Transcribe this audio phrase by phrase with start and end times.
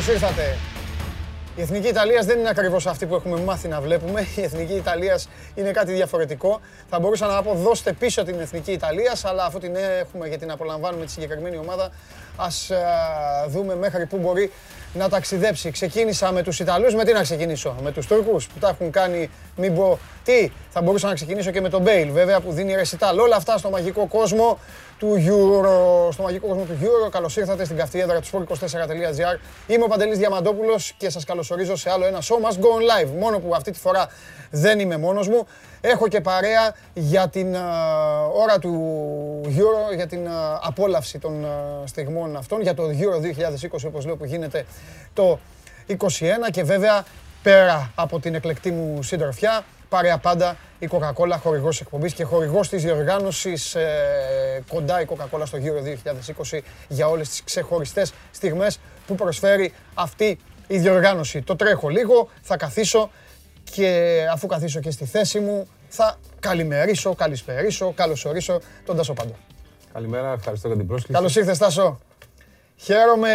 [0.00, 0.56] Γεια σας, καλώς ήρθατε.
[1.56, 4.26] Η Εθνική Ιταλίας δεν είναι ακριβώς αυτή που έχουμε μάθει να βλέπουμε.
[4.36, 6.60] Η Εθνική Ιταλίας είναι κάτι διαφορετικό.
[6.90, 10.50] Θα μπορούσα να πω δώστε πίσω την Εθνική Ιταλίας, αλλά αφού την έχουμε και την
[10.50, 11.90] απολαμβάνουμε τη συγκεκριμένη ομάδα,
[12.36, 12.78] ας α,
[13.48, 14.52] δούμε μέχρι πού μπορεί
[14.92, 15.70] να ταξιδέψει.
[15.70, 19.30] Ξεκίνησα με τους Ιταλούς, με τι να ξεκινήσω, με τους Τούρκους που τα έχουν κάνει,
[19.56, 23.18] μην πω τι, θα μπορούσα να ξεκινήσω και με τον Μπέιλ βέβαια που δίνει ρεσιτάλ.
[23.18, 24.58] Όλα αυτά στο μαγικό κόσμο
[25.00, 26.12] του Euro.
[26.12, 27.10] Στο μαγικό κόσμο του Euro.
[27.10, 29.38] Καλώς ήρθατε στην καυτή έδρα του sport24.gr.
[29.66, 33.08] Είμαι ο Παντελής Διαμαντόπουλος και σας καλωσορίζω σε άλλο ένα show must go on live.
[33.18, 34.08] Μόνο που αυτή τη φορά
[34.50, 35.46] δεν είμαι μόνος μου.
[35.80, 37.54] Έχω και παρέα για την
[38.34, 38.74] ώρα του
[39.44, 40.28] Euro, για την
[40.62, 41.46] απόλαυση των
[41.84, 43.20] στιγμών αυτών, για το Euro
[43.72, 44.64] 2020 όπως λέω που γίνεται
[45.12, 45.38] το
[45.86, 45.94] 21
[46.50, 47.04] και βέβαια
[47.42, 52.82] πέρα από την εκλεκτή μου συντροφιά, παρέα πάντα η Coca-Cola χορηγός εκπομπής και χορηγός της
[52.82, 56.10] διοργάνωσης ε, κοντά η Coca-Cola στο Euro
[56.52, 61.42] 2020 για όλες τις ξεχωριστές στιγμές που προσφέρει αυτή η διοργάνωση.
[61.42, 63.10] Το τρέχω λίγο, θα καθίσω
[63.64, 69.34] και αφού καθίσω και στη θέση μου θα καλημερίσω, καλησπερίσω, καλωσορίσω τον Τάσο Πάντο.
[69.92, 71.12] Καλημέρα, ευχαριστώ για την πρόσκληση.
[71.12, 71.98] Καλώς ήρθες Τάσο.
[72.76, 73.34] Χαίρομαι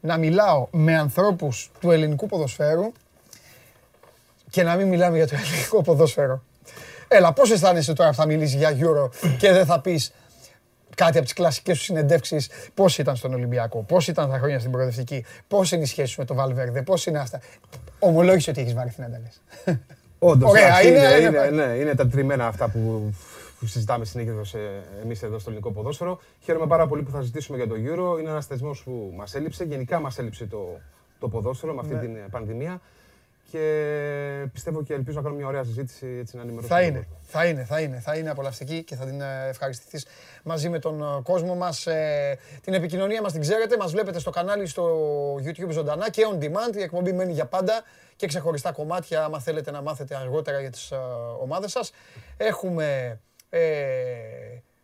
[0.00, 2.92] να μιλάω με ανθρώπους του ελληνικού ποδοσφαίρου
[4.50, 6.42] και να μην μιλάμε για το ελληνικό ποδόσφαιρο.
[7.08, 10.12] Έλα, πώς αισθάνεσαι τώρα που θα μιλήσεις για Euro και δεν θα πεις
[10.94, 14.70] κάτι από τις κλασικές σου συνεντεύξεις, πώς ήταν στον Ολυμπιακό, πώς ήταν τα χρόνια στην
[14.70, 17.40] προοδευτική, πώς είναι η σχέση σου με τον Βαλβέρδε, πώς είναι αυτά;
[17.98, 19.40] Ομολόγησε ότι έχεις βαρεθεί να τα λες.
[20.18, 23.12] Όντως, Ωραία, είναι, είναι- είναι, ναι, είναι τα τριμμένα αυτά που,
[23.58, 24.54] που συζητάμε συνήθως
[25.02, 26.20] εμείς εδώ στο ελληνικό ποδόσφαιρο.
[26.40, 28.20] Χαίρομαι πάρα πολύ που θα συζητήσουμε για το Euro.
[28.20, 29.64] Είναι ένας θεσμός που μας έλειψε.
[29.64, 30.78] Γενικά μας έλειψε το,
[31.20, 32.00] το ποδόσφαιρο με αυτή Ναι.
[32.00, 32.80] την ε, πανδημία.
[33.50, 36.80] Και πιστεύω και ελπίζω να κάνουμε μια ωραία συζήτηση έτσι να ενημερώσουμε.
[36.80, 37.18] Θα τον είναι, κόσμο.
[37.22, 40.06] θα είναι, θα είναι, θα είναι απολαυστική και θα την ε, ευχαριστηθείς
[40.42, 41.86] μαζί με τον ε, κόσμο μας.
[41.86, 46.44] Ε, Την επικοινωνία μας την ξέρετε, μας βλέπετε στο κανάλι στο YouTube ζωντανά και on
[46.44, 46.76] demand.
[46.76, 47.82] Η εκπομπή μένει για πάντα
[48.16, 50.96] και ξεχωριστά κομμάτια, άμα θέλετε να μάθετε αργότερα για τις ε,
[51.40, 51.92] ομάδες σας.
[52.36, 53.20] Έχουμε...
[53.50, 53.60] Ε,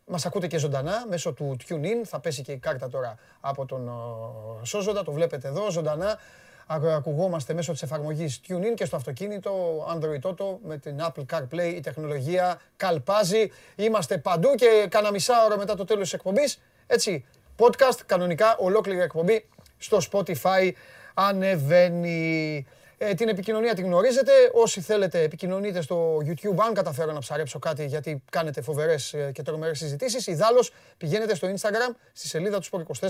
[0.06, 2.04] μας ακούτε και ζωντανά μέσω του TuneIn.
[2.04, 5.02] Θα πέσει και η κάρτα τώρα από τον ε, Σόζοντα.
[5.04, 6.18] Το βλέπετε εδώ ζωντανά.
[6.66, 11.72] Ακου- Ακουγόμαστε μέσω της εφαρμογής TuneIn και στο αυτοκίνητο Android Auto με την Apple CarPlay.
[11.74, 13.50] Η τεχνολογία καλπάζει.
[13.76, 16.60] Είμαστε παντού και κάνα μισά ώρα μετά το τέλος της εκπομπής.
[16.86, 17.24] Έτσι,
[17.58, 19.48] podcast, κανονικά, ολόκληρη εκπομπή
[19.78, 20.70] στο Spotify
[21.14, 22.66] ανεβαίνει.
[22.98, 24.32] Ε, την επικοινωνία την γνωρίζετε.
[24.52, 29.42] Όσοι θέλετε επικοινωνείτε στο YouTube, αν καταφέρω να ψαρέψω κάτι γιατί κάνετε φοβερές ε, και
[29.42, 30.26] τρομερές συζητήσεις.
[30.26, 33.08] Ιδάλλως πηγαίνετε στο Instagram, στη σελίδα του Sport24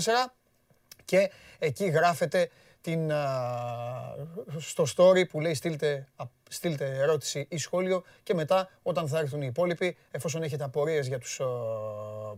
[1.05, 2.49] και εκεί γράφετε
[2.85, 3.23] την, α,
[4.57, 9.41] στο story που λέει στείλτε, α, στείλτε ερώτηση ή σχόλιο και μετά όταν θα έρθουν
[9.41, 11.45] οι υπόλοιποι, εφόσον έχετε απορίες για τους α,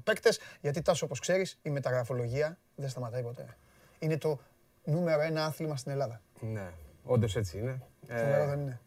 [0.04, 3.58] παίκτες, γιατί Τάσο όπως ξέρεις η μεταγραφολογία δεν σταματάει ποτέ.
[4.00, 4.40] Είναι το
[4.84, 6.22] νούμερο ένα άθλημα στην Ελλάδα.
[6.40, 6.70] Ναι,
[7.04, 7.82] όντως έτσι είναι.
[8.08, 8.80] Φοβερό Ε, δεν είναι.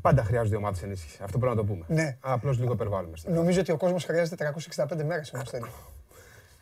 [0.00, 1.20] πάντα χρειάζονται ομάδες ενίσχυσης.
[1.20, 1.84] Αυτό πρέπει να το πούμε.
[1.88, 2.16] Ναι.
[2.20, 3.16] Απλώς λίγο υπερβάλλουμε.
[3.16, 4.52] στην Νομίζω ότι ο κόσμος χρειάζεται
[4.90, 5.66] 365 μέρες όμως θέλει.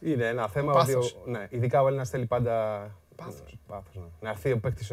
[0.01, 1.13] Είναι ένα θέμα Πάθος.
[1.13, 1.29] ότι.
[1.29, 2.81] Ο, ναι, ειδικά ο Έλληνας θέλει πάντα.
[3.17, 3.59] Πάθος.
[3.67, 4.07] Πάθος, ναι.
[4.21, 4.89] Να έρθει ο παίκτης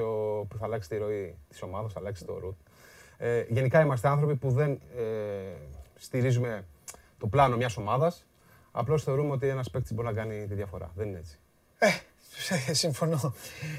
[0.48, 2.58] που θα αλλάξει τη ροή της ομάδας, θα αλλάξει το ρουτ.
[3.18, 5.04] Ε, γενικά είμαστε άνθρωποι που δεν ε,
[5.96, 6.66] στηρίζουμε
[7.18, 8.26] το πλάνο μιας ομάδας.
[8.72, 10.92] Απλώς θεωρούμε ότι ένας παίκτης μπορεί να κάνει τη διαφορά.
[10.96, 11.40] Δεν είναι έτσι.
[12.68, 13.34] Ε, συμφωνώ.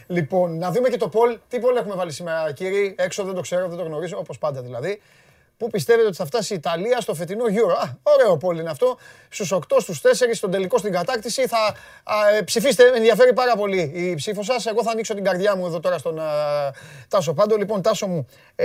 [0.06, 1.38] Λοιπόν, να δούμε και το poll.
[1.48, 4.62] Τι poll έχουμε βάλει σήμερα, κύριοι; Έξω δεν το ξέρω, δεν το γνωρίζω, όπως πάντα
[4.62, 5.00] δηλαδή.
[5.60, 8.96] Πού πιστεύετε ότι θα φτάσει η Ιταλία στο φετινό Euro; Α, ωραίο poll είναι αυτό.
[9.28, 11.46] Στους 8, στους 4, στον τελικό στην κατάκτηση.
[11.46, 11.74] Θα
[12.04, 14.66] α, ε, ψηφίστε, με ενδιαφέρει πάρα πολύ η ψήφο σας.
[14.66, 16.24] Εγώ θα ανοίξω την καρδιά μου εδώ τώρα στον α,
[17.08, 17.56] Τάσο Πάντο.
[17.56, 18.64] Λοιπόν, Τάσο μου, ε,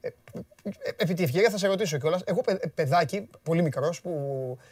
[0.00, 0.08] ε,
[0.96, 2.22] επί τη ευκαιρία θα σε ρωτήσω κιόλας.
[2.24, 4.10] Εγώ παι- παιδάκι, πολύ μικρός, που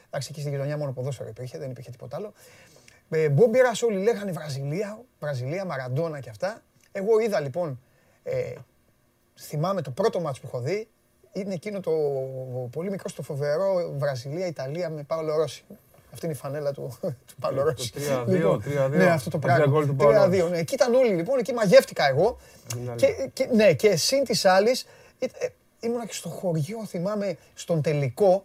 [0.06, 2.32] εντάξει εκεί στη γειτονιά μόνο ποδόσφαιρο υπήρχε, δεν υπήρχε τίποτα άλλο.
[3.10, 6.62] Ε, Μπόμπιρας όλοι λέγανε Βραζιλία, Βραζιλία, Μαραντόνα και αυτά.
[6.92, 7.80] Εγώ είδα λοιπόν,
[8.22, 8.52] ε,
[9.38, 10.88] θυμάμαι το πρώτο μάτς που έχω δει,
[11.32, 11.90] είναι εκείνο το
[12.70, 15.64] πολύ μικρό στο φοβερό Βραζιλία-Ιταλία με Παύλο Ρώση.
[16.12, 17.92] Αυτή είναι η φανέλα του, του Παύλο Το Ρώση.
[17.96, 18.90] 3-2, Λοιπόν, 3-2.
[18.90, 19.72] Ναι, αυτό το Τα τρία πράγμα.
[19.72, 20.50] γκολ του Παύλο 3-2, Ρώση.
[20.50, 20.58] ναι.
[20.58, 22.38] Εκεί ήταν όλοι λοιπόν, εκεί μαγεύτηκα εγώ.
[22.76, 24.86] Είναι Και, και, ναι, και συν της άλλης,
[25.18, 25.48] ε, ε,
[25.80, 28.44] ήμουνα και στο χωριό, θυμάμαι, στον τελικό,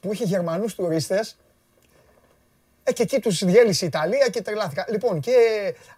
[0.00, 1.36] που είχε Γερμανούς τουρίστες
[2.88, 4.86] ε, και εκεί τους διέλυσε η Ιταλία και τρελάθηκα.
[4.88, 5.32] Λοιπόν, και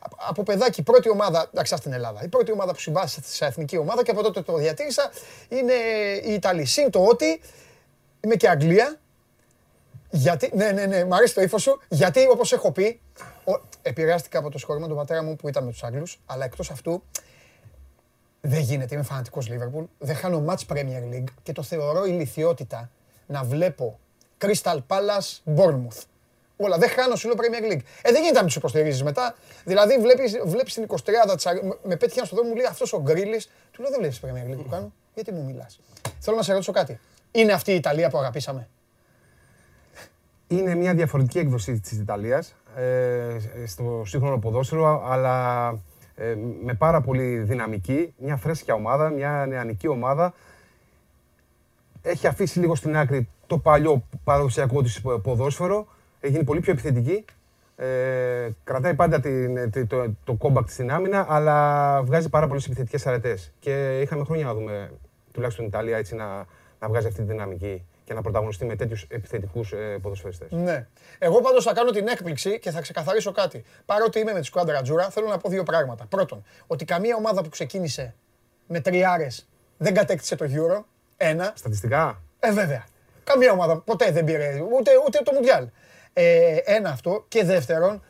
[0.00, 3.44] α- από παιδάκι, η πρώτη ομάδα, εντάξει, στην Ελλάδα, η πρώτη ομάδα που συμβάσει σε
[3.46, 5.10] εθνική ομάδα και από τότε το διατήρησα
[5.48, 5.72] είναι
[6.24, 6.66] η Ιταλία.
[6.66, 7.40] Συν το ότι
[8.20, 8.98] είμαι και Αγγλία.
[10.10, 11.80] Γιατί, ναι, ναι, ναι, μ' αρέσει το ύφος σου.
[11.88, 13.00] Γιατί, όπως έχω πει,
[13.44, 16.44] ο, επηρεάστηκα από το σχολείο με τον πατέρα μου που ήταν με τους Άγγλους, αλλά
[16.44, 17.02] εκτός αυτού
[18.40, 18.94] δεν γίνεται.
[18.94, 19.84] Είμαι φανατικός Liverpool.
[19.98, 22.90] Δεν χάνω match Premier League και το θεωρώ ηλικιότητα
[23.26, 23.98] να βλέπω
[24.40, 26.02] Crystal Palace Bournemouth.
[26.60, 26.78] Όλα.
[26.78, 27.80] Δεν χάνω, σου λέω Premier League.
[28.02, 29.34] Ε, δεν γίνεται να τους υποστηρίζεις μετά.
[29.64, 33.00] Δηλαδή, βλέπεις βλέπεις την 23 της, με- με πέτυχε στο δρόμο μου λέει αυτός ο
[33.02, 33.50] Γκρίλης.
[33.72, 34.92] Του λέω δεν βλέπεις Premier League που κάνω.
[35.14, 35.80] Γιατί μου μιλάς;
[36.18, 36.98] Θέλω να σε ρωτήσω κάτι.
[37.30, 38.68] Είναι αυτή η Ιταλία που αγαπήσαμε;
[40.48, 45.68] Είναι μια διαφορετική έκδοση της Ιταλίας ε, στο σύγχρονο ποδόσφαιρο, αλλά
[46.16, 50.34] ε, με πάρα πολύ δυναμική, μια φρέσκια ομάδα, μια νεανική ομάδα.
[52.02, 55.86] Έχει αφήσει λίγο στην άκρη το παλιό παραδοσιακό της ποδόσφαιρο,
[56.20, 57.24] έχει γίνει πολύ πιο επιθετική.
[57.76, 63.06] Ε, κρατάει πάντα την, τη- το, το κόμπακτ στην άμυνα, αλλά βγάζει πάρα πολλές επιθετικές
[63.06, 63.52] αρετές.
[63.58, 64.90] Και είχαμε χρόνια να δούμε,
[65.32, 66.26] τουλάχιστον η Ιταλία, έτσι να,
[66.80, 70.50] να βγάζει αυτή τη δυναμική και να πρωταγωνιστεί με τέτοιους επιθετικούς ε, ποδοσφαιριστές.
[70.50, 70.86] Ναι.
[71.18, 73.64] Εγώ πάντως θα κάνω την έκπληξη και θα ξεκαθαρίσω κάτι.
[73.86, 76.06] Παρότι είμαι με τη σκουάντρα Τζούρα, θέλω να πω δύο πράγματα.
[76.08, 78.14] Πρώτον, ότι καμία ομάδα που ξεκίνησε
[78.66, 80.82] με τριάρες δεν κατέκτησε το Euro.
[81.16, 81.52] Ένα.
[81.56, 82.84] Στατιστικά, Ε, βέβαια.
[83.24, 84.48] Καμία ομάδα ποτέ δεν πήρε,
[84.78, 85.68] ούτε, ούτε το Μουντιάλ.
[86.20, 87.24] Ε, ένα αυτό.
[87.28, 88.02] Και δεύτερον,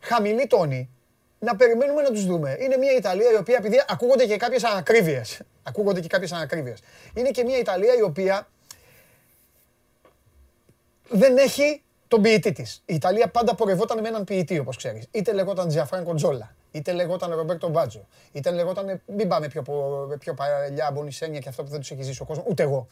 [0.00, 0.90] χαμηλή τόνη.
[1.38, 2.56] Να περιμένουμε να τους δούμε.
[2.60, 6.78] Είναι μια Ιταλία η οποία, επειδή ακούγονται και κάποιες ανακρίβειες, ακούγονται και κάποιες ανακρίβειες,
[7.14, 8.48] είναι και μια Ιταλία η οποία
[11.08, 12.82] δεν έχει τον ποιητή της.
[12.86, 15.06] Η Ιταλία πάντα πορευόταν με έναν ποιητή, όπως ξέρεις.
[15.10, 20.34] Είτε λεγόταν Τζιαφράνκο Τζόλα, είτε λεγόταν Ρομπέρτο Μπάτζο, είτε λεγόταν, μην πάμε πιο, πο- πιο
[20.34, 22.86] παλιά, Μπονισένια και αυτό που δεν τους έχει ζήσει ο κόσμος, ούτε εγώ.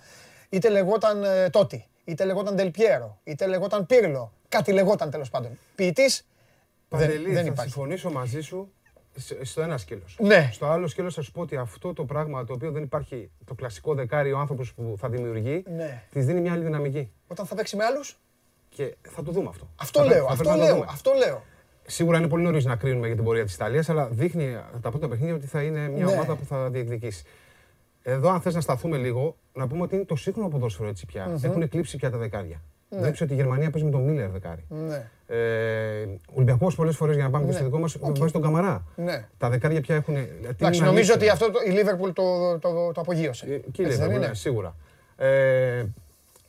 [0.49, 4.33] Είτε λεγόταν ε, Τότι, είτε λεγόταν Δελπιέρο, είτε λεγόταν Πύρλο.
[4.49, 5.59] Κάτι λεγόταν τέλος πάντων.
[5.75, 6.27] Ποιητής
[6.89, 7.71] δεν, Παντελή, δεν θα υπάρχει.
[7.73, 8.73] συμφωνήσω μαζί σου
[9.17, 10.17] σ- στο ένα σκέλος.
[10.21, 10.49] Ναι.
[10.53, 13.55] Στο άλλο σκέλος θα σου πω ότι αυτό το πράγμα το οποίο δεν υπάρχει το
[13.55, 16.03] κλασικό δεκάρι, ο άνθρωπος που θα δημιουργεί, Ναι.
[16.11, 17.13] της δίνει μια άλλη δυναμική.
[17.27, 18.19] Όταν θα παίξει με άλλους,
[18.69, 19.69] Και θα το δούμε αυτό.
[19.81, 20.93] αυτό Θα πρέ- λέω, θα αυτό πρέπει να το λέω, δούμε.
[20.93, 21.43] αυτό λέω.
[21.87, 25.09] Σίγουρα είναι πολύ νωρίς να κρίνουμε για την πορεία της Ιταλίας, αλλά δείχνει τα πρώτα
[25.09, 26.11] παιχνίδια ότι θα είναι μια Ναι.
[26.13, 27.25] ομάδα που θα διεκδικήσει.
[28.07, 31.39] Εδώ, αν θες να σταθούμε λίγο, να πούμε ότι είναι το σύγχρονο ποδόσφαιρο έτσι πια.
[31.43, 32.63] Έχουν εκλείψει πια τα δεκάρια.
[32.91, 34.65] Βλέπει ότι η Γερμανία παίζει με τον Μίλλερ δεκάρι.
[34.69, 35.11] Ναι.
[35.27, 37.57] Ε, ο Ολυμπιακός πολλές φορές για να πάμε και Ναι.
[37.57, 38.19] στο δικό μας Οκ.
[38.19, 38.85] βάζει τον Καμαρά.
[38.97, 39.29] Ναι.
[39.39, 40.17] Τα δεκάρια πια έχουν.
[40.49, 43.47] Εντάξει, νομίζω ότι αυτό το- η Λίβερπουλ το, το, το απογείωσε.
[43.47, 44.77] Ε, Εκεί Έτσι δεν λέμε, είναι; ναι, σίγουρα.
[45.17, 45.85] Ε,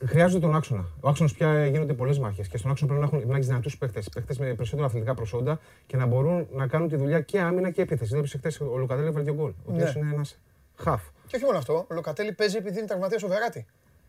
[0.05, 0.85] χρειάζεται τον άξονα.
[0.99, 3.77] Ο άξονας πια γίνονται πολλές μάχες και στον άξονα πρέπει να, έχουν, να έχεις δυνατούς
[3.77, 4.01] παίχτες.
[4.13, 7.81] Παίχτες με περισσότερα αθλητικά προσόντα και να μπορούν να κάνουν τη δουλειά και άμυνα και
[7.81, 8.09] επίθεση.
[8.09, 9.49] Δηλαδή, χθε ο Λουκατέλη έβαλε δύο γκολ.
[9.49, 10.01] Ο οποίος Ναι.
[10.01, 10.37] είναι ένας
[10.75, 11.01] χαφ.
[11.35, 13.65] Και όχι μόνο αυτό, ο Λοκατέλη παίζει επειδή είναι τραυματίας ο Βεράτη.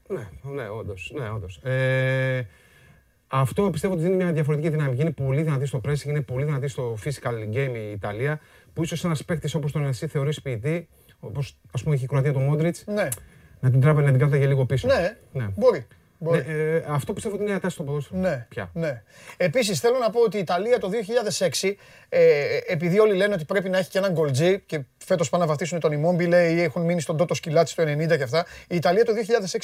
[0.09, 1.13] Ναι, ναι, όντως.
[1.15, 1.57] Ναι, όντως.
[1.63, 2.47] Ε,
[3.29, 5.01] αυτό πιστεύω ότι δίνει μια διαφορετική δυναμική.
[5.01, 8.41] Είναι πολύ δυνατή στο pressing, είναι πολύ δυνατή στο physical game η Ιταλία.
[8.73, 10.89] Που ίσως ένας παίκτης όπως τον εσύ θεωρεί ποιητή,
[11.21, 13.09] όπως ας πούμε έχει η Κροατία του Μόντριτς, Ναι,
[13.61, 14.87] να την τράβει να την κράταγε λίγο πίσω.
[14.87, 15.47] ναι, ναι.
[15.57, 15.87] μπορεί.
[16.19, 16.45] Ναι, μπορεί.
[16.49, 18.21] ε, αυτό πιστεύω ότι είναι μια τάση στο ποδόσφαιρο.
[18.21, 18.71] Ναι, Πια.
[18.73, 19.03] ναι.
[19.37, 20.91] Επίσης θέλω να πω ότι η Ιταλία το
[21.39, 21.75] 2006,
[22.09, 25.49] ε, επειδή όλοι λένε ότι πρέπει να έχει και έναν γκολτζή και φέτος πάνε να
[25.49, 29.05] βαφτίσουν τον Immobile ή έχουν μείνει στον Τότο Σκυλάτσι το 90 και αυτά, η Ιταλία
[29.05, 29.13] το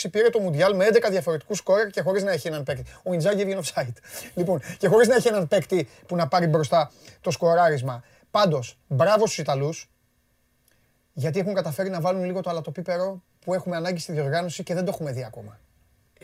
[0.03, 2.85] 2006 πήρε το Μουντιάλ με 11 διαφορετικούς σκόρερ και χωρίς να έχει έναν παίκτη.
[3.03, 3.93] Ο Ιντζάκη έβγαινε offside.
[4.35, 6.91] Λοιπόν, και χωρίς να έχει έναν παίκτη που να πάρει μπροστά
[7.21, 8.05] το σκοράρισμα.
[8.31, 9.91] Πάντως, μπράβο στους Ιταλούς,
[11.13, 14.85] γιατί έχουν καταφέρει να βάλουν λίγο το αλατοπίπερο που έχουμε ανάγκη στη διοργάνωση και δεν
[14.85, 15.59] το έχουμε δει ακόμα.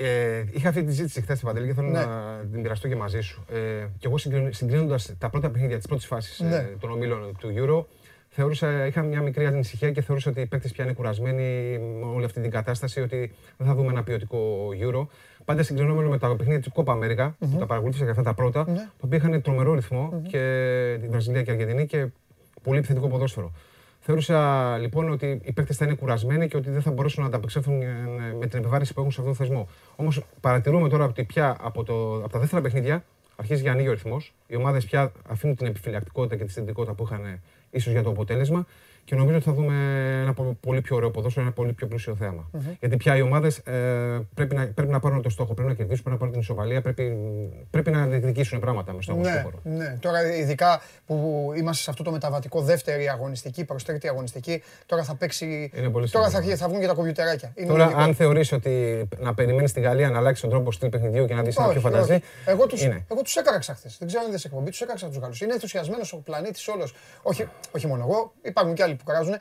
[0.01, 1.99] Ε, είχα αυτή τη συζήτηση χθες Παντελή και θέλω Ναι.
[2.05, 3.45] να την μοιραστώ και μαζί σου.
[3.53, 3.57] Ε,
[3.99, 4.19] και εγώ
[4.51, 6.57] συγκρίνοντας τα πρώτα παιχνίδια της πρώτης φάσης Ναι.
[6.57, 7.85] ε, των ομίλων του Euro,
[8.29, 12.25] θεώρησα, είχα μια μικρή ανησυχία και θεωρούσα ότι οι παίκτες πια είναι κουρασμένοι με όλη
[12.25, 15.07] αυτή την κατάσταση, ότι δεν θα δούμε ένα ποιοτικό Euro.
[15.45, 18.65] Πάντα συγκρινόμενο με τα παιχνίδια της Copa America, που τα παρακολούθησα και αυτά τα πρώτα,
[18.69, 18.75] Ναι.
[18.77, 20.39] τα οποία είχαν τρομερό ρυθμό και
[21.01, 22.07] την Βραζιλία και Αργεντινή και
[22.63, 23.53] πολύ επιθετικό ποδόσφαιρο.
[24.11, 27.83] Θεώρησα λοιπόν ότι οι παίκτες θα είναι κουρασμένοι και ότι δεν θα μπορέσουν να ανταπεξέλθουν
[27.83, 27.87] ε,
[28.39, 29.69] με την επιβάρηση που έχουν σε αυτό το θεσμό.
[29.97, 33.05] Όμως παρατηρούμε τώρα ότι πια από, το, από τα δεύτερα παιχνίδια
[33.37, 34.35] αρχίζει για ανοίγει ο ρυθμός.
[34.47, 38.67] Οι ομάδες πια αφήνουν την επιφυλακτικότητα και τη συντηρητικότητα που είχαν ίσως για το αποτέλεσμα
[39.09, 39.75] και νομίζω ότι θα δούμε
[40.23, 42.51] ένα πο- πολύ πιο ωραίο ποδόσφαιρο, ένα πολύ πιο πλούσιο θέαμα.
[42.81, 43.63] Γιατί πια οι ομάδες
[44.35, 46.81] πρέπει, να, πρέπει να πάρουν το στόχο, πρέπει να κερδίσουν, πρέπει να πάρουν την ισοβαλία,
[46.83, 47.17] πρέπει,
[47.71, 49.77] πρέπει να διεκδικήσουν πράγματα με στο αγωνιστικό Ναι, χώρο.
[49.77, 49.97] ναι.
[50.01, 51.15] Τώρα ειδικά που
[51.57, 55.71] είμαστε σε αυτό το μεταβατικό δεύτερη αγωνιστική προς τρίτη αγωνιστική, τώρα θα παίξει...
[55.75, 56.57] Είναι πολύ τώρα θα, σημαντικό.
[56.57, 57.53] θα βγουν και τα κομπιουτεράκια.
[57.55, 58.01] Είναι Τώρα, λογικό.
[58.01, 61.43] αν θεωρείς ότι να περιμένεις τη Γαλλία να αλλάξει τον τρόπο στυλ παιχνιδιού και να
[61.43, 61.95] δεις ένα Όχι, πιο όχι.
[61.97, 62.21] φανταζή.
[62.47, 63.05] Εγώ τους, είναι.
[63.11, 63.97] εγώ τους έκαραξα χθες.
[63.99, 65.41] Δεν ξέρω αν είδες εκπομπή, τους έκαραξα τους Γάλλους.
[65.41, 66.95] Είναι ενθουσιασμένος ο πλανήτης όλος.
[67.23, 69.33] Όχι, όχι μόνο εγώ, υπάρχουν και άλλοι που κράζουν.
[69.33, 69.39] Ε,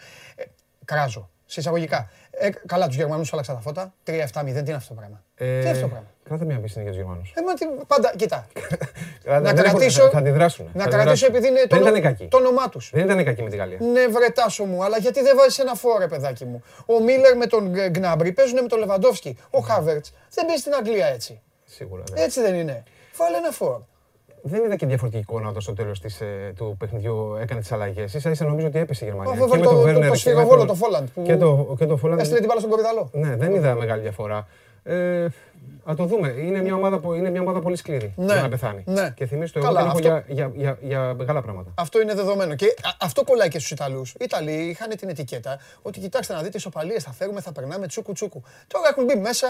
[0.85, 2.09] κράζω, σε εισαγωγικά.
[2.39, 3.93] Ε, καλά, τους Γερμανούς άλλαξα τα φώτα.
[4.07, 4.11] 3-7-0,
[4.43, 6.97] τι είναι αυτό το πράγμα; τι είναι αυτό το πράγμα; Κράτα μια πίστη για τους
[6.97, 7.33] Γερμανούς.
[7.35, 8.47] Ε, μα τι, πάντα, κοίτα.
[9.25, 10.69] Να να κρατήσω, Θα αντιδράσουν.
[10.73, 12.27] να κρατήσω επειδή είναι το, Δεν ονο- ήταν κακή.
[12.27, 12.89] το όνομά τους.
[12.93, 13.77] Δεν ήταν κακή με τη Γαλλία.
[13.81, 17.45] Ναι, βρε Τάσο μου, αλλά γιατί δεν βάζεις ένα φόρε, παιδάκι μου; Ο Μίλλερ με
[17.45, 19.37] τον Γκ- Γκνάμπρι παίζουν με τον Λεβαντόφσκι.
[19.49, 21.41] Ο Χάβερτς δεν παίζει στην Αγγλία έτσι.
[21.65, 22.03] Σίγουρα.
[22.13, 22.21] ναι.
[22.21, 22.83] Έτσι δεν είναι.
[23.17, 23.81] Βάλε ένα φόρ.
[24.41, 26.01] Δεν είδα και διαφορετική εικόνα όταν στο τέλος
[26.56, 28.15] του παιχνιδιού έκανε τις αλλαγές.
[28.17, 29.32] σα ίσα νομίζω ότι έπεσε η Γερμανία.
[29.34, 31.75] Αυτό βάλε το- το- το Werner και με σφυροβόλο, τον- το Φόλαντ, που Και το,
[31.77, 32.17] και το Folland.
[32.17, 33.10] Έστειλε την μπάλα στον κορυδαλό.
[33.13, 34.48] Ναι, δεν είδα μεγάλη διαφορά.
[34.84, 35.27] Ε,
[35.86, 36.27] να το δούμε.
[36.27, 38.84] Είναι μια ομάδα, που, είναι μια ομάδα πολύ σκληρή Ναι, για να πεθάνει.
[38.86, 39.13] ναι.
[39.15, 41.72] Και θυμίζω το εγώ Καλά, την έχω αυτό- για, για, για, για μεγάλα πράγματα.
[41.75, 42.56] Αυτό είναι δεδομένο.
[42.56, 44.12] Και α- αυτό κολλάει και στους Ιταλούς.
[44.12, 48.12] Οι Ιταλοί είχαν την ετικέτα ότι κοιτάξτε να δείτε ισοπαλίε θα φέρουμε, θα περνάμε τσούκου
[48.13, 48.41] τσούκου.
[48.67, 49.48] Τώρα έχουν μπει μέσα,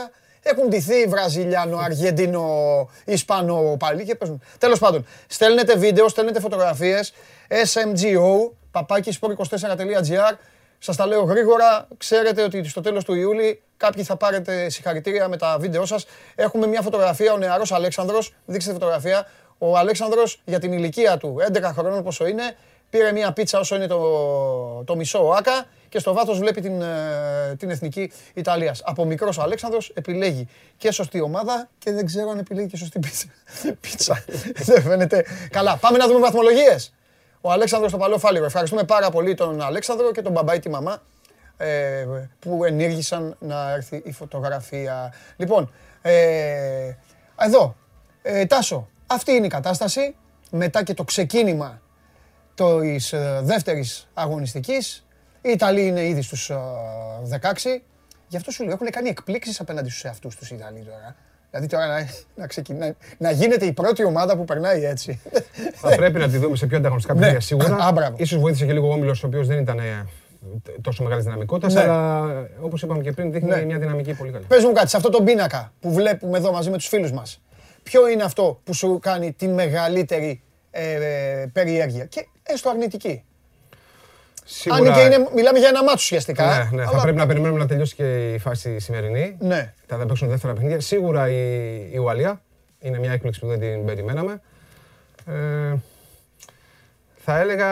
[0.48, 4.42] έχουν ντυθεί Βραζιλιάνο, Αργεντίνο, Ισπανό πάλι και παίζουν.
[4.58, 7.14] Τέλος πάντων, στέλνετε βίντεο, στέλνετε φωτογραφίες.
[7.48, 10.38] SMGO, παπάκι sport24.gr.
[10.80, 11.88] Σας τα λέω γρήγορα.
[11.98, 16.06] Ξέρετε ότι στο τέλος του Ιούλη κάποιοι θα πάρετε συγχαρητήρια με τα βίντεο σας.
[16.36, 18.34] Έχουμε μια φωτογραφία, ο νεαρός Αλέξανδρος.
[18.46, 19.28] Δείξτε τη φωτογραφία.
[19.58, 22.56] Ο Αλέξανδρος για την ηλικία του, 11 χρονών πόσο είναι,
[22.90, 26.82] πήρε μια πίτσα όσο είναι το, το μισό ο Άκα και στο βάθος βλέπει την,
[26.82, 28.82] ε, την εθνική Ιταλίας.
[28.86, 33.00] Από μικρός ο Αλέξανδρος επιλέγει και σωστή ομάδα και δεν ξέρω αν επιλέγει και σωστή
[33.00, 33.28] πίτσα.
[33.82, 34.24] πίτσα.
[34.56, 35.26] δεν φαίνεται.
[35.50, 36.94] Καλά, πάμε να δούμε βαθμολογίες.
[37.42, 38.46] Ο Αλέξανδρος στο παλαιό φάληρο.
[38.46, 41.02] Ευχαριστούμε πάρα πολύ τον Αλέξανδρο και τον μπαμπάι τη μαμά
[41.58, 42.06] ε,
[42.40, 45.14] που ενήργησαν να έρθει η φωτογραφία.
[45.36, 46.92] Λοιπόν, ε,
[47.42, 47.76] εδώ,
[48.22, 50.16] ε, Τάσο, αυτή είναι η κατάσταση
[50.52, 51.82] μετά και το ξεκίνημα
[52.58, 55.06] της ε, δεύτερης αγωνιστικής.
[55.42, 56.56] Οι Ιταλοί είναι ήδη στους ε,
[57.42, 57.82] 16.
[58.28, 61.16] Γι' αυτό σου λέω, έχουν κάνει εκπλήξεις απέναντι στους εαυτούς τους οι Ιταλοί τώρα.
[61.50, 65.22] Δηλαδή τώρα να, να, ξεκινάει, να γίνεται η πρώτη ομάδα που περνάει έτσι.
[65.74, 67.20] Θα πρέπει να τη δούμε σε πιο ανταγωνιστικά Ναι.
[67.20, 67.86] παιχνίδια σίγουρα.
[67.86, 68.16] Α, μπράβο.
[68.20, 70.06] Ίσως βοήθησε και λίγο ο Όμιλος, ο οποίος δεν ήταν ε,
[70.82, 71.82] τόσο μεγάλης δυναμικότητας, Ναι.
[71.82, 72.26] αλλά
[72.62, 73.62] όπως είπαμε και πριν, δείχνει Ναι.
[73.66, 74.46] μια δυναμική πολύ καλή.
[74.46, 77.42] Πες μου κάτι, σε αυτό το πίνακα που βλέπουμε εδώ μαζί με τους φίλους μας,
[77.84, 83.24] ποιο είναι αυτό που σου κάνει τη μεγαλύτερη ε, ε, περιέργεια; Και έστω αρνητική.
[84.70, 86.46] Αν και είναι, μιλάμε για ένα μάτσο ουσιαστικά.
[86.46, 89.36] Ναι, ναι, θα αλλά- πρέπει να περιμένουμε να τελειώσει και η φάση σημερινή.
[89.40, 89.74] Ναι.
[89.88, 90.80] Θα δεν παίξουν δεύτερα παιχνίδια.
[90.80, 92.42] Σίγουρα η, η Ουαλία
[92.80, 94.42] είναι μια έκπληξη που δεν την περιμέναμε.
[95.26, 95.76] Ε,
[97.16, 97.70] θα έλεγα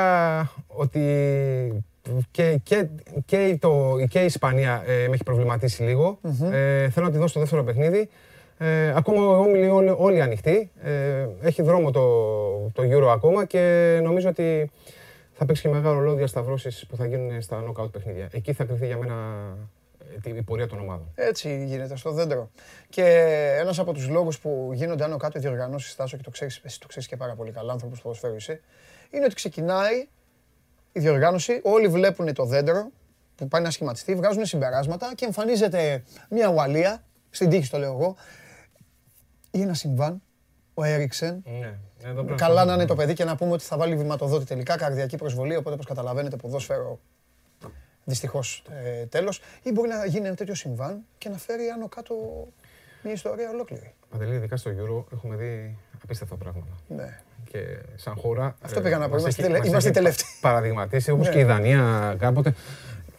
[0.67, 1.83] ότι
[2.31, 2.87] και, και,
[3.25, 6.19] και, το, και η Ισπανία ε, με έχει προβληματίσει λίγο.
[6.51, 8.09] Ε, θέλω να τη δώσω το δεύτερο παιχνίδι.
[8.57, 10.71] Ε, ακόμα ο Όμιλοι όλοι, όλοι ανοιχτοί.
[10.81, 12.01] Ε, έχει δρόμο το,
[12.73, 14.71] το Euro ακόμα και νομίζω ότι
[15.33, 18.29] θα παίξει και μεγάλο ρόλο διασταυρώσεις που θα γίνουν στα knockout παιχνίδια.
[18.31, 19.13] Εκεί θα κρυθεί για μένα
[20.25, 21.11] ε, η πορεία των ομάδων.
[21.15, 22.49] Έτσι γίνεται στο δέντρο.
[22.89, 23.03] Και
[23.59, 26.79] ένας από τους λόγους που γίνονται άνω κάτω οι διοργανώσεις, Τάσο, και το ξέρεις, εσύ
[26.79, 28.61] το ξέρεις και πάρα πολύ καλά, άνθρωπος ποδοσφαίρου είσαι,
[29.09, 30.07] είναι ότι ξεκινάει
[30.91, 32.89] η διοργάνωση, όλοι βλέπουν το δέντρο
[33.35, 38.15] που πάει να σχηματιστεί, βγάζουν συμπεράσματα και εμφανίζεται μια Ουαλία, στην τύχη το λέω εγώ,
[39.55, 40.21] ή ένα συμβάν,
[40.73, 41.43] ο Έριξεν.
[41.59, 41.73] Ναι.
[42.09, 44.77] Εδώ πρέπει Καλά να είναι το παιδί και να πούμε ότι θα βάλει βηματοδότη τελικά,
[44.77, 46.99] καρδιακή προσβολή, οπότε όπως καταλαβαίνετε ποδόσφαιρο
[48.03, 48.63] δυστυχώς
[49.01, 49.41] ε, τέλος.
[49.63, 52.15] Ή μπορεί να γίνει ένα τέτοιο συμβάν και να φέρει άνω κάτω
[53.03, 53.93] μια ιστορία ολόκληρη.
[54.09, 56.71] Παντελή, ειδικά στο Euro έχουμε δει απίστευτα πράγματα.
[56.87, 57.19] Ναι.
[57.51, 57.59] Και
[57.95, 58.55] σαν χώρα.
[58.61, 60.25] Αυτό ε, πήγα να πω, μας είμαστε έχει- τελε- μας είμαστε έχει τελευταίοι.
[60.41, 61.33] Παραδειγματίσει, όπως Ναι.
[61.33, 62.53] και η Δανία κάποτε.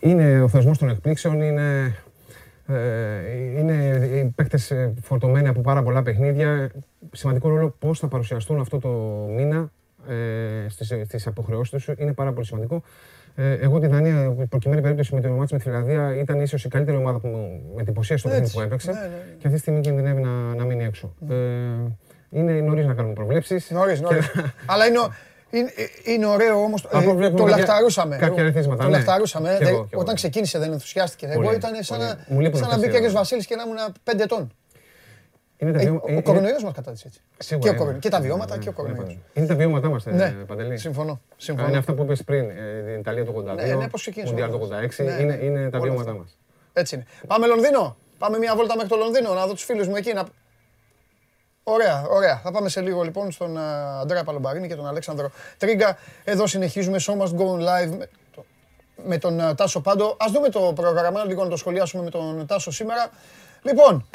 [0.00, 1.94] Είναι ο θεσμός των εκπλήξεων, είναι, ε,
[3.58, 6.70] είναι οι παίκτες ε, φορτωμένοι από πάρα πολλά παιχνίδια.
[7.12, 8.88] Σημαντικό ρόλο πώς θα παρουσιαστούν αυτό το
[9.34, 9.70] μήνα
[10.08, 12.82] ε, στις, στις αποχρεώσεις τους είναι πάρα πολύ σημαντικό.
[13.34, 16.68] Ε, εγώ τη Δανία, προκειμένη περίπτωση με το μάτς με τη Φιλανδία, ήταν ίσως η
[16.68, 18.56] καλύτερη ομάδα που μου με εντυπωσίασε στο παιχνίδι Έτσι.
[18.58, 18.90] που έπαιξε.
[18.92, 19.14] Ναι, ναι, ναι.
[19.30, 21.14] Και αυτή τη στιγμή κινδυνεύει να, να μείνει έξω.
[21.28, 21.34] Ε,
[22.30, 23.70] είναι νωρίς να κάνουμε προβλέψεις.
[23.70, 24.30] Νωρίς, νωρίς.
[24.66, 25.12] Αλλά είναι, ο-
[25.50, 25.72] είναι,
[26.04, 28.16] είναι ωραίο όμως, ε, Από βλέπουμε το κάποια- λαχταρούσαμε.
[28.16, 28.96] κάποια ερεθίσματα, Το ναι.
[28.96, 29.50] λαχταρούσαμε.
[29.54, 30.02] ε, Κι δεν- εγώ, κι εγώ.
[30.02, 31.26] Όταν ξεκίνησε δεν ενθουσιάστηκε.
[31.26, 32.08] Εγώ Πολύ, ήταν σαν πολύ.
[32.08, 33.12] να, Μου λείπουν σαν να αυτές οι μπει ο Άγιος ώρες.
[33.12, 34.52] Βασίλης και να ήμουν πέντε ετών.
[35.58, 37.20] Είναι τα Ε, βιώμα- Ο είναι- κορονοϊός μας κατάτησε έτσι.
[37.38, 37.78] Σίγουρα Και, ο είναι.
[37.78, 39.08] κορονοϊός- και τα βιώματα Ναι, και ο ναι, κορονοϊός.
[39.08, 39.16] ναι.
[39.34, 40.78] Είναι τα βιώματά μας, Ναι, Παντελή.
[40.78, 41.20] συμφωνώ.
[41.36, 41.68] συμφωνώ.
[41.68, 44.48] Είναι αυτά που είπες πριν, ε, την Ιταλία του 82, Ναι, ναι, πώς ξεκίνησε Μουντιάλ
[44.50, 44.76] όλο του αυτό.
[44.76, 46.22] 86, Ναι, είναι, ναι, είναι τα όλα βιώματά αυτά.
[46.22, 46.36] μας.
[46.72, 47.04] Έτσι είναι.
[47.26, 47.96] Πάμε Λονδίνο.
[48.18, 50.12] Πάμε μια βόλτα μέχρι το Λονδίνο να δω τους φίλους μου εκεί.
[50.12, 50.24] Να...
[51.68, 52.40] Ωραία, ωραία.
[52.42, 55.98] Θα πάμε σε λίγο λοιπόν στον α, Αντρέα Παλομπαρίνη και τον Αλέξανδρο Τρίγκα.
[56.24, 58.44] Εδώ συνεχίζουμε Show Must Go On Live με, το-
[59.04, 60.16] με τον α, Τάσο Πάντο.
[60.18, 63.10] Ας δούμε το πρόγραμμα, λίγο να το σχολιάσουμε με τον Τάσο σήμερα.
[63.62, 64.08] Λοιπόν,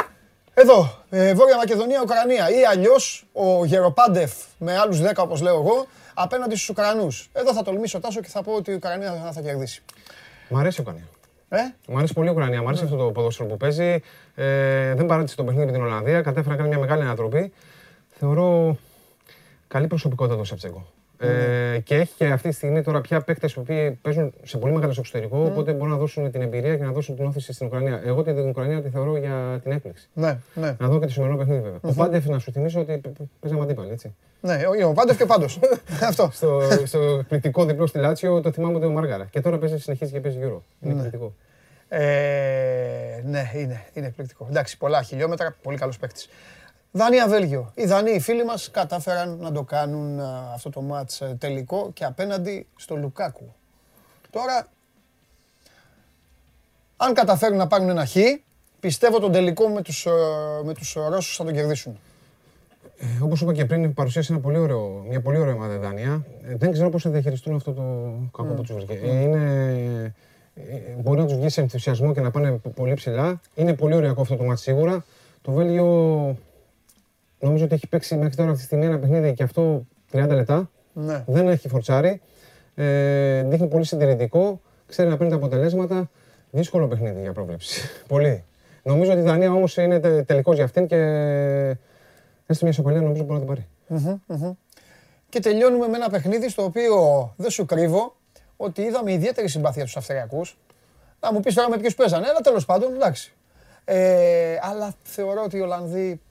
[0.54, 5.86] εδώ, ε, Βόρεια Μακεδονία, Ουκρανία ή αλλιώς ο Γεροπάντεφ με άλλους 10 όπως λέω εγώ
[6.14, 7.30] απέναντι στους Ουκρανούς.
[7.34, 9.82] Εδώ θα τολμήσω Τάσο και θα πω ότι η Ουκρανία θα, θα κερδίσει.
[10.50, 11.08] Μ' αρέσει η Ουκρανία.
[11.54, 14.02] Ε; Μου αρέσει πολύ η Ουκρανία, μου αρέσει αυτό το ποδόσφαιρο που παίζει.
[14.36, 17.54] Ε, δεν παράτησε το παιχνίδι με την Ολλανδία, κατέφερε να κάνει μια μεγάλη ανατροπή.
[18.10, 18.78] Θεωρώ
[19.68, 20.88] καλή προσωπικότητα το Σεφτσέγκο.
[21.22, 24.74] Ε, και έχει και αυτή τη στιγμή τώρα πια παίκτες που οποίοι παίζουν σε πολύ
[24.74, 27.68] μεγάλο στο εξωτερικό, οπότε μπορούν να δώσουν την εμπειρία και να δώσουν την όθηση στην
[27.68, 28.02] Ουκρανία.
[28.06, 30.08] Εγώ την Ουκρανία τη θεωρώ για την έκπληξη.
[30.14, 30.76] Ναι, ναι.
[30.80, 31.80] Να δω και το σημερινό παιχνίδι βέβαια.
[31.82, 34.16] Ο Πάντεφ να σου θυμίσω ότι π- π- παίζαμε αντίπαλοι, έτσι.
[34.42, 35.60] Ναι, ο, ο Πάντεφ και πάντως.
[36.10, 36.30] Αυτό.
[36.34, 39.26] στο, στο εκπληκτικό διπλό στη Λάτσιο το θυμάμαι ότι ο Μάργαρα.
[39.32, 40.64] Και τώρα παίζει, συνεχίζει και παίζει γύρω.
[40.82, 41.34] Είναι εκπληκτικό.
[41.94, 44.48] Ε, ναι, είναι, είναι εκπληκτικό.
[44.50, 46.30] Εντάξει, πολλά χιλιόμετρα, πολύ καλός παίκτης.
[46.92, 47.72] Δανία-Βέλγιο.
[47.76, 51.90] Οι Δανείοι οι φίλοι μας κατάφεραν να το κάνουν α, αυτό το μάτς ε, τελικό
[51.94, 53.54] και απέναντι στο Λουκάκου.
[54.30, 54.68] Τώρα,
[56.98, 58.16] αν καταφέρουν να πάρουν ένα χ
[58.80, 60.12] πιστεύω τον τελικό με τους, ε,
[60.64, 62.00] με τους Ρώσους θα τον κερδίσουν.
[62.98, 66.26] Ε, Όπως είπα και πριν, παρουσίασε ένα πολύ ωραίο, μια πολύ ωραία ομάδα η Δανία.
[66.44, 67.82] Ε, δεν ξέρω πώς θα διαχειριστούν αυτό το
[68.38, 68.94] κακό που τους βρήκε.
[68.94, 70.14] Ε, είναι,
[70.56, 73.42] ε, μπορεί να τους βγει σε ενθουσιασμό και να πάνε πο- πολύ ψηλά.
[73.56, 75.06] Είναι πολύ ωριακό αυτό το μάτι σίγουρα.
[75.42, 76.38] Το Βέλγιο
[77.42, 80.70] νομίζω ότι έχει παίξει μέχρι τώρα αυτή τη στιγμή ένα παιχνίδι και αυτό 30 λεπτά.
[80.94, 81.24] Ναι.
[81.28, 82.22] Δεν έχει φορτσάρει.
[82.76, 84.62] Ε, δείχνει πολύ συντηρητικό.
[84.88, 86.10] Ξέρει να παίρνει τα αποτελέσματα.
[86.52, 87.90] Δύσκολο παιχνίδι για πρόβλεψη.
[88.08, 88.44] πολύ.
[88.84, 90.96] Νομίζω ότι η Δανία όμως είναι τελικός για αυτήν και
[92.46, 93.68] έστω μια ισοπαλία νομίζω μπορεί να την πάρει.
[95.30, 96.96] Και τελειώνουμε με ένα παιχνίδι στο οποίο
[97.38, 98.16] δεν σου κρύβω
[98.58, 100.58] ότι είδαμε ιδιαίτερη συμπάθεια στους Αυστριακούς.
[101.20, 103.34] Να μου πεις τώρα με ποιους παίζανε, αλλά τέλος πάντων, εντάξει.
[103.86, 106.22] Ε, αλλά θεωρώ ότι οι Ολλανδοί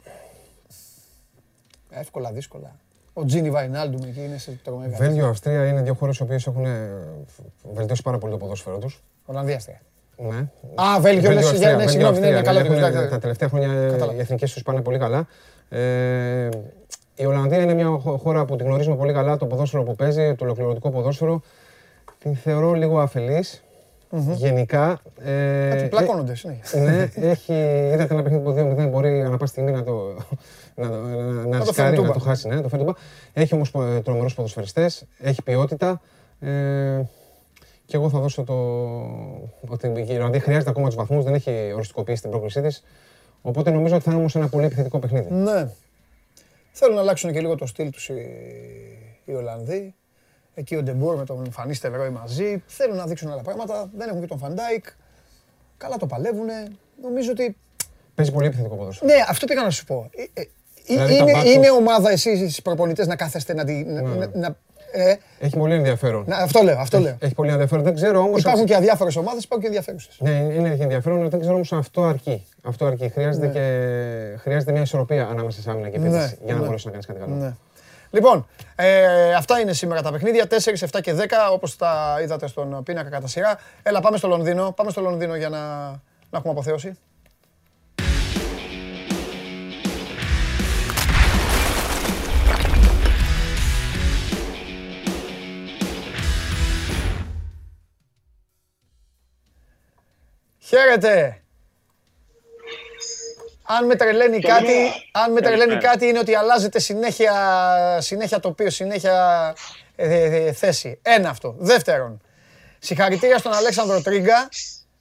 [1.90, 2.76] εύκολα, δύσκολα.
[3.12, 5.10] Ο Τζίνι Βαϊνάλντουμ εκεί είναι σε τρομερή κατάσταση.
[5.10, 6.88] Βέλγιο, Αυστρία είναι δύο χώρες οι οποίες έχουν ε,
[7.72, 9.02] βελτιώσει πάρα πολύ το ποδόσφαιρο τους.
[9.26, 9.80] Ολλανδία Αυστρία.
[10.16, 10.36] Ναι.
[10.74, 13.08] Α, Βέλγιο, ναι, Αυστρία, ναι, συγγνώμη, ναι, ναι, καλά, έχουν, καλά, καλά.
[13.08, 14.14] Τα τελευταία χρόνια Κατάλαβα.
[14.14, 15.26] οι εθνικές τους πάνε πολύ καλά.
[15.68, 16.48] Ε,
[17.14, 20.34] η Ολλανδία είναι μια χω- χώρα που τη γνωρίζουμε πολύ καλά, το ποδόσφαιρο που παίζει,
[20.34, 21.40] το ολοκληρωτικό ποδόσφαιρο.
[22.18, 23.62] Την θεωρώ λίγο αφελής,
[24.18, 25.00] Γενικά.
[25.24, 26.80] Ε, Κάτι ε, πλακώνονται συνέχεια.
[26.80, 27.52] ναι, έχει,
[27.92, 28.50] είδατε ένα παιχνίδι που
[28.86, 30.16] 2-0 μπορεί ανά πάση στιγμή να το,
[30.74, 32.12] να, το- να, να, το ρισκάρει, φέρει να τούμπα.
[32.12, 32.48] το χάσει.
[32.48, 32.98] Ναι, το φέρει τούμπα.
[33.32, 36.00] Έχει όμως ε, τρομερούς ποδοσφαιριστές, έχει ποιότητα.
[36.40, 37.00] Ε,
[37.86, 38.54] και εγώ θα δώσω το.
[39.68, 42.84] ότι η Ιρλανδία χρειάζεται ακόμα τους βαθμούς, δεν έχει οριστικοποιήσει την πρόκλησή της.
[43.42, 45.34] Οπότε νομίζω ότι θα είναι όμως ένα πολύ επιθετικό παιχνίδι.
[45.34, 45.68] Ναι.
[46.72, 48.14] Θέλουν να αλλάξουν και λίγο το στυλ τους οι,
[49.24, 49.94] οι Ολλανδοί.
[50.60, 52.62] Εκεί ο Ντε Μπουρ με τον Φαν Νίστελροϊ μαζί.
[52.66, 53.90] Θέλουν να δείξουν άλλα πράγματα.
[53.96, 54.84] Δεν έχουν και τον Φαν Ντάικ.
[55.76, 56.68] Καλά το παλεύουνε.
[57.02, 57.56] Νομίζω ότι.
[58.14, 59.12] Παίζει πολύ επιθετικό ποδόσφαιρο.
[59.12, 60.10] Ναι, αυτό πήγα να σου πω.
[60.16, 60.44] Ε, ε,
[60.86, 63.72] Δηλαδή, τα είναι, μπάκους- είναι ομάδα εσείς οι προπονητές να κάθεστε να τη...
[63.84, 64.56] να- να- να-
[64.92, 66.24] ε, Έχει πολύ ενδιαφέρον.
[66.26, 67.16] να- αυτό λέω, αυτό λέω.
[67.20, 67.84] Έχει πολύ ενδιαφέρον.
[67.84, 68.36] Δεν ξέρω όμως.
[68.36, 70.16] Υπάρχουν και αδιάφορες ομάδες, υπάρχουν και ενδιαφέρουσες.
[70.20, 72.46] Ναι, είναι και ενδιαφέρον, αλλά δεν ξέρω όμως αν αυτό αρκεί.
[72.62, 73.08] Αυτό αρκεί.
[73.08, 74.36] Χρειάζεται, και...
[74.40, 76.64] Χρειάζεται μια ισορροπία ανάμεσα σε άμυνα και επίθεση Ναι, για να ναι.
[76.66, 77.34] μπορέσεις να κάνεις κάτι καλό.
[77.34, 77.54] Ναι.
[78.10, 80.46] Λοιπόν, ε, αυτά είναι σήμερα τα παιχνίδια.
[80.46, 80.54] 4,
[80.90, 83.58] 7 και 10, όπως τα είδατε στον πίνακα κατά σειρά.
[83.82, 84.72] Έλα, πάμε στο Λονδίνο.
[84.72, 85.88] Πάμε στο Λονδίνο για να,
[86.30, 86.98] να έχουμε αποθέωση.
[100.58, 101.42] Χαίρετε!
[103.78, 104.74] Αν με τρελαίνει κάτι,
[105.12, 107.34] αν με τρελαίνει κάτι είναι ότι αλλάζετε συνέχεια,
[108.00, 109.54] συνέχεια τοπίο, συνέχεια
[109.96, 110.98] ε, ε, ε, θέση.
[111.02, 111.54] Ένα αυτό.
[111.58, 112.20] Δεύτερον,
[112.78, 114.48] συγχαρητήρια στον Αλέξανδρο Τρίγκα.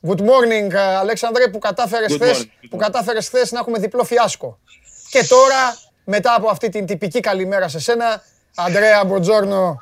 [0.08, 2.80] Good morning, ε, Αλέξανδρε, που κατάφερες Good χθες, morning, good που morning.
[2.80, 4.60] κατάφερες χθες να έχουμε διπλό φιάσκο.
[5.10, 8.24] Και τώρα, μετά από αυτή την τυπική καλημέρα σε σένα,
[8.56, 9.80] Αντρέα Μποτζόρνο.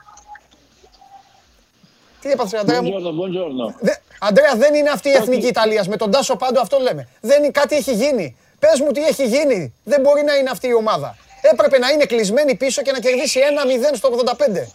[2.21, 3.75] Τι έπαθες, Αντρέα μου; Buongiorno, buongiorno.
[3.79, 5.87] Δε, Αντρέα, δεν είναι αυτή η εθνική Ιταλίας.
[5.87, 7.07] Με τον Τάσο Πάντο αυτό λέμε.
[7.21, 8.37] Δεν είναι, κάτι έχει γίνει.
[8.59, 9.73] Πες μου τι έχει γίνει.
[9.83, 11.17] Δεν μπορεί να είναι αυτή η ομάδα.
[11.51, 13.39] Έπρεπε να είναι κλεισμένη πίσω και να κερδίσει
[13.93, 14.67] 1-0 στο 85.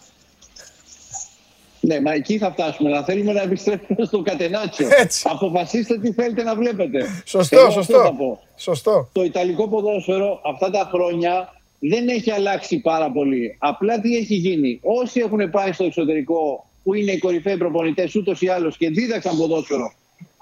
[1.79, 2.89] Ναι, μα εκεί θα φτάσουμε.
[2.89, 4.87] Αλλά θέλουμε να επιστρέψουμε στο κατενάτσιο.
[4.91, 5.27] Έτσι.
[5.31, 7.23] Αποφασίστε τι θέλετε να βλέπετε.
[7.25, 8.15] Σωστό, Εγώ αυτό θα σωστό.
[8.17, 8.39] πω.
[8.55, 9.09] Σωστό.
[9.11, 13.55] Το Ιταλικό ποδόσφαιρο αυτά τα χρόνια δεν έχει αλλάξει πάρα πολύ.
[13.59, 14.79] Απλά τι έχει γίνει.
[14.83, 19.37] Όσοι έχουν πάει στο εξωτερικό, που είναι οι κορυφαίοι προπονητές ούτως ή άλλως και δίδαξαν
[19.37, 19.93] ποδόσφαιρο,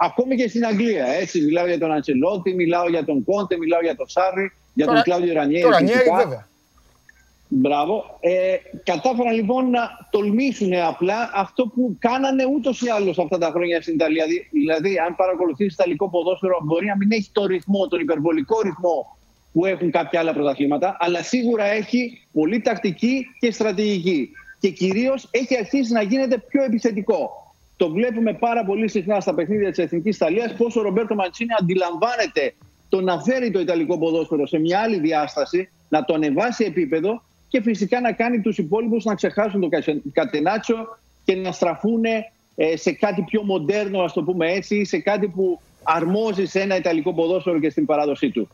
[0.02, 1.06] ακόμη και στην Αγγλία.
[1.06, 5.02] Έτσι, μιλάω για τον Αντσελότη, μιλάω για τον Κόντε, μιλάω για τον Σάρρι, για τον
[5.02, 5.64] Κλάουδιο Ρανιέρη.
[5.64, 6.16] Το Ρανιέρι, φυσικά.
[6.16, 6.48] βέβαια.
[7.54, 8.18] Μπράβο.
[8.20, 13.82] Ε, κατάφεραν λοιπόν να τολμήσουν απλά αυτό που κάνανε ούτως ή άλλως αυτά τα χρόνια
[13.82, 14.26] στην Ιταλία.
[14.26, 19.18] Δη- Δηλαδή, αν παρακολουθήσει Ιταλικό ποδόσφαιρο, μπορεί να μην έχει το ρυθμό, τον υπερβολικό ρυθμό
[19.54, 24.30] που έχουν κάποια άλλα πρωταθλήματα, αλλά σίγουρα έχει πολύ τακτική και στρατηγική.
[24.60, 27.41] Και κυρίως έχει αρχίσει να γίνεται πιο επιθετικό.
[27.82, 32.54] Το βλέπουμε πάρα πολύ συχνά στα παιχνίδια της Εθνικής Ιταλίας πώς ο Ρομπέρτο Μαντσίνη αντιλαμβάνεται
[32.90, 37.62] το να φέρει το Ιταλικό ποδόσφαιρο σε μια άλλη διάσταση, να το ανεβάσει επίπεδο και
[37.62, 42.04] φυσικά να κάνει τους υπόλοιπους να ξεχάσουν το κασε- κατενάτσιο και να στραφούν
[42.56, 46.60] ε, σε κάτι πιο μοντέρνο, ας το πούμε έτσι, ή σε κάτι που αρμόζει σε
[46.60, 48.50] ένα Ιταλικό ποδόσφαιρο και στην παράδοσή του.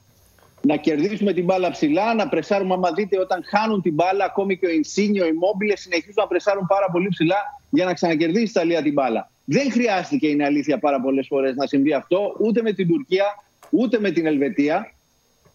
[0.61, 2.73] Να κερδίσουμε την μπάλα ψηλά, να πρεσάρουμε.
[2.73, 6.65] Άμα δείτε, όταν χάνουν την μπάλα, ακόμη και ο Ινσίνιο, οι Μόμπιλε συνεχίζουν να πρεσάρουν
[6.67, 7.35] πάρα πολύ ψηλά
[7.69, 9.29] για να ξανακερδίσει η Ιταλία την μπάλα.
[9.45, 13.25] Δεν χρειάστηκε, είναι αλήθεια, πάρα πολλές φορές να συμβεί αυτό, ούτε με την Τουρκία,
[13.69, 14.91] ούτε με την Ελβετία.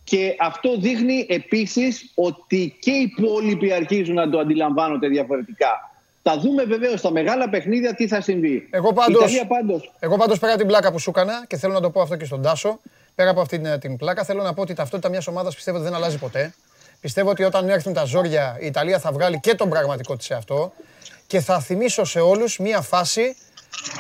[0.05, 5.91] Και αυτό δείχνει επίσης ότι και οι υπόλοιποι αρχίζουν να το αντιλαμβάνονται διαφορετικά.
[6.23, 8.69] Θα δούμε βεβαίως στα μεγάλα παιχνίδια τι θα συμβεί.
[8.71, 11.57] Εγώ Η πάντως, Ιταλία πάντως εγώ πάντως πέρα από την πλάκα που σου έκανα και
[11.57, 12.81] θέλω να το πω αυτό και στον Τάσο,
[13.15, 15.77] πέρα από αυτή την, την πλάκα θέλω να πω ότι η ταυτότητα μιας ομάδας πιστεύω
[15.77, 16.55] ότι δεν αλλάζει ποτέ.
[17.01, 20.73] Πιστεύω ότι όταν έρθουν τα ζόρια η Ιταλία θα βγάλει και τον πραγματικό της εαυτό
[21.27, 23.37] και θα θυμίσω σε όλους μια φάση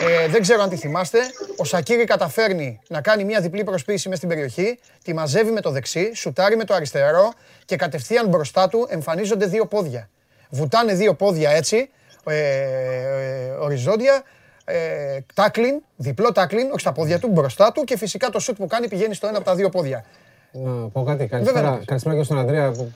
[0.00, 1.18] Ε, δεν ξέρω αν τη θυμάστε.
[1.56, 5.70] Ο Σακύρη καταφέρνει να κάνει μια διπλή προσποίηση μέσα στην περιοχή, τη μαζεύει με το
[5.70, 7.32] δεξί, σουτάρει με το αριστερό
[7.64, 10.08] και κατευθείαν μπροστά του εμφανίζονται δύο πόδια.
[10.50, 11.90] Βουτάνε δύο πόδια έτσι,
[12.24, 14.22] ε, ε, οριζόντια,
[14.64, 18.66] ε, τάκλιν, διπλό τάκλιν, όχι στα πόδια του, μπροστά του και φυσικά το σουτ που
[18.66, 20.04] κάνει πηγαίνει στο ένα από τα δύο πόδια.
[20.52, 21.26] Να πω κάτι.
[21.26, 22.92] Καλησπέρα, καλησπέρα και στον Ανδρέα που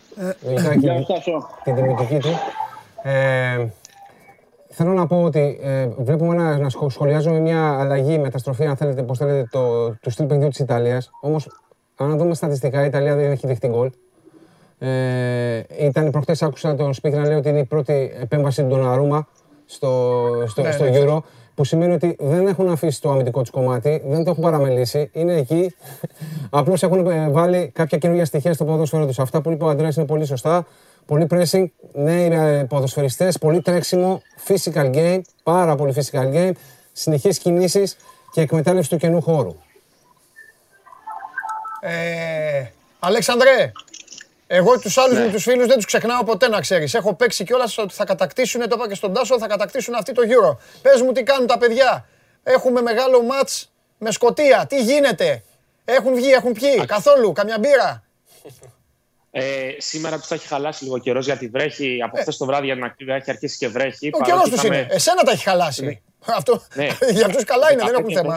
[0.78, 1.46] Γεια σου.
[1.64, 2.28] την τιμητική του.
[3.02, 3.66] Ε,
[4.68, 9.02] θέλω να πω ότι ε, βλέπουμε να, να σχο- σχολιάζουμε μια αλλαγή, μεταστροφή, αν θέλετε,
[9.02, 11.10] πώς θέλετε, το, του στυλ παιχνιδιού της Ιταλίας.
[11.20, 11.48] Όμως,
[11.96, 13.90] αν δούμε στατιστικά, η Ιταλία δεν έχει δεχτεί γκολ.
[14.78, 19.28] Ε, ήταν προχτές άκουσα τον Σπίτι να λέει ότι είναι η πρώτη επέμβαση του Ντοναρούμα
[19.66, 20.90] στο, στο, Ναι, στο ναι.
[20.94, 21.18] Euro,
[21.56, 25.34] που σημαίνει ότι δεν έχουν αφήσει το αμυντικό τους κομμάτι, δεν το έχουν παραμελήσει, είναι
[25.34, 25.74] εκεί.
[26.50, 29.18] Απλώς έχουν ε, βάλει κάποια καινούργια στοιχεία στο ποδόσφαιρο τους.
[29.18, 30.66] Αυτά που είπε ο Αντρέας είναι πολύ σωστά.
[31.06, 36.52] Πολύ pressing, νέοι ε, ποδοσφαιριστές, πολύ τρέξιμο, physical game, πάρα πολύ physical game,
[36.92, 37.96] συνεχείς κινήσεις
[38.32, 39.54] και εκμετάλλευση του καινού χώρου.
[41.80, 42.66] Ε,
[42.98, 43.72] Αλέξανδρε,
[44.46, 46.94] εγώ τους άλλους μου τους φίλους δεν τους ξεχνάω ποτέ να ξέρεις.
[46.94, 50.22] Έχω παίξει κιόλας ότι θα κατακτήσουν, το είπα και στον Τάσο, θα κατακτήσουν αυτή το
[50.22, 50.60] γύρο.
[50.82, 52.06] Πες μου τι κάνουν τα παιδιά.
[52.42, 53.48] Έχουμε μεγάλο ματ
[53.98, 54.66] με Σκοτία.
[54.68, 55.42] Τι γίνεται;
[55.84, 58.02] Έχουν βγει, έχουν πιει; Καθόλου, καμιά μπύρα;
[59.30, 62.74] Ε, σήμερα τους θα έχει χαλάσει λίγο καιρός γιατί βρέχει από χθες το βράδυ για
[62.74, 63.14] την ακρίβεια.
[63.14, 64.06] Έχει αρχίσει και βρέχει.
[64.06, 64.10] Ε.
[64.12, 64.94] Ο παρότι καιρό τους είχαμε- είναι.
[64.94, 66.02] Εσένα τα έχει χαλάσει.
[66.26, 66.86] Αυτό, Ναι.
[67.16, 68.36] για αυτούς καλά είναι, δεν 15 έχουν θέμα.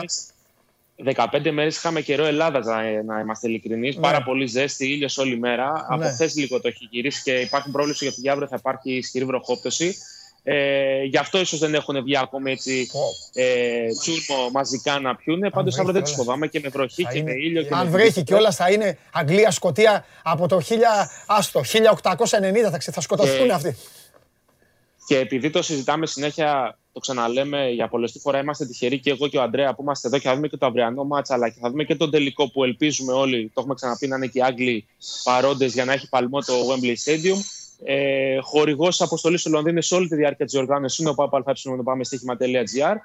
[1.02, 3.96] Μέρες- 15 μέρες είχαμε καιρό Ελλάδας, να, να είμαστε ειλικρινείς.
[3.96, 5.86] Πάρα πολύ ζέστη, ήλιος όλη μέρα.
[5.88, 6.10] Από Ναι.
[6.10, 9.96] χθε λίγο το έχει γυρίσει και υπάρχουν πρόβληση για ότι αύριο θα υπάρχει ισχυρή βροχόπτωση.
[10.42, 13.00] Ε, γι' αυτό ίσως δεν έχουν βγει ακόμη έτσι Πω.
[13.42, 15.50] ε, τσούρμο μαζικά να πιούνε.
[15.50, 16.26] Πάντως βρέχει αύριο δεν τους κιόλας.
[16.26, 17.62] φοβάμαι και με βροχή Θα και με είναι- ήλιο.
[17.62, 18.22] Και αν με βρέχει βροχή.
[18.26, 23.76] κιόλας θα είναι Αγγλία-Σκοτία από το 1000, άστο, 1890 θα, ξε- θα σκοτωθούν Ε, αυτοί.
[25.10, 29.38] Και επειδή το συζητάμε συνέχεια, το ξαναλέμε για πολλωστή φορά, είμαστε τυχεροί και εγώ και
[29.38, 31.70] ο Αντρέα που είμαστε εδώ και θα δούμε και το αυριανό μάτσα, αλλά και θα
[31.70, 34.86] δούμε και τον τελικό που ελπίζουμε όλοι, το έχουμε ξαναπεί, να είναι και οι Άγγλοι
[35.24, 37.36] παρόντες για να έχει παλμό το Wembley Stadium.
[37.84, 41.42] Ε, Χορηγός αποστολής στο Λονδίνο σε όλη τη διάρκεια της διοργάνωσης είναι ο ΠΑΠΑ
[41.84, 42.96] πάμε στοίχημα.gr.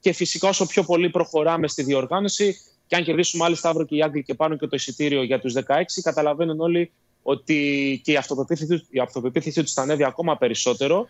[0.00, 4.02] Και φυσικά όσο πιο πολύ προχωράμε στη διοργάνωση, και αν κερδίσουμε άλλοι Σταύρο και οι
[4.02, 5.60] Άγγλοι και πάρουν και το εισιτήριο για τους 16,
[6.02, 11.08] καταλαβαίνουν όλοι ότι και η αυτοπεποίθηση, η αυτοπεποίθησή τους θα ανέβει ακόμα περισσότερο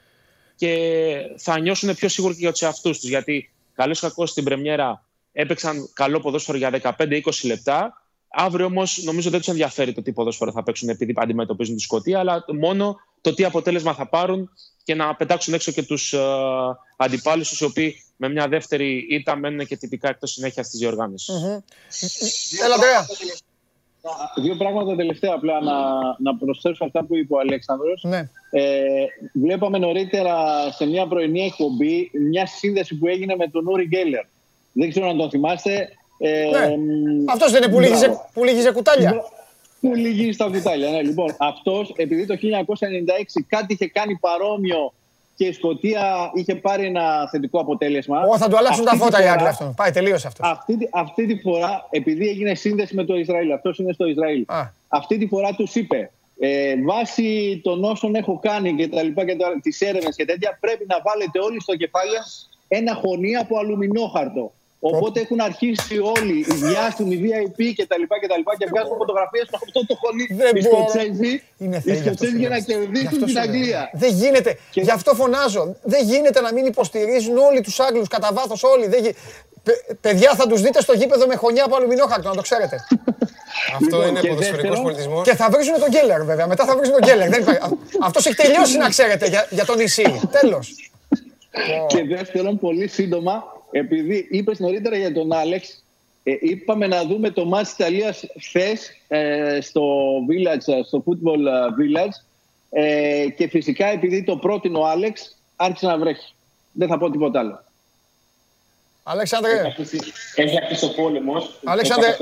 [0.62, 3.08] και θα νιώσουν πιο σίγουροι και για τους εαυτούς τους.
[3.08, 8.02] Γιατί καλώ ή κακός στην Πρεμιέρα έπαιξαν καλό ποδόσφαιρο για 15-20 λεπτά.
[8.28, 12.18] Αύριο όμως νομίζω δεν τους ενδιαφέρει το τι ποδόσφαιρο θα παίξουν επειδή αντιμετωπίζουν τη Σκωτία,
[12.18, 14.50] αλλά μόνο το τι αποτέλεσμα θα πάρουν
[14.84, 16.22] και να πετάξουν έξω και τους uh,
[16.96, 21.32] αντιπάλους τους, οι οποίοι με μια δεύτερη ήττα μένουν και τυπικά εκτός συνέχεια τη διοργάνωση.
[22.64, 23.06] Έλα, Αντρέα.
[24.42, 25.74] Δύο πράγματα τελευταία απλά να,
[26.18, 28.02] να προσθέσω αυτά που είπε ο Αλέξανδρος.
[28.04, 28.28] Ναι.
[28.50, 30.36] Ε, βλέπαμε νωρίτερα
[30.72, 34.24] σε μια πρωινή εκπομπή μια σύνδεση που έγινε με τον Ούρι Γκέλλερ.
[34.72, 35.88] Δεν ξέρω αν τον θυμάστε.
[36.18, 36.76] Ε, Ναι.
[36.76, 38.30] μ, Αυτός δεν είναι που λύγιζε, μπράβο.
[38.32, 39.14] που λύγιζε κουτάλια.
[39.80, 40.90] Που λυγίζει στα κουτάλια.
[40.90, 44.92] Ναι, λοιπόν, αυτός επειδή το 1996 κάτι είχε κάνει παρόμοιο
[45.42, 48.20] και η Σκωτία είχε πάρει ένα θετικό αποτέλεσμα.
[48.22, 49.74] Ω, θα του αλλάξουν τα αυτή τη φώτα οι φορά- Άγγλοι αυτόν.
[49.74, 50.50] Πάει, τελείωσε αυτός.
[50.50, 54.44] Αυτή, τη- αυτή τη φορά, επειδή έγινε σύνδεση με το Ισραήλ, αυτός είναι στο Ισραήλ.
[54.46, 54.62] Α.
[54.88, 59.36] Αυτή τη φορά τους είπε, ε, βάσει των όσων έχω κάνει και τα λοιπά και
[59.36, 63.58] τα, τις έρευνες και τέτοια, πρέπει να βάλετε όλοι στο κεφάλι σας ένα χωνί από
[63.58, 64.52] αλουμινόχαρτο.
[64.84, 68.96] Οπότε έχουν αρχίσει όλοι οι διάσημοι VIP και τα λοιπά και τα λοιπά και βγάζουν
[68.96, 70.24] φωτογραφίες με αυτό το χωνί.
[70.42, 70.76] Δεν οι μπορώ.
[70.88, 72.58] Σκοτσέζοι, Είναι οι θέλει αυτό Σκοτσέζοι σου για λέω.
[72.58, 73.42] να Γι' κερδίσουν αυτό την σου λέω.
[73.42, 73.90] Αγγλία.
[73.92, 74.50] Δεν γίνεται.
[74.70, 75.76] Και- Γι' αυτό φωνάζω.
[75.82, 78.86] Δεν γίνεται να μην υποστηρίζουν όλοι τους Άγγλους κατά βάθος όλοι.
[78.86, 79.14] Δεν γι-
[79.62, 82.76] Παι- παιδιά, θα τους δείτε στο γήπεδο με χωνιά από αλουμινόχαρτο, να το ξέρετε.
[83.78, 85.22] Αυτό Λοιπόν, είναι και ποδοσφαιρικός δεύτερον- πολιτισμός.
[85.28, 86.46] Και θα βρίζουν τον Γκέλλερ, βέβαια.
[86.46, 87.28] Μετά θα βρίζουν τον Γκέλλερ.
[88.02, 90.20] Αυτός έχει τελειώσει, να ξέρετε, για, για το νησί.
[90.40, 90.74] Τέλος.
[91.86, 95.84] Και δεύτερον, πολύ σύντομα, επειδή είπες νωρίτερα για τον Άλεξ,
[96.22, 98.90] ε, είπαμε να δούμε το μάτς της Ιταλίας χθες
[99.60, 99.82] στο
[100.28, 102.24] Village, ε, στο Football ε, Village
[102.70, 106.34] ε, και φυσικά επειδή το πρότεινε ο Άλεξ, άρχισε να βρέχει.
[106.72, 107.64] Δεν θα πω τίποτα άλλο.
[109.04, 109.74] Αλέξανδρε,
[110.34, 111.60] Έχει αρχίσει ο πόλεμος.
[111.64, 112.16] Αλέξανδρε.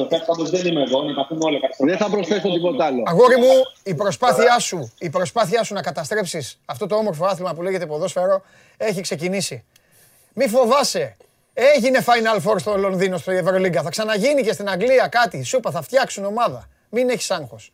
[0.50, 3.02] δεν είμαι εγώ, να τα πούμε όλα Δεν θα προσθέσω τίποτα άλλο.
[3.06, 7.62] αγόρι μου, η προσπάθειά σου, η προσπάθειά σου να καταστρέψεις αυτό το όμορφο άθλημα που
[7.62, 8.42] λέγεται ποδόσφαιρο
[8.76, 9.64] έχει ξεκινήσει.
[10.34, 11.16] Μη φοβάσαι.
[11.62, 13.82] Έγινε Final Four στο Λονδίνο, στο Ευρωλίγκα.
[13.82, 15.42] Θα ξαναγίνει και στην Αγγλία κάτι.
[15.42, 16.68] Σούπα, θα φτιάξουν ομάδα.
[16.88, 17.72] Μην έχεις άγχος.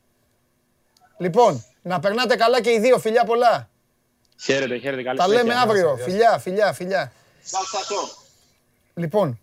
[1.17, 2.99] Λοιπόν, να περνάτε καλά και οι δύο.
[2.99, 3.69] Φιλιά πολλά.
[4.43, 5.03] Χαίρετε, χαίρετε.
[5.03, 5.61] Καλή Τα λέμε συνέχεια.
[5.61, 5.97] αύριο.
[5.97, 7.13] Φιλιά, φιλιά, φιλιά.
[8.95, 9.41] Λοιπόν,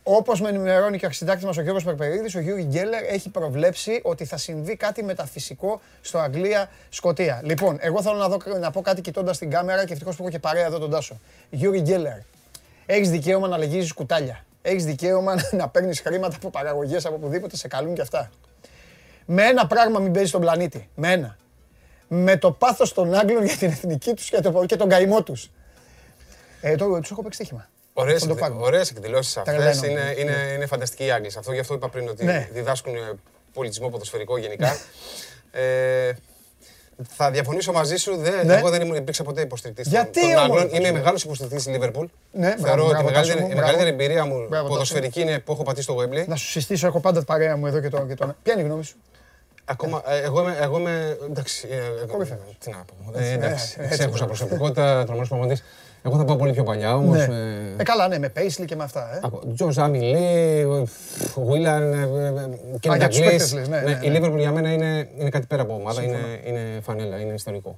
[0.13, 3.99] Όπως με ενημερώνει και ο αρχισυντάκτης μας ο Γιώργος Περπερίδη, ο Γιώργη Γκέλλερ έχει προβλέψει
[4.03, 7.41] ότι θα συμβεί κάτι μεταφυσικό στο Αγγλία-Σκοτία.
[7.43, 10.31] Λοιπόν, εγώ θέλω να, δω, να πω κάτι κοιτώντας την κάμερα και ευτυχώς που έχω
[10.31, 11.19] και παρέα εδώ τον Τάσο.
[11.49, 12.17] Γιώργη Γκέλλερ,
[12.85, 14.45] έχεις δικαίωμα να λεγίζει κουτάλια.
[14.61, 18.29] Έχεις δικαίωμα να παίρνεις χρήματα από παραγωγές από οπουδήποτε σε καλούν και αυτά.
[19.25, 20.89] Με ένα πράγμα μην παίζεις στον πλανήτη.
[20.95, 21.37] Με ένα.
[22.07, 25.51] Με το πάθος των Άγγλων για την εθνική τους και, το, και τον καημό τους.
[26.61, 27.69] Ε, το, τους έχω παίξει στοίχημα.
[28.01, 28.61] Ωραίες, Θα το εκδη- πάρω.
[28.65, 29.85] ωραίες εκδηλώσεις αυτές, Τρελαίνω.
[30.01, 31.31] είναι, είναι, είναι φανταστικοί οι Άγγλοι.
[31.37, 32.49] Αυτό γι' αυτό είπα πριν ότι Ναι.
[32.51, 32.99] διδάσκουν ε,
[33.53, 34.77] πολιτισμό ποδοσφαιρικό γενικά.
[35.51, 36.11] ε,
[37.07, 38.15] θα διαφωνήσω μαζί σου.
[38.17, 38.55] Δεν, Ναι.
[38.55, 40.63] Εγώ δεν ήμουν, υπήρξα ποτέ υποστηρικτής Γιατί των όμως, Άγγλων.
[40.63, 42.05] Τάσο Είμαι μου; μεγάλος υποστηρικτής της Λίβερπουλ.
[42.31, 43.61] Ναι, μπράβο, Θεωρώ ότι μπράβο, η Τάσο μεγαλύτερη, μου, η μπράβο.
[43.61, 44.67] μεγαλύτερη εμπειρία μου Μπράβο, Τάσο.
[44.67, 46.25] ποδοσφαιρική είναι που έχω πατήσει στο Wembley.
[46.27, 48.07] Να σου συστήσω, έχω πάντα την παρέα μου εδώ και τον.
[48.07, 48.35] Και τον...
[48.43, 48.95] Ποια είναι η γνώμη σου;
[49.65, 51.17] Ακόμα, ε, εγώ, είμαι, εγώ είμαι.
[51.29, 51.67] Εντάξει.
[51.71, 52.39] ε, εγώ- Κορυφαίος.
[52.59, 53.17] Τι να πω.
[53.19, 53.75] Έτσι, Ε, εντάξει.
[53.79, 54.25] ε, έτσι, Ξέχουσα μπράβο.
[54.25, 55.63] προσωπικότητα, τρομερός προπονητής.
[56.03, 57.17] Εγώ θα πάω πολύ πιο παλιά όμως.
[57.17, 57.23] Ναι.
[57.77, 59.15] Ε, καλά, ναι, με Paisley και με αυτά.
[59.15, 59.53] Ε.
[59.53, 60.67] Τζο Ζάμιλι,
[61.35, 62.09] Βίλαν,
[62.79, 64.13] και Α, για τους παίκτες λες, ναι, ναι, Η ναι.
[64.13, 67.77] Λίβερπουλ για μένα είναι, είναι κάτι πέρα από ομάδα, είναι, είναι φανέλα, είναι ιστορικό.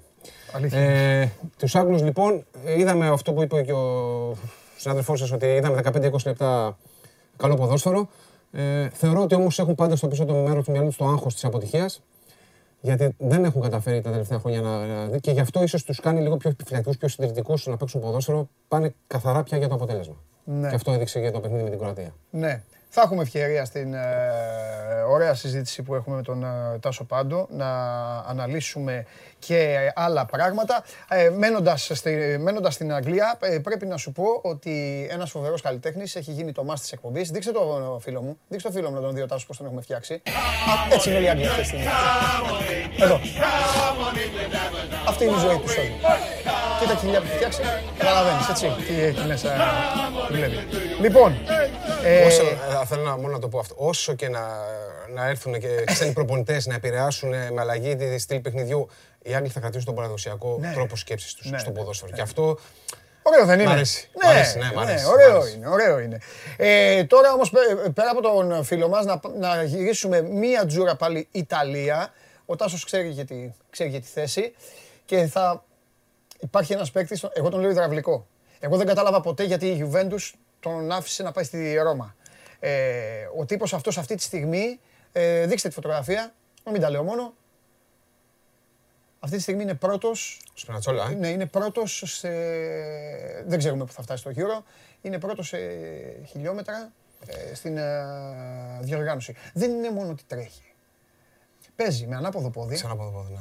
[0.56, 0.80] Αλήθεια.
[0.80, 4.36] Ε, Τους Άγγλους λοιπόν, ε, είδαμε αυτό που είπε και ο
[4.78, 6.78] συνάδελφός σας, ότι είδαμε 15-20 λεπτά
[7.38, 8.10] καλό ποδόσφαιρο.
[8.52, 11.34] Ε, θεωρώ ότι όμως έχουν πάντα στο πίσω το μέρος του μυαλού τους το άγχος
[11.34, 12.02] της αποτυχίας.
[12.86, 14.86] Γιατί δεν έχουν καταφέρει τα τελευταία χρόνια να.
[14.86, 18.50] να- και γι' αυτό ίσως τους κάνει λίγο πιο επιφυλακτικούς, πιο συντηρητικούς να παίξουν ποδόσφαιρο.
[18.68, 20.16] Πάνε καθαρά πια για το αποτέλεσμα.
[20.44, 20.70] Ναι.
[20.70, 22.16] Και αυτό έδειξε και το παιχνίδι με την Κροατία.
[22.30, 22.64] Ναι.
[22.90, 24.00] Θα έχουμε ευκαιρία στην ε,
[25.10, 27.68] ωραία συζήτηση που έχουμε με τον ε, Τάσο Πάντο να
[28.18, 29.06] αναλύσουμε
[29.46, 30.84] και άλλα πράγματα.
[31.10, 36.16] Ε, μένοντας, στη, μένοντας στην Αγγλία, ε, πρέπει να σου πω ότι ένας φοβερός καλλιτέχνης
[36.16, 37.30] έχει γίνει το μάς της εκπομπής.
[37.30, 39.66] Δείξτε το φίλο μου, δείξτε το φίλο μου να τον δει ο Τάσος πώς τον
[39.66, 40.14] έχουμε φτιάξει.
[40.14, 41.86] Α, έτσι είναι όλοι οι Άγγλοι αυτή τη στιγμή.
[43.00, 43.20] Εδώ.
[45.08, 45.96] Αυτή είναι η ζωή του όλου.
[46.80, 47.62] Κοίτα τη δουλειά που έχει φτιάξει.
[47.98, 49.50] Καταλαβαίνεις, έτσι, τι έχει μέσα
[50.30, 50.58] δουλεύει.
[51.02, 51.38] Λοιπόν,
[52.04, 53.76] ε, Όσο, ε, θέλω να, μόνο να το πω αυτό.
[53.78, 54.40] Όσο και να,
[55.14, 58.90] να έρθουν και ξένοι προπονητές να επηρεάσουν ε, με αλλαγή τη στυλ παιχνιδιού,
[59.24, 60.72] οι Άγγλοι θα κρατήσουν τον παραδοσιακό Ναι.
[60.74, 62.12] τρόπο σκέψης τους Ναι, στο ναι, ποδόσφαιρο.
[62.12, 62.60] Και αυτό
[63.26, 63.70] Ωραίο δεν είναι.
[63.70, 64.10] Μ' αρέσει.
[64.24, 65.56] Ναι, Μ' αρέσει, ναι, μ' αρέσει, μ' ωραίο αρέσει.
[65.56, 66.18] είναι, ωραίο είναι.
[66.58, 71.28] Ε, τώρα όμως πέ- πέρα από τον φίλο μας να, να γυρίσουμε μία τζούρα πάλι
[71.32, 72.14] Ιταλία.
[72.46, 74.54] Ο Τάσος ξέρει για τη, ξέρει για τη θέση
[75.06, 75.64] και θα
[76.40, 78.28] υπάρχει ένας παίκτης, εγώ τον λέω υδραυλικό.
[78.60, 82.16] Εγώ δεν κατάλαβα ποτέ γιατί η Juventus τον άφησε να πάει στη Ρώμα.
[82.60, 82.72] Ε,
[83.38, 84.80] ο τύπος αυτός αυτή τη στιγμή,
[85.12, 86.34] ε, δείξτε τη φωτογραφία,
[86.64, 87.34] να μην τα λέω μόνο,
[89.24, 91.14] αυτή τη στιγμή είναι πρώτος Σπινατσόλα, ε.
[91.14, 92.30] ναι, είναι πρώτος σε...
[93.46, 94.64] Δεν ξέρουμε που θα φτάσει το Euro.
[95.02, 95.58] Είναι πρώτος σε
[96.28, 96.92] χιλιόμετρα
[97.26, 98.04] ε, στην ε,
[98.82, 99.36] διοργάνωση.
[99.54, 100.64] Δεν είναι μόνο ότι τρέχει.
[101.76, 102.76] Παίζει με ανάποδο πόδι.
[102.76, 103.40] Ξανά από εδώ, πόδι, ναι.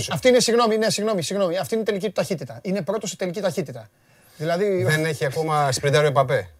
[0.00, 1.56] Ε, Αυτή είναι, συγγνώμη, ναι, συγγνώμη, συγγνώμη.
[1.56, 2.58] Αυτή είναι η τελική του ταχύτητα.
[2.62, 3.90] Είναι πρώτος σε τελική ταχύτητα.
[4.36, 6.50] Δηλαδή, Δεν έχει ακόμα σπριντάρει ο Επαπέ.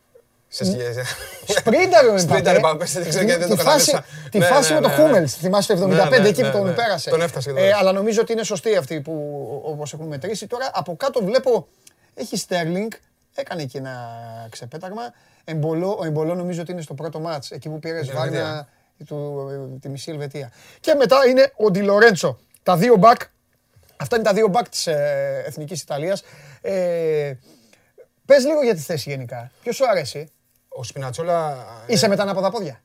[0.56, 1.00] Σε σχέση.
[1.58, 2.84] Σπρίνταρε ο Σπρίνταρε Εμπαπέ.
[2.84, 4.28] Εμπαπέ, δεν ξέρω γιατί δεν Τη το φάση- κατάλαβα.
[4.30, 5.02] Τη Ναι, φάση ναι, με το ναι, ναι.
[5.02, 6.72] Χούμελ, θυμάσαι το 75 Ναι, ναι, εκεί που ναι, τον ναι.
[6.72, 7.10] πέρασε.
[7.10, 7.82] Τον έφτασε και τον Ε, έφτασε.
[7.84, 9.12] Αλλά νομίζω ότι είναι σωστή αυτή που
[9.64, 10.46] όπως έχουν μετρήσει.
[10.46, 11.68] Τώρα από κάτω βλέπω,
[12.14, 12.90] έχει Στέρλινγκ,
[13.34, 13.96] έκανε και ένα
[14.50, 15.02] ξεπέταγμα.
[15.44, 18.20] Εμπολό, ο Εμπολό νομίζω ότι είναι στο πρώτο μάτς, εκεί που πήρε Ελβετία.
[18.20, 18.68] σβάρνα
[19.06, 20.52] του, ε, τη μισή Ελβετία.
[20.80, 22.38] Και μετά είναι ο Ντι Λορέντσο.
[22.62, 23.20] Τα δύο μπακ,
[23.96, 26.22] αυτά είναι τα δύο μπακ της ε, Εθνικής Ιταλίας.
[26.60, 27.32] Ε,
[28.26, 29.50] πες λίγο για τη θέση γενικά.
[29.62, 30.28] Ποιος σου αρέσει;
[30.76, 31.50] Ο Σπινατσόλα.
[31.86, 32.80] ε, Είσαι με τα ανάποδα πόδια.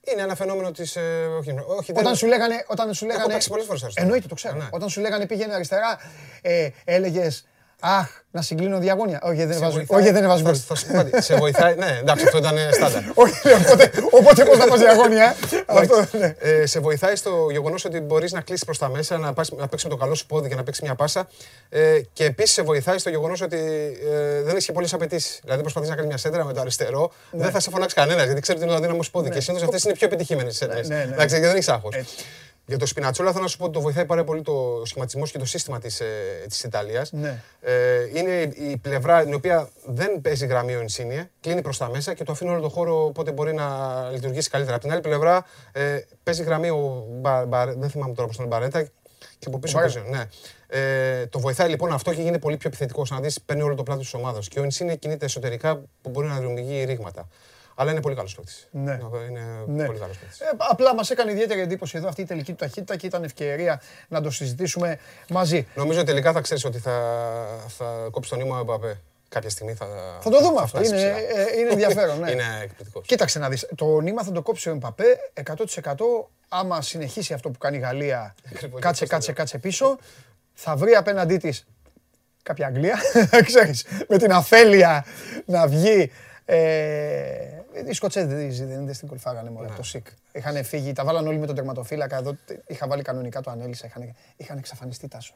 [0.00, 0.96] Είναι ένα φαινόμενο της.
[1.38, 2.64] Όχι, όχι, δεν- Όταν σου λέγανε.
[2.66, 4.06] Όταν σου λέγανε παίξει πολλές φορές αριστερά.
[4.06, 4.56] Εννοείται, το ξέρω.
[4.56, 4.68] Ναι.
[4.70, 5.98] Όταν σου λέγανε πήγαινε αριστερά,
[6.42, 7.46] ε, έλεγες
[7.84, 9.20] Αχ, να συγκλίνω διαγώνια.
[9.22, 9.72] Όχι, δεν σε βάζω.
[9.76, 10.44] βοηθάει- Όχι, δεν βάζω.
[10.44, 11.22] θα- Θα σου πω κάτι.
[11.22, 11.74] Σε βοηθάει.
[11.74, 13.02] Ναι, εντάξει, αυτό ήταν στάνταρ.
[13.22, 15.34] Όχι, ναι, οπότε, οπότε πώς θα πα διαγώνια.
[15.66, 16.34] Αυτό, ναι.
[16.38, 19.66] Ε, σε βοηθάει στο γεγονός ότι μπορείς να κλείσεις προς τα μέσα, να, πας, να
[19.68, 21.28] παίξεις με το καλό σου πόδι και να παίξεις μια πάσα.
[21.68, 23.56] Ε, και επίσης σε βοηθάει στο γεγονός ότι
[24.12, 25.40] ε, δεν έχεις και πολλές απαιτήσεις.
[25.42, 28.40] Δηλαδή, προσπαθείς να κάνεις μια σέντρα με το αριστερό, δεν θα σε φωνάξει κανένας γιατί
[28.40, 29.30] ξέρεις ότι είναι το αδύναμος σου πόδι.
[29.30, 30.88] Και συνήθως αυτές είναι οι πιο επιτυχημένες σέντρες.
[30.88, 31.12] Ναι, ναι, ναι.
[31.12, 31.94] Εντάξει, γιατί δεν έχεις άγχος.
[32.64, 32.74] Έτσι.
[32.74, 35.38] Για το Σπινατσόλα θέλω να σου πω ότι το βοηθάει πάρα πολύ το σχηματισμός και
[35.38, 36.06] το σύστημα της ε,
[36.48, 37.12] της Ιταλίας.
[37.12, 37.42] Ναι.
[37.60, 42.14] Ε, είναι η πλευρά την οποία δεν παίζει γραμμή ο Ενσίνιε, κλείνει προς τα μέσα
[42.14, 43.66] και το αφήνει όλο τον χώρο οπότε μπορεί να
[44.12, 44.76] λειτουργήσει καλύτερα.
[44.76, 48.46] Από την άλλη πλευρά ε, παίζει γραμμή ο Μπα, Μπα- δεν θυμάμαι τώρα πώς τον
[48.46, 48.82] Μπαρέτα
[49.38, 49.78] και από πίσω.
[49.78, 50.00] Μπαρέτα.
[50.00, 50.24] πίσω ναι.
[50.66, 53.10] ε, το βοηθάει λοιπόν αυτό και γίνεται πολύ πιο επιθετικός.
[53.10, 54.48] Να δεις παίρνει όλο το πλάτος της ομάδας.
[54.48, 57.28] Και ο Ενσίνιε κινείται εσωτερικά που μπορεί να δημιουργεί ρήγματα.
[57.82, 58.68] Αλλά είναι πολύ καλός παίκτης.
[58.70, 58.98] Ναι.
[59.28, 59.84] Είναι Ναι.
[59.86, 60.40] πολύ καλός παίκτης.
[60.40, 63.80] Ε, απλά μας έκανε ιδιαίτερη εντύπωση εδώ αυτή η τελική του ταχύτητα και ήταν ευκαιρία
[64.08, 65.66] να το συζητήσουμε μαζί.
[65.74, 66.92] Νομίζω τελικά θα ξέρεις ότι θα,
[67.68, 69.00] θα κόψει τον ύμο ο Εμπαπέ.
[69.28, 69.86] Κάποια στιγμή θα.
[70.20, 70.78] Θα το δούμε αυτό.
[70.78, 71.40] φτάσει Είναι, ψηλά.
[71.40, 72.18] ε, είναι ενδιαφέρον.
[72.20, 72.30] Ναι.
[72.32, 73.06] Είναι εκπληκτικός.
[73.06, 75.04] Κοίταξε να δεις, το νήμα θα το κόψει ο Εμπαπέ
[75.44, 75.94] 100%
[76.48, 79.36] άμα συνεχίσει αυτό που κάνει η Γαλλία, Ακριβώς, κάτσε, αυτό κάτσε, λέω.
[79.36, 79.98] κάτσε πίσω,
[80.54, 81.66] θα βρει απέναντί της
[82.42, 82.98] κάποια Αγγλία,
[83.46, 85.04] ξέρεις, με την αφέλεια
[85.46, 86.10] να βγει
[86.44, 88.26] Ε, οι Σκοτσέζοι
[88.64, 90.06] δεν δεν στην κολφάγανε μόνο από το ΣΥΚ.
[90.32, 92.16] Είχαν φύγει, τα βάλαν όλοι με τον τερματοφύλακα.
[92.16, 93.86] Εδώ είχα βάλει κανονικά το ανέλησα.
[93.86, 95.34] Είχαν, είχαν εξαφανιστεί τάσο.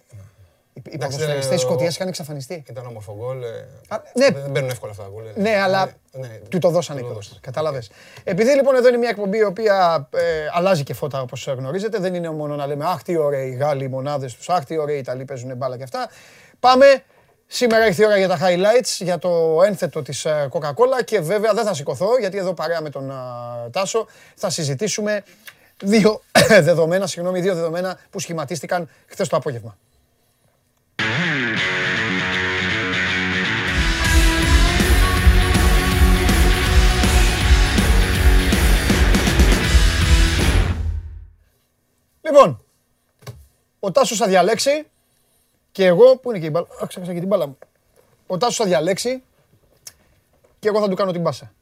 [0.72, 2.64] Οι- Οι Εντάξει, ποδοσφαιριστές ε, της ο- Σκωτίας είχαν εξαφανιστεί.
[2.68, 3.42] Ήταν όμορφο γκολ.
[3.42, 3.46] ε,
[3.88, 4.30] Α, ναι.
[4.30, 5.24] Δεν μπαίνουν εύκολα αυτά τα γκολ.
[5.26, 5.40] ε.
[5.40, 7.24] Ναι, αλλά Ναι, του το δώσανε του το κιόλας.
[7.26, 7.40] δώσανε.
[7.42, 7.90] Κατάλαβες.
[8.24, 10.20] Επειδή λοιπόν εδώ είναι μια εκπομπή η οποία ε,
[10.52, 13.84] αλλάζει και φώτα όπως γνωρίζετε, δεν είναι μόνο να λέμε Αχ, τι ωραίοι οι Γάλλοι,
[13.84, 16.08] οι μονάδες τους, Αχ, τι ωραίοι οι Ιταλοί παίζουν μπάλα και αυτά.
[16.60, 17.02] Πάμε.
[17.46, 21.52] Σήμερα ήρθε η ώρα για τα highlights, για το ένθετο της ε, Coca-Cola και βέβαια
[21.52, 23.16] δεν θα σηκωθώ γιατί εδώ παρέα με τον α,
[23.72, 25.24] Τάσο θα συζητήσουμε
[25.82, 26.22] δύο
[26.60, 29.76] δεδομένα, συγγνώμη, δύο δεδομένα που σχηματίστηκαν χθες το απόγευμα.
[42.20, 42.64] Λοιπόν,
[43.80, 44.86] ο Τάσος θα διαλέξει
[45.76, 47.58] και εγώ, πού είναι και η μπάλα, α, ξέχασα και την μπάλα μου.
[48.26, 49.22] Ο Τάσος θα διαλέξει
[50.58, 51.52] και εγώ θα του κάνω την πάσα.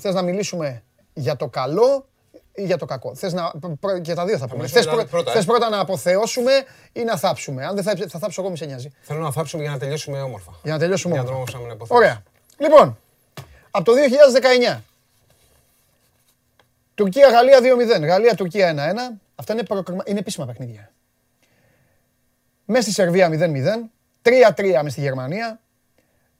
[0.00, 0.82] Θες να μιλήσουμε
[1.14, 2.06] για το καλό
[2.54, 4.56] ή για το κακό; Θες να, πρω- και τα δύο θα πούμε.
[4.56, 5.34] μιλήσουμε Θες, για τα πρω- πρώτα, ε.
[5.34, 6.52] θες πρώτα να αποθεώσουμε
[6.92, 7.64] ή να θάψουμε.
[7.66, 8.90] Αν δεν θα, θα θάψω εγώ μη σε νοιάζει.
[9.02, 10.52] Θέλω να θάψουμε για να τελειώσουμε όμορφα.
[10.62, 11.52] Για να τελειώσουμε Για να όμορφα.
[11.52, 11.98] τρομάξουμε να υποθέσουμε.
[12.06, 12.22] Ωραία.
[12.70, 12.98] Λοιπόν,
[13.70, 13.92] από το
[14.72, 14.82] 2019.
[16.94, 18.06] Τουρκία-Γαλλία 2-0.
[18.06, 19.20] Γαλλία-Τουρκία 1-1.
[19.34, 20.90] Αυτά είναι, προκριμα- είναι επίσημα παιχνίδια.
[22.72, 23.90] Μέσα στη Σερβία 0-0.
[24.22, 25.60] 3-3 μες στη Γερμανία.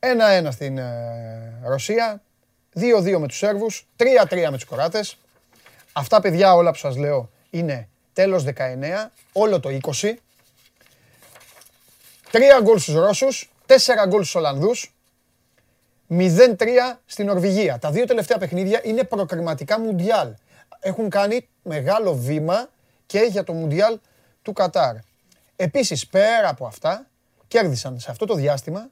[0.00, 2.22] 1-1 στην ε, Ρωσία.
[2.74, 3.86] 2-2 με τους Σέρβους.
[3.96, 5.18] 3-3 με τους Κοράτες.
[5.92, 9.10] Αυτά παιδιά όλα που σας λέω είναι τέλος 19.
[9.32, 10.14] Όλο το 20.
[12.30, 14.94] Τρία γκολ στους Ρώσους, τέσσερα γκολ στους Ολλανδούς,
[16.08, 17.78] 0-3 στην Νορβηγία.
[17.78, 20.34] Τα δύο τελευταία παιχνίδια είναι προκριματικά Μουντιάλ.
[20.80, 22.68] Έχουν κάνει μεγάλο βήμα
[23.06, 23.98] και για το Μουντιάλ
[24.42, 24.94] του Κατάρ.
[25.62, 27.11] Επίσης, πέρα από αυτά,
[27.48, 28.90] κέρδισαν σε αυτό το διάστημα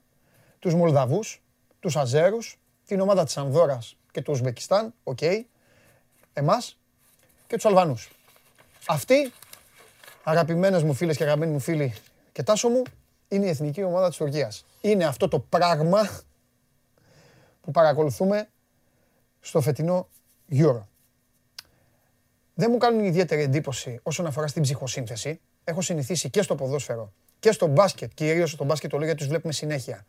[0.59, 1.43] τους Μολδαβούς,
[1.81, 5.19] τους Αζέρους, την ομάδα της Ανδόρας και του Ουσμπεκιστάν, οκ,
[6.33, 6.79] εμάς
[7.47, 8.11] και τους Αλβανούς.
[8.87, 9.33] Αυτοί
[10.23, 11.95] αγαπημένες μου φίλες και αγαπημένοι μου φίλοι
[12.33, 12.83] και τάσο μου,
[13.29, 14.65] είναι η εθνική ομάδα της Τουρκίας.
[14.81, 16.09] Είναι αυτό το πράγμα
[17.61, 18.49] που παρακολουθούμε
[19.41, 20.09] στο φετινό
[20.51, 20.83] Euro.
[22.55, 25.41] Δεν μου κάνουν ιδιαίτερη εντύπωση όσον αφορά στην ψυχοσύνθεση.
[25.71, 29.29] Έχω συνηθίσει και στο ποδόσφαιρο και στο μπάσκετ, κυρίως στο μπάσκετ το λέω γιατί τους
[29.29, 30.07] βλέπουμε συνέχεια.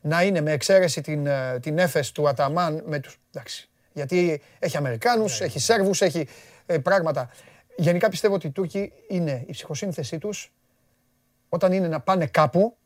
[0.00, 3.20] Να είναι με εξαίρεση την, ε, την έφες του Αταμάν με τους...
[3.30, 6.28] Εντάξει, γιατί έχει Αμερικάνους, έχει Σέρβους, έχει
[6.66, 7.30] ε, πράγματα.
[7.76, 10.52] Γενικά πιστεύω ότι οι Τούρκοι είναι η ψυχοσύνθεσή τους
[11.48, 12.76] όταν είναι να πάνε κάπου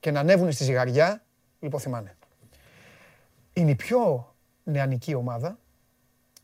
[0.00, 1.24] και να ανέβουν στη ζυγαριά,
[1.60, 2.16] λιποθυμάνε.
[3.52, 5.58] Είναι η πιο νεανική ομάδα,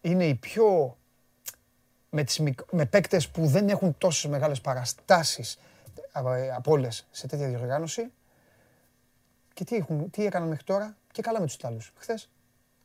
[0.01, 0.99] είναι η πιο
[2.11, 5.59] με, τις, μικ- με παίκτες που δεν έχουν τόσες μεγάλες παραστάσεις
[6.12, 8.03] ε, από όλες σε τέτοια διοργάνωση.
[9.55, 11.92] Και τι, έχουν, τι έκαναν μέχρι τώρα και καλά με τους Ιταλούς.
[11.96, 12.29] Χθες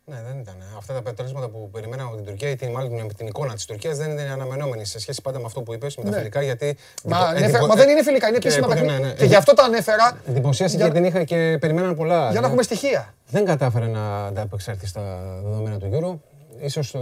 [0.05, 0.55] Ναι, δεν ήταν.
[0.77, 3.97] Αυτά τα αποτελέσματα που περιμέναμε από την Τουρκία ή την, μάλλον την εικόνα της Τουρκίας
[3.97, 6.17] δεν είναι αναμενόμενη σε σχέση πάντα με αυτό που είπες με τα Ναι.
[6.17, 6.41] φιλικά.
[6.41, 6.65] Γιατί.
[6.65, 8.99] Μα, εντυπω- ανέφερα- εντυπω- μα δεν είναι φιλικά, είναι και- επίσημα ναι, παιχνίδια.
[8.99, 9.13] ναι, ναι.
[9.13, 12.21] Και γι' αυτό τα ανέφερα Εντυπωσίασε για- και την είχα και περιμέναν πολλά.
[12.21, 12.45] για να Ναι.
[12.45, 13.13] έχουμε στοιχεία.
[13.27, 15.01] Δεν κατάφερε να ανταπεξέλθει στα
[15.43, 16.19] δεδομένα του Euro.
[16.65, 16.95] Ίσως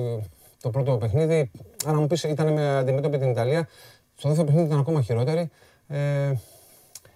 [0.63, 1.51] το, το πρώτο παιχνίδι,
[1.85, 3.67] αν μου πεις, ήταν με αντιμέτωπη την Ιταλία.
[4.15, 5.49] Στο δεύτερο παιχνίδι ήταν ακόμα χειρότερη.
[5.87, 6.31] Ε,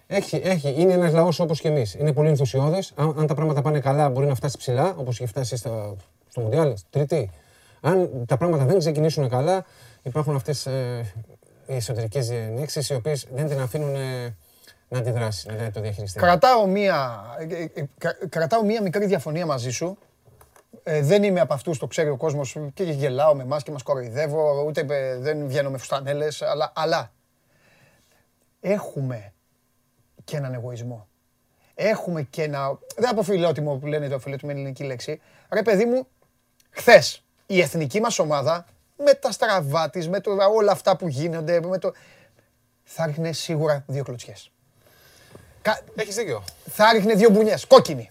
[0.06, 1.94] έχει, έχει, είναι ένας λαός όπως και εμείς.
[1.94, 2.92] Είναι πολύ ενθουσιώδες.
[2.96, 5.96] Αν, αν τα πράγματα πάνε καλά μπορεί να φτάσει ψηλά, όπως είχε φτάσει στα,
[6.28, 7.30] στο Μουντιάλ, τρίτη.
[7.80, 9.64] Αν τα πράγματα δεν ξεκινήσουν καλά,
[10.02, 11.12] υπάρχουν αυτές ε,
[11.66, 14.36] οι εσωτερικές διενέξεις οι οποίες δεν την αφήνουν ε,
[14.88, 16.18] να αντιδράσει, να το διαχειριστεί.
[16.18, 19.98] Κρατάω μία, ε, ε, κα- κρατάω μία μικρή διαφωνία μαζί σου.
[20.82, 23.82] Ε, δεν είμαι από αυτούς, το ξέρει ο κόσμος και γελάω με εμάς και μας
[23.82, 26.42] κοροϊδεύω, ούτε ε, δεν βγαίνω με φουστανέλες.
[26.42, 27.12] Αλλά, αλλά
[28.60, 29.32] έχουμε
[30.24, 31.08] και έναν εγωισμό.
[31.74, 32.78] Έχουμε και ένα.
[32.96, 35.20] Δεν από φιλότιμο που λένε το φιλότιμο είναι ελληνική λέξη.
[35.52, 36.06] Ρε παιδί μου,
[36.70, 38.66] χθες η εθνική μας ομάδα
[38.96, 41.92] με τα στραβά της, με το, όλα αυτά που γίνονται, με το.
[42.84, 44.50] θα ρίχνε σίγουρα δύο κλωτσιές.
[45.62, 46.44] Κα- Έχεις δίκιο.
[46.70, 48.10] θα ρίχνε δύο μπουνιές, κόκκινη.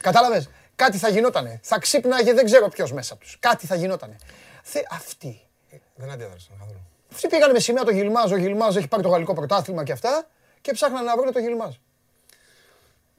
[0.00, 1.60] Κατάλαβες, κάτι θα γινότανε.
[1.62, 3.36] Θα ξύπναγε δεν ξέρω ποιος μέσα τους.
[3.40, 4.16] Κάτι θα γινότανε.
[4.62, 5.40] Θε, αυτοί.
[5.94, 6.86] Δεν αντέδρασαν καθόλου.
[7.12, 10.26] Αυτοί πήγανε με σημαία το Γιλμάζ, ο Γιλμάζ έχει πάρει το γαλλικό πρωτάθλημα και αυτά
[10.60, 11.74] και ψάχναν να βρουν το Γιλμάζ.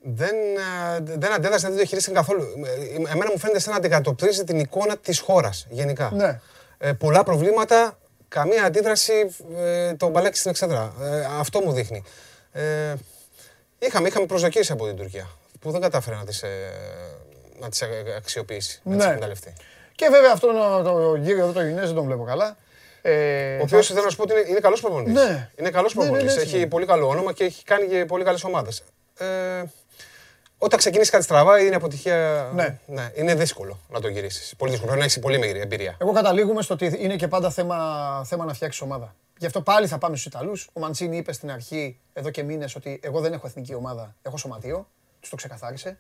[0.02, 2.44] Δεν, ε, δεν αντέδρασαν, δεν το χειρίστηκαν καθόλου.
[2.66, 6.12] Ε, Εμένα μου φαίνεται σαν να αντικατοπτρίζει την εικόνα της χώρας γενικά.
[6.14, 6.40] Ναι.
[6.78, 7.98] Ε, πολλά προβλήματα,
[8.28, 10.94] καμία αντίδραση, ε, το μπαλάκι στην εξέδρα.
[11.02, 12.04] Ε, αυτό μου δείχνει.
[12.52, 12.94] Ε,
[13.80, 15.30] είχαμε, είχαμε προσδοκίες από την Τουρκία
[15.60, 16.72] που δεν κατάφερε να τις, ε,
[17.60, 17.82] να τις
[18.18, 19.10] αξιοποιήσει, να τις Ναι.
[19.10, 19.54] εκμεταλλευτεί.
[19.96, 22.58] Και βέβαια αυτόν ο- το γύριο εδώ το Γινέζ δεν τον βλέπω καλά.
[23.02, 25.14] Ε, Ο οποίος θέλω να σου πω ότι είναι, είναι καλός προπονητής.
[25.14, 25.50] Ναι.
[25.56, 26.26] Είναι καλός Ναι, ναι, ναι, προπονητή.
[26.40, 26.68] έτσι έχει είναι.
[26.68, 28.84] πολύ καλό όνομα και έχει κάνει και πολύ καλές ομάδες.
[29.18, 29.26] Ε,
[30.58, 32.50] Όταν ξεκινήσεις κάτι στραβά είναι αποτυχία.
[32.88, 33.12] Ναι.
[33.16, 34.54] είναι δύσκολο να το γυρίσεις.
[34.58, 34.92] Πολύ δύσκολο.
[34.92, 35.96] Πρέπει να έχεις πολύ μεγάλη εμπειρία.
[36.00, 37.78] Εγώ καταλήγουμε στο ότι είναι και πάντα θέμα,
[38.26, 39.16] θέμα να φτιάξεις ομάδα.
[39.38, 40.70] Γι' αυτό πάλι θα πάμε στους Ιταλούς.
[40.74, 44.38] Ο Μαντσίνη είπε στην αρχή, εδώ και μήνες, ότι εγώ δεν έχω εθνική ομάδα, έχω
[44.38, 44.88] σωματείο.
[45.20, 45.98] Τους το ξεκαθάρισε.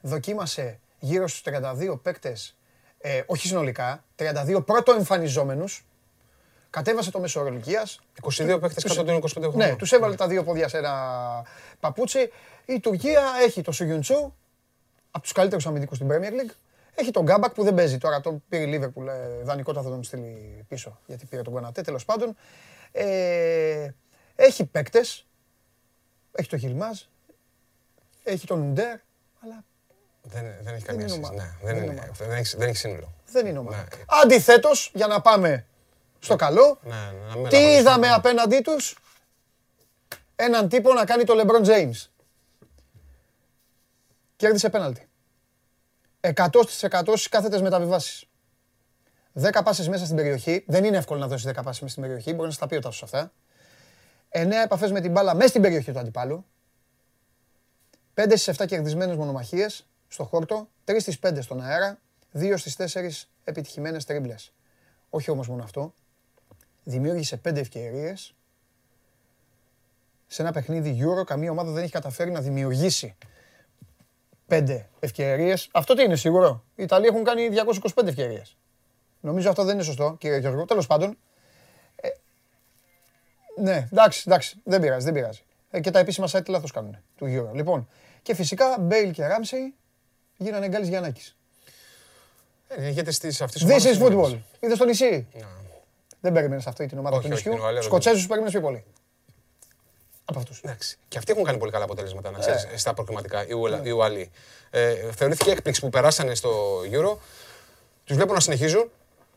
[0.00, 2.56] Δοκίμασε γύρω στους 32 παίκτες,
[2.98, 5.86] ε, όχι συνολικά, 32 πρώτο εμφανιζόμενους.
[6.70, 7.86] Κατέβασε το μέσο όρο ηλικία.
[8.22, 9.56] 22 παίκτες κάτω των 25 χρόνων.
[9.56, 10.92] Ναι, τους έβαλε τα δύο πόδια σε ένα
[11.80, 12.30] παπούτσι.
[12.66, 14.32] Η Τουρκία έχει το Σουγιουντσού,
[15.10, 16.54] από τους καλύτερους αμυντικούς στην Premier League.
[16.94, 18.20] Έχει τον Γκάμπακ που δεν παίζει τώρα.
[18.20, 19.06] Τον πήρε η Λίβερπουλ.
[19.06, 21.82] Ε, δανεικό θα τον στείλει πίσω γιατί πήρε τον Κονατέ.
[21.82, 22.36] Τέλος πάντων.
[22.92, 23.88] Ε,
[24.36, 25.26] έχει παίκτες.
[26.32, 27.00] Έχει τον Γιλμάζ.
[28.22, 28.98] Έχει τον Ουντέρ.
[29.40, 29.64] Αλλά
[30.22, 31.30] δεν, δεν έχει καμία σχέση.
[31.34, 33.12] Ναι, δεν, δεν, είναι, δεν, έχει, δεν έχει σύνολο.
[33.26, 33.76] Δεν είναι ομάδα.
[33.76, 33.84] Ναι.
[34.06, 35.66] Αντιθέτως, για να πάμε
[36.18, 38.98] στο καλό, ναι, τι είδαμε απέναντί τους,
[40.36, 42.06] έναν τύπο να κάνει το LeBron James.
[44.36, 45.08] Κέρδισε πέναλτι.
[46.20, 48.28] 100% στις κάθετες μεταβιβάσεις.
[49.40, 50.64] 10 πάσες μέσα στην περιοχή.
[50.66, 52.32] Δεν είναι εύκολο να δώσεις 10 πάσες μέσα στην περιοχή.
[52.32, 53.32] Μπορεί να στα πει ο Τάσος αυτά.
[54.28, 56.46] 9 επαφές με την μπάλα μέσα στην περιοχή του αντιπάλου.
[58.14, 60.68] 5 στις 7 κερδισμένες μονομαχίες στο χόρτο.
[60.84, 61.98] 3 στις 5 στον αέρα.
[62.32, 64.52] 2 στις 4 επιτυχημένες τρίμπλες.
[65.10, 65.94] Όχι όμως μόνο αυτό.
[66.84, 68.34] Δημιούργησε 5 ευκαιρίες.
[70.26, 73.16] Σε ένα παιχνίδι Euro καμία ομάδα δεν έχει καταφέρει να δημιουργήσει
[74.46, 75.68] πέντε ευκαιρίες.
[75.72, 77.48] Αυτό τι είναι σίγουρο; Οι Ιταλοί έχουν κάνει
[77.94, 78.56] 225 ευκαιρίες.
[79.20, 80.64] Νομίζω αυτό δεν είναι σωστό, κύριε Γιώργο.
[80.64, 81.18] Τέλος πάντων.
[81.96, 82.08] Ε,
[83.60, 84.60] ναι, εντάξει, εντάξει.
[84.64, 85.42] Δεν πειράζει, δεν πειράζει.
[85.70, 87.54] Ε, και τα επίσημα site λάθος κάνουν του Euro.
[87.54, 87.88] Λοιπόν,
[88.22, 89.74] και φυσικά Μπέιλ και Ράμσεϊ
[90.38, 91.36] γίνανε Γκάλης Γιαννάκης.
[92.68, 94.38] Ε, γιατί στι αυτές This is football.
[94.60, 95.28] Είδες στο νησί.
[96.20, 97.54] Δεν περίμενε αυτή την ομάδα του νησιού.
[97.80, 98.84] Σκοτσέζους περίμενε πιο πολύ
[100.28, 100.60] από αυτούς.
[101.08, 103.46] Και αυτοί έχουν κάνει πολύ καλά αποτελέσματα να ξέρεις, στα προκριματικά,
[103.82, 104.30] οι Ουαλοί.
[104.70, 107.16] Ε, θεωρήθηκε έκπληξη που περάσανε στο Euro.
[108.04, 108.90] Τους βλέπω να συνεχίζουν.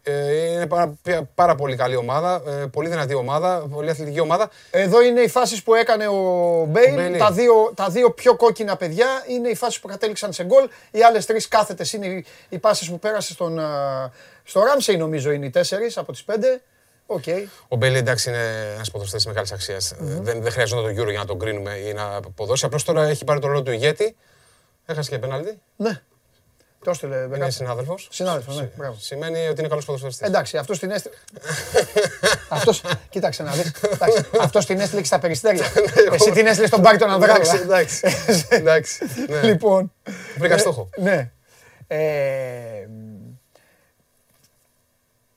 [0.03, 0.97] Ε, είναι πάρα,
[1.35, 4.49] πάρα, πολύ καλή ομάδα, ε, πολύ δυνατή ομάδα, πολύ αθλητική ομάδα.
[4.71, 7.17] Εδώ είναι οι φάσεις που έκανε ο Μπέιλ.
[7.17, 10.69] Τα δύο, τα δύο πιο κόκκινα παιδιά είναι οι φάσεις που κατέληξαν σε γκολ.
[10.91, 13.59] Οι άλλες τρεις κάθετες είναι οι, οι πάσες που πέρασε στον,
[14.43, 16.61] στο Ράμσεϊ, νομίζω είναι οι τέσσερις από τις πέντε.
[17.07, 17.43] Okay.
[17.67, 19.93] Ο Μπέιλ εντάξει είναι ένας ποδοσφαιριστής μεγάλης αξίας.
[19.99, 22.65] Δεν, δεν χρειαζόταν τον Euro για να τον κρίνουμε ή να αποδώσει.
[22.65, 24.15] Απλώς τώρα έχει πάρει το ρόλο του ηγέτη.
[24.85, 25.59] Έχασε και πέναλτι.
[25.75, 26.01] Ναι.
[26.83, 27.27] Το έστειλε.
[27.35, 28.07] Είναι συνάδελφος.
[28.11, 28.69] Συνάδελφος, ναι.
[28.75, 28.95] Μπράβο.
[28.99, 30.27] Σημαίνει ότι είναι καλός ποδοσφαιριστής.
[30.27, 31.15] Εντάξει, αυτός την έστειλε.
[32.49, 33.71] αυτός, κοίταξε να δεις.
[34.39, 35.65] Αυτός την έστειλε και στα περιστέρια.
[36.09, 37.55] Ναι, Εσύ την έστειλες στον Πάρη τον Ανδράκη.
[37.55, 38.15] Εντάξει.
[38.49, 39.05] εντάξει.
[39.27, 39.41] Ναι.
[39.41, 39.91] Λοιπόν.
[40.37, 40.89] Βρήκα στόχο.
[40.97, 41.31] Ναι.
[41.87, 42.87] Ε,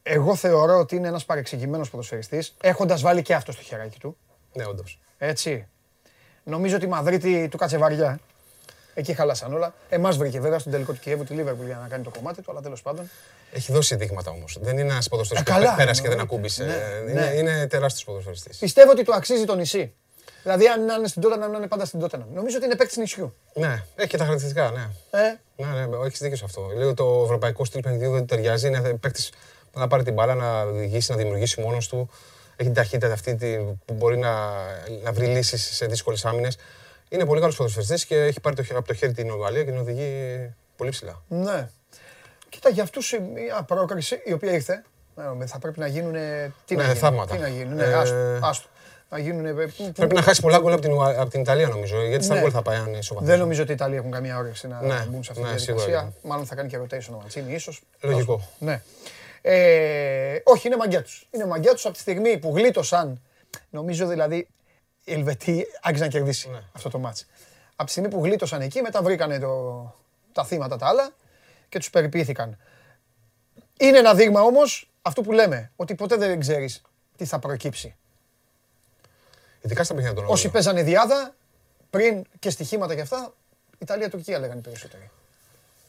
[0.03, 4.17] εγώ θεωρώ ότι είναι ένας παρεξηγημένος ποδοσφαιριστής, έχοντας βάλει και αυτό στο χεράκι του.
[4.53, 4.99] Ναι, όντως.
[5.19, 5.69] Έτσι.
[6.45, 8.19] Νομίζω ότι η Μαδρίτη του κάτσε βαριά.
[8.95, 9.75] Εκεί χάλασαν όλα.
[9.89, 12.51] Εμάς βρήκε βέβαια στον τελικό του Κιέβου τη Λίβερπουλ για να κάνει το κομμάτι του,
[12.51, 13.11] αλλά τέλος πάντων.
[13.53, 14.59] Έχει δώσει δείγματα όμως.
[14.61, 16.65] Δεν είναι ένας ποδοσφαιριστής ε, που πέρασε και δεν ακούμπησε.
[16.65, 17.35] Ναι, είναι, ναι.
[17.35, 18.59] είναι τεράστιος ποδοσφαιριστής.
[18.59, 19.95] Πιστεύω ότι του αξίζει το νησί.
[20.43, 22.29] Δηλαδή, αν είναι στην Τόταναμ, να είναι πάντα στην Τόταναμ.
[22.33, 23.35] Νομίζω ότι είναι παίκτης νησιού.
[23.55, 24.89] Ναι, έχει και τα χαρακτηριστικά, ναι.
[25.11, 25.39] Ε.
[25.57, 26.71] Ναι, ναι, έχεις δίκιο σε αυτό.
[26.77, 28.67] Λέω το ευρωπαϊκό στυλ παιχνιδιού δεν ταιριάζει.
[28.67, 29.31] Είναι παίκτης
[29.75, 32.11] να πάρει την μπάλα, να οδηγήσει, να δημιουργήσει μόνος του.
[32.57, 33.37] Έχει την ταχύτητα αυτή
[33.85, 34.31] που μπορεί να,
[35.03, 36.57] να βρει λύσεις σε δύσκολες άμυνες.
[37.09, 39.81] Είναι πολύ καλός ποδοσφαιριστής και έχει πάρει το, από το χέρι την Ουαλία και την
[39.81, 41.23] οδηγεί πολύ ψηλά.
[41.29, 41.69] Ναι.
[42.49, 44.85] Κοίτα, για αυτούς μια πρόκριση η οποία ήρθε.
[45.41, 46.13] Ε, θα πρέπει να γίνουν.
[46.65, 47.75] Τι, ναι, να γίνουν, τι να γίνουν.
[47.75, 48.69] Ναι, άστο, ε, άστο.
[49.11, 49.53] Να γίνουν, ε,
[49.95, 52.07] πρέπει να χάσει πολλά γκολ από την, από την Ιταλία νομίζω.
[52.07, 52.41] Γιατί στα ναι.
[52.41, 55.07] γκολ θα πάει αν είναι Δεν νομίζω ότι οι Ιταλοί έχουν καμία όρεξη να ναι,
[55.09, 56.13] μπουν σε αυτή ναι, τη διαδικασία.
[56.23, 57.83] Μάλλον θα κάνει και rotation ο Μαντσίνη, ίσως.
[58.01, 58.49] Λογικό.
[58.59, 58.83] Ναι.
[59.41, 61.29] Ε, όχι, είναι μαγκιά τους.
[61.31, 63.21] Είναι μαγκιά τους από τη στιγμή που γλίτωσαν.
[63.71, 64.49] Νομίζω δηλαδή
[65.05, 66.63] οι Ελβετοί άρχισαν να κερδίσει ναι.
[66.73, 67.27] αυτό το μάτς.
[67.77, 69.95] Από τη στιγμή που γλίτωσαν εκεί, μετά βρήκανε το,
[70.33, 71.13] τα θύματα τα άλλα
[71.69, 72.59] και τους περιποιήθηκαν.
[73.79, 76.83] Είναι ένα δείγμα όμως αυτό που λέμε, ότι ποτέ δεν ξέρεις
[77.17, 77.97] τι θα προκύψει.
[79.61, 81.35] Ειδικά στα παιχνίδια των Όσοι παίζανε διάδα,
[81.91, 83.33] πριν και στοιχήματα και αυτά,
[83.79, 85.11] Ιταλία-Τουρκία λέγανε περισσότεροι.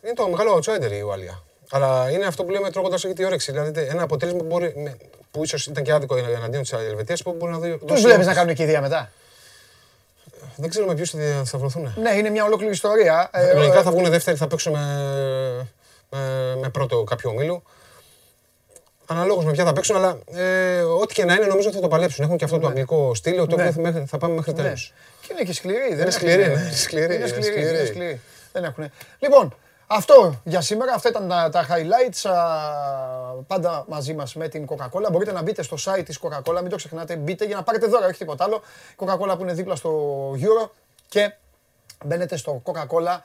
[0.03, 1.43] Είναι το μεγάλο outsider η Ουαλία.
[1.69, 3.51] Αλλά είναι αυτό που λέμε τρώγοντας έχει τη όρεξη.
[3.51, 4.97] Δηλαδή ένα αποτέλεσμα που, μπορεί,
[5.35, 7.77] που ίσως ήταν και άδικο εναντίον της Ελβετίας που μπορεί να δει.
[7.85, 9.11] Τους βλέπεις να κάνουν κηδεία μετά;
[10.55, 11.93] Δεν ξέρω με ποιου θα σταυρωθούν.
[12.01, 13.29] Ναι, είναι μια ολόκληρη ιστορία.
[13.33, 15.67] Ε, Λογικά θα βγουν δεύτεροι, θα παίξουν με,
[16.09, 17.63] με, με πρώτο κάποιο ομίλο.
[19.05, 21.87] Αναλόγως με ποια θα παίξουν, αλλά ε, ό,τι και να είναι νομίζω ότι θα το
[21.87, 22.23] παλέψουν.
[22.23, 22.67] Έχουν και αυτό το ναι.
[22.67, 23.73] αγγλικό στήλο, το ναι.
[23.77, 24.67] οποίο θα πάμε μέχρι τέλου.
[24.67, 24.73] Ναι.
[25.21, 25.89] Και είναι και σκληρή.
[25.89, 27.15] Δεν είναι σκληρή.
[27.15, 27.27] Είναι
[27.85, 28.21] σκληρή.
[28.51, 28.91] Δεν έχουν.
[29.19, 29.55] Λοιπόν,
[29.87, 32.29] αυτό για σήμερα, αυτά ήταν τα, τα highlights.
[33.47, 35.11] πάντα μαζί μας με την Coca-Cola.
[35.11, 37.15] Μπορείτε να μπείτε στο site της Coca-Cola, μην το ξεχνάτε.
[37.15, 38.61] Μπείτε για να πάρετε δώρα, όχι τίποτα άλλο.
[38.95, 40.69] Coca-Cola που είναι δίπλα στο Euro
[41.07, 41.35] και
[42.05, 43.19] μπαίνετε στο coca-cola.gr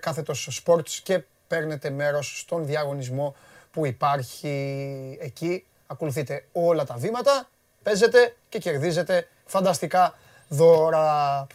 [0.00, 3.34] κάθετος sports και παίρνετε μέρος στον διαγωνισμό
[3.70, 5.66] που υπάρχει εκεί.
[5.86, 7.48] Ακολουθείτε όλα τα βήματα,
[7.82, 10.14] παίζετε και κερδίζετε φανταστικά
[10.48, 11.46] δώρα.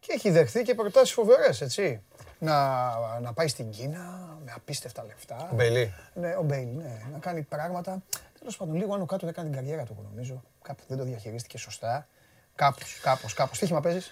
[0.00, 2.02] Και έχει δεχθεί και προτάσεις φοβερές, έτσι.
[2.38, 2.88] Να,
[3.20, 5.48] να πάει στην Κίνα με απίστευτα λεφτά.
[5.52, 5.94] Ο Μπέιλ.
[6.14, 7.00] Ναι, ο Μπέιλ, ναι.
[7.12, 8.02] Να κάνει πράγματα.
[8.38, 10.42] Τέλος πάντων, λίγο άνω κάτω έκανε την καριέρα του, εγώ νομίζω.
[10.62, 12.06] Κάπου δεν το διαχειρίστηκε σωστά.
[12.54, 13.56] Κάπως, κάπως, κάπως.
[13.56, 14.10] Στοίχημα παίζεις;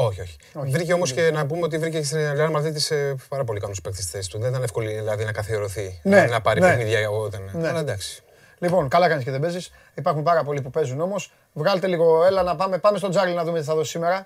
[0.00, 0.36] Όχι, όχι.
[0.54, 0.70] Όχι.
[0.70, 4.02] Βρήκε όμως και να πούμε ότι βρήκε στην Real Madrid ε, πάρα πολύ καλούς παίκτες
[4.02, 4.38] στη θέση του.
[4.38, 6.00] Δεν ήταν εύκολο δηλαδή να καθιερωθεί.
[6.02, 6.68] Ναι, να πάρει ναι.
[6.68, 7.50] παιχνίδια όταν.
[7.52, 7.68] Ναι.
[7.68, 8.22] Αλλά εντάξει.
[8.58, 9.72] Λοιπόν, καλά κάνεις και δεν παίζεις.
[9.94, 11.32] Υπάρχουν πάρα πολλοί που παίζουν όμως.
[11.52, 14.16] Βγάλτε λίγο, έλα να πάμε, πάμε στον Τζάρλι να δούμε τι θα δώσει σήμερα.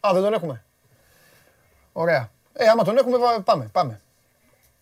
[0.00, 0.64] Α, δεν τον έχουμε.
[1.92, 2.30] Ωραία.
[2.52, 4.00] Ε, άμα τον έχουμε, πα- πάμε, πάμε.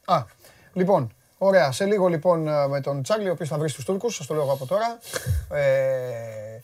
[0.05, 0.25] Α,
[0.73, 1.73] λοιπόν, ωραία.
[1.73, 4.35] Σε λίγο λοιπόν ε, με τον Τσάρλι, ο οποίος θα βρει του Τούρκους, σας το
[4.35, 4.99] λέω εγώ από τώρα.
[5.51, 6.61] Ε,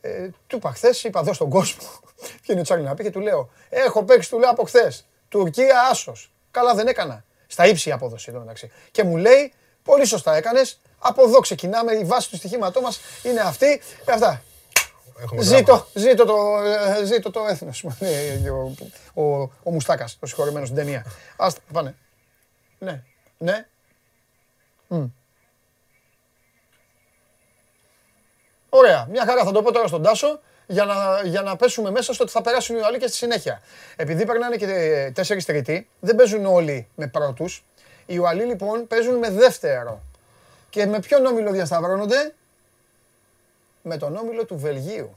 [0.00, 1.82] ε, του είπα χθες, είπα εδώ στον κόσμο.
[2.42, 5.06] Βγαίνει ο Τσάρλι να πει και του λέω: Έχω παίξει, του λέω από χθες.
[5.28, 6.32] Τουρκία άσος.
[6.50, 7.24] Καλά δεν έκανα.
[7.46, 8.70] Στα ύψη η απόδοση εδώ μεταξύ.
[8.90, 9.52] Και μου λέει:
[9.82, 10.80] Πολύ σωστά έκανες.
[10.98, 11.92] Από εδώ ξεκινάμε.
[11.92, 13.80] Η βάση του στοιχήματός μας είναι αυτή.
[14.04, 14.42] Ε, αυτά.
[15.22, 15.56] Έχουμε δράμα.
[15.56, 16.62] Ζήτω, ζήτω το,
[17.00, 17.82] ε, ζήτω το έθνος.
[17.82, 18.74] μου λέει ο,
[19.22, 21.06] ο, ο Μουστάκας, ο συγχωρεμένος στην ταινία.
[21.36, 21.94] Άστα, πάνε.
[22.78, 23.02] Ναι,
[23.38, 23.66] ναι.
[24.88, 25.04] Μμ.
[28.68, 32.12] Ωραία, μια χαρά θα το πω τώρα στον Τάσο για να, για να πέσουμε μέσα
[32.12, 33.60] στο ότι θα περάσουν οι άλλοι και στη συνέχεια.
[33.96, 37.64] Επειδή περνάνε και ε, τέσσερις τρίτοι, δεν παίζουν όλοι με πρώτους.
[38.06, 40.02] Οι Ουαλοί λοιπόν παίζουν με δεύτερο.
[40.70, 42.34] Και με ποιον όμιλο διασταυρώνονται,
[43.82, 45.16] με τον όμιλο του Βελγίου.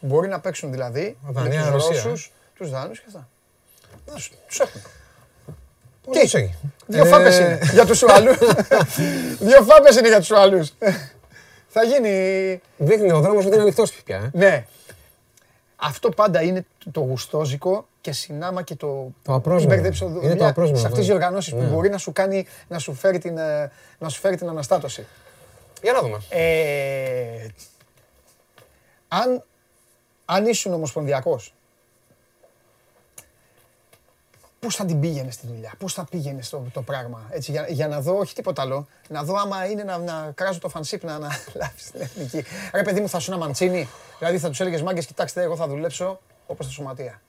[0.00, 3.28] Μπορεί να παίξουν δηλαδή με Δανία, τους Ρωσία, Ρώσους, τους Δάνους και αυτά.
[4.14, 4.80] Τους, τους έχουν.
[6.12, 6.54] Τι; έχει;
[6.86, 8.36] Δύο Ε, φάπες είναι για τους Ουαλούς.
[9.48, 10.72] Δύο φάπες είναι για τους Ουαλούς.
[11.68, 12.60] Θα γίνει...
[12.76, 14.16] Δείχνει ο δρόμος ότι είναι ανοιχτός πια.
[14.16, 14.30] ε.
[14.32, 14.66] Ναι.
[15.76, 19.12] Αυτό πάντα είναι το γουστόζικο και συνάμα και το...
[19.22, 19.74] Το απρόσμενο.
[19.74, 21.24] μπέρδεψε ο Είναι δουλειά το απρόσμενο, Σε αυτές τις βέβαια.
[21.26, 21.66] οργανώσεις που Ναι.
[21.66, 25.06] μπορεί να σου κάνει, να σου φέρει την, ε, να σου φέρει την αναστάτωση.
[25.82, 26.18] Για να δούμε.
[26.28, 27.46] Ε,
[29.08, 29.44] αν,
[30.24, 31.54] αν ήσουν ομοσπονδιακός,
[34.66, 37.88] πώς θα την πήγαινε στη δουλειά, πώς θα πήγαινε στο το πράγμα, έτσι, για, για
[37.88, 41.14] να δω, όχι τίποτα άλλο, να δω άμα είναι να, να κράζω το φανσίπ να
[41.14, 42.44] αναλάβεις την εθνική.
[42.74, 43.88] Ρε παιδί μου, θα σου ένα μαντσίνι,
[44.18, 47.20] δηλαδή θα τους έλεγες μάγκες, κοιτάξτε, εγώ θα δουλέψω όπως τα σωματεία.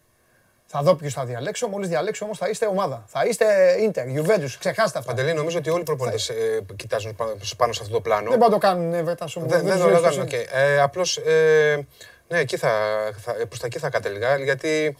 [0.66, 3.04] Θα δω ποιους θα διαλέξω, μόλις διαλέξω όμως θα είστε ομάδα.
[3.08, 3.46] Θα είστε
[3.86, 5.14] Inter, Juventus, ξεχάστε αυτά.
[5.14, 6.32] Παντελή, νομίζω ότι όλοι οι προπονητές
[6.76, 8.30] κοιτάζουν πάνω, πάνω σε αυτό το πλάνο.
[8.30, 9.48] Δεν πάω να το κάνουν, ε, Βρετάσο μου.
[9.48, 10.38] Δεν, δεν τους το λέω λέω ποιος καν, είναι.
[10.38, 10.54] οκ.
[10.54, 11.88] Ε, Απλώς, ε,
[12.28, 12.70] ναι, εκεί θα,
[13.18, 14.98] θα, προς τα εκεί θα κατέληγα, γιατί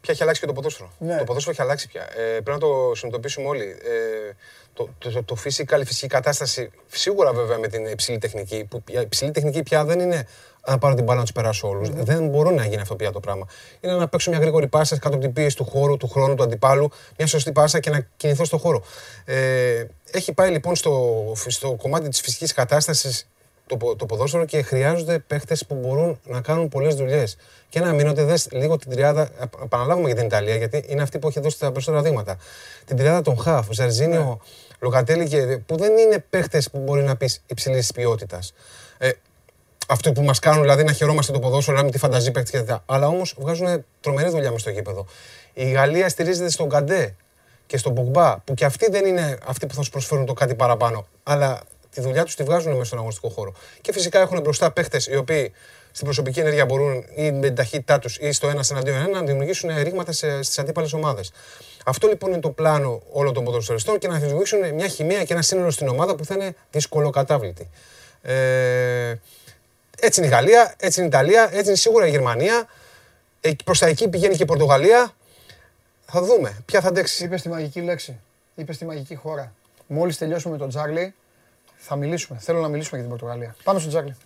[0.00, 0.90] πια έχει αλλάξει και το ποδόσφαιρο.
[0.98, 1.16] Ναι.
[1.16, 2.08] Το ποδόσφαιρο έχει αλλάξει πια.
[2.16, 3.64] Ε, πρέπει να το συνειδητοποιήσουμε όλοι.
[3.64, 4.32] Ε,
[4.72, 8.82] το, το, το, το physical, η φυσική κατάσταση, σίγουρα βέβαια με την υψηλή τεχνική, που
[8.88, 10.26] η υψηλή τεχνική πια δεν είναι
[10.66, 11.90] να πάρω την μπάλα να τους περάσω όλους.
[11.90, 13.46] Δεν μπορεί να γίνει αυτό πια το πράγμα.
[13.80, 16.42] Είναι να παίξω μια γρήγορη πάσα κάτω από την πίεση του χώρου, του χρόνου, του
[16.42, 18.82] αντιπάλου, μια σωστή πάσα και να κινηθώ στο χώρο.
[19.24, 23.28] Ε, έχει πάει λοιπόν στο, στο κομμάτι της φυσικής κατάστασης
[23.70, 27.36] το, πο- το ποδόσφαιρο και χρειάζονται παίχτες που μπορούν να κάνουν πολλές δουλειές.
[27.68, 29.30] Και να μείνω δες λίγο την τριάδα.
[29.40, 32.36] επ- Επαναλάβουμε για την Ιταλία, γιατί είναι αυτή που έχει δώσει τα περισσότερα δείγματα.
[32.84, 34.40] Την τριάδα των Χαφ, Ζαρζίνιο,
[34.80, 35.58] Λοκατέλη και.
[35.66, 38.52] που δεν είναι παίχτες που μπορεί να πεις υψηλής ποιότητας.
[38.98, 39.10] Ε,
[39.88, 42.58] αυτοί που μας κάνουν δηλαδή να χαιρόμαστε το ποδόσφαιρο, να μην τη φανταζεί παίχτη και
[42.58, 42.82] τέτοια.
[42.86, 45.06] Αλλά όμως βγάζουν τρομερή δουλειά μες στο γήπεδο.
[45.52, 47.16] Η Γαλλία στηρίζεται στον Καντέ
[47.66, 50.54] και στον Πογμπά, που και αυτοί δεν είναι αυτοί που θα σου προσφέρουν το κάτι
[50.54, 51.06] παραπάνω.
[51.22, 51.60] Αλλά
[51.94, 53.54] τη δουλειά τους τη βγάζουν μέσα στον αγωνιστικό χώρο.
[53.80, 55.52] Και φυσικά έχουν μπροστά παίχτες οι οποίοι
[55.92, 59.22] στην προσωπική ενέργεια μπορούν ή με την ταχύτητά τους ή στο ένα εναντίον ένα να
[59.22, 61.32] δημιουργήσουν ρήγματα στις αντίπαλες ομάδες.
[61.84, 65.42] Αυτό λοιπόν είναι το πλάνο όλων των ποδοσφαιριστών και να δημιουργήσουν μια χημεία και ένα
[65.42, 67.70] σύνολο στην ομάδα που θα είναι δυσκολοκατάβλητη.
[68.22, 69.14] Ε,
[70.00, 72.68] έτσι είναι η Γαλλία, έτσι είναι η Ιταλία, έτσι είναι σίγουρα η Γερμανία.
[73.64, 75.14] Προς τα εκεί πηγαίνει και η Πορτογαλία.
[76.06, 77.24] Θα δούμε ποια θα αντέξει.
[77.24, 78.20] Είπες τη μαγική λέξη.
[78.54, 79.52] Είπες τη μαγική χώρα.
[79.86, 81.14] Μόλις τελειώσουμε με τον Τζάρλι,
[81.82, 82.38] θα μιλήσουμε.
[82.38, 83.56] Θέλω να μιλήσουμε για την Πορτογαλία.
[83.64, 84.16] Πάμε στον Τζάρλι.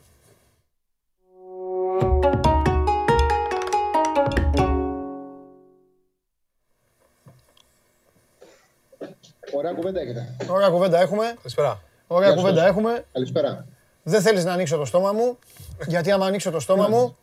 [9.53, 10.37] Ωραία κουβέντα έχετε.
[10.49, 11.25] Ωραία κουβέντα έχουμε.
[11.37, 11.81] Καλησπέρα.
[12.07, 12.47] Ωραία Γεια σας.
[12.49, 13.05] κουβέντα έχουμε.
[13.13, 13.67] Καλησπέρα.
[14.03, 15.39] Δεν θέλεις να ανοίξω το στόμα μου,
[15.87, 17.17] γιατί άμα ανοίξω το στόμα μου,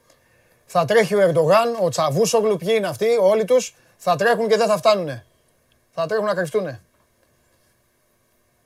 [0.65, 4.67] θα τρέχει ο Ερντογάν, ο Τσαβούσογλου, ποιοι είναι αυτοί, όλοι τους, θα τρέχουν και δεν
[4.67, 5.25] θα φτάνουνε.
[5.91, 6.81] Θα τρέχουν να κρυφτούνε.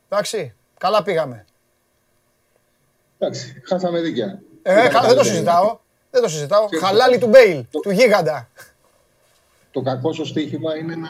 [0.09, 1.45] Εντάξει, καλά πήγαμε.
[3.17, 4.39] Εντάξει, χάσαμε δίκαια.
[4.63, 5.23] Ε, Ήταν καλά, δεν το καλύτερα.
[5.23, 5.77] συζητάω.
[6.11, 6.69] Δεν το συζητάω.
[6.69, 8.49] Και- Χαλάλι του Μπέιλ, του γίγαντα.
[9.71, 11.09] Το κακό στο στοίχημα είναι να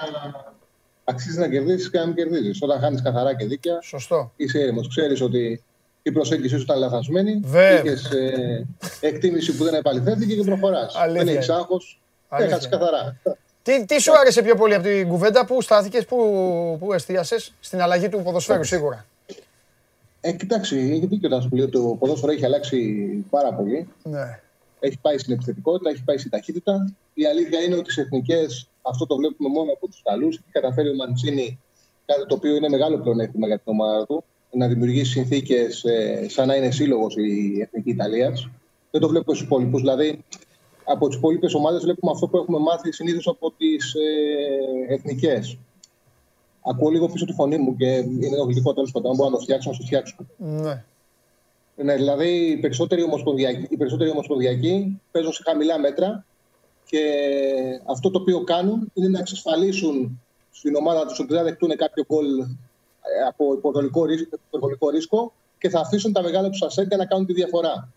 [1.03, 2.57] αξίζει να κερδίσεις και να μην κερδίζεις.
[2.61, 4.31] Όταν χάνεις καθαρά και δίκαια, Σωστό.
[4.35, 4.87] είσαι ήρεμος.
[4.87, 5.63] Ξέρεις ότι
[6.01, 7.39] η προσέγγιση σου ήταν λαθασμένη.
[7.43, 7.79] Βέβαια.
[7.79, 8.09] Είχες
[8.99, 10.95] εκτίμηση που δεν επαληθεύτηκε και προχωράς.
[10.95, 11.57] Αλήθεια Δεν έχεις είναι.
[11.57, 11.77] άγχο.
[12.29, 12.77] Αλήθεια Έχασε είναι.
[12.77, 13.17] καθαρά.
[13.63, 16.17] Τι, τι σου άρεσε πιο πολύ από την κουβέντα, πού στάθηκες, πού,
[16.79, 19.05] πού εστίασες, στην αλλαγή του ποδοσφαίρου σίγουρα;
[20.28, 22.80] Ε, κοιτάξτε, έχει δίκιο όταν σου λέει ότι το ποδόσφαιρο έχει αλλάξει
[23.30, 23.88] πάρα πολύ.
[24.03, 24.39] Ναι.
[24.80, 26.95] Έχει πάει στην επιθετικότητα, έχει πάει στην ταχύτητα.
[27.13, 30.36] Η αλήθεια είναι ότι στι εθνικές αυτό το βλέπουμε μόνο από τους Ιταλούς.
[30.36, 31.59] Έχει καταφέρει ο Μαντσίνη
[32.05, 34.23] κάτι το οποίο είναι μεγάλο πλεονέκτημα για την ομάδα του.
[34.51, 38.49] Να δημιουργήσει συνθήκες ε, σαν να είναι σύλλογος η εθνική Ιταλίας.
[38.91, 39.82] Δεν το βλέπουμε στους υπόλοιπους.
[39.82, 40.23] Δηλαδή,
[40.84, 45.57] από τις υπόλοιπες ομάδες βλέπουμε αυτό που έχουμε μάθει συνήθως από τις ε, εθνικές.
[46.66, 49.09] Ακούω λίγο πίσω τη φωνή μου και είναι γλυκό τέλος πάντων.
[49.11, 50.16] Αν μπορώ να το φτιάξω, να το φτιάξω.
[50.38, 50.84] ναι.
[51.76, 56.26] Ναι, δηλαδή οι περισσότεροι ομοσπονδιακοί, οι περισσότεροι ομοσπονδιακοί παίζουν σε χαμηλά μέτρα
[56.86, 57.01] και
[57.86, 62.05] αυτό το οποίο κάνουν είναι να εξασφαλίσουν στην ομάδα τους ότι δεν θα δεχτούν κάποιο
[62.07, 62.45] γκολ ε,
[63.28, 67.34] από υπερβολικό ρίσκο, υπερβολικό ρίσκο και θα αφήσουν τα μεγάλα τους ασέντια να κάνουν τη
[67.34, 67.89] διαφορά.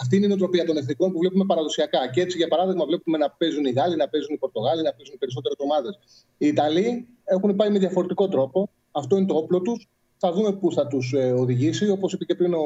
[0.00, 2.10] Αυτή είναι η νοοτροπία των εθνικών που βλέπουμε παραδοσιακά.
[2.10, 5.14] Και έτσι, για παράδειγμα, βλέπουμε να παίζουν οι Γάλλοι, να παίζουν οι Πορτογάλοι, να παίζουν
[5.14, 5.98] οι περισσότερε ομάδες.
[6.38, 8.70] Οι Ιταλοί έχουν πάει με διαφορετικό τρόπο.
[8.90, 9.88] Αυτό είναι το όπλο τους.
[10.18, 11.90] Θα δούμε πού θα τους οδηγήσει.
[11.90, 12.64] Όπως είπε και πριν ο,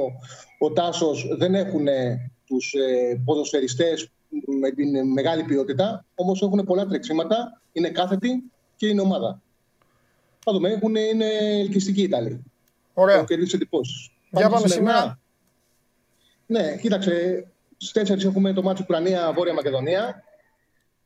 [0.59, 1.87] ο Τάσος, δεν έχουν
[2.47, 4.11] τους ε, ποδοσφαιριστές
[4.61, 6.05] με την μεγάλη ποιότητα.
[6.15, 9.43] Όμως έχουν πολλά τρεξίματα, είναι κάθετοι και είναι ομάδα.
[10.45, 10.71] Θα δούμε.
[10.71, 11.27] Έχουν, είναι
[11.61, 12.43] ελκυστικοί οι Ιταλοί.
[12.95, 13.15] Ωραία.
[13.15, 14.11] Έχουν κερδίσει εντυπώσεις.
[14.31, 15.21] Για πάμε σήμερα.
[16.53, 17.47] Ναι, κοίταξε.
[17.77, 20.23] Στι 4 έχουμε το μάτσο Ουκρανία-Βόρεια Μακεδονία.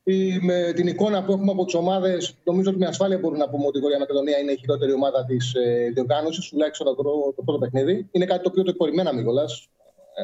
[0.04, 3.48] Η- Με την εικόνα που έχουμε από τις ομάδες, νομίζω ότι με ασφάλεια μπορούμε να
[3.50, 7.32] πούμε ότι η Βόρεια Μακεδονία είναι η χειρότερη ομάδα της ε, διοργάνωσης, τουλάχιστον το, πρώτο-
[7.36, 8.08] το πρώτο παιχνίδι.
[8.12, 9.44] Είναι κάτι το οποίο το υπορριμμέναμε κιόλα.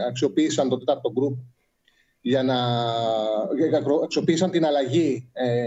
[0.09, 1.37] Αξιοποίησαν το τέταρτο γκρουπ
[2.21, 2.57] για να.
[3.69, 5.65] για- Αξιοποίησαν την αλλαγή ε,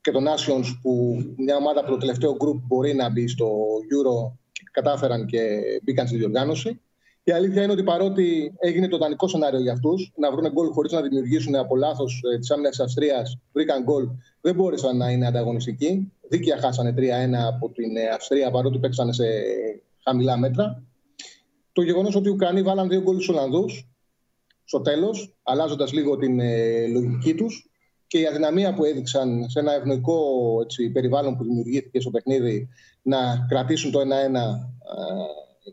[0.00, 3.46] και των Nations που μια ομάδα από το τελευταίο γκρουπ μπορεί να μπει στο
[3.92, 6.80] Euro και κατάφεραν και μπήκαν στη διοργάνωση.
[7.30, 10.92] Η αλήθεια είναι ότι παρότι έγινε το ιδανικό σενάριο για αυτούς, να βρουν γκολ χωρίς
[10.92, 14.08] να δημιουργήσουν από λάθος της άμυνας της Αυστρίας, βρήκαν γκολ,
[14.40, 16.12] δεν μπόρεσαν να είναι ανταγωνιστικοί.
[16.28, 17.00] Δίκαια χάσανε 3-1
[17.54, 19.24] από την ε, Αυστρία παρότι παίξανε σε
[20.04, 20.82] χαμηλά μέτρα.
[21.72, 23.88] Το γεγονός ότι οι Ουκρανοί βάλαν δύο γκολ στους Ολλανδούς
[24.64, 27.70] στο τέλος, αλλάζοντας λίγο την ε, λογική τους
[28.06, 30.18] και η αδυναμία που έδειξαν σε ένα ευνοϊκό
[30.62, 32.68] έτσι, περιβάλλον που δημιουργήθηκε στο παιχνίδι
[33.02, 34.02] να κρατήσουν το 1-1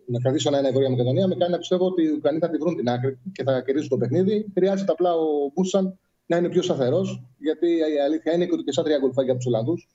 [0.05, 2.75] να κρατήσουν ένα Βόρεια Μακεδονία, με κάνει να πιστεύω ότι οι Ουκρανοί θα τη βρουν
[2.75, 4.45] την άκρη και θα κερδίσουν το παιχνίδι.
[4.53, 8.71] Χρειάζεται απλά ο Μπούσαν να είναι πιο σταθερός, γιατί η αλήθεια είναι και ότι και
[8.71, 9.87] σαν τρία γκολφάκια από τους Ολλανδούς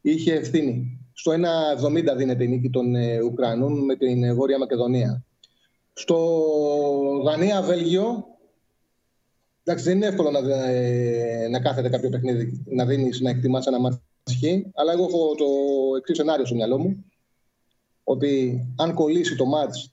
[0.00, 1.00] είχε ευθύνη.
[1.12, 5.24] Στο 1,70 δίνεται η νίκη των ε, Ουκρανών με την ε, Βόρεια Μακεδονία.
[5.92, 6.42] Στο
[7.24, 8.24] Δανία-Βέλγιο,
[9.64, 13.80] εντάξει, δεν είναι εύκολο να, ε, να κάθεται κάποιο παιχνίδι, να δίνεις, να εκτιμάς ένα
[13.80, 14.00] μάτσο
[14.74, 15.46] αλλά εγώ έχω το
[15.98, 17.04] εξής σενάριο στο μυαλό μου
[18.08, 19.92] ότι αν κολλήσει το μάτς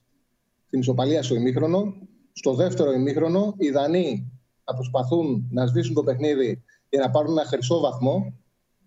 [0.68, 1.94] στην ισοπαλία στο ημίχρονο,
[2.34, 4.32] στο δεύτερο ημίχρονο οι Δανείοι
[4.64, 8.14] θα προσπαθούν να σβήσουν το παιχνίδι για να πάρουν ένα χρυσό βαθμό.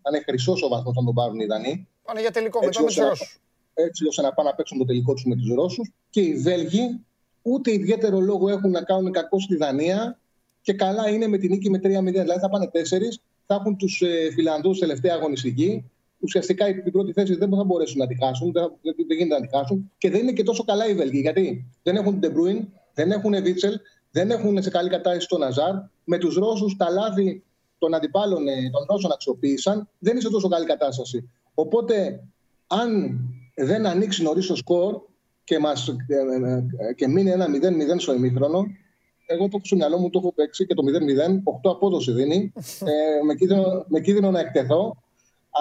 [0.03, 2.81] Αν είναι χρυσός ο βαθμός να τον πάρουν οι Δανείοι, Πάνε για τελικό Έτσι μετά
[2.81, 3.41] με τους ώστε- Ρώσους.
[3.75, 5.93] έτσι ώστε να πάνε να παίξουν το τελικό τους με τους Ρώσους.
[6.11, 7.01] Και οι Βέλγοι
[7.43, 10.19] ούτε ιδιαίτερο λόγο έχουν να κάνουν κακό στη Δανία
[10.61, 12.21] και καλά είναι με την νίκη με 3-0.
[12.23, 15.91] Δηλαδή θα πάνε τέσσερις, θα έχουν τους ε, Φιλανδούς τελευταία αγωνιστική.
[16.27, 19.47] Ουσιαστικά την πρώτη θέση δεν θα μπορέσουν να τη χάσουν, δεν, δεν, δεν γίνεται να
[19.47, 19.93] τη χάσουν.
[19.99, 21.21] Και δεν είναι και τόσο καλά οι Βέλγοι.
[21.21, 23.75] Γιατί δεν έχουν την De Bruyne, δεν έχουν Βίτσελ,
[24.11, 25.75] δεν έχουν σε καλή κατάσταση τον Ναζάρ.
[26.05, 27.43] Με τους Ρώσους τα λάθη
[27.79, 31.31] των αντιπάλων ε, των Ρώσων αξιοποίησαν, δεν είναι σε τόσο καλή κατάσταση.
[31.55, 32.25] Οπότε,
[32.67, 33.21] αν
[33.55, 35.01] δεν ανοίξει νωρίς το σκορ
[35.45, 37.51] και, μας, ε, ε, ε, και μείνει ένα 0-0
[37.97, 38.67] στο ημίχρονο,
[39.27, 42.53] εγώ το έχω στο μυαλό μου, το έχω παίξει και το 0-0, 8 απόδοση δίνει,
[42.91, 44.97] ε, με, κίνδυνο, με κίνδυνο να εκτεθώ.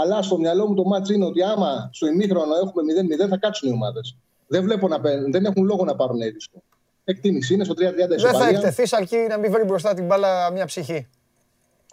[0.02, 2.82] Αλλά στο μυαλό μου το μάτς είναι ότι άμα στο ημίχρονο έχουμε
[3.26, 4.16] 0-0 θα κάτσουν οι ομάδες.
[4.48, 6.62] Δεν, βλέπω να, παίρνουν- δεν έχουν λόγο να πάρουν ρίσκο.
[7.04, 8.48] Εκτίμηση είναι στο 3-30 Δεν θα ισοπαλία.
[8.58, 11.08] εκτεθείς αρκεί να μην βρει μπροστά την μπάλα μια ψυχή.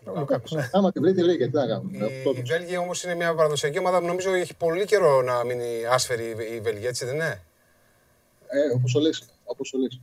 [0.05, 0.69] Ο Λουκάκου, ναι.
[0.73, 1.47] Άμα την βρει, τη βρήκε.
[1.47, 2.05] Τι να κάνουμε.
[2.05, 5.65] Αυτό Οι Βέλγοι όμως είναι μια παραδοσιακή ομάδα που νομίζω έχει πολύ καιρό να μείνει
[5.91, 7.43] άσφαιρη η Βέλγια, έτσι δεν είναι;
[8.49, 9.23] Ε, όπως το λες.
[9.45, 10.01] Όπως το λες.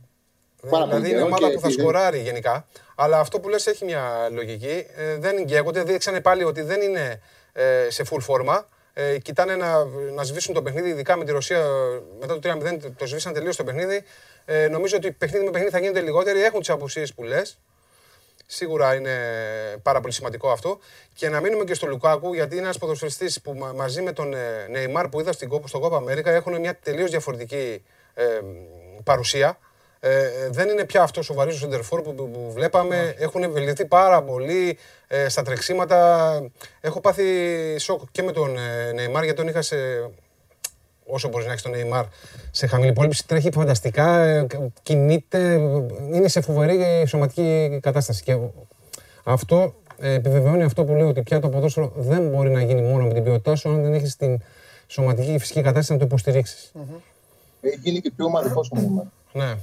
[0.70, 2.66] Πάρα πολύ Δηλαδή είναι καιρό ομάδα και που θα επειδή- σκοράρει γενικά.
[2.96, 4.86] Αλλά αυτό που λες έχει μια λογική.
[4.96, 5.82] Ε, δεν γκαίγονται.
[5.82, 7.18] Δείξανε πάλι ότι δεν είναι ε,
[7.88, 8.68] σε full φόρμα.
[8.92, 9.84] Ε, κοιτάνε να,
[10.14, 11.64] να σβήσουν το παιχνίδι, ειδικά με τη Ρωσία
[12.20, 14.02] μετά το 3-0 το σβήσαν τελείως το παιχνίδι.
[14.44, 16.42] Ε, νομίζω ότι παιχνίδι με παιχνίδι θα γίνεται λιγότεροι.
[16.42, 17.58] Έχουν τις απουσίες που λες.
[18.46, 19.14] Σίγουρα είναι
[19.82, 20.78] πάρα πολύ σημαντικό αυτό.
[21.14, 24.34] Και να μείνουμε και στο Λουκάκου, γιατί είναι ένας ποδοσφαιριστής που μα- μαζί με τον
[24.34, 27.84] ε, Νεϊμάρ που είδα στην, Κόπ- στο Κόπα Αμέρικα έχουν μια τελείως διαφορετική
[28.14, 28.24] ε,
[29.04, 29.58] παρουσία.
[30.02, 33.14] Ε, δεν είναι πια αυτός ο βαρύς σεντερφόρ που, που, που βλέπαμε.
[33.18, 36.40] Έχουν βελτιωθεί πάρα πολύ ε, στα τρεξίματα.
[36.80, 37.24] Έχω πάθει
[37.78, 39.76] σοκ και με τον ε, Νεϊμάρ γιατί τον είχα σε.
[41.04, 42.04] Όσο μπορείς να έχεις τον Νεϊμάρ
[42.50, 44.46] σε χαμηλή υπόλοιψη, τρέχει φανταστικά, ε,
[44.82, 45.38] κινείται,
[46.12, 48.22] είναι σε φοβερή σωματική κατάσταση.
[48.22, 48.38] Και
[49.24, 53.06] αυτό ε, επιβεβαιώνει αυτό που λέω ότι πια το ποδόσφαιρο δεν μπορεί να γίνει μόνο
[53.06, 54.40] με την ποιότητά σου αν δεν έχεις την
[54.86, 56.72] σωματική και φυσική κατάσταση να το υποστηρίξεις.
[57.60, 59.04] Έχει γίνει και πιο ομαδικός ο Νεϊμάρ.
[59.32, 59.54] Ναι.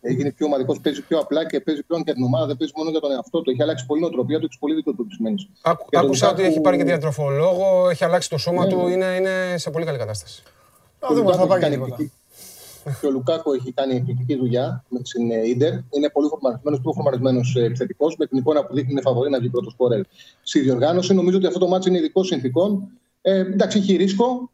[0.00, 2.46] Έχει γίνει πιο ομαδικός, παίζει πιο απλά και παίζει πλέον για την ομάδα.
[2.46, 3.50] Δεν παίζει μόνο για τον εαυτό του.
[3.50, 5.48] Έχει αλλάξει πολύ νοοτροπία του, έχει πολύ δίκιο του σημαίνει.
[5.62, 8.70] Άκου- Και τον Άκουσα ότι Λουκάκου- έχει πάρει και διατροφολόγο, έχει αλλάξει το σώμα Ναι.
[8.70, 10.42] του, είναι, είναι σε πολύ καλή κατάσταση.
[11.00, 12.02] Να Ο δούμε αν θα Λουκάκου πάει έχει και κάνει τίποτα.
[12.02, 15.72] εκπληκτική- Και ο Λουκάκο έχει κάνει εκπληκτική δουλειά με την ε, Ιντερ.
[15.90, 18.16] Είναι πολύ φορμαρισμένος, πιο φορμαρισμένος επιθετικός.
[18.16, 20.00] Με την εικόνα που δείχνει είναι φαβορή να βγει πρώτος σκόρερ
[20.42, 21.14] στη διοργάνωση.
[21.14, 22.88] Νομίζω ότι αυτό το μάτι είναι ειδικό συνθήκων.
[23.22, 24.50] Ε, εντάξει, έχει ρίσκο.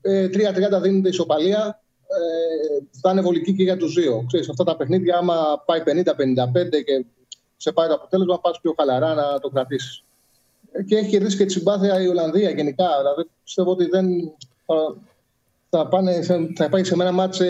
[0.00, 1.80] Ε, 3-30 δίνεται ισοπαλία.
[2.16, 4.24] Ε, θα είναι βολική και για τους δύο.
[4.26, 7.04] Ξέρεις, αυτά τα παιχνίδια, άμα πάει 50-55 και
[7.56, 10.04] σε πάει το αποτέλεσμα, πας πιο χαλαρά να το κρατήσεις.
[10.86, 12.86] Και έχει κερδίσει και τη συμπάθεια η Ολλανδία γενικά.
[12.98, 14.06] Δηλαδή πιστεύω ότι δεν
[14.66, 14.96] θα,
[15.70, 17.40] θα, πάνε, σε- θα πάει σε ένα μάτς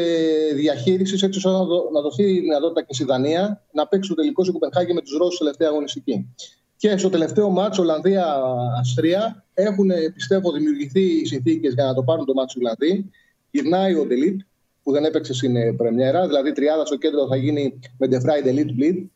[0.55, 4.14] διαχείρισης έτσι ώστε να, δω- να δοθεί η δυνατότητα και στη Δανία να παίξει το
[4.14, 6.35] τελικό στην Κοπενχάγη με τους Ρώσους τελευταία αγωνιστική.
[6.77, 12.35] Και στο τελευταίο μάτς Ολλανδία-Αυστρία έχουν πιστεύω δημιουργηθεί οι συνθήκες για να το πάρουν το
[12.35, 13.11] μάτς οι Ολλανδοί.
[13.51, 14.41] Γυρνάει ο Ντελίτ
[14.87, 18.47] που δεν έπαιξε στην ε, πρεμιέρα, δηλαδή τριάδα στο κέντρο θα γίνει με De Vrij,
[18.47, 19.07] Delete, Bleed.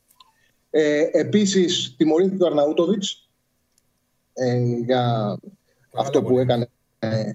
[0.70, 3.30] Ε, επίσης τιμωρήθηκε ο Αρναούτοβιτς
[4.32, 5.36] ε, για
[5.96, 6.40] αυτό που πολύ.
[6.40, 6.68] έκανε.
[6.98, 7.32] ε,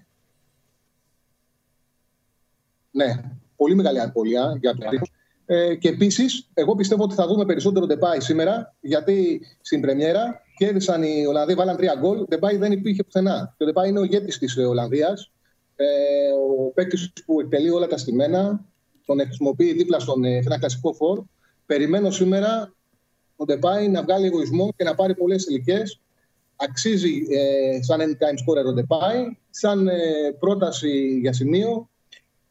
[2.92, 3.14] ναι,
[3.56, 5.12] πολύ μεγάλη απώλεια για τους Γάλλους.
[5.46, 11.04] ε, Και επίσης, εγώ πιστεύω ότι θα δούμε περισσότερο Ντεπάι σήμερα, γιατί στην Πρεμιέρα κέρδισαν
[11.04, 12.26] οι Ολλανδοί, βάλαν τρία γκολ.
[12.28, 13.54] Ντεπάι δεν υπήρχε πουθενά.
[13.58, 15.32] Και ο Ντεπάι είναι ο ηγέτης της Ολλανδίας.
[15.76, 15.86] Ε,
[16.50, 18.66] ο παίκτης που εκτελεί όλα τα στημένα,
[19.06, 21.24] τον χρησιμοποιεί δίπλα στον ε, σε ένα κλασικό φόρ.
[21.66, 22.74] Περιμένω σήμερα
[23.36, 25.84] ο Ντεπάι να βγάλει εγωισμό και να πάρει πολλές τελικέ.
[26.56, 29.94] Αξίζει ε, σαν anytime scorer ο Ντεπάι, σαν ε,
[30.40, 31.90] πρόταση για σημείο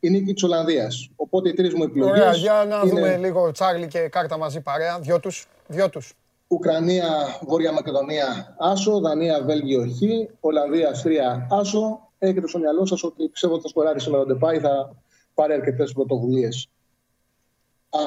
[0.01, 1.11] η νίκη της Ολλανδίας.
[1.17, 2.21] Οπότε οι τρεις μου επιλογές.
[2.21, 4.99] Ωραία, για να είναι δούμε λίγο Τσάρλι και κάρτα μαζί παρέα.
[4.99, 5.47] Δυο τους.
[5.67, 6.15] Δυο τους.
[6.49, 10.01] Ουκρανία, Βόρεια Μακεδονία, Άσο, Δανία, Βέλγιο, Χ,
[10.41, 12.04] Ολλανδία, Αυστρία, Άσο.
[12.19, 14.97] Έχετε στο μυαλό σας ότι πιστεύω ότι θα σκοράρει σήμερα ο Ντεπάι, θα
[15.35, 16.69] πάρει αρκετές πρωτοβουλίες.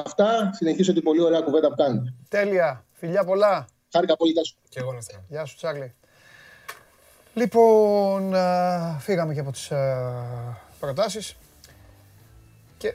[0.04, 0.50] Αυτά.
[0.54, 2.14] Συνεχίσω την πολύ ωραία κουβέντα που κάνετε.
[2.28, 2.84] Τέλεια.
[2.92, 3.66] Φιλιά πολλά.
[3.92, 4.32] Χάρηκα πολύ.
[4.32, 4.56] γεια σου.
[4.68, 5.24] Και εγώ να είστε καλά.
[5.28, 5.94] Γεια σου Τσάρλι.
[7.34, 11.36] Λοιπόν, α, φύγαμε και από τις α, προτάσεις
[12.78, 12.94] και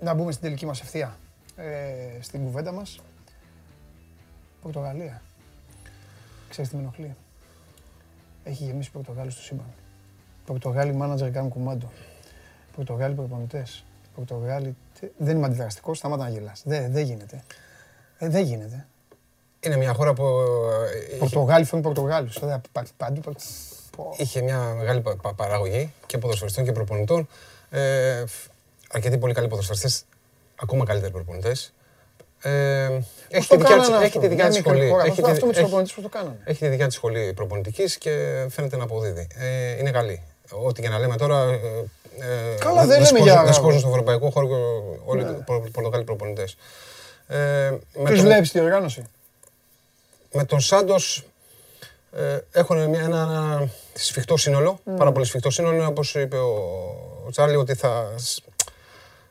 [0.00, 1.18] να μπούμε στην τελική μας ευθεία
[1.56, 3.00] ε, στην κουβέντα μας.
[4.62, 5.22] Πορτογαλία.
[6.48, 7.16] Ξέρεις τι με ενοχλεί.
[8.44, 9.74] Έχει γεμίσει Πορτογάλοι στο σύμπαν.
[10.52, 11.90] Πορτογάλοι μάνατζερ κάνουν κουμάντο.
[12.76, 13.84] Πορτογάλοι προπονητές.
[14.14, 14.76] Πορτογάλοι...
[15.00, 16.62] τι- Δεν είμαι αντιδραστικός, σταμάτα να γελάς.
[16.64, 17.42] Δεν, δεν γίνεται.
[18.18, 18.86] Ε, δεν γίνεται.
[19.60, 22.36] Είναι μια χώρα που ε, είχε, Πορτογάλοι φέρνουν Πορτογάλους.
[22.36, 23.20] Ωραία, πα- παντού.
[23.20, 23.32] πα-
[23.96, 24.14] Πω.
[24.16, 27.28] είχε μια μεγάλη πα- πα- παραγωγή και ποδοσφαιριστών και προπονητών.
[27.70, 28.48] Ε, φ-
[28.92, 30.04] αρκετοί πολύ καλοί ποδοσφαιριστές,
[30.62, 31.72] ακόμα καλύτεροι προπονητές.
[32.42, 34.70] Ε, Πώς έχει, το τη δικιά της, κάνανε έχει αυτό, τη δικιά μια της μικρή
[34.76, 34.90] σχολή.
[34.90, 35.02] χώρα.
[35.02, 36.38] Έχει Αυτό- τη- Αυτό με τους έχει- προπονητές πώς το κάνανε.
[36.44, 39.26] Έχει τη δικιά της σχολή προπονητικής και φαίνεται να αποδίδει.
[39.34, 40.22] Ε, είναι καλή.
[40.50, 41.42] Ό,τι και να λέμε τώρα.
[41.42, 41.60] Ε,
[42.18, 44.54] ε, Καλά, δεν λέμε σκόζουν- για- Δεν σκόζουν στο ευρωπαϊκό χώρο και
[45.04, 46.56] όλοι οι προ- Πορτογάλοι προπονητές.
[47.26, 47.78] Ε, με
[48.10, 49.04] Τους τον- βλέπεις τη οργάνωση;
[50.32, 51.24] με τον Σάντος
[52.16, 54.80] ε, έχουν μια, ένα, ένα σφιχτό σύνολο.
[54.96, 55.86] Πάρα πολύ σφιχτό σύνολο.
[55.86, 56.48] Όπως είπε ο,
[57.26, 58.42] ο Τσάρλι, ότι θα, σ-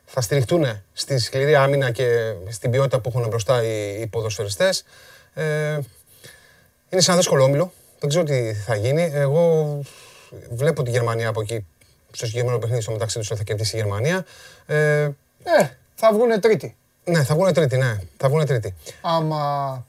[0.04, 4.84] θα στηριχτούν στη σκληρή άμυνα και στην ποιότητα που έχουν μπροστά οι, οι ποδοσφαιριστές.
[5.34, 5.78] Ε,
[6.90, 7.72] είναι σε ένα δύσκολο όμιλο.
[8.00, 9.10] Δεν ξέρω τι θα γίνει.
[9.14, 9.78] Εγώ
[10.50, 11.66] βλέπω τη Γερμανία από εκεί.
[12.12, 14.24] Στο συγκεκριμένο παιχνίδι, στο μεταξύ τους θα κερδίσει η Γερμανία.
[14.66, 15.10] Ε, Ε,
[15.94, 16.76] θα βγουν τρίτη.
[17.04, 17.96] ναι, θα βγουν τρίτη, ναι.
[18.16, 18.74] Θα βγουν τρίτη.
[19.00, 19.84] Άμα,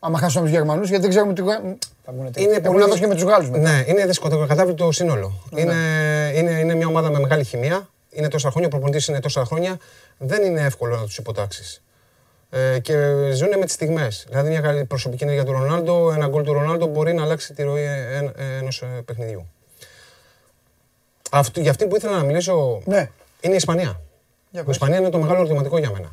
[0.00, 1.42] άμα χάσουμε τους Γερμανούς, γιατί δεν ξέρουμε τι...
[1.42, 1.60] Γα-
[2.04, 2.42] Θα βγουν τρίτη.
[2.42, 3.70] Είναι Έχουν πολύ- να δώσουν και με τους Γάλλους μετά.
[3.70, 4.46] Ναι, είναι δύσκολο.
[4.46, 5.32] Κατάβλητο σύνολο.
[5.56, 5.74] Είναι,
[6.34, 7.88] είναι, είναι μια ομάδα με μεγάλη χημεία.
[8.10, 9.78] Είναι τόσα χρόνια, ο προπονητής είναι τόσα χρόνια.
[10.18, 11.82] Δεν είναι εύκολο να τους υποτάξεις.
[12.50, 12.94] Ε, και
[13.32, 14.26] ζουν με τις στιγμές.
[14.28, 17.62] Δηλαδή, μια καλή προσωπική ενέργεια του Ρονάλντο, ένα γκολ του Ρονάλντο μπορεί να αλλάξει τη
[17.62, 17.84] ροή
[18.60, 19.46] ενός παιχνιδιού.
[21.30, 23.10] Αυτό, για αυτή που ήθελα να μιλήσω Ναι.
[23.40, 24.00] είναι η Ισπανία.
[24.50, 24.74] Για Η πες.
[24.74, 26.12] Ισπανία είναι το μεγάλο ερωτηματικό για μένα.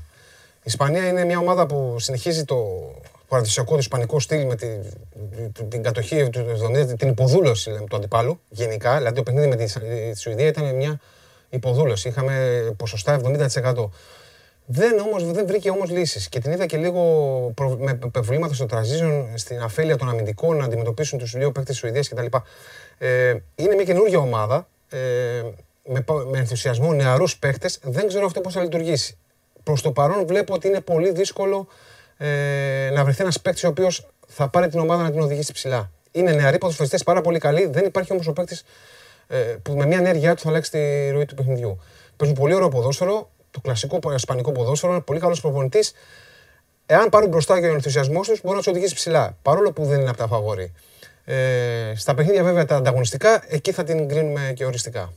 [0.57, 2.65] Η Ισπανία είναι μια ομάδα που συνεχίζει το
[3.27, 4.83] παραδοσιακό του ισπανικό στυλ με την,
[5.69, 6.45] την κατοχή του
[6.91, 8.97] 70, την υποδούλωση λέμε, του αντιπάλου γενικά.
[8.97, 9.65] Δηλαδή το παιχνίδι με τη,
[10.11, 10.99] τη Σουηδία ήταν μια
[11.49, 12.07] υποδούλωση.
[12.07, 13.89] Είχαμε ποσοστά 70%.
[14.65, 17.01] Δεν, όμως, δεν βρήκε όμως λύσεις και την είδα και λίγο
[17.55, 21.77] προ- με προβλήματα στο transition, στην αφέλεια των αμυντικών να αντιμετωπίσουν τους δύο παίκτες της
[21.77, 22.25] Σουηδίας κτλ.
[22.97, 24.63] Ε, είναι μια καινούργια ομάδα ε,
[25.83, 27.79] με, πα- με ενθουσιασμό νεαρούς παίκτες.
[27.83, 29.17] Δεν ξέρω αυτό πώς θα λειτουργήσει.
[29.63, 31.67] προς το παρόν βλέπω ότι είναι πολύ δύσκολο
[32.17, 35.91] ε, να βρεθεί ένας παίκτης ο οποίος θα πάρει την ομάδα να την οδηγήσει ψηλά.
[36.11, 37.65] Είναι νεαροί ποδοσφαιριστές πάρα πολύ καλοί.
[37.65, 38.63] Δεν υπάρχει όμως ο παίκτης
[39.27, 41.79] ε, που με μια ενέργειά του θα αλλάξει τη ροή του παιχνιδιού.
[42.17, 45.93] Παίζουν πολύ ωραίο ποδόσφαιρο, το κλασικό ισπανικό ποδόσφαιρο, είναι πολύ καλός προπονητής.
[46.85, 49.37] Εάν πάρουν μπροστά και ο ενθουσιασμός τους, μπορεί να τους οδηγήσει ψηλά.
[49.41, 50.73] Παρόλο που δεν είναι από τα φαβόρη.
[51.25, 55.13] Ε, στα παιχνίδια βέβαια τα ανταγωνιστικά, εκεί θα την κρίνουμε και οριστικά.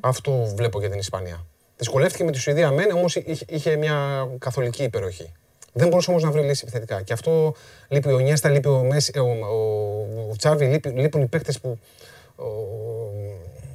[0.00, 1.46] Αυτό βλέπω για την Ισπανία.
[1.76, 5.32] Δυσκολεύτηκε με τη Σουηδία μεν, όμως είχε, είχε μια καθολική υπεροχή.
[5.72, 7.02] Δεν μπορούσε όμως να βρει λύση επιθετικά.
[7.02, 7.54] Και αυτό
[7.88, 11.60] λείπει ο Νιέστα, λείπει ο, Μέση, ε, ο, ο, ο Τσάβη, λείπει, λείπουν οι παίκτες
[11.60, 11.78] που.
[12.36, 12.44] Ο,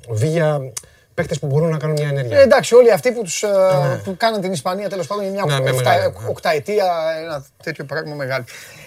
[0.08, 0.72] ο Βίγια,
[1.14, 2.40] παίκτες που μπορούν να κάνουν μια ενέργεια.
[2.40, 3.98] Ε, εντάξει, όλοι αυτοί που, τους, ε, Ναι.
[4.04, 6.28] που κάναν την Ισπανία τέλος πάντων για μια Ναι, ναι, οχτα- μεγάλο, ναι.
[6.30, 6.86] οκταετία,
[7.24, 8.44] ένα τέτοιο πράγμα μεγάλο.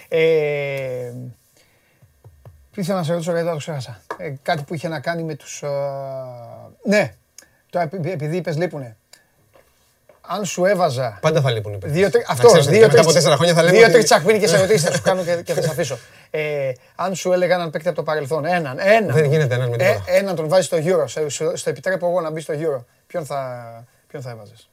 [0.07, 0.19] Ε,
[1.09, 1.40] τι
[2.75, 4.01] ήθελα να σε ρωτήσω γιατί το ξέχασα.
[4.17, 5.61] Ε, κάτι που είχε να κάνει με τους...
[5.61, 5.67] ε,
[6.83, 7.13] ναι,
[7.69, 8.95] τώρα επει- επειδή είπες λείπουνε.
[10.27, 11.91] Αν σου έβαζα Πάντα θα λείπουν οι παίκτες.
[11.91, 12.23] Δύο, τρι...
[12.27, 14.05] Να Αυτό, ξέρεις ότι δύο, μετά από τρεις- τέσσερα χρόνια θα λέμε δύο ότι- τρεις
[14.05, 15.97] τσακμίνικες ερωτήσεις θα σου κάνω και, και θα σε αφήσω.
[16.29, 19.13] Ε, αν σου έλεγα έναν παίκτη από το παρελθόν, έναν, έναν.
[19.15, 20.11] Δεν γίνεται ένας με ε, τίποτα.
[20.11, 22.83] έναν τον βάζεις στο Euro, σε- στο, στο επιτρέπω εγώ να μπει στο Euro.
[23.07, 23.63] Ποιον θα,
[24.07, 24.69] ποιον θα έβαζες;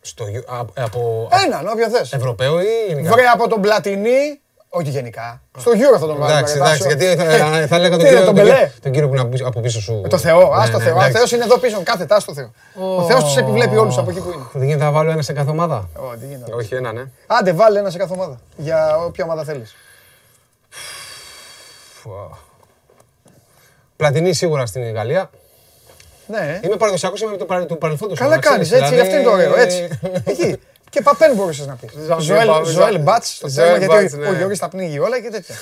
[0.00, 2.12] Στο, γιο- α- από Έναν, όποιον θες.
[2.12, 4.40] Ευρωπαίο ή γενικά; Βρε από τον Πλατινί,
[4.76, 5.42] όχι γενικά.
[5.58, 6.26] Στο Euro θα τον βάλουμε.
[6.30, 6.96] Εντάξει, ρε, εντάξει, Βάσο.
[6.96, 9.12] γιατί θα, θα έλεγα τον Τι είναι, κύριο, τον τον, Μπελέ; κύριο, τον κύριο που
[9.14, 10.00] είναι από πίσω- από πίσω σου.
[10.02, 10.92] Με το Θεό, ας το Ναι, Θεό.
[10.92, 11.16] ναι, Ο εντάξει.
[11.16, 12.50] Θεός είναι εδώ πίσω, κάθεται, ας το Θεό.
[12.96, 14.42] Ο Θεός τους επιβλέπει όλους από εκεί που είναι.
[14.52, 16.52] Δεν γίνεται να βάλω ένα σε κάθε ομάδα; Ω, τι γίνεται.
[16.54, 17.02] Όχι ένα, ναι.
[17.26, 18.40] Άντε, βάλε ένα σε κάθε ομάδα.
[18.56, 19.74] Για όποια ομάδα θέλεις.
[22.02, 22.38] Φουα.
[23.96, 25.30] Πλατινή σίγουρα στην Γαλλία.
[26.26, 26.60] Ναι.
[26.64, 28.18] Είμαι παραδοσιακός, είμαι του, παρε- του παρελθόντος.
[28.18, 29.88] Καλά να κάνεις, ξέρεις, έτσι, αυτό είναι το ωραίο, δηλαδή-
[30.26, 30.60] έτσι.
[30.94, 30.98] Εκεί.
[30.98, 31.90] Και Παπέν μπορούσες να πεις.
[32.06, 34.28] Ζαν- Ζωέλ, Ζαν- Ζωέλ Ζαν- Μπάτς στο Ζωέλ θέμα, γιατί Μπάτς, ο- ναι.
[34.28, 35.54] ο Γιώργης τα πνίγει όλα και τέτοια.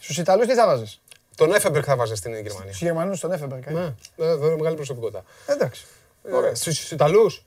[0.00, 1.00] Στους Ιταλούς τι θα βάζεις;
[1.36, 2.68] Τον Έφεμπερκ θα βάζε στην Γερμανία.
[2.72, 3.66] Στους Γερμανούς τον Έφεμπερκ.
[3.66, 3.70] ε.
[3.70, 3.80] Ναι,
[4.16, 5.24] ναι, εδώ είναι μεγάλη προσωπικότητα.
[5.46, 5.86] Εντάξει.
[6.50, 7.44] Ε, Στους Ιταλούς,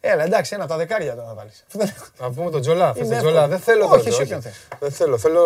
[0.00, 1.64] Έλα, εντάξει, ένα από τα δεκάρια τώρα θα βάλεις.
[1.66, 2.92] Αυτό δεν- να πούμε τον Τζολά.
[2.92, 3.48] Θες Είναι τον Τζολά, εύκολο.
[3.48, 4.54] δεν θέλω Όχι, τον, εσύ όποιον θες.
[4.80, 5.42] Δεν θέλω, θέλω...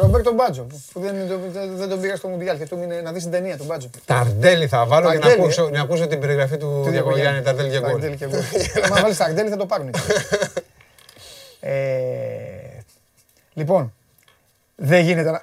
[0.00, 1.14] Ρομπέρτο Μπάτζο, που- που δεν,
[1.52, 3.90] δεν- δεν τον πήγα στο Μουντιάλ και του μείνε να δεις την ταινία του Μπάτζο.
[4.04, 7.78] Ταρντέλη θα βάλω για να Ταρντέλη, ακούσω, να ακούσω την περιγραφή του Διακογιάννη Ταρντέλη για
[7.80, 7.90] γκολ.
[7.90, 8.38] Ταρντέλη και γκολ.
[8.92, 9.90] Αν βάλεις Ταρντέλη θα το πάρουν.
[11.60, 12.78] Ε,
[13.52, 13.94] Λοιπόν,
[14.76, 15.42] δεν γίνεται να...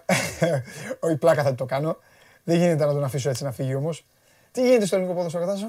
[1.00, 1.98] Όχι πλάκα θα το κάνω.
[2.44, 4.06] Δεν γίνεται να τον αφήσω έτσι να φύγει όμως.
[4.52, 5.68] Τι γίνεται στο ελληνικό ποδόσφαιρο, Τάσο;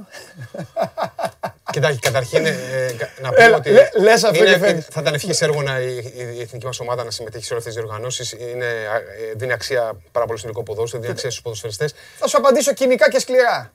[1.73, 2.51] Κοιτάξτε, καταρχήν ε,
[2.99, 4.87] κα- να πούμε Έλα, ότι λε- λες αυτό είναι- και φεύγεις.
[4.91, 7.65] θα ήταν ευχής έργο να η, η- η εθνική μας ομάδα να συμμετέχει σε όλες
[7.65, 8.33] τις διοργανώσεις.
[8.33, 11.95] Είναι, α, ε, δίνει αξία πάρα πολύ στο ελληνικό ποδόσφαιρο, δίνει αξία στους ποδοσφαιριστές.
[12.19, 13.73] Θα σου απαντήσω κυνικά και σκληρά.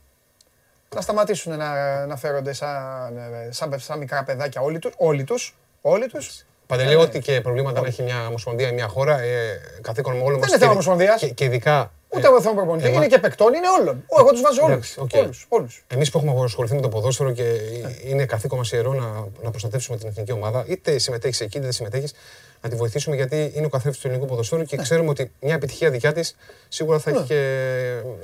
[0.95, 4.93] Να σταματήσουν να, να φέρονται σαν, ε, σαν, σαν μικρά παιδάκια όλοι τους.
[4.97, 5.55] Όλοι τους.
[5.81, 6.45] Όλοι τους.
[6.67, 7.01] Παντελή, Ε, ναι.
[7.01, 10.37] ό,τι και προβλήματα να έχει μια ομοσπονδία ή μια χώρα, ε, καθήκον με όλο Δεν
[10.39, 10.47] μας.
[10.47, 11.19] είναι και- θέμα ομοσπονδίας.
[11.19, 11.91] Και, και ειδικά.
[12.09, 12.87] Ούτε εγώ θέλω προπονητή.
[12.87, 14.03] εμά- Είναι και παικτών, είναι όλων.
[14.07, 14.95] Ω, Εγώ τους βάζω όλους.
[14.95, 15.23] Εντάξει, οκ.
[15.23, 15.45] Όλους.
[15.49, 15.83] όλους.
[15.87, 17.43] Εμείς που έχουμε ασχοληθεί με το ποδόσφαιρο και
[18.05, 21.73] είναι καθήκον μας ιερό να, να προστατεύσουμε την εθνική ομάδα, είτε συμμετέχεις εκεί, είτε δεν
[21.73, 22.13] συμμετέχεις,
[22.61, 25.89] να τη βοηθήσουμε γιατί είναι ο καθένα του ελληνικού ποδοσφαίρου και ξέρουμε ότι μια επιτυχία
[25.89, 26.35] δικιά της
[26.67, 27.39] σίγουρα θα έχει και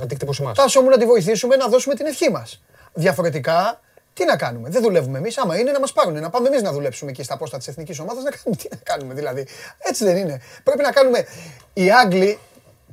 [0.01, 0.57] αντίκτυπο σε εμάς.
[0.57, 2.61] Τάσο μου να τη βοηθήσουμε να δώσουμε την ευχή μας.
[2.93, 3.81] Διαφορετικά,
[4.13, 5.37] τι να κάνουμε; Δεν δουλεύουμε εμείς.
[5.37, 7.99] Άμα είναι να μας πάρουν, να πάμε εμείς να δουλέψουμε εκεί στα πόστα της εθνικής
[7.99, 9.47] ομάδας, να κάνουμε τι να κάνουμε δηλαδή.
[9.79, 10.41] Έτσι δεν είναι.
[10.63, 11.25] Πρέπει να κάνουμε
[11.73, 12.39] οι Άγγλοι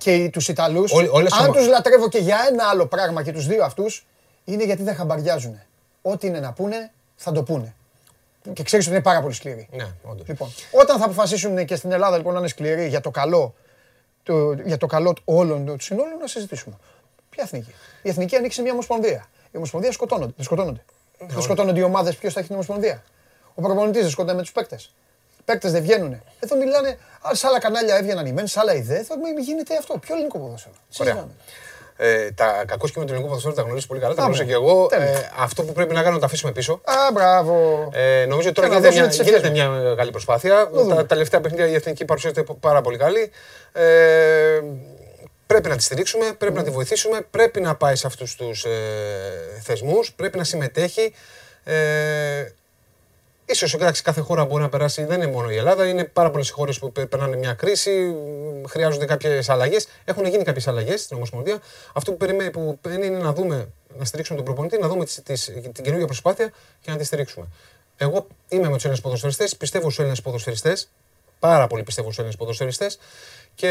[0.00, 3.22] και οι- τους Ιταλούς, Όλοι- όλες αν ομα- τους λατρεύω και για ένα άλλο πράγμα
[3.22, 4.06] και τους δύο αυτούς,
[4.44, 5.60] είναι γιατί δεν χαμπαριάζουν.
[6.02, 7.74] Ό,τι είναι να πούνε, θα το πούνε.
[8.52, 9.68] Και ξέρεις ότι είναι πάρα πολύ σκληροί.
[9.72, 10.26] Ναι, όντως.
[10.28, 13.54] Λοιπόν, όταν θα αποφασίσουν και στην Ελλάδα λοιπόν να είναι σκληροί για το καλό,
[14.22, 16.76] το, για το καλό όλων του συνόλου, να συζητήσουμε.
[17.30, 19.26] Ποια εθνική; Η εθνική ανοίξει μια ομοσπονδία.
[19.52, 20.32] Η ομοσπονδία σκοτώνονται.
[20.36, 20.84] Δεν σκοτώνονται.
[21.18, 23.02] δεν σκοτώνονται οι ομάδες, ποιος θα έχει την ομοσπονδία;
[23.54, 24.92] Ο προπονητής δεν σκοτώνεται με τους παίκτες.
[25.50, 26.22] Οι παίκτες δεν βγαίνουν.
[26.40, 26.98] Εδώ μιλάνε,
[27.28, 28.98] α, σε άλλα κανάλια έβγαιναν οι μεν, σε άλλα οι δε.
[28.98, 29.98] Εδώ μην γίνεται αυτό.
[29.98, 31.12] Ποιο ελληνικό ποδόσφαιρο; Ωραία.
[31.12, 31.32] Συζητάμε.
[31.96, 34.14] Ε, τα κακό και με το ελληνικό ποδοσφαίρο τα γνωρίζει πολύ καλά.
[34.14, 34.34] Τα Πάμε.
[34.34, 34.86] γνωρίζω και εγώ.
[34.86, 35.06] Τέλεια.
[35.06, 36.72] Ε, αυτό που πρέπει να κάνουμε να τα αφήσουμε πίσω.
[36.84, 37.88] Α, μπράβο.
[37.92, 40.68] Ε, νομίζω ότι τώρα Και να γίνεται δώσουμε μια, τις ευχές γίνεται μια μεγάλη προσπάθεια.
[40.72, 40.88] δούμε.
[40.94, 43.30] Τα, τα τελευταία παιχνίδια η εθνική παρουσιάζεται πάρα πολύ καλή.
[43.72, 44.60] Ε,
[45.46, 48.70] πρέπει να τη στηρίξουμε, πρέπει να τη βοηθήσουμε, πρέπει να πάει σε αυτούς τους ε,
[49.62, 51.14] θεσμούς, πρέπει να συμμετέχει.
[51.64, 51.74] Ε,
[53.52, 56.50] Ίσως εντάξει, κάθε χώρα μπορεί να περάσει, δεν είναι μόνο η Ελλάδα, είναι πάρα πολλές
[56.50, 58.14] χώρες που πε- περνάνε μια κρίση,
[58.68, 59.86] χρειάζονται κάποιες αλλαγές.
[60.04, 61.58] Έχουν γίνει κάποιες αλλαγές στην Ομοσπονδία.
[61.92, 65.44] Αυτό που περιμένει που είναι να δούμε, να στηρίξουμε τον προπονητή, να δούμε τις, τις,
[65.44, 67.46] την καινούργια προσπάθεια και να τη στηρίξουμε.
[67.96, 70.88] Εγώ είμαι με τους Έλληνες ποδοσφαιριστές, πιστεύω στους Έλληνες ποδοσφαιριστές.
[71.38, 72.98] Πάρα πολύ πιστεύω στους Έλληνες ποδοσφαιριστές.
[73.54, 73.70] Και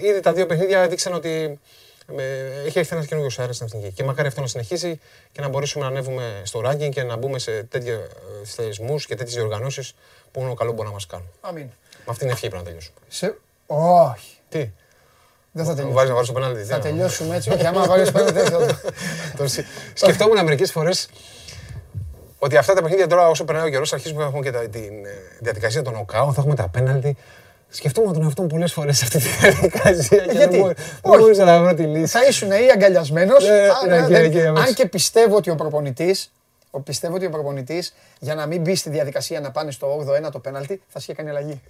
[0.00, 1.58] ήδη τα δύο παιχνίδια δείξαν ότι ε,
[2.66, 3.92] έχει έρθει ένας καινούριο αέρα στην εθνική.
[3.92, 5.00] Και μακάρι αυτό να συνεχίσει
[5.32, 7.98] και να μπορέσουμε να ανέβουμε στο ranking και να μπούμε σε τέτοιου
[8.44, 9.94] θεσμούς και τέτοιες διοργανώσεις
[10.32, 11.26] που μόνο καλό μπορεί να μας κάνουν.
[11.40, 11.62] Αμήν.
[11.64, 12.96] Με αυτήν την ευχή πρέπει να τελειώσουμε.
[13.08, 13.34] Σε...
[13.66, 14.36] Όχι.
[14.48, 14.70] Τι,
[15.52, 15.94] Δεν θα τελειώσει.
[15.94, 16.62] Βάζει να βάλεις το πέναλτι.
[16.62, 17.50] Θα τελειώσουμε έτσι.
[17.50, 18.80] Όχι, άμα βάλεις πέναλτι δεν θα
[19.36, 21.08] Το συ- Σκεφτόμουν μερικές φορές
[22.38, 25.04] ότι αυτά τα παιχνίδια τώρα όσο περνάει ο καιρός αρχίζουμε να έχουμε και τα- την
[25.04, 25.08] ε,
[25.40, 27.16] διαδικασία των νοκάου, θα έχουμε τα πέναλτι.
[27.70, 30.18] Σκεφτόμουν τον εαυτό μου πολλές φορές σε αυτή τη διαδικασία.
[30.26, 30.74] και Γιατί; δεν μπο- Όχι.
[31.02, 32.06] Δεν μπορούσα να βρω τη λύση.
[32.06, 33.44] Θα ήσουν ή αγκαλιασμένος.
[33.86, 34.68] Ναι, ναι, κύριε, κύριε, αμέσως.
[34.68, 36.32] Αν και πιστεύω ότι ο προπονητής.
[36.72, 40.26] Ο πιστεύω ότι ο προπονητής για να μην μπει στη διαδικασία να πάνε στο 8ο
[40.26, 41.60] 1 το πέναλτι θα σου είχε κάνει αλλαγή.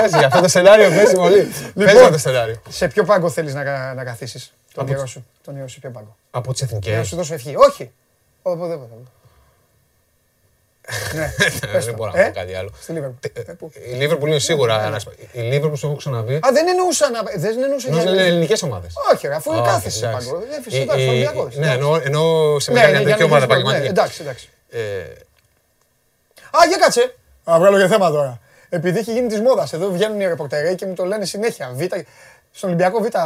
[0.00, 1.48] Πες, για αυτό το σενάριο παίζει πολύ.
[1.74, 2.60] Παίζει αυτό το σενάριο.
[2.68, 5.26] σε ποιο πάγκο θέλεις να, κα- να καθίσεις τον Από ιερό τις- σου.
[5.44, 7.06] Τον ιερό σου, ποιο πάγκο; Από τις Για να εθνικές.
[7.08, 7.54] σου δώσω ευχή.
[7.56, 7.90] Όχι.
[8.42, 8.88] Οπουδήποτε.
[11.14, 11.32] Ναι,
[11.72, 11.92] πες Δεν το.
[11.92, 12.70] μπορώ να Ε, πω κάτι άλλο.
[12.80, 13.16] Στη Λίβερπουλ.
[13.34, 15.00] Ε, πού; Η Λίβερπουλ είναι σίγουρα ένα.
[15.32, 16.34] Η Λίβερπουλ, σου έχω ξαναπεί.
[16.34, 17.22] Α, δεν εννοούσα να.
[17.36, 18.26] Δεν εννοούσα Νομίζω είναι για.
[18.26, 18.92] ελληνικές ομάδες.
[19.12, 20.36] Όχι, ρε, αφού κάθεσαι σε πάγκο.
[20.58, 21.48] Ε, Φυσικά, στο Ολυμπιακό.
[21.52, 24.00] Ναι, εννοώ- εννοώ σε Ναι, μεγάλη ναι, για αντρική να ομάδα γίνεις- ναι, πραγματικά.
[24.00, 24.48] Εντάξει, εντάξει.
[24.70, 24.78] Ε,
[26.50, 27.14] Α, για κάτσε.
[27.44, 28.40] Α, βγάλω και θέμα τώρα.
[28.68, 29.72] Επειδή έχει γίνει της μόδας.
[29.72, 31.70] Εδώ βγαίνουν οι ρεπορτερέοι και μου το λένε συνέχεια.
[31.74, 31.82] Β,
[32.52, 33.24] στον Ολυμπιακό Β θα,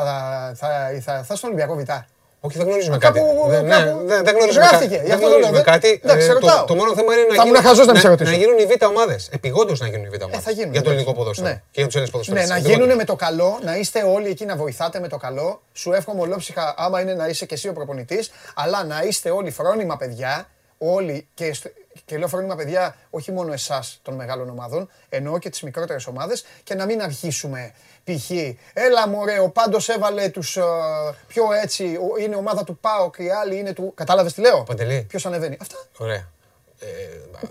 [0.56, 0.68] θα,
[1.04, 1.82] θα, θα στον Ολυμπιακό Β.
[2.41, 3.51] Όχι, δεν γνωρίζουμε Κάπου- κάτι.
[3.55, 4.74] Δεν- ναι, κάπου δεν- Δεν γνωρίζουμε κάτι.
[4.74, 6.01] γράφτηκε, γι' Δεν αυτό το λέω, γνωρίζουμε δεν- κάτι.
[6.05, 6.59] εντάξει, Ε, ρωτάω.
[6.59, 8.30] το- Το μόνο θέμα είναι να Θα ήμουν γίνουν- χαζός να μη σε ρωτήσω.
[8.30, 9.28] να γίνουν οι β' ομάδες.
[9.39, 10.45] Επιγόντως να γίνουν οι β' ομάδες.
[10.45, 10.91] θα γίνουν, Για το εντάξει.
[10.95, 11.49] ελληνικό ποδόσφαιρο.
[11.49, 11.55] Ναι.
[11.72, 12.49] Και για τους Έλληνες Ναι, ποδοσφαιριστές.
[12.51, 12.78] να Επιγόντως.
[12.84, 15.49] γίνουν με το καλό, να είστε όλοι εκεί να βοηθάτε με το καλό.
[15.72, 19.51] Σου εύχομαι ολόψυχα, άμα είναι να είσαι και εσύ ο προπονητής, αλλά να είστε όλοι
[19.51, 20.47] φρόνιμα παιδιά.
[20.78, 21.70] Όλοι και, στο-
[22.04, 26.44] και λέω φρόνιμα παιδιά, όχι μόνο εσάς των μεγάλων ομάδων, εννοώ και τις μικρότερες ομάδες
[26.64, 27.72] και να μην αρχίσουμε
[28.04, 28.30] π.χ.
[28.72, 30.58] Έλα μωρέ, ο πάντω έβαλε τους
[31.26, 33.92] πιο έτσι, ο- είναι ομάδα του ΠΑΟΚ, οι άλλοι είναι του.
[33.94, 35.04] Κατάλαβες τι λέω; Παντελή.
[35.08, 35.76] Ποιος ανεβαίνει; Αυτά.
[35.98, 36.28] Ωραία.
[36.80, 36.86] Ε,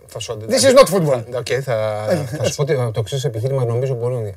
[0.08, 1.24] θα σου This is not football.
[1.32, 2.06] Θα- οκ, θα,
[2.38, 4.28] θα σου πω ότι το εξής επιχείρημα νομίζω μπορεί να.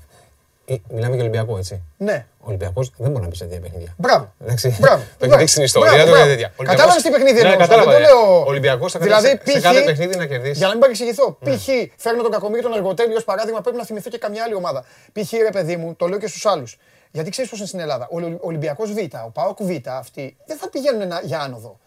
[0.74, 1.82] Ε, Μιλάμε για Ολυμπιακό, έτσι.
[1.96, 2.26] Ναι.
[2.42, 3.94] Ο Ολυμπιακός δεν μπορεί να μπει σε τέτοια παιχνίδια.
[3.96, 4.32] Μπράβο.
[4.42, 4.76] Εντάξει.
[4.80, 4.96] Μπράβο.
[4.96, 5.36] Το έχει Μπράβο.
[5.36, 6.30] δείξει στην ιστορία Μπράβο, του και μπράβο.
[6.32, 6.52] τέτοια.
[6.56, 7.90] Ολυμπιακός- Κατάλαβες τι παιχνίδι Ναι, εννοούσα, κατάλαβα.
[7.90, 9.64] δεν το λέω- Ο Ολυμπιακός θα Δηλαδή, καταφέρει σε π.χ.
[9.68, 10.58] κάθε παιχνίδι να κερδίσει.
[10.58, 11.26] Για να μην παρεξηγηθώ.
[11.44, 11.66] Π.χ.
[11.96, 14.84] φέρνω τον Κακομίρη τον Αργοτέλη ως παράδειγμα, πρέπει να θυμηθώ και καμιά άλλη ομάδα.
[15.12, 15.30] Π.χ.
[15.32, 16.78] ρε παιδί μου, το λέω και στους άλλους.
[17.12, 18.08] Γιατί ξέρεις πώς είναι στην Ελλάδα.
[18.10, 21.78] Ο Ολυμπιακός Β, ο Πάοκ Β, αυτοί δεν θα πηγαίνουν να- για άνοδο.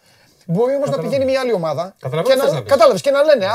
[0.46, 1.94] Μπορεί όμως να πηγαίνει μια άλλη ομάδα.
[2.00, 2.70] Καταλαβαίνω και τι θες να, να πεις.
[2.72, 3.50] κατάλαβες, και να λένε Α,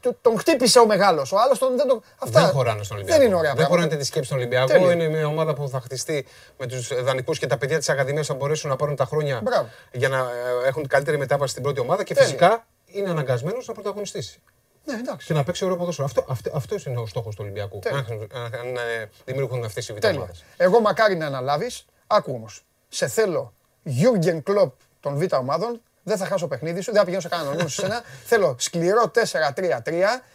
[0.00, 1.32] το- τον χτύπησε ο μεγάλος.
[1.32, 1.76] Ο άλλος τον.
[1.76, 3.18] Δεν τον αυτά Δεν χωράνε στον Ολυμπιακό.
[3.20, 3.82] Δεν είναι ωραία Δεν πράγματα.
[3.82, 4.66] χωράνε τη σκέψη στον Ολυμπιακό.
[4.66, 4.92] Τέλεια.
[4.92, 6.26] Είναι μια ομάδα που θα χτιστεί
[6.58, 9.68] με τους δανεικούς και τα παιδιά της Ακαδημίας θα μπορέσουν να πάρουν τα χρόνια Μπράβο.
[9.92, 12.28] για να ε, έχουν καλύτερη μετάβαση στην πρώτη ομάδα και Τέλεια.
[12.28, 14.40] φυσικά είναι αναγκασμένος να πρωταγωνιστήσει.
[14.84, 15.26] Ναι, εντάξει.
[15.26, 16.06] Και να παίξει ωραίο ποδόσφαιρο.
[16.06, 17.78] Αυτό, αυτό, αυτός είναι ο στόχος του Ολυμπιακού.
[17.78, 17.98] Τέλεια.
[17.98, 20.24] Αν, αν, αν, ε, δημιουργούν αυτές οι Τέλεια.
[20.24, 21.84] β' Εγώ μακάρι να αναλάβεις.
[22.06, 22.64] Άκου όμως.
[22.88, 23.52] Σε θέλω
[23.86, 24.70] Jurgen Klopp
[25.00, 25.80] των Β' ομάδων.
[26.02, 28.02] Δεν θα χάσω παιχνίδι σου, δεν θα πηγαίνω σε κανέναν νόμο σε σένα.
[28.24, 29.20] Θέλω σκληρό 4-3-3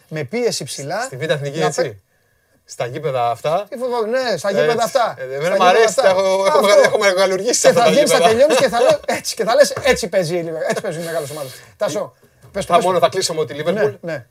[0.08, 1.02] με πίεση ψηλά.
[1.02, 1.82] Στη Β' Εθνική Να έτσι.
[1.82, 1.96] πέ-
[2.64, 3.66] Στα γήπεδα αυτά.
[3.68, 4.84] Τι φοβάμαι, ναι, στα γήπεδα Έτσι.
[4.84, 5.14] αυτά.
[5.18, 6.02] Ε, Στα εμένα μ' γήπεδα αρέσει, αυτά.
[6.02, 6.80] τα έχω- έχω- Αυτό.
[6.84, 8.32] έχω μεγαλουργήσει Και αυτά θα τα βγαίνεις, θα γήπεδα.
[8.34, 9.34] τελειώνεις και θα λες έτσι.
[9.34, 11.52] Και θα λες έτσι παίζει η Liverpool, έτσι παίζουν οι μεγάλες ομάδες.
[11.76, 12.12] Τάσο,
[12.52, 12.72] πες το.
[12.72, 12.90] Θα πες το.
[12.90, 13.90] μόνο θα κλείσω με τη Λίβερπουλ.
[14.00, 14.26] Ναι, ναι.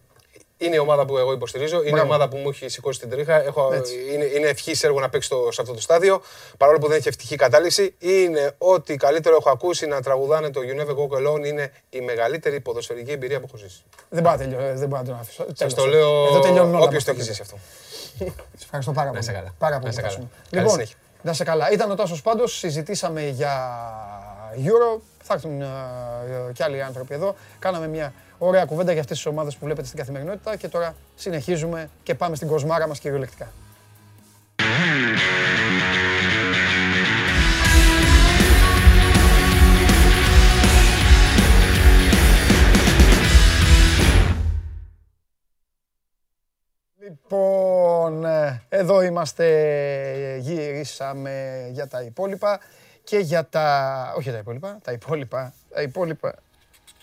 [0.57, 1.77] Είναι η ομάδα που εγώ υποστηρίζω.
[1.79, 2.07] Είναι η Μπράβο.
[2.07, 3.43] ομάδα που μου έχει σηκώσει την τρίχα.
[3.43, 3.93] Έχω, Έτσι.
[4.13, 6.21] είναι, είναι ευχής έργο να παίξει στο, σε αυτό το στάδιο.
[6.57, 7.95] Παρόλο που δεν έχει ευτυχή κατάληξη.
[7.99, 11.45] Είναι ό,τι καλύτερο έχω ακούσει να τραγουδάνε το You Never Go Alone.
[11.45, 13.83] Είναι η μεγαλύτερη ποδοσφαιρική εμπειρία που έχω ζήσει.
[14.09, 15.43] Δεν μπορώ να τελειώ- δεν μπορώ να τον αφήσω.
[15.47, 15.73] Σας Τέλος.
[15.73, 16.83] το λέω Εδώ τελειώνουν όλα.
[16.85, 17.21] όποιος με το αυτό.
[17.21, 17.57] έχει ζήσει αυτό.
[18.57, 19.19] Σε ευχαριστώ πάρα πολύ.
[19.19, 19.53] είσαι καλά.
[19.57, 19.91] Πάρα Να πολύ.
[19.91, 20.13] είσαι καλά.
[20.13, 20.31] Τάσο μου.
[20.49, 20.95] Καλή Λοιπόν, συνέχεια.
[21.21, 21.71] να είσαι καλά.
[21.71, 23.53] Ήταν ο Τάσος Πάντως, συζητήσαμε για
[24.55, 24.99] Euro.
[25.23, 25.65] Θα έρθουν ε,
[26.53, 27.35] και άλλοι άνθρωποι εδώ.
[27.59, 28.13] Κάναμε μια
[28.43, 32.35] ωραία κουβέντα για αυτές τις ομάδες που βλέπετε στην καθημερινότητα και τώρα συνεχίζουμε και πάμε
[32.35, 33.51] στην κοσμάρα μας κυριολεκτικά.
[46.99, 49.45] Λοιπόν, ε, εδώ είμαστε,
[50.39, 52.59] γυρίσαμε για τα υπόλοιπα
[53.03, 54.13] και για τα...
[54.17, 56.35] Όχι για τα υπόλοιπα, τα υπόλοιπα, τα υπόλοιπα.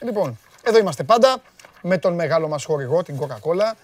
[0.01, 1.43] Λοιπόν, εδώ είμαστε πάντα
[1.83, 3.75] με τον μεγάλο μας χορηγό, την Coca-Cola.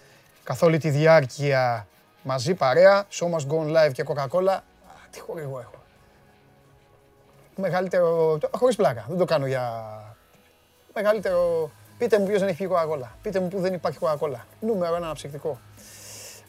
[0.44, 1.86] Καθ' όλη τη διάρκεια
[2.22, 4.48] μαζί παρέα, Show Must Go On Live και Coca-Cola.
[4.48, 4.62] Α,
[5.10, 5.82] τι χορηγό έχω.
[7.56, 9.84] Μεγαλύτερο, το- χωρίς πλάκα, δεν το κάνω για...
[10.94, 11.70] Μεγαλύτερο...
[11.98, 13.08] Πείτε μου ποιος δεν έχει πιει Coca-Cola.
[13.22, 14.40] Πείτε μου που δεν υπάρχει Coca-Cola.
[14.60, 15.60] Νούμερο ένα αναψυκτικό.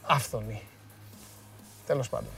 [0.01, 0.63] Άφθονη.
[1.85, 2.29] Τέλος πάντων.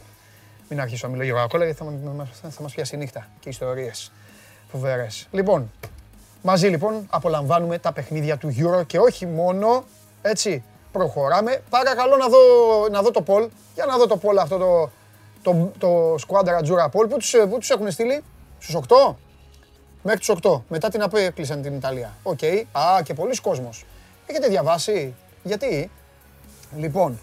[0.70, 3.50] Μην αρχίσω να μιλώ για Coca-Cola γιατί θα, μα- θα μας πιάσει η νύχτα και
[3.50, 4.12] ιστορίες
[4.72, 5.28] φοβερές.
[5.32, 5.72] Λοιπόν,
[6.42, 9.84] μαζί λοιπόν απολαμβάνουμε τα παιχνίδια του Euro και όχι μόνο,
[10.22, 11.62] έτσι, προχωράμε.
[11.70, 12.38] Παρακαλώ να δω,
[12.92, 14.90] να δω το Πολ, για να δω το Πολ αυτό το,
[15.42, 17.08] το, το Squadra Jura Πολ.
[17.08, 18.24] Πού τους, πού τους έχουν στείλει,
[18.60, 19.16] στους 8?
[20.04, 20.62] Μέχρι τους 8.
[20.68, 22.14] Μετά την ΑΠΕ κλείσαν την Ιταλία.
[22.24, 22.44] Οκ.
[22.72, 23.86] Α, και πολλοί κόσμος.
[24.26, 25.14] Έχετε διαβάσει;
[25.44, 25.92] Γιατί;
[26.78, 27.20] Λοιπόν,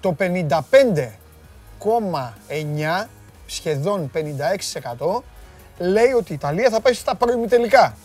[0.00, 3.06] το 55,9
[3.46, 5.22] σχεδόν 56%
[5.78, 7.96] λέει ότι η Ιταλία θα πάει στα προημιτελικά.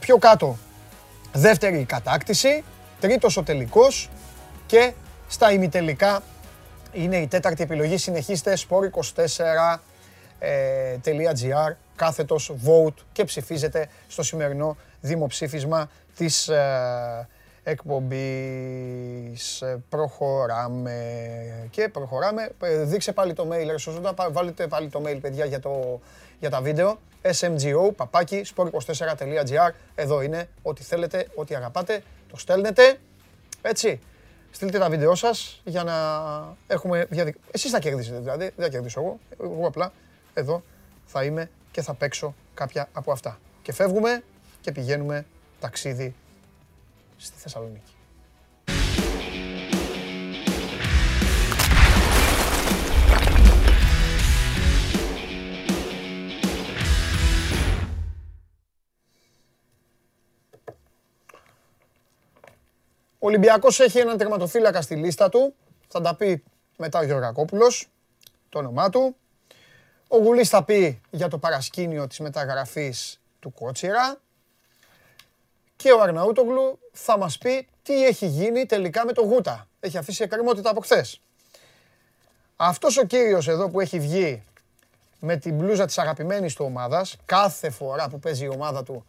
[0.00, 0.56] Πιο κάτω,
[1.32, 2.64] δεύτερη η κατάκτηση,
[3.00, 4.08] τρίτος ο τελικός
[4.66, 4.92] και
[5.28, 6.22] στα ημιτελικά
[6.92, 7.96] είναι η τέταρτη επιλογή.
[7.96, 9.80] Συνεχίστε, Σπόρ 24.
[11.04, 17.28] www.sportpodcast.gr κάθετος vote και ψηφίζετε στο σημερινό δημοψήφισμα της ε,
[17.62, 19.60] εκπομπής.
[19.62, 20.94] Ε, προχωράμε
[21.70, 22.50] και προχωράμε.
[22.62, 26.00] Ε, δείξε πάλι το mail, ρε Σοζόντα, βάλετε πάλι το mail, παιδιά, για, το,
[26.40, 26.98] για τα βίντεο.
[27.22, 29.70] smgo, παπάκι, sport24.gr.
[29.94, 32.98] Εδώ είναι, ό,τι θέλετε, ό,τι αγαπάτε, το στέλνετε.
[33.62, 34.00] Έτσι,
[34.50, 35.94] στείλτε τα βίντεο σας για να
[36.66, 37.48] έχουμε διαδικασία.
[37.52, 39.18] Εσείς θα κερδίσετε δηλαδή, δεν θα κερδίσω εγώ.
[39.40, 39.92] Εγώ απλά
[40.34, 40.62] εδώ
[41.06, 43.38] θα είμαι και θα παίξω κάποια από αυτά.
[43.62, 44.22] Και φεύγουμε
[44.60, 45.26] και πηγαίνουμε
[45.60, 46.14] ταξίδι
[47.16, 47.94] στη Θεσσαλονίκη.
[63.22, 65.54] Ο Ολυμπιακός έχει έναν τερματοφύλακα στη λίστα του.
[65.88, 66.42] Θα τα πει
[66.76, 67.88] μετά ο Γεωργακόπουλος,
[68.48, 69.16] το όνομά του.
[70.08, 74.20] Ο Γουλής θα πει για το παρασκήνιο της μεταγραφής του Κότσιρα.
[75.76, 79.68] Και ο Αρναούτογλου θα μας πει τι έχει γίνει τελικά με το Γούτα.
[79.80, 81.20] Έχει αφήσει εκκρεμότητα από χθες.
[82.56, 84.42] Αυτός ο κύριος εδώ που έχει βγει
[85.20, 89.04] με την μπλούζα της αγαπημένης του ομάδας, κάθε φορά που παίζει η ομάδα του,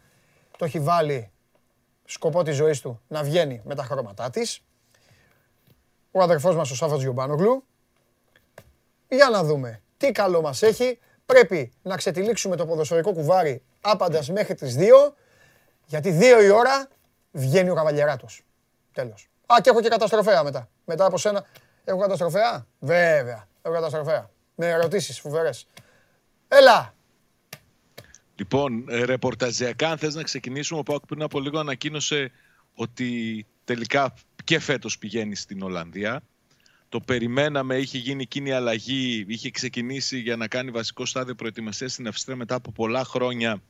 [0.58, 1.32] το έχει βάλει
[2.12, 4.62] σκοπό της ζωής του να βγαίνει με τα χρώματά της.
[6.12, 7.64] Ο αδερφός μας ο Σάφας Γιουμπάνογλου.
[9.08, 11.00] Για να δούμε τι καλό μας έχει.
[11.26, 15.16] Πρέπει να ξετυλίξουμε το ποδοσφαιρικό κουβάρι άπαντας μέχρι τις 2,
[15.86, 16.88] γιατί 2 η ώρα
[17.32, 18.44] βγαίνει ο Καβαλιεράτος.
[18.94, 19.30] Τέλος.
[19.46, 20.70] Α, και έχω και καταστροφέα μετά.
[20.86, 21.46] Μετά από σένα.
[21.84, 23.48] Έχω καταστροφέα; Βέβαια.
[23.62, 24.30] Έχω καταστροφέα.
[24.56, 25.68] Με ερωτήσεις φοβερές.
[26.48, 26.94] Έλα.
[28.42, 32.32] Λοιπόν, ε, ρεπορταζιακά, αν θες να ξεκινήσουμε, ο Πάοκ πριν από λίγο ανακοίνωσε
[32.74, 34.14] ότι τελικά
[34.44, 36.24] και φέτος πηγαίνει στην Ολλανδία.
[36.90, 41.92] Το περιμέναμε, είχε γίνει εκείνη η αλλαγή, είχε ξεκινήσει για να κάνει βασικό στάδιο προετοιμασίας
[41.92, 43.62] στην Αυστρία μετά από πολλά χρόνια.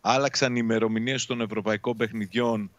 [0.00, 2.70] Άλλαξαν οι ημερομηνίες των ευρωπαϊκών παιχνιδιών,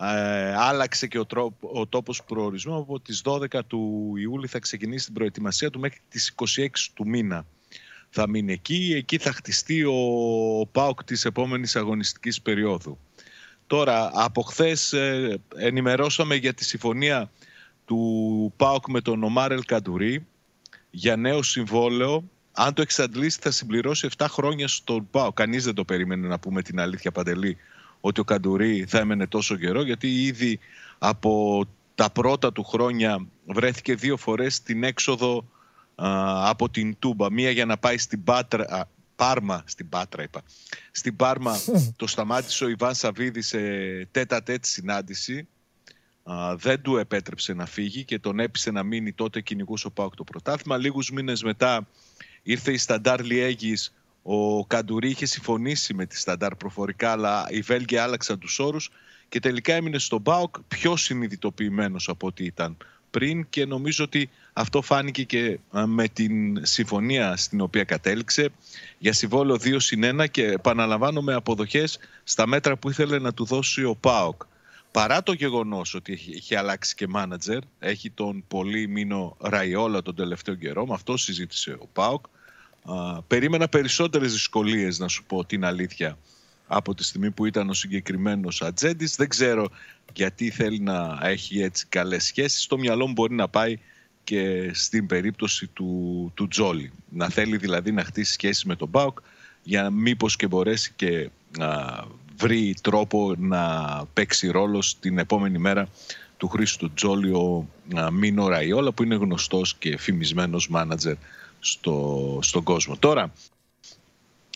[0.00, 2.76] ε, άλλαξε και ο, τρόπο, ο τόπος προορισμού.
[2.76, 7.46] Από τις 12 του Ιούλη θα ξεκινήσει την προετοιμασία του μέχρι τις 26 του μήνα.
[8.10, 9.94] Θα μείνει εκεί, εκεί θα χτιστεί ο,
[10.60, 12.98] ο ΠΑΟΚ της επόμενης αγωνιστικής περίοδου.
[13.66, 14.94] Τώρα, από χθες
[15.56, 17.30] ενημερώσαμε για τη συμφωνία
[17.84, 20.26] του ΠΑΟΚ με τον Ομάρ Καντουρί
[20.90, 22.24] για νέο συμβόλαιο.
[22.52, 25.34] Αν το εξαντλήσει θα συμπληρώσει 7 χρόνια στον ΠΑΟΚ.
[25.34, 27.56] Κανείς δεν το περίμενε να πούμε την αλήθεια Παντελή
[28.00, 30.58] ότι ο Καντουρί θα έμενε τόσο καιρό γιατί ήδη
[30.98, 35.44] από τα πρώτα του χρόνια βρέθηκε δύο φορές στην έξοδο
[36.00, 37.32] από την Τούμπα.
[37.32, 40.42] Μία για να πάει στην Πάτρα, Πάρμα, στην Πάτρα είπα.
[40.90, 41.56] Στην Πάρμα
[41.96, 43.58] το σταμάτησε ο Ιβάν Σαββίδη σε
[44.10, 45.48] τέτα τέτ συνάντηση
[46.56, 50.24] δεν του επέτρεψε να φύγει και τον έπεισε να μείνει τότε κυνηγούσε ο Πάοκ το
[50.24, 50.76] πρωτάθλημα.
[50.76, 51.88] Λίγους μήνες μετά
[52.42, 57.96] ήρθε η Σταντάρ Λιέγης, ο Καντουρί είχε συμφωνήσει με τη Σταντάρ προφορικά, αλλά οι Βέλγοι
[57.96, 58.90] άλλαξαν τους όρους
[59.28, 62.76] και τελικά έμεινε στον Πάοκ πιο συνειδητοποιημένος από ό,τι ήταν
[63.10, 68.48] πριν και νομίζω ότι αυτό φάνηκε και με την συμφωνία στην οποία κατέληξε
[68.98, 73.44] για συμβόλαιο 2 συν 1 και επαναλαμβάνω με αποδοχές στα μέτρα που ήθελε να του
[73.44, 74.42] δώσει ο ΠΑΟΚ
[74.90, 80.54] παρά το γεγονός ότι έχει, αλλάξει και μάνατζερ, έχει τον πολύ μήνο Ραϊόλα τον τελευταίο
[80.54, 82.24] καιρό, με αυτό συζήτησε ο Πάοκ.
[83.26, 86.18] περίμενα περισσότερες δυσκολίες, να σου πω την αλήθεια,
[86.68, 89.16] από τη στιγμή που ήταν ο συγκεκριμένος ατζέντης.
[89.16, 89.68] Δεν ξέρω
[90.12, 92.62] γιατί θέλει να έχει έτσι καλές σχέσεις.
[92.62, 93.78] Στο μυαλό μου μπορεί να πάει
[94.24, 96.92] και στην περίπτωση του, του Τζόλι.
[97.08, 99.18] Να θέλει δηλαδή να χτίσει σχέσεις με τον Πάοκ
[99.62, 102.04] για μήπως και μπορέσει και να
[102.36, 105.88] βρει τρόπο να παίξει ρόλο στην επόμενη μέρα
[106.36, 107.68] του Χρήστου Τζόλιο
[108.12, 111.14] Μίνο Ραϊόλα που είναι γνωστός και φημισμένος μάνατζερ
[111.60, 112.96] στο, στον κόσμο.
[112.96, 113.32] Τώρα,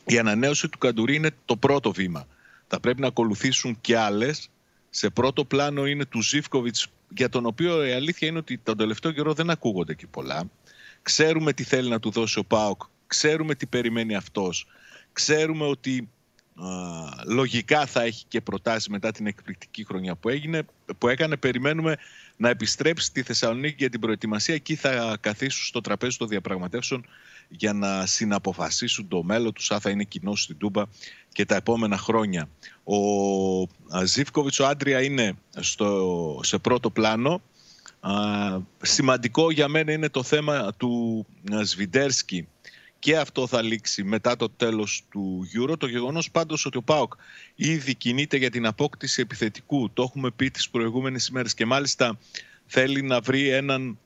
[0.04, 2.26] η ανανέωση του Καντουρί είναι το πρώτο βήμα.
[2.66, 4.50] Θα πρέπει να ακολουθήσουν και άλλες.
[4.90, 9.12] Σε πρώτο πλάνο είναι του Ζήφκοβιτς για τον οποίο η αλήθεια είναι ότι τον τελευταίο
[9.12, 10.50] καιρό δεν ακούγονται και πολλά.
[11.02, 14.66] Ξέρουμε τι θέλει να του δώσει ο ΠΑΟΚ, ξέρουμε τι περιμένει αυτός.
[15.12, 16.08] Ξέρουμε ότι
[17.26, 20.62] λογικά θα έχει και προτάσεις μετά την εκπληκτική χρονιά που, έγινε,
[20.98, 21.36] που έκανε.
[21.36, 21.96] Περιμένουμε
[22.36, 24.54] να επιστρέψει στη Θεσσαλονίκη για την προετοιμασία.
[24.54, 27.06] Εκεί θα καθίσουν στο τραπέζι των διαπραγματεύσεων
[27.56, 30.84] για να συναποφασίσουν το μέλλον τους αν θα είναι κοινό στην Τούμπα
[31.32, 32.48] και τα επόμενα χρόνια.
[32.84, 32.94] Ο
[34.04, 37.42] Ζήφκοβιτς, ο Άντρια είναι στο, σε πρώτο πλάνο.
[38.82, 41.26] σημαντικό για μένα είναι το θέμα του
[41.62, 42.48] Σβιντέρσκι
[42.98, 45.78] και αυτό θα λήξει μετά το τέλος του Euro.
[45.78, 47.12] Το γεγονός πάντως ότι ο ΠΑΟΚ
[47.54, 52.18] ήδη κινείται για την απόκτηση επιθετικού, το έχουμε πει τις προηγούμενες ημέρες και μάλιστα
[52.66, 53.98] θέλει να βρει έναν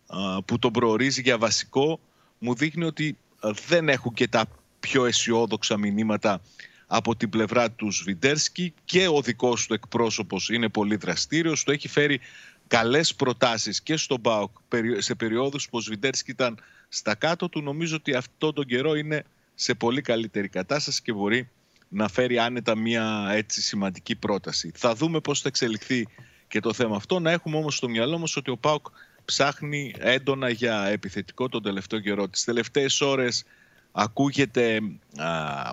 [0.45, 2.01] που τον προορίζει για βασικό,
[2.39, 4.47] μου δείχνει ότι δεν έχουν και τα
[4.81, 6.41] πιο αισιόδοξα μηνύματα
[6.87, 11.65] από την πλευρά του Σβιντέρσκι και ο δικός του εκπρόσωπος είναι πολύ δραστήριος.
[11.65, 12.21] Το έχει φέρει
[12.67, 14.51] καλές προτάσεις και στον ΠΑΟΚ
[14.99, 16.59] σε περιόδους που ο Σβιντέρσκι ήταν
[16.89, 17.63] στα κάτω του.
[17.63, 21.49] Νομίζω ότι αυτό τον καιρό είναι σε πολύ καλύτερη κατάσταση και μπορεί
[21.89, 24.73] να φέρει άνετα μια έτσι σημαντική πρόταση.
[24.75, 26.09] Θα δούμε πώς θα εξελιχθεί
[26.49, 27.19] και το θέμα αυτό.
[27.21, 28.87] Να έχουμε όμως στο μυαλό μας ότι ο ΠΑΟΚ
[29.27, 32.29] ψάχνει έντονα για επιθετικό τον τελευταίο καιρό.
[32.29, 33.45] Τις τελευταίες ώρες
[33.93, 34.81] ακούγεται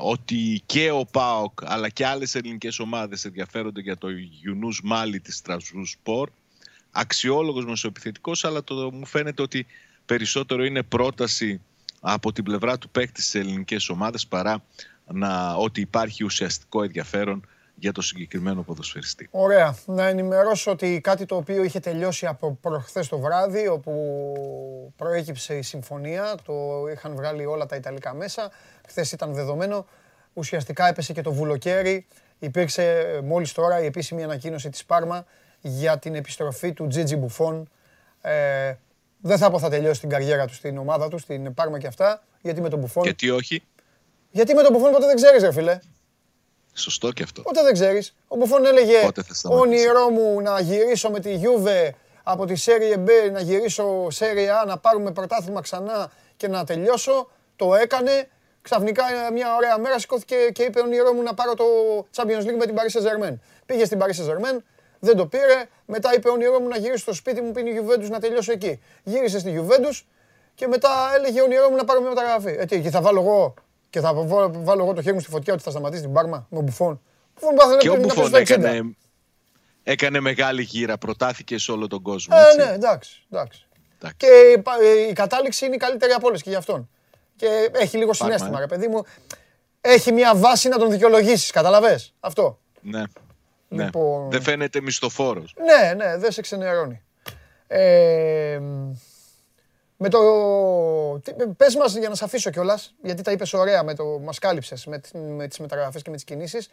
[0.04, 5.36] ότι και ο ΠΑΟΚ αλλά και άλλες ελληνικές ομάδες ενδιαφέρονται για το Γιουνούς Μάλι της
[5.36, 6.30] Στρασβούς Σπορ.
[6.92, 9.66] Αξιόλογος μας ο επιθετικός, αλλά το, μου φαίνεται ότι
[10.06, 11.62] περισσότερο είναι πρόταση
[12.00, 14.64] από την πλευρά του παίκτη στις ελληνικές ομάδες παρά
[15.08, 19.28] να, ότι υπάρχει ουσιαστικό ενδιαφέρον για το συγκεκριμένο ποδοσφαιριστή.
[19.32, 19.78] Ωραία.
[19.86, 25.62] Να ενημερώσω ότι κάτι το οποίο είχε τελειώσει από προχθές το βράδυ, όπου προέκυψε η
[25.62, 26.54] συμφωνία, το
[26.94, 28.52] είχαν βγάλει όλα τα Ιταλικά μέσα,
[28.88, 29.86] χθες ήταν δεδομένο,
[30.34, 32.06] ουσιαστικά έπεσε και το βουλοκαίρι,
[32.40, 35.26] υπήρξε μόλις τώρα η επίσημη ανακοίνωση της Πάρμα
[35.62, 37.70] για την επιστροφή του Τζίτζι Μπουφόν.
[38.22, 38.74] Ε,
[39.22, 42.24] δεν θα πω θα τελειώσει την καριέρα του στην ομάδα του, στην Πάρμα και αυτά,
[42.42, 43.04] γιατί με τον Μπουφόν...
[43.04, 43.64] Γιατί όχι;
[44.32, 45.80] Γιατί με τον Μπουφόν ποτέ δεν ξέρεις ρε φίλε.
[46.74, 47.42] Σωστό και αυτό.
[47.42, 48.14] Ποτέ δεν ξέρεις.
[48.28, 49.10] Ο Μπουφόν έλεγε
[49.44, 54.68] όνειρό μου να γυρίσω με τη Γιούβε από τη Serie B, να γυρίσω Serie A,
[54.68, 57.30] να πάρουμε πρωτάθλημα ξανά και να τελειώσω.
[57.56, 58.28] Το έκανε.
[58.62, 61.66] Ξαφνικά μια ωραία μέρα σηκώθηκε και είπε όνειρό μου να πάρω το
[62.16, 63.34] Champions League με την Paris Saint-Germain.
[63.66, 64.58] Πήγε στην Paris Saint-Germain,
[65.00, 65.66] δεν το πήρε.
[65.86, 68.80] Μετά είπε όνειρό μου να γυρίσω στο σπίτι μου, πίνει η Juventus να τελειώσω εκεί.
[69.04, 70.02] Γύρισε στη Juventus
[70.56, 72.56] και μετά έλεγε όνειρό μου να πάρω μια μεταγραφή.
[72.60, 73.54] Ε, τι, και θα βάλω εγώ
[73.94, 76.62] και θα βάλω εγώ το χέρι μου στη φωτιά ότι θα σταματήσει την Πάρμα με
[76.62, 77.02] Μπουφόν.
[77.80, 78.96] Και ο Μπουφόν έκανε,
[79.84, 82.38] έκανε μεγάλη γύρα, προτάθηκε σε όλο τον κόσμο.
[82.40, 83.68] Ε, ναι, εντάξει, εντάξει.
[84.18, 84.28] Και
[85.10, 86.90] η κατάληξη είναι η καλύτερη από όλες και για αυτόν.
[87.36, 89.04] Και έχει λίγο συνέστημα, ρε παιδί μου.
[89.82, 92.14] Έχει μια βάση να τον δικαιολογήσεις, καταλαβες.
[92.20, 93.04] Αυτό; Ναι.
[93.68, 93.84] ναι.
[93.84, 94.32] Λοιπόν...
[94.32, 95.56] Δεν φαίνεται μισθοφόρος.
[95.58, 97.02] Ναι, ναι, δεν σε ξενερώνει.
[97.68, 98.60] Ε,
[100.04, 100.20] με το...
[101.58, 104.06] Πες μας για να σε αφήσω κιόλας, γιατί τα είπες ωραία, με το...
[104.06, 106.70] μας κάλυψες με, με τις μεταγραφές και με τις κινήσεις.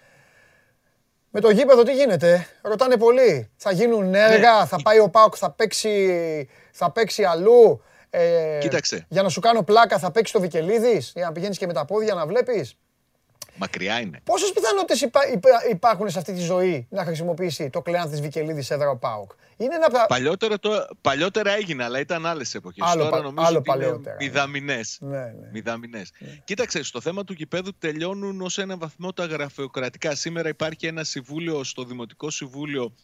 [1.31, 3.51] Με το γήπεδο τι γίνεται, ρωτάνε πολύ.
[3.57, 4.67] Θα γίνουν έργα, ναι.
[4.67, 7.83] θα πάει ο Πάοκ, θα παίξει, θα παίξει αλλού.
[8.11, 9.07] Ε, Κοίταξε.
[9.09, 11.85] Για να σου κάνω πλάκα θα παίξει το Βικελίδης, για να πηγαίνεις και με τα
[11.85, 12.77] πόδια να βλέπεις.
[13.61, 14.21] Μακριά είναι.
[14.25, 15.21] Πόσες πιθανότητες υπά,
[15.71, 19.75] υπάρχουν σε αυτή τη ζωή να χρησιμοποιήσει το κλεάν της Βικελίδης έδρα ο Πάοκ; Είναι
[19.75, 20.07] ένα...
[20.07, 22.93] παλιότερα, το, παλιότερα έγινε, αλλά ήταν άλλες εποχές.
[22.95, 24.17] Τώρα νομίζω άλλο ότι παλαιότερα.
[24.21, 24.99] Μηδαμινές.
[25.01, 25.19] Ναι,
[25.53, 25.77] ναι.
[25.89, 26.03] ναι.
[26.45, 30.15] Κοίταξε, στο θέμα του γηπέδου τελειώνουν ως ένα βαθμό τα γραφειοκρατικά.
[30.15, 32.95] Σήμερα υπάρχει ένα συμβούλιο στο Δημοτικό Συμβούλιο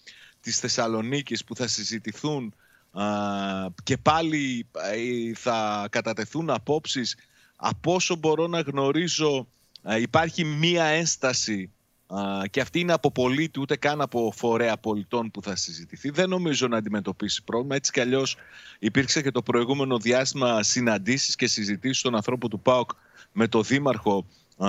[0.41, 2.55] της Θεσσαλονίκης που θα συζητηθούν
[2.93, 3.05] α,
[3.83, 7.17] και πάλι ε, θα κατατεθούν απόψεις
[7.57, 9.49] από όσο μπορώ να γνωρίζω
[9.99, 11.71] υπάρχει μία ένσταση
[12.51, 16.11] και αυτή είναι από πολίτη, ούτε καν από φορέα πολιτών που θα συζητηθεί.
[16.11, 17.75] Δεν νομίζω να αντιμετωπίσει πρόβλημα.
[17.75, 18.37] Έτσι κι αλλιώς
[18.79, 22.91] υπήρξε και το προηγούμενο διάστημα συναντήσεις και συζητήσεις των ανθρώπων του ΠΑΟΚ
[23.33, 24.27] με το δήμαρχο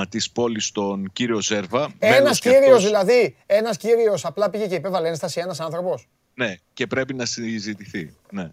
[0.10, 1.94] της πόλης, τον κύριο Ζέρβα.
[2.00, 2.84] Ένας κύριος αυτός...
[2.84, 8.16] δηλαδή, ένας κύριος απλά πήγε και υπέβαλε ένσταση ένας άνθρωπος; Ναι, και πρέπει να συζητηθεί.
[8.32, 8.52] Ναι.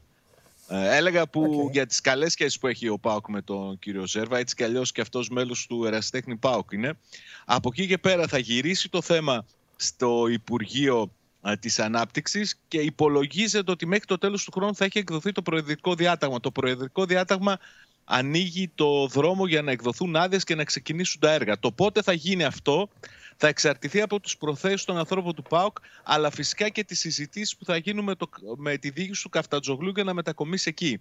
[0.69, 4.39] Ε, έλεγα που για τις καλές σχέσεις που έχει ο Πάοκ με τον κύριο Ζέρβα,
[4.39, 6.99] έτσι κι αλλιώς και αυτός μέλος του Εραστέχνη Πάοκ είναι.
[7.45, 9.47] Από εκεί και πέρα θα γυρίσει το θέμα
[9.77, 11.11] στο Υπουργείο
[11.43, 15.43] ε, της Ανάπτυξης και υπολογίζεται ότι μέχρι το τέλος του χρόνου θα έχει εκδοθεί το
[15.43, 16.41] προεδρικό διάταγμα.
[16.41, 17.59] Το προεδρικό διάταγμα
[18.05, 21.59] ανοίγει το δρόμο για να εκδοθούν άδειες και να ξεκινήσουν τα έργα.
[21.59, 22.89] Το πότε θα γίνει αυτό
[23.37, 27.65] θα εξαρτηθεί από τις προθέσεις των ανθρώπων του ΠΑΟΚ, αλλά φυσικά και τις συζητήσεις που
[27.65, 31.01] θα γίνουν με, το, με τη διοίκηση του Καφτατζογλού για να μετακομίσει εκεί.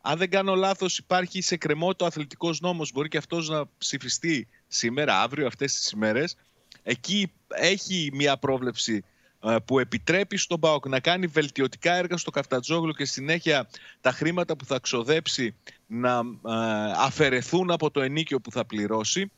[0.00, 4.48] Αν δεν κάνω λάθος υπάρχει σε κρεμότητα ο αθλητικός νόμος, μπορεί και αυτός να ψηφιστεί
[4.68, 6.36] σήμερα, αύριο, αυτές τις ημέρες.
[6.82, 9.04] Εκεί έχει μια πρόβλεψη
[9.42, 13.68] ε, που επιτρέπει στον ΠΑΟΚ να κάνει βελτιωτικά έργα στο Καφτατζόγλου και συνέχεια
[14.00, 15.54] τα χρήματα που θα ξοδέψει
[15.86, 19.30] να ε, αφαιρεθούν από το ενίκιο που θα πληρώσει.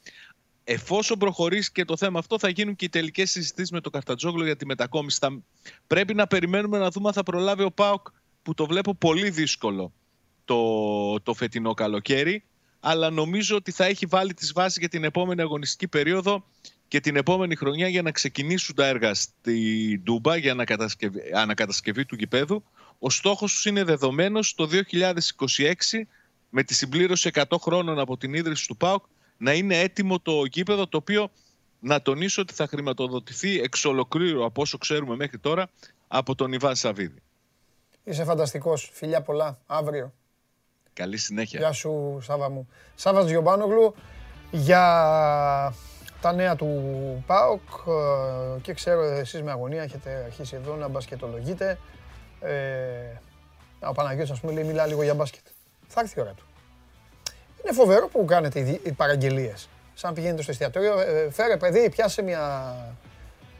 [0.70, 4.44] Εφόσον προχωρήσει και το θέμα αυτό, θα γίνουν και οι τελικές συζητήσεις με το Καφτατζόγλου
[4.44, 5.18] για τη μετακόμιση.
[5.20, 5.42] Θα...
[5.86, 8.06] Πρέπει να περιμένουμε να δούμε αν θα προλάβει ο Πάοκ,
[8.42, 9.92] που το βλέπω πολύ δύσκολο
[10.44, 12.44] το, το φετινό καλοκαίρι.
[12.80, 16.44] Αλλά νομίζω ότι θα έχει βάλει τις βάσεις για την επόμενη αγωνιστική περίοδο
[16.88, 22.14] και την επόμενη χρονιά για να ξεκινήσουν τα έργα στη Ντούμπα για ανακατασκευή, ανακατασκευή του
[22.14, 22.64] γηπέδου.
[22.98, 26.04] Ο στόχος τους είναι δεδομένος το 2026
[26.48, 29.04] με τη συμπλήρωση 100 χρόνων από την ίδρυση του ΠΑΟΚ
[29.38, 31.30] να είναι έτοιμο το γήπεδο το οποίο
[31.80, 35.68] να τονίσω ότι θα χρηματοδοτηθεί εξ ολοκλήρου από όσο ξέρουμε μέχρι τώρα
[36.08, 37.22] από τον Ιβάν Σαββίδη.
[38.04, 38.90] Είσαι φανταστικός.
[38.92, 39.58] Φιλιά πολλά.
[39.66, 40.12] Αύριο.
[40.92, 41.58] Καλή συνέχεια.
[41.58, 42.68] Γεια σου Σάβα μου.
[42.94, 43.94] Σάββας Γιωμπάνογλου.
[44.50, 44.82] για
[46.20, 51.78] τα νέα του ΠΑΟΚ ε, και ξέρω εσείς με αγωνία έχετε αρχίσει εδώ να μπασκετολογείτε.
[52.40, 53.20] Ε,
[53.80, 55.46] ο Παναγιώτης ας πούμε λέει μιλά λίγο για μπάσκετ.
[55.86, 56.44] Θα έρθει η ώρα του.
[57.62, 59.68] Είναι φοβερό που κάνετε οι, οι παραγγελίες.
[59.94, 62.74] Σαν πηγαίνετε στο εστιατόριο, ε, φέρε παιδί, πιάσε μια,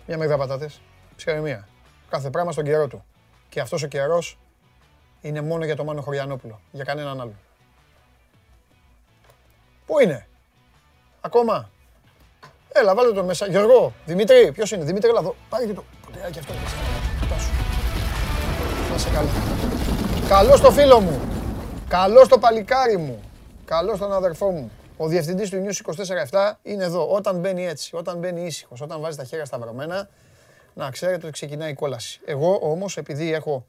[0.06, 0.80] μια μερίδα πατάτες.
[1.16, 1.68] Ψυχραιμία.
[2.08, 3.04] Κάθε πράγμα στον καιρό του.
[3.48, 4.38] Και αυτός ο καιρός
[5.20, 6.60] είναι μόνο για το Μάνο Χωριανόπουλο.
[6.70, 7.34] Για κανέναν άλλο.
[9.86, 10.28] Πού είναι;
[11.20, 11.70] Ακόμα;
[12.72, 13.46] Έλα, βάλτε τον μέσα.
[13.46, 15.34] Γιώργο, Δημήτρη, ποιος είναι, Δημήτρη, έλα εδώ.
[15.48, 16.52] Πάρε και το ποτηράκι αυτό.
[17.20, 17.50] Κοιτά σου.
[18.90, 19.28] Να είσαι καλά.
[20.28, 21.20] Καλό στο φίλο μου.
[21.88, 23.22] Καλό στο παλικάρι μου.
[23.68, 24.70] Καλό στον αδερφό μου.
[24.96, 25.94] Ο διευθυντής του News
[26.30, 27.10] 24-7 είναι εδώ.
[27.10, 30.08] Όταν μπαίνει έτσι, όταν μπαίνει ήσυχος, όταν βάζει τα χέρια σταυρωμένα,
[30.74, 32.20] να ξέρετε ότι ξεκινάει η κόλαση.
[32.24, 33.66] Εγώ όμως, επειδή έχω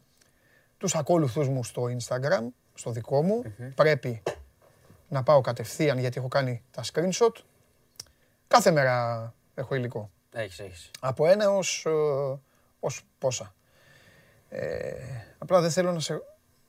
[0.78, 2.42] τους ακόλουθού μου στο Instagram,
[2.74, 3.44] στο δικό μου,
[3.76, 4.24] πρέπει
[5.08, 7.34] να πάω κατευθείαν γιατί έχω κάνει τα screenshot.
[8.48, 10.10] Κάθε μέρα έχω υλικό.
[10.34, 10.92] Έχεις, έχεις.
[11.00, 12.40] Από ένα ως, ε,
[12.80, 13.54] ως πόσα.
[14.50, 14.94] Ε,
[15.38, 16.22] απλά δεν θέλω να σε...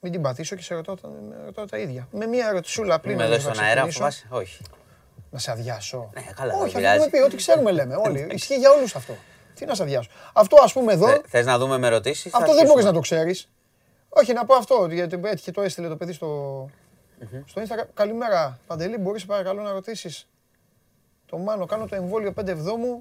[0.02, 2.08] Μην την πατήσω και σε ρωτάω, τα- με ρωτάω τα ίδια.
[2.12, 3.98] Με μία ερωτησούλα απλή Με να δώσεις θα στον αέρα, ξεκινήσω.
[3.98, 4.62] φοβάσαι; Όχι.
[5.30, 6.10] Να σε αδειάσω.
[6.14, 6.96] Ναι, καλά, δεν Όχι, αυτό πειράζει.
[7.02, 8.28] έχουμε πει, ό,τι ξέρουμε λέμε όλοι.
[8.30, 9.16] Ισχύει για όλους αυτό.
[9.54, 10.10] Τι να σε αδειάσω.
[10.32, 13.00] Αυτό ας πούμε εδώ, Θε- Θες να δούμε με ερωτήσεις; αυτό δεν μπορείς να το
[13.00, 13.48] ξέρεις.
[14.08, 16.68] Όχι, να πω αυτό, γιατί έτυχε το έστειλε το παιδί στο,
[17.46, 17.86] στο Instagram.
[17.94, 20.28] Καλημέρα, Παντελή, μπορείς παρακαλώ να ρωτήσεις;
[21.26, 23.00] Το Μάνο, κάνω το εμβόλιο 5 εβδόμου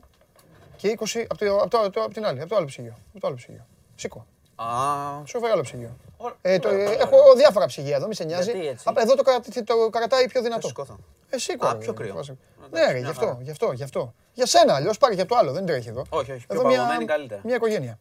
[0.75, 2.97] και 20 από, το, από, το, από, το- από την άλλη, από το άλλο ψυγείο.
[3.11, 3.65] Από το άλλο ψυγείο.
[3.95, 4.25] Σήκω.
[4.63, 5.97] Α, Σου φέρω άλλο ψυγείο.
[6.17, 6.99] Ωραία, Ε, το, ωραία, ε, ωραία.
[7.01, 8.51] έχω διάφορα ψυγεία εδώ, μη σε νοιάζει.
[8.51, 10.67] Γιατί έτσι; Απ' εδώ το, κρα- το κρατάει πιο θα δυνατό.
[10.67, 10.97] σηκώθω.
[11.29, 11.67] Ε, σήκω.
[11.67, 12.13] Α, ρε, πιο κρύο.
[12.15, 12.37] φάσε.
[12.65, 13.37] Εντάξει, Ναι, ρε, γι' μια αυτό, χαρά.
[13.41, 14.13] γι' αυτό, γι' αυτό.
[14.33, 16.05] Για σένα, αλλιώς πάρει και από το άλλο, δεν τρέχει εδώ.
[16.09, 17.41] Όχι, όχι, πιο Εδώ μια- παγωμένη καλύτερα.
[17.43, 17.99] Μια οικογένεια.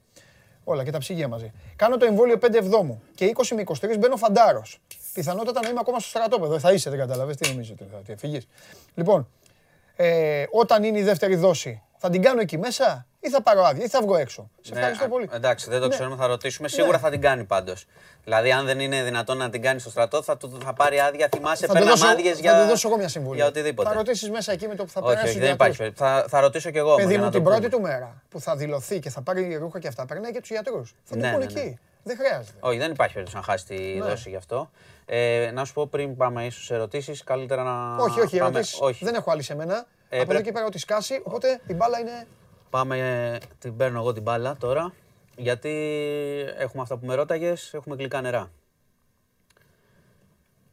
[0.64, 1.52] Όλα και τα ψυγεία μαζί.
[1.76, 4.78] Κάνω το εμβόλιο 5 εβδόμου και 20 με 23 μπαίνω φαντάρος.
[5.12, 6.54] Πιθανότατα να είμαι ακόμα στο στρατόπεδο.
[6.54, 8.46] Ε, Θα είσαι, δεν καταλαβες τι νομίζετε, θα τι φύγεις.
[8.94, 9.28] Λοιπόν,
[9.96, 13.84] ε, όταν είναι η δεύτερη δόση, θα την κάνω εκεί μέσα ή θα πάρω άδεια
[13.84, 14.50] ή θα βγω έξω.
[14.60, 15.28] Σε Ναι, ευχαριστώ α, πολύ.
[15.32, 15.94] Εντάξει, δεν το Ναι.
[15.94, 16.68] ξέρουμε, θα ρωτήσουμε.
[16.68, 17.02] Σίγουρα Ναι.
[17.02, 17.86] θα την κάνει πάντως.
[18.24, 21.28] Δηλαδή, αν δεν είναι δυνατόν να την κάνει στο στρατό, θα, του- θα πάρει άδεια.
[21.36, 23.36] Θυμάσαι, Θα του παίρναμε δώσω, άδειες θα για, του δώσω εγώ μια συμβουλή.
[23.36, 23.88] για οτιδήποτε.
[23.88, 25.28] Θα ρωτήσεις μέσα εκεί με το που θα όχι, περάσει.
[25.28, 25.98] όχι, ο δεν υπάρχει γιατρός.
[25.98, 26.22] περίπτωση.
[26.30, 26.88] Θα, θα ρωτήσω κι εγώ.
[26.88, 27.76] όμως, Παιδί για μου, να την το πρώτη πούμε.
[27.76, 30.94] του μέρα που θα δηλωθεί και θα πάρει ρούχα και αυτά, περνάει και τους γιατρούς.
[31.04, 31.60] Θα του Ναι, πούνε ναι, ναι.
[31.60, 31.78] εκεί.
[32.02, 32.56] Δεν χρειάζεται.
[32.60, 34.04] Όχι, δεν υπάρχει περίπτωση να χάσει τη Ναι.
[34.08, 34.70] δόση γι' αυτό.
[35.06, 37.96] Ε, να σου πω πριν πάμε ίσως σε ερωτήσεις, καλύτερα να.
[38.02, 38.50] όχι, όχι, πάμε...
[38.50, 39.04] ερωτήσεις όχι.
[39.04, 39.86] δεν έχω άλλη σε μένα.
[40.10, 42.26] Ε, Από εδώ πρέπει- και πέρα ότι σκάσει, οπότε η μπάλα είναι.
[42.70, 44.92] Πάμε, την παίρνω εγώ την μπάλα τώρα.
[45.36, 45.70] Γιατί
[46.58, 48.50] έχουμε αυτά που με ρώταγες, έχουμε γλυκά νερά.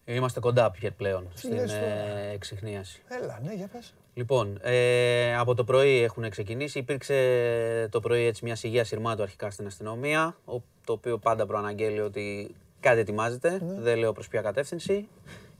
[0.06, 3.02] Είμαστε κοντά πια πλέον στην λες τώρα; ε, εξυχνίαση.
[3.08, 3.94] Έλα, ναι, για πες.
[4.14, 6.80] Λοιπόν, ε, από το πρωί έχουν ξεκινήσει.
[6.80, 12.00] Υπήρξε το πρωί έτσι μια σιγεία σειρμάτου αρχικά στην αστυνομία, ο- το οποίο πάντα προαναγγέλει
[12.02, 15.08] ότι κάτι ετοιμάζεται, δεν λέω προς ποια κατεύθυνση.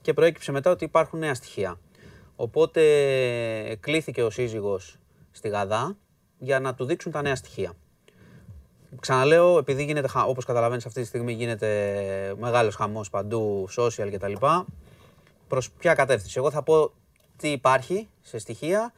[0.02, 1.78] Και προέκυψε μετά ότι υπάρχουν νέα στοιχεία.
[2.36, 2.82] Οπότε
[3.80, 4.96] κλήθηκε ο σύζυγος
[5.30, 5.96] στη Γαδά
[6.38, 7.72] για να του δείξουν τα νέα στοιχεία.
[9.00, 14.32] Ξαναλέω, επειδή γίνεται, χα- όπως καταλαβαίνεις αυτή τη στιγμή γίνεται μεγάλος χαμός παντού, social κτλ.
[15.48, 16.38] Προς ποια κατεύθυνση.
[16.38, 16.92] Εγώ θα πω
[17.36, 18.92] τι υπάρχει σε στοιχεία.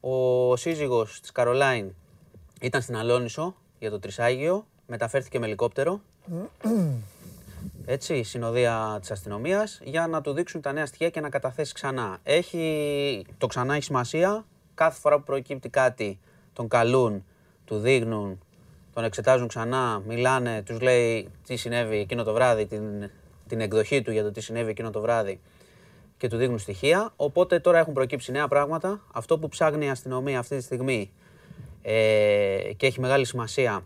[0.00, 1.94] Ο σύζυγος της Καρολάιν
[2.60, 6.00] ήταν στην Αλόνισο για το Τρισάγιο, μεταφέρθηκε με ελικόπτερο.
[7.84, 12.18] Έτσι, συνοδεία της αστυνομίας, για να του δείξουν τα νέα στοιχεία και να καταθέσει ξανά.
[12.22, 14.44] Έχει, το ξανά έχει σημασία.
[14.74, 16.18] Κάθε φορά που προκύπτει κάτι,
[16.52, 17.24] τον καλούν,
[17.64, 18.40] του δείχνουν,
[18.94, 23.10] τον εξετάζουν ξανά, μιλάνε, τους λέει τι συνέβη εκείνο το βράδυ, την,
[23.48, 25.40] την εκδοχή του για το τι συνέβη εκείνο το βράδυ
[26.16, 27.12] και του δείχνουν στοιχεία.
[27.16, 29.00] Οπότε τώρα έχουν προκύψει νέα πράγματα.
[29.12, 31.12] Αυτό που ψάχνει η αστυνομία αυτή τη στιγμή
[31.82, 33.84] ε, και έχει μεγάλη σημασία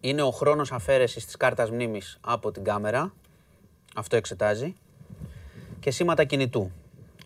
[0.00, 3.12] είναι ο χρόνος αφαίρεσης της κάρτας μνήμης από την κάμερα.
[3.94, 4.74] Αυτό εξετάζει.
[5.80, 6.70] Και σήματα κινητού.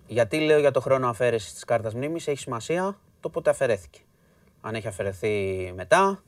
[0.07, 4.01] Γιατί λέω για το χρόνο αφαίρεσης της κάρτας μνήμης έχει σημασία το πότε αφαιρέθηκε.
[4.61, 6.23] Αν έχει αφαιρεθεί μετά,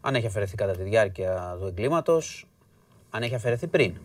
[0.00, 2.46] αν έχει αφαιρεθεί κατά τη διάρκεια του εγκλήματος,
[3.10, 3.96] αν έχει αφαιρεθεί πριν.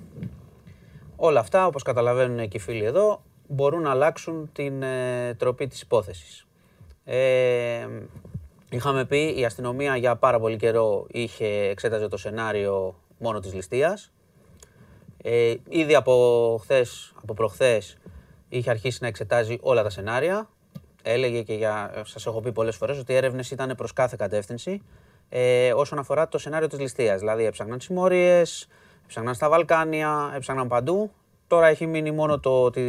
[1.15, 5.81] Όλα αυτά, όπως καταλαβαίνουν και οι φίλοι εδώ, μπορούν να αλλάξουν την ε, τροπή της
[5.81, 6.47] υπόθεσης.
[7.03, 7.87] Ε,
[8.75, 14.11] είχαμε πει, η αστυνομία για πάρα πολύ καιρό είχε εξέταζε το σενάριο μόνο της ληστείας.
[15.17, 17.97] Ε, ήδη από χθες, από προχθές,
[18.49, 20.49] είχε αρχίσει να εξετάζει όλα τα σενάρια.
[21.01, 24.81] Έλεγε και για, σας έχω πει πολλές φορές, ότι οι έρευνες ήταν προς κάθε κατεύθυνση
[25.29, 27.19] ε, όσον αφορά το σενάριο της ληστείας.
[27.19, 28.67] Δηλαδή έψαχναν συμμόριες,
[29.03, 31.11] έψαχναν στα Βαλκάνια, έψαχναν παντού.
[31.47, 32.81] Τώρα έχει μείνει μόνο το ότι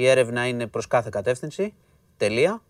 [0.00, 1.74] η έρευνα είναι προς κάθε κατεύθυνση.
[2.16, 2.62] Τελεία.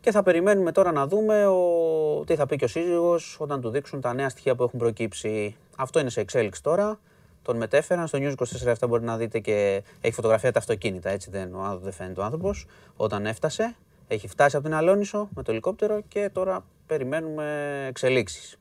[0.00, 2.24] Και θα περιμένουμε τώρα να δούμε ο...
[2.26, 5.56] τι θα πει και ο σύζυγος όταν του δείξουν τα νέα στοιχεία που έχουν προκύψει.
[5.76, 6.98] Αυτό είναι σε εξέλιξη τώρα.
[7.42, 8.06] τον μετέφεραν.
[8.06, 11.10] Στο News 24 αυτά μπορεί να δείτε και έχει φωτογραφία τα αυτοκίνητα.
[11.10, 12.66] Έτσι δεν, ο άνθρωπος- δεν φαίνεται ο άνθρωπος.
[12.96, 13.76] Όταν έφτασε,
[14.08, 18.56] έχει φτάσει από την Αλόνισο με το ελικόπτερο και τώρα περιμένουμε εξελίξεις.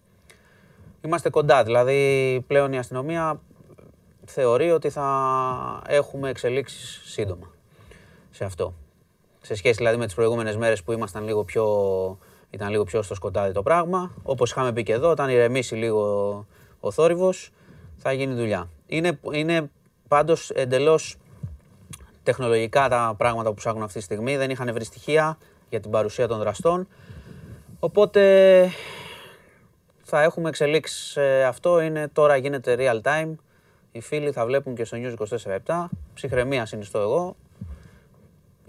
[1.02, 3.42] Είμαστε κοντά, δηλαδή πλέον η αστυνομία
[4.26, 7.52] θεωρεί ότι θα έχουμε εξελίξεις σύντομα
[8.32, 8.74] σε αυτό.
[9.42, 11.66] Σε σχέση δηλαδή με τις προηγούμενες μέρες που ήμασταν λίγο πιο,
[12.50, 14.12] ήταν λίγο πιο στο σκοτάδι το πράγμα.
[14.24, 16.46] Όπως είχαμε πει και εδώ, όταν ηρεμήσει λίγο
[16.80, 17.52] ο θόρυβος,
[17.98, 18.70] θα γίνει δουλειά.
[18.86, 19.70] Είναι, είναι
[20.08, 21.18] πάντως εντελώς
[22.24, 24.38] τεχνολογικά τα πράγματα που ψάχνουν αυτή τη στιγμή.
[24.38, 25.38] Δεν είχαν βρει στοιχεία
[25.70, 26.88] για την παρουσία των δραστών.
[27.80, 28.72] Οπότε
[30.04, 31.80] θα έχουμε εξελίξεις σε αυτό.
[31.80, 33.36] Είναι, τώρα γίνεται real time.
[33.92, 35.14] Οι φίλοι θα βλέπουν και στο News
[35.66, 35.86] 24-7.
[36.14, 37.36] Ψυχραιμία συνιστώ εγώ.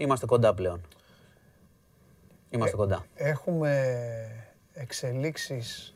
[0.01, 0.81] Είμαστε κοντά πλέον.
[2.49, 3.05] Είμαστε κοντά.
[3.15, 5.95] Έχουμε εξελίξεις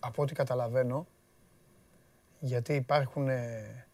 [0.00, 1.06] από ό,τι καταλαβαίνω
[2.38, 3.86] γιατί υπάρχουν ε,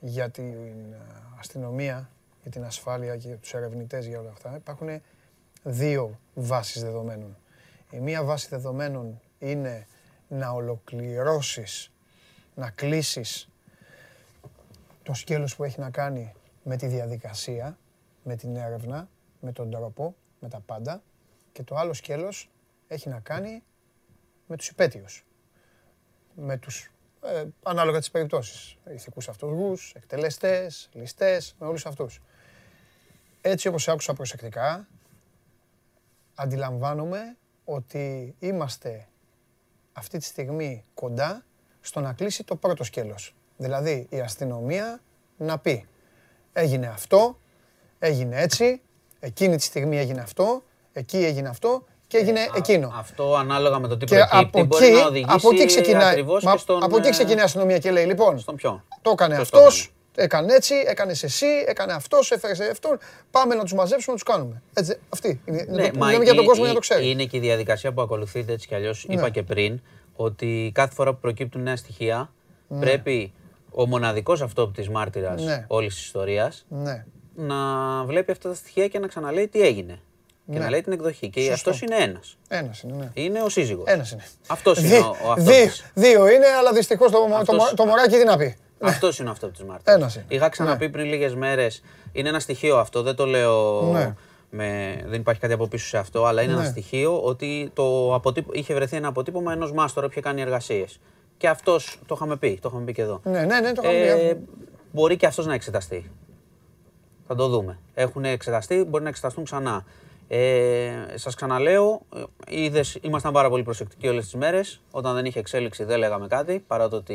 [0.00, 0.52] για την
[0.92, 0.98] ε,
[1.38, 2.10] αστυνομία,
[2.42, 5.02] για την ασφάλεια και για τους ερευνητές για όλα αυτά υπάρχουν
[5.62, 7.36] δύο βάσεις δεδομένων.
[7.90, 9.86] Η μία βάση δεδομένων είναι
[10.28, 11.90] να ολοκληρώσεις,
[12.54, 13.48] να κλείσεις
[15.02, 16.32] το σκέλος που έχει να κάνει
[16.62, 17.78] με τη διαδικασία,
[18.22, 19.08] με την έρευνα,
[19.40, 21.02] με τον τρόπο, με τα πάντα
[21.52, 22.50] και το άλλο σκέλος
[22.88, 23.62] έχει να κάνει
[24.46, 25.24] με τους υπέτειους.
[26.34, 26.90] Με τους,
[27.22, 32.20] ε, ανάλογα τις περιπτώσεις, ηθικούς αυτούργους, εκτελεστές, ληστές, με όλους αυτούς.
[33.40, 34.88] Έτσι όπως άκουσα προσεκτικά,
[36.34, 39.08] αντιλαμβάνομαι ότι είμαστε
[39.92, 41.44] αυτή τη στιγμή κοντά
[41.80, 43.34] στο να κλείσει το πρώτο σκέλος.
[43.56, 45.00] Δηλαδή η αστυνομία
[45.36, 45.86] να πει
[46.52, 47.38] έγινε αυτό,
[48.06, 48.80] έγινε έτσι,
[49.20, 50.62] εκείνη τη στιγμή έγινε αυτό,
[50.92, 52.92] εκεί έγινε αυτό και έγινε εκείνο.
[52.98, 56.10] Αυτό ανάλογα με το τι Και προκύπτει από μπορεί εκεί, να οδηγήσει από εκεί ξεκινάει,
[56.10, 58.84] ακριβώς μα- και στον, από εκεί ε, ξεκινάει η αστυνομία και λέει λοιπόν, Στον ποιο.
[59.02, 62.98] το έκανε Ποιος το αυτός, έκανε; έτσι, έκανε εσύ, έκανε αυτός, έφερε αυτόν,
[63.30, 64.62] πάμε να τους μαζέψουμε, να τους κάνουμε.
[64.74, 65.40] Έτσι, αυτή.
[65.44, 67.10] Είναι, Ναι, το, μα λέμε για τον η- κόσμο η- για να το ξέρει.
[67.10, 69.04] Είναι και η διαδικασία που ακολουθείται έτσι κι αλλιώς.
[69.08, 69.14] Ναι.
[69.14, 69.80] Είπα και πριν
[70.16, 72.32] ότι κάθε φορά που προκύπτουν νέα στοιχεία
[72.80, 73.32] πρέπει
[73.70, 75.64] ο μοναδικός αυτόπτης μάρτυρας Ναι.
[75.68, 77.04] όλης της ιστορίας Ναι.
[77.34, 77.56] Να
[78.04, 79.98] βλέπει αυτά τα στοιχεία και να ξαναλέει τι έγινε.
[80.46, 80.64] Και Ναι.
[80.64, 81.28] να λέει την εκδοχή.
[81.30, 81.52] Και Σωστό.
[81.54, 82.36] αυτός είναι ένας.
[82.48, 83.10] Ένας είναι, ναι.
[83.14, 83.84] Είναι ο σύζυγος.
[83.86, 84.24] Ένας είναι.
[84.46, 85.84] Αυτός είναι Δι- ο, ο δι- αυτόπτης.
[85.94, 88.56] Δύο είναι, αλλά δυστυχώς το, το, Αυτός- μω- το μωράκι τι να πει.
[88.80, 89.96] Αυτός είναι αυτό της Μάρτυρα.
[89.96, 90.24] Ένας είναι.
[90.28, 91.82] Είχα ξαναπεί πριν λίγες μέρες.
[92.12, 93.82] Είναι ένα στοιχείο αυτό, δεν το λέω.
[93.82, 94.14] Ναι.
[94.54, 96.60] Με, δεν υπάρχει κάτι από πίσω σε αυτό, αλλά είναι Ναι.
[96.60, 101.00] ένα στοιχείο ότι το αποτύπω, είχε βρεθεί ένα αποτύπωμα ενός μάστορα που είχε κάνει εργασίες.
[101.36, 103.20] Και αυτός το είχαμε πει, το είχαμε πει και εδώ.
[103.24, 104.46] Ναι, ναι, ναι, το είχαμε Ε, πει.
[104.92, 106.10] μπορεί και αυτός να εξεταστεί.
[107.26, 107.78] Θα το δούμε.
[107.94, 109.84] Έχουν εξεταστεί, μπορεί να εξεταστούν ξανά.
[110.28, 114.80] Ε, Σας ξαναλέω, ε, είδες, ήμασταν πάρα πολύ προσεκτικοί όλες τις μέρες.
[114.90, 116.64] Όταν δεν είχε εξέλιξη, δεν λέγαμε κάτι.
[116.66, 117.14] Παρά το ότι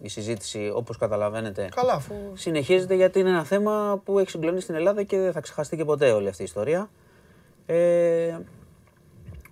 [0.00, 2.14] η συζήτηση, όπως καταλαβαίνετε, Καλά, αφού...
[2.34, 5.84] συνεχίζεται γιατί είναι ένα θέμα που έχει συγκλονίσει την Ελλάδα και δεν θα ξεχαστεί και
[5.84, 6.90] ποτέ όλη αυτή η ιστορία.
[7.66, 8.38] Ε,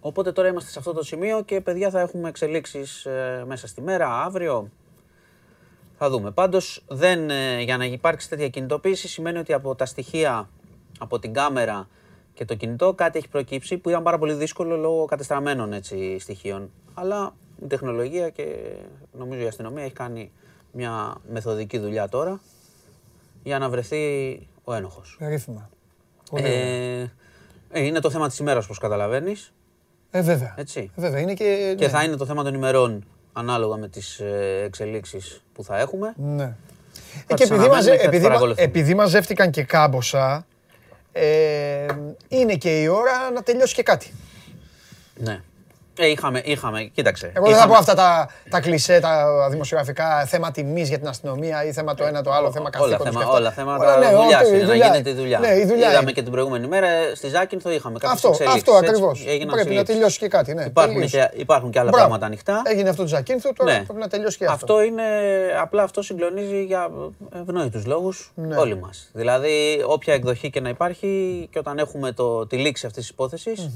[0.00, 3.80] οπότε τώρα είμαστε σε αυτό το σημείο και παιδιά θα έχουμε εξελίξεις ε, μέσα στη
[3.80, 4.68] μέρα, αύριο.
[6.02, 6.30] Θα δούμε.
[6.30, 10.48] Πάντως δεν, ε, για να υπάρξει τέτοια κινητοποίηση σημαίνει ότι από τα στοιχεία,
[10.98, 11.88] από την κάμερα
[12.34, 16.70] και το κινητό κάτι έχει προκύψει που ήταν πάρα πολύ δύσκολο λόγω κατεστραμμένων έτσι, στοιχείων.
[16.94, 18.44] Αλλά η τεχνολογία και
[19.18, 20.30] νομίζω η αστυνομία έχει κάνει
[20.72, 22.40] μια μεθοδική δουλειά τώρα
[23.42, 23.98] για να βρεθεί
[24.64, 25.16] ο ένοχος.
[25.18, 25.70] Περίφημα.
[26.30, 26.54] Πολύ ωραία.
[26.54, 27.12] Ε,
[27.70, 29.52] ε, είναι το θέμα της ημέρας, όπως καταλαβαίνεις.
[30.10, 30.54] Ε, βέβαια.
[30.56, 30.90] Έτσι.
[30.96, 31.74] Ε, Βέβαια, είναι και...
[31.78, 31.90] Και ναι.
[31.90, 33.04] θα είναι το θέμα των ημερών
[33.40, 36.12] ανάλογα με τις ε, εξελίξεις που θα έχουμε.
[36.16, 36.42] Ναι.
[36.42, 36.54] Ε,
[37.26, 38.66] Θα και τις επειδή, μαζε, αναμένουμε και θα τις επειδή, μα- παρακολουθούμε.
[38.66, 40.46] επειδή μαζεύτηκαν και κάμποσα,
[41.12, 41.86] ε,
[42.28, 44.12] είναι και η ώρα να τελειώσει και κάτι.
[45.14, 45.40] Ναι.
[46.00, 47.32] Ε, είχαμε, είχαμε, κοίταξε.
[47.34, 51.08] Εγώ δεν θα είχαμε- πω αυτά τα, τα κλισέ, τα δημοσιογραφικά, θέμα τιμής για την
[51.08, 53.36] αστυνομία ή θέμα το ένα το άλλο, θέμα Όλα, καθήκοντος και θέμα, αυτά.
[53.36, 54.86] όλα θέματα ναι, δουλειάς ό,τι, η είναι, να δουλειά.
[54.86, 55.38] γίνεται η δουλειά.
[55.38, 56.12] Ναι, η δουλειά Είδαμε είναι.
[56.12, 58.60] και την προηγούμενη μέρα, ε, στη Ζάκυνθο είχαμε κάποιες Αυτό, εξελίξεις.
[58.60, 59.24] αυτό έτσι, ακριβώς.
[59.28, 59.94] έγιναν Πρέπει να συλλήψεις.
[59.94, 60.64] τελειώσει και κάτι, ναι.
[60.64, 61.30] Υπάρχουν τελείωσε.
[61.34, 62.04] και, υπάρχουν και άλλα Μπράβο.
[62.06, 62.62] πράγματα ανοιχτά.
[62.64, 63.82] Έγινε αυτό το Ζακίνθου, τώρα Ναι.
[63.84, 64.54] πρέπει να τελειώσει και αυτό.
[64.54, 65.02] Αυτό είναι,
[65.60, 66.90] απλά αυτό συγκλονίζει για
[67.40, 68.56] ευνόητους λόγους Ναι.
[68.56, 69.08] όλοι μας.
[69.12, 71.08] Δηλαδή, όποια εκδοχή και να υπάρχει
[71.52, 73.70] και όταν έχουμε το, τη λήξη αυτής της υπόθεσης,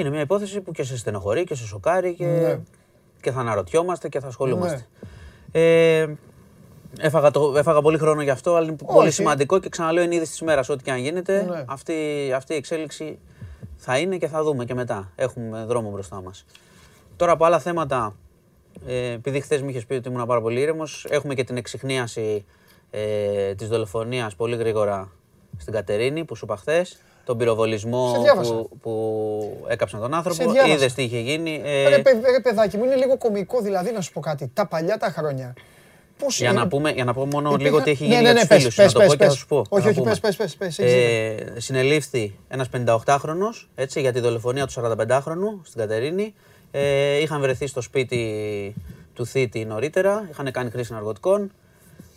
[0.00, 2.60] είναι μια υπόθεση που και σε στενοχωρεί και σε σοκάρει και, Ναι.
[3.20, 4.86] και θα αναρωτιόμαστε και θα ασχολούμαστε.
[5.52, 6.06] Ε,
[7.00, 9.10] έφαγα, το, έφαγα πολύ χρόνο γι' αυτό, αλλά είναι πολύ Όχι.
[9.10, 11.46] σημαντικό και ξαναλέω είναι είδηση της ημέρας, ό,τι και αν γίνεται.
[11.50, 11.64] Ναι.
[11.66, 11.94] Αυτή,
[12.36, 13.18] αυτή η εξέλιξη
[13.76, 15.12] θα είναι και θα δούμε και μετά.
[15.16, 16.44] Έχουμε δρόμο μπροστά μας.
[17.16, 18.16] Τώρα από άλλα θέματα,
[18.86, 22.44] ε, επειδή χθες μου είχες πει ότι ήμουν πάρα πολύ ήρεμος, έχουμε και την εξυχνίαση
[22.90, 25.12] ε, της δολοφονίας πολύ γρήγορα
[25.56, 27.00] στην Κατερίνη που σου είπα χθες.
[27.30, 28.52] Τον Σε πυροβολισμό διάβασα.
[28.52, 30.50] που, που έκαψαν τον Σε άνθρωπο.
[30.52, 30.74] διάβασα.
[30.74, 31.60] Είδες τι είχε γίνει.
[31.64, 34.50] Ε, Ρε, παι- ρε, παιδάκι μου, είναι λίγο κωμικό δηλαδή να σου πω κάτι.
[34.54, 35.54] Τα παλιά τα χρόνια
[36.18, 38.22] Πώς Για είναι- να, πούμε, για να πω μόνο Υπήρχαν- λίγο τι έχει Ναι, γίνει
[38.22, 38.74] ναι, για ναι, τους πες, φίλους.
[38.74, 39.38] πες, να το πες, πω και θα πες.
[39.38, 39.56] σου πω.
[39.68, 40.10] Όχι, να όχι, πούμε.
[40.10, 45.60] πες, πες, πες, πες, έχεις Ε, συνελήφθη ένας 58χρονος έτσι, για τη δολοφονία του 45χρονου
[45.62, 46.34] στην Κατερίνη.
[46.70, 48.74] Ε, είχαν βρεθεί στο σπίτι
[49.14, 51.52] του θήτη νωρίτερα, είχαν κάνει χρήση ναρκωτικών.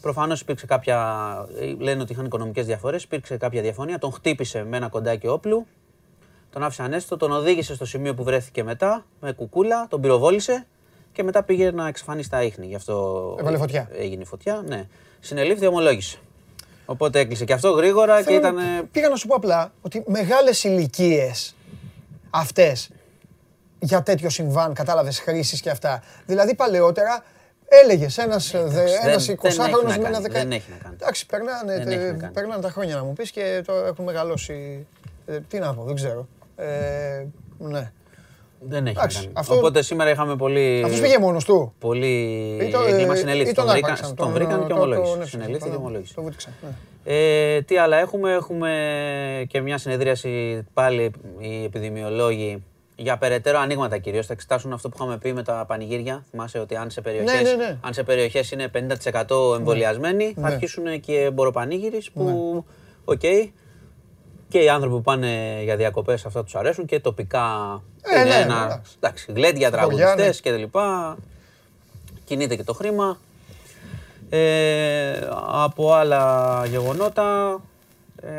[0.04, 0.98] Προφανώς υπήρξε κάποια,
[1.60, 5.66] ε, λένε ότι είχαν οικονομικές διαφορές, υπήρξε κάποια διαφωνία, τον χτύπησε με ένα κοντάκι όπλου,
[6.50, 10.66] τον άφησε ανέστητο, τον οδήγησε στο σημείο που βρέθηκε μετά, με κουκούλα, τον πυροβόλησε
[11.12, 12.66] και μετά πήγε να εξαφανίσει τα ίχνη.
[12.66, 13.90] Γι' αυτό Έβαλε φωτιά.
[13.98, 14.88] έγινε η φωτιά, ναι.
[15.20, 16.18] Συνελήφθη, ομολόγησε.
[16.86, 18.58] Οπότε έκλεισε και αυτό γρήγορα και Θέλω- ήταν.
[18.92, 21.56] Πήγα να σου πω απλά ότι μεγάλες ηλικίες
[22.30, 22.90] αυτές
[23.80, 26.04] για τέτοιο συμβάν, κατάλαβες χρήσεις και αυτά.
[26.26, 27.24] Δηλαδή παλαιότερα
[27.84, 30.30] έλεγες ένας, ένας δεν- 20χρονος δεν έχει να με ένα κάνει, 10.
[30.32, 30.96] δεν έχει να κάνει.
[31.02, 32.34] Εντάξει, περνάνε, Δεν έχει να κάνει.
[32.34, 34.88] περνάνε τα χρόνια να μου πεις και το έχουν μεγαλώσει.
[35.26, 36.28] Ε, τι να πω, δεν ξέρω.
[36.56, 36.66] Ε,
[37.58, 37.92] ναι.
[38.66, 39.34] Δεν έχει Εντάξει, να κάνει.
[39.36, 40.82] αυτό- Οπότε σήμερα είχαμε πολύ.
[40.86, 41.74] Αυτός πήγε μόνος του.
[41.80, 42.08] Πολύ
[42.62, 43.52] Ή το- έγκλημα ε, συνελήφθη.
[43.52, 45.02] ή Τον, τον βρήκαν, άρπαξαν, τον τον- βρήκαν και τον- ομολόγησε.
[45.12, 46.14] τον έψαξαν, Συνελήφθη και τον- ομολόγησε.
[46.14, 46.70] τον βούτυξαν, ναι.
[47.06, 52.64] Ε, τι άλλα έχουμε, έχουμε και μια συνεδρίαση πάλι οι επιδημιολόγοι
[52.96, 54.26] για περαιτέρω ανοίγματα κυρίως.
[54.26, 56.26] Θα εξετάσουν αυτό που είχαμε πει με τα πανηγύρια.
[56.30, 57.78] Θυμάσαι ότι αν σε περιοχές, ναι, ναι.
[57.82, 60.48] αν σε περιοχές είναι 50% εμβολιασμένοι, θα Ναι.
[60.54, 62.66] αρχίσουν και εμποροπανήγυρες που,
[63.06, 63.20] οκ,
[64.50, 68.36] και οι άνθρωποι που πάνε για διακοπές αυτά τους αρέσουν και τοπικά Ε, είναι ναι,
[68.36, 68.94] ένα, εντάξει.
[68.98, 69.96] εντάξει, γλέντια, Χωριά, ναι.
[69.98, 71.18] τραγουδιστές και τα λοιπά.
[72.26, 73.18] Κινείται και το χρήμα.
[74.30, 77.60] Ε, από άλλα γεγονότα,
[78.22, 78.30] ε,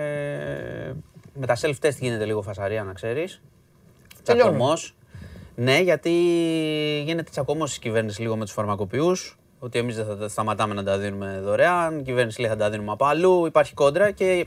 [1.34, 3.40] με τα self-test γίνεται λίγο φασαρία, να ξέρεις.
[4.24, 4.56] Τελειώνουμε.
[4.56, 4.94] Τσακωμός.
[5.54, 6.10] Ναι, γιατί
[7.04, 9.38] γίνεται τσακωμός της κυβέρνησης λίγο με τους φαρμακοποιούς.
[9.58, 11.98] Ότι εμείς δεν θα τα σταματάμε να τα δίνουμε δωρεάν.
[11.98, 13.46] Η κυβέρνηση λέει θα τα δίνουμε από αλλού.
[13.46, 14.46] Υπάρχει κόντρα και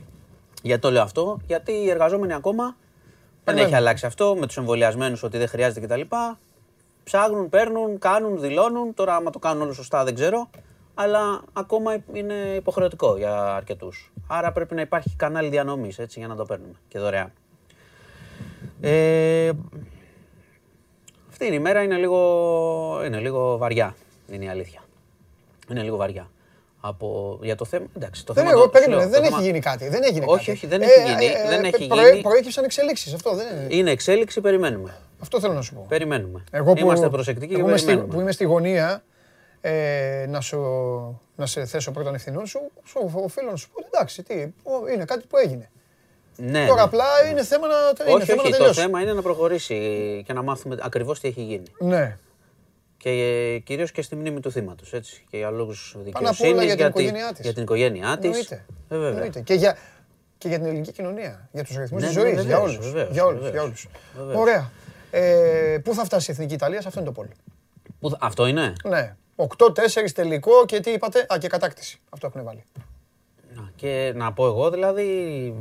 [0.61, 1.39] γιατί το λέω αυτό.
[1.47, 2.75] Γιατί οι εργαζόμενοι ακόμα δεν
[3.43, 3.71] Περιμένουν.
[3.71, 6.01] έχει αλλάξει αυτό με τους εμβολιασμένους ότι δεν χρειάζεται κτλ.
[7.03, 8.93] Ψάχνουν, παίρνουν, κάνουν, δηλώνουν.
[8.93, 10.49] Τώρα, άμα το κάνουν όλο σωστά, δεν ξέρω.
[10.93, 14.11] Αλλά ακόμα είναι υποχρεωτικό για αρκετούς.
[14.27, 17.31] Άρα πρέπει να υπάρχει κανάλι διανομής για να το παίρνουμε και δωρεάν.
[18.81, 19.51] Ε,
[21.29, 23.95] αυτή είναι η μέρα, είναι λίγο, είναι λίγο βαριά,
[24.31, 24.81] είναι η αλήθεια.
[25.71, 26.29] Είναι λίγο βαριά.
[26.79, 28.55] Από, για το θέμα, εντάξει, το Δεν, θέμα...
[28.55, 29.89] εγώ το- περίμενε, σου λέω, δεν το έχει θέμα- γίνει κάτι.
[29.89, 30.51] Δεν έγινε Όχι, κάτι.
[30.51, 32.21] όχι, δεν έχει γίνει, δεν έχει προέ- γίνει.
[32.21, 33.67] Προέκυψαν εξελίξεις, αυτό δεν είναι.
[33.75, 34.97] Είναι εξέλιξη, περιμένουμε.
[35.21, 35.85] Αυτό θέλω να σου πω.
[35.89, 36.43] Περιμένουμε.
[36.51, 38.13] Εγώ που, Είμαστε προσεκτικοί και εγώ είμαι στη, περιμένουμε.
[38.15, 39.03] που είμαι στη γωνία
[39.61, 40.59] ε, να, σου,
[41.35, 44.33] να σε θέσω πρώτον ευθυνών σου, σου οφείλω να σου πω ότι εντάξει, τι,
[44.63, 45.69] ο, είναι κάτι που έγινε.
[46.37, 46.81] Ναι, Τώρα ναι.
[46.81, 48.81] απλά είναι θέμα να, είναι Όχι, θέμα όχι, να το τελειώσει.
[48.81, 49.75] θέμα είναι να προχωρήσει
[50.25, 51.63] και να μάθουμε ακριβώς τι έχει γίνει.
[51.79, 52.17] Ναι.
[52.97, 55.25] Και ε, κυρίως και στη μνήμη του θύματος, έτσι.
[55.29, 57.39] Και για λόγους απ' όλα δικαιοσύνης, για την τη- οικογένειά της.
[57.43, 58.25] για την οικογένειά της.
[58.25, 58.55] Εννοείται.
[58.89, 59.09] Ε, βέβαια.
[59.09, 59.39] Εννοείται.
[59.41, 59.77] Και, για,
[60.37, 62.91] και για την ελληνική κοινωνία, για τους ρυθμούς Ναι, της ναι, ζωής, για βεβαίως, όλους.
[62.91, 63.53] βεβαίως, για όλους, βεβαίως.
[63.53, 63.87] για όλους.
[64.17, 64.39] Βεβαίως.
[64.41, 64.71] Ωραία.
[65.11, 67.29] Ε, πού θα φτάσει η Εθνική Ιταλία, σε αυτό είναι το πόλο.
[67.99, 69.15] Που θα- Αυτό είναι; Ναι.
[69.35, 71.99] 8-4 τελικό και τι είπατε, α και κατάκτηση.
[72.09, 72.63] Αυτό έχουν βάλει.
[73.81, 75.05] Να, Και να πω εγώ δηλαδή,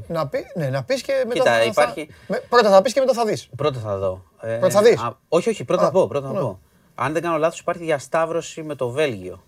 [0.09, 2.93] Να, πει, ναι, να πεις και μετά Κοίτα, θα, υπάρχει- θα, με, πρώτα θα πεις
[2.93, 3.49] και μετά θα δεις.
[3.57, 4.25] πρώτα θα δω.
[4.41, 5.01] Ε, Πρώτα θα δεις.
[5.01, 6.41] α, όχι, όχι, πρώτα Α, θα πω, πρώτα θα ναι.
[6.41, 6.61] πω.
[6.95, 9.43] Αν δεν κάνω λάθος υπάρχει διασταύρωση με το Βέλγιο.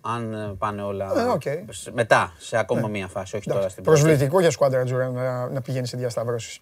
[0.00, 1.42] Αν ε, πάνε όλα Ε, οκ.
[1.70, 4.00] σε- μετά, σε ακόμα μία φάση, όχι τώρα στην πρώτη.
[4.00, 6.58] Προσβλητικό για squadra azzurra να, να πηγαίνεις σε διασταυρώσεις.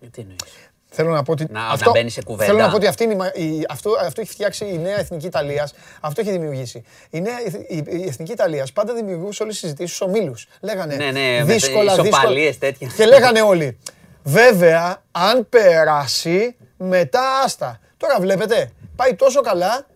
[0.00, 0.70] Ε, Τι εννοείς.
[0.94, 1.46] Θέλω να πω ότι.
[1.50, 2.44] Να- να μπαίνει σε κουβέντα.
[2.52, 4.98] Θέλω να πω ότι αυτή είναι η μα- η- αυτό, αυτό έχει φτιάξει η νέα
[4.98, 5.72] εθνική Ιταλίας.
[6.00, 6.82] Αυτό έχει δημιουργήσει.
[7.10, 10.46] Η, νέα, εθ- η, η εθνική Ιταλίας πάντα δημιουργούσε όλες τις συζητήσεις στους ομίλους.
[10.60, 12.72] Λέγανε Ναι, ναι, με δύσκολα, ισοπαλίες δύσκολα.
[12.72, 12.90] τέτοια.
[12.96, 13.78] Και λέγανε όλοι.
[14.22, 17.80] Βέβαια, αν περάσει, μετά άστα.
[17.96, 19.86] Τώρα βλέπετε, πάει τόσο καλά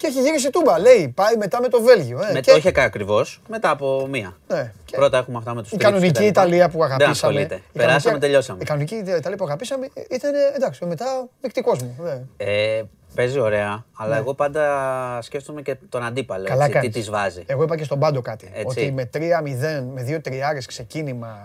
[0.00, 0.78] και έχει γυρίσει τούμπα.
[0.78, 2.20] Λέει, πάει μετά με το Βέλγιο.
[2.28, 4.36] Ε, Με και- το είχε ακριβώς μετά από μία.
[4.48, 6.98] Ναι, και- Πρώτα έχουμε αυτά με τους η κανονική Ιταλία που αγαπήσαμε.
[7.32, 7.54] Δεν ασχολείται.
[7.54, 8.58] η Περάσαμε, κανονική- τελειώσαμε.
[8.62, 11.96] Η κανονική Ιταλία που αγαπήσαμε ήταν εντάξει, μετά δεκτικό μου.
[12.04, 12.20] ναι.
[12.36, 12.82] Ε,
[13.14, 16.44] παίζει ωραία, αλλά εγώ πάντα σκέφτομαι και τον αντίπαλο.
[16.44, 16.94] Καλά έτσι, τι κάνεις.
[16.96, 17.42] της βάζει.
[17.46, 18.50] Εγώ είπα και στον Πάντο κάτι.
[18.54, 18.80] Έτσι.
[18.80, 21.38] Ότι με 3-0, με 2 τριάρες ξεκίνημα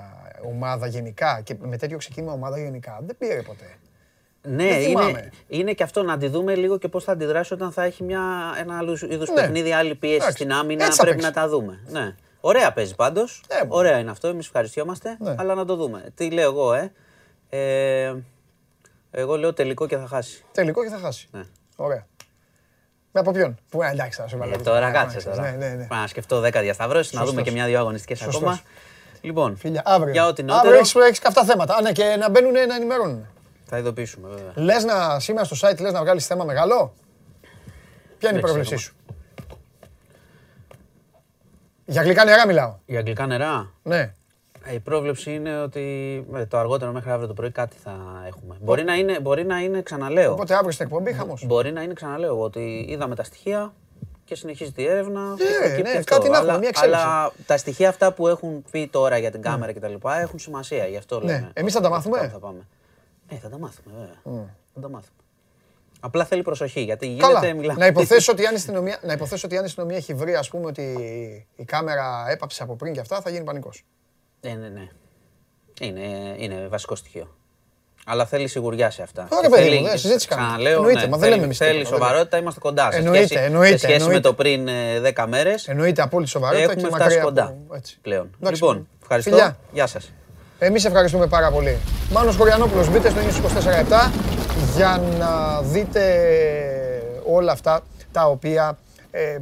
[0.49, 3.65] ομάδα γενικά και με τέτοιο ξεκίνημα ομάδα γενικά δεν πήρε ποτέ.
[4.47, 5.29] Ναι, δεν είναι, θυμάμαι.
[5.47, 8.21] είναι και αυτό να τη δούμε λίγο και πώς θα αντιδράσει όταν θα έχει μια,
[8.59, 9.35] ένα άλλου είδους Ναι.
[9.35, 10.85] παιχνίδι, άλλη πίεση Εντάξει, στην άμυνα.
[10.85, 11.33] έτσι θα Πρέπει παίξει.
[11.35, 11.79] να τα δούμε.
[11.87, 12.15] Ναι.
[12.39, 13.43] Ωραία παίζει πάντως.
[13.47, 13.87] Ε, μπορεί.
[13.87, 14.27] Ωραία είναι αυτό.
[14.27, 15.17] Εμείς ευχαριστιόμαστε.
[15.19, 15.35] Ναι.
[15.37, 16.03] Αλλά να το δούμε.
[16.15, 16.91] Τι λέω εγώ, ε.
[17.49, 18.13] ε
[19.11, 20.43] εγώ λέω τελικό και θα χάσει.
[20.51, 21.27] Τελικό και θα χάσει.
[21.31, 21.43] Ναι.
[21.75, 22.05] Ωραία.
[23.11, 24.53] Με από ποιον; Που ε, εντάξει, θα σου βάλω.
[24.53, 25.41] Ε, και τώρα το- κάτσε ναι, τώρα.
[25.41, 25.75] Ναι, ναι, ναι.
[25.75, 27.29] Πρέπει να σκεφτώ 10 διασταυρώσεις, να Σωστός.
[27.29, 28.35] δούμε και μια-δύο αγωνιστικές Σωστός.
[28.35, 28.59] ακόμα.
[29.21, 30.11] Λοιπόν, Φίλια, αύριο.
[30.11, 31.75] για ό,τι αύριο νεότερο έχεις, έχεις καυτά θέματα.
[31.75, 33.27] Α, ναι, και να μπαίνουν να ενημερώνουν.
[33.65, 34.51] Θα ειδοποιήσουμε βέβαια.
[34.55, 36.93] Λες να, σήμερα στο site λες να βγάλεις θέμα μεγάλο;
[38.17, 38.81] Ποια είναι η Δεν πρόβλεψή ξέρω.
[38.81, 38.95] σου;
[41.85, 42.75] Για γλυκά νερά μιλάω.
[42.85, 44.13] Για αγγλικά νερά, Ναι.
[44.67, 45.81] Ε, Η πρόβλεψη είναι ότι
[46.35, 48.57] ε, το αργότερο μέχρι αύριο το πρωί κάτι θα έχουμε.
[48.61, 50.31] Μπορεί να είναι, μπορεί να είναι ξαναλέω.
[50.31, 51.45] Οπότε αύριο στην εκπομπή χαμός.
[51.45, 53.73] Μπορεί να είναι ξαναλέω εγώ ότι είδαμε τα στοιχεία
[54.23, 55.21] και συνεχίζει τη έρευνα.
[55.29, 56.15] Ναι, και προκύπτει ναι, αυτό.
[56.15, 57.01] κάτι να έχουμε, αλλά, μια εξέλιξη.
[57.01, 59.93] αλλά τα στοιχεία αυτά που έχουν πει τώρα για την κάμερα κτλ.
[60.21, 60.85] έχουν σημασία.
[60.85, 61.25] Γι' αυτό Ναι.
[61.25, 61.49] λέμε.
[61.53, 62.31] Εμείς θα τα μάθουμε;
[63.29, 63.33] Θα πάμε.
[63.33, 64.47] Ναι, θα τα μάθουμε, βέβαια.
[64.73, 65.09] Θα τα μάθουμε.
[65.99, 67.33] Απλά θέλει προσοχή γιατί γίνεται.
[67.33, 67.53] Καλά.
[67.53, 67.79] μιλάμε.
[67.79, 70.49] Να υποθέσω, ότι αν η αστυνομία, να υποθέσω ότι αν η αστυνομία έχει βρει ας
[70.49, 70.81] πούμε, ότι
[71.55, 73.83] η κάμερα έπαψε από πριν και αυτά, θα γίνει πανικός.
[74.41, 74.87] Ναι, ναι, ναι.
[75.79, 77.35] Είναι, είναι βασικό στοιχείο.
[78.07, 79.27] Αλλά θέλει σιγουριά σε αυτά.
[79.31, 80.47] Ωραία, Και παιδί θέλει- μου, δεν συζήτηση κάνουμε.
[80.47, 82.91] Ξαναλέω, Εννοείται, ναι, μα δεν θέλει- λέμε εμείς Θέλει τίποτα, σοβαρότητα, είμαστε κοντά.
[82.91, 84.27] Σε Εννοείται, σχέση, εννοείται, σε σχέση με εννοείται.
[84.27, 85.67] το πριν ε, 10 μέρες.
[85.67, 87.97] Εννοείται απόλυτη σοβαρότητα και Έχουμε μακριά φτάσει από- κοντά έτσι.
[88.01, 88.29] πλέον.
[88.41, 89.29] Εντάξει, λοιπόν, ευχαριστώ.
[89.31, 89.57] Φιλιά.
[89.71, 90.11] Γεια σας.
[90.65, 91.77] Εμείς ευχαριστούμε πάρα πολύ.
[92.11, 94.11] Μάνος Χωριανόπουλος, μπείτε στο News 24
[94.75, 96.01] για να δείτε
[97.25, 97.81] όλα αυτά
[98.11, 98.77] τα οποία
[99.11, 99.37] ε,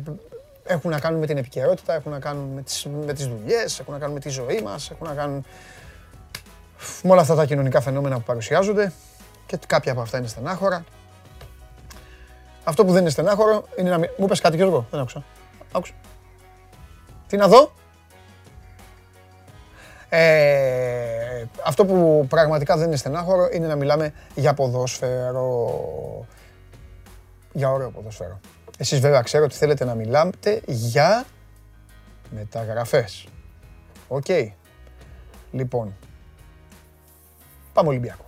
[0.63, 3.93] έχουν να κάνουν με την επικαιρότητα, έχουν να κάνουν με τις, με τις δουλειές, έχουν
[3.93, 5.45] να κάνουν με τη ζωή μας, έχουν να κάνουν
[7.03, 8.91] με όλα αυτά τα κοινωνικά φαινόμενα που παρουσιάζονται
[9.45, 10.83] και κάποια από αυτά είναι στενάχωρα.
[12.63, 14.09] Αυτό που δεν είναι στενάχωρο είναι να μην...
[14.17, 15.23] Μου είπες κάτι Γιώργο, δεν άκουσα.
[15.71, 15.93] Άκουσα.
[17.27, 17.71] Τι να δω;
[20.15, 26.27] Ε, αυτό που πραγματικά δεν είναι στενάχωρο είναι να μιλάμε για ποδόσφαιρο.
[27.53, 28.39] Για ωραίο ποδόσφαιρο.
[28.77, 31.25] Εσείς βέβαια ξέρω ότι θέλετε να μιλάτε για
[32.29, 33.27] μεταγραφές.
[34.07, 34.25] Οκ.
[35.51, 35.95] Λοιπόν,
[37.73, 38.25] πάμε Ολυμπιακό.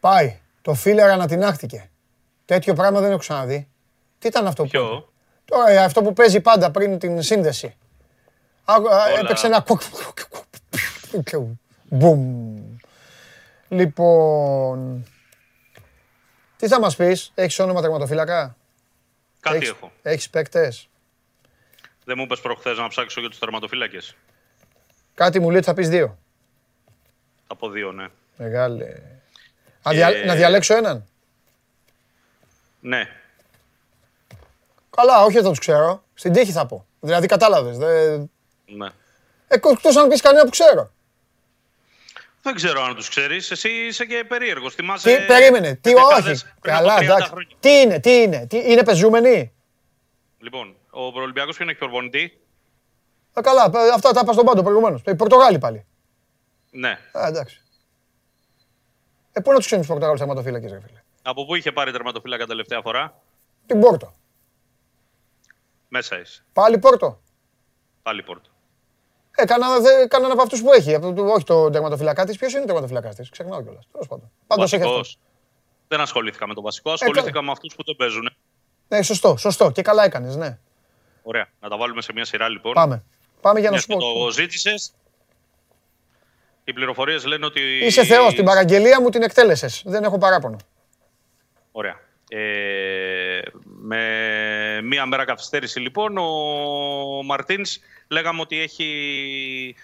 [0.00, 0.38] Πάει.
[0.62, 1.90] Το φίλερα ανατινάχτηκε.
[2.44, 3.68] Τέτοιο πράγμα δεν έχω ξαναδεί.
[4.18, 5.12] Τι ήταν αυτό που Ποιο;
[5.44, 7.76] Τώρα ε, αυτό που παίζει πάντα πριν την σύνδεση.
[8.64, 9.18] Άκου- α, Όλα.
[9.18, 9.80] Έπαιξε ένα κουκ.
[11.88, 12.56] Μπουμ.
[13.68, 15.06] Λοιπόν.
[16.56, 18.56] Τι θα μας πεις, έχεις όνομα τερματοφύλακα,
[19.40, 19.92] Κάτι έχεις, έχω.
[20.02, 20.88] έχεις παίκτες;
[22.04, 24.16] Δεν μου είπες προχθές να ψάξω για τους τερματοφύλακες.
[25.14, 26.18] Κάτι μου λέει ότι θα πεις δύο.
[27.46, 28.06] Θα πω δύο, ναι.
[28.36, 28.86] Μεγάλε.
[29.82, 31.06] Να, δια- Ε, να διαλέξω έναν.
[32.80, 33.08] Ναι.
[34.90, 36.02] Καλά, όχι δεν τους ξέρω.
[36.14, 36.86] Στην τύχη θα πω.
[37.00, 37.78] Δηλαδή κατάλαβες.
[37.78, 38.16] Δε...
[38.66, 38.86] ναι.
[39.48, 40.90] Ε, εκτός αν πεις κανένα που ξέρω.
[42.42, 43.50] Δεν ξέρω αν τους ξέρεις.
[43.50, 44.74] Εσύ είσαι και περίεργος.
[44.74, 45.16] Θυμάσαι...
[45.16, 46.52] Τι, περίμενε, τι δεκάδες όχι.
[46.60, 47.28] πριν από Καλά, 30 εντάξει.
[47.28, 47.56] χρόνια.
[47.60, 49.52] Τι είναι, τι είναι, τι, είναι πεζούμενοι;
[50.38, 52.40] Λοιπόν, ο Προολυμπιακός ποιον έχει προπονητή;
[53.34, 55.02] Ε, καλά, ε, αυτά τα είπα στον πάντο προηγουμένως.
[55.06, 55.86] Οι Πορτογάλοι πάλι.
[56.70, 56.98] Ναι.
[57.12, 57.62] Α, εντάξει.
[59.32, 62.46] Ε, πού να τους ξέρουν τους Πορτογάλους τερματοφύλακες, ρε φίλε; Από πού είχε πάρει τερματοφύλακα
[62.46, 63.20] τελευταία φορά;
[63.66, 64.12] Την Πόρτο.
[65.88, 66.44] Μέσα είσαι.
[66.52, 67.20] Πάλι Πόρτο;
[68.02, 68.48] Πάλι πόρτο.
[69.36, 70.94] Ε, κανένα, δε, κανένα από αυτούς που έχει.
[70.94, 72.36] Από το- όχι το τερματοφυλακά της.
[72.38, 73.30] Ποιος είναι ο τερματοφυλακάς της.
[73.30, 73.88] Ξεχνάω κιόλας.
[73.92, 74.30] Τέλος πάντων.
[74.46, 74.96] Πάντως έχει αυτό.
[74.96, 75.18] Βασικός.
[75.88, 76.90] Δεν ασχολήθηκα με το βασικό.
[76.92, 77.44] Ασχολήθηκα καλά.
[77.44, 78.30] με αυτούς που δεν παίζουν.
[78.88, 79.70] Ναι, σωστό, σωστό.
[79.70, 80.58] Και καλά έκανες, ναι.
[81.22, 81.48] Ωραία.
[81.60, 82.72] Να τα βάλουμε σε μια σειρά λοιπόν.
[82.72, 83.04] Πάμε.
[83.40, 84.24] Πάμε για να Μιας σου και πω.
[84.24, 84.92] το ζήτησες.
[86.64, 87.60] Οι πληροφορίες λένε ότι...
[87.84, 88.34] Είσαι θεός.
[88.34, 89.82] Την παραγγελία μου την εκτέλεσες.
[89.86, 90.56] Δεν έχω παράπονο.
[91.72, 92.00] Ωραία.
[92.28, 97.78] Ε, με μία μέρα καθυστέρηση λοιπόν, ο Μαρτίνς
[98.08, 99.74] λέγαμε ότι έχει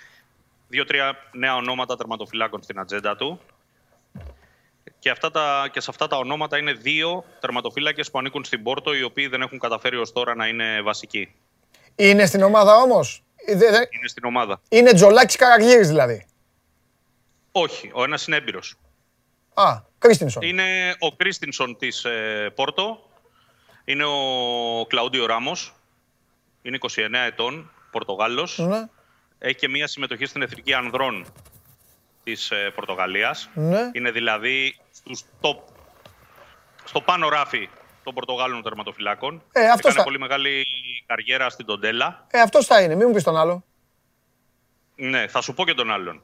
[0.68, 3.40] δύο-τρία νέα ονόματα τερματοφυλάκων στην ατζέντα του.
[4.98, 8.94] Και, αυτά τα, και σε αυτά τα ονόματα είναι δύο τερματοφύλακες που ανήκουν στην Πόρτο,
[8.94, 11.34] οι οποίοι δεν έχουν καταφέρει ως τώρα να είναι βασικοί.
[11.96, 14.60] Είναι στην ομάδα όμως; Ε, δε- δε- Είναι στην ομάδα.
[14.68, 16.26] Είναι Τζολάκης Καραγύρης δηλαδή;
[17.52, 18.74] Όχι, ο ένας είναι έμπειρος.
[19.54, 20.42] Α, Κρίστινσον.
[20.42, 23.08] Είναι ο Κρίστινσον της ε, Πόρτο.
[23.84, 25.74] Είναι ο Κλαούντιο Ράμος.
[26.62, 26.88] Είναι 29
[27.26, 28.58] ετών, Πορτογάλος.
[28.58, 28.88] Ναι,
[29.38, 31.26] Έχει και μία συμμετοχή στην Εθνική Ανδρών
[32.24, 33.48] της ε, Πορτογαλίας.
[33.54, 33.90] ναι.
[33.92, 35.56] Είναι δηλαδή στους top,
[36.84, 37.68] στο πάνω ράφι
[38.04, 39.42] των Πορτογάλων τερματοφυλάκων.
[39.52, 40.66] Ε, αυτός Έκανε θα- πολύ μεγάλη
[41.06, 42.26] καριέρα στην Τοντέλα.
[42.30, 42.94] Ε, αυτός θα είναι.
[42.94, 43.64] Μην μου πεις τον άλλο.
[44.96, 46.22] Ναι, θα σου πω και τον άλλον.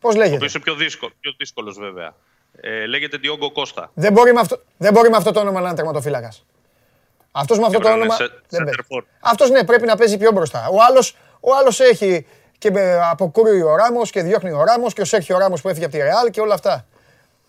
[0.00, 2.14] Πώς Ο λέγεται; οποίος είναι πιο, δύσκολο, πιο δύσκολος βέβαια.
[2.60, 3.90] Ε, λέγεται Διόγκο Κώστα.
[3.94, 6.44] Δεν μπορεί, με αυτό, δεν μπορεί με αυτό το όνομα να είναι τερματοφύλακας.
[7.32, 8.24] Αυτός με αυτό Και το πρέπει να όνομα.
[8.24, 9.04] είναι σε- δεν center παίζει.
[9.04, 9.16] for.
[9.20, 10.68] Αυτός ναι, πρέπει να παίζει πιο μπροστά.
[10.72, 12.26] Ο άλλος, ο άλλος έχει
[12.58, 15.84] και με, αποκρούει ο Ράμος και διώχνει ο Ράμος και ο Σέρχιο Ράμος που έφυγε
[15.84, 16.86] από τη Ρεάλ και όλα αυτά.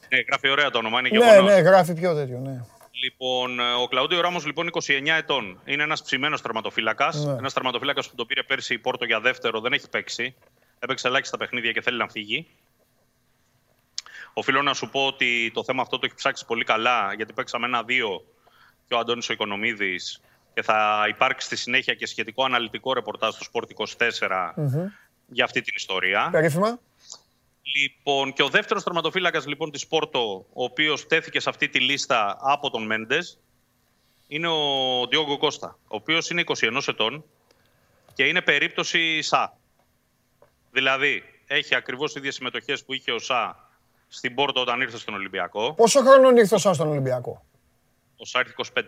[0.10, 1.54] Ναι, γράφει ωραία το όνομα, είναι Ναι, γεγονός.
[1.54, 2.62] ναι, γράφει πιο τέτοιο, ναι.
[3.04, 5.60] Λοιπόν, ε, ο Κλαούντιο Ράμος λοιπόν 29 ετών.
[5.66, 7.26] Είναι ένας ψημένος τερματοφύλακας.
[7.26, 7.32] Ναι.
[7.38, 10.36] Ένας τερματοφύλακας που τον πήρε πέρσι η Πόρτο για δεύτερο, δεν έχει παίξει.
[10.80, 12.48] Έπαιξε ελάχιστα παιχνίδια και θέλει να φύγει.
[14.34, 17.66] Οφείλω να σου πω ότι το θέμα αυτό το έχει ψάξει πολύ καλά, γιατί παίξαμε
[17.66, 18.26] ένα-δύο
[18.88, 20.22] και ο Αντώνης ο Οικονομίδης
[20.54, 23.64] και θα υπάρξει στη συνέχεια και σχετικό αναλυτικό ρεπορτάζ στο Sport
[24.20, 24.54] 24
[25.28, 26.30] για αυτή την ιστορία.
[26.32, 26.80] Περίφημα.
[27.76, 32.38] Λοιπόν, και ο δεύτερος τερματοφύλακας λοιπόν, της Πόρτο, ο οποίος τέθηκε σε αυτή τη λίστα
[32.42, 33.40] από τον Μέντες,
[34.28, 37.24] είναι ο Ντιόγκο Κώστα, ο οποίος είναι 21 ετών
[38.14, 39.58] και είναι περίπτωση ΣΑ.
[40.72, 43.71] Δηλαδή, έχει ακριβώς τι ίδιες συμμετοχές που είχε ο ΣΑ
[44.14, 45.74] στην Πόρτο όταν ήρθε στον Ολυμπιακό.
[45.74, 47.46] Πόσο χρόνο ήρθε ο Σά στον Ολυμπιακό;
[48.18, 48.44] Ο Σάρ
[48.78, 48.82] 25.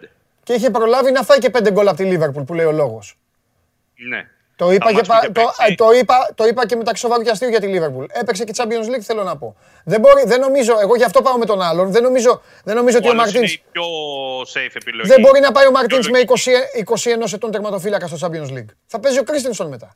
[0.44, 3.18] Και είχε προλάβει να φάει και πέντε γκολ από τη Λίβερπουλ που λέει ο λόγος.
[3.96, 4.28] Ναι.
[4.56, 5.72] Το είπα, Τα και, μάτς που πα- είχε το, παίξει.
[5.72, 8.06] ε, το, είπα, το είπα και μεταξύ σοβαρού και αστείου για τη Λίβερπουλ.
[8.10, 9.56] Έπαιξε και Champions League, θέλω να πω.
[9.86, 11.92] Δεν, μπορεί, δεν νομίζω, εγώ γι' αυτό πάω με τον άλλον.
[11.92, 13.60] Δεν νομίζω, δεν νομίζω ότι Ο ο άλλος είναι Μαρτίν.
[13.60, 13.84] η πιο
[14.42, 15.08] safe επιλογή.
[15.10, 16.52] Δεν μπορεί να πάει ο Μαρτίνς Πιο με λογική.
[17.24, 18.70] 20, 21 ετών τερματοφύλακα στο Champions League.
[18.86, 19.96] Θα παίζει ο Κρίστινσον μετά.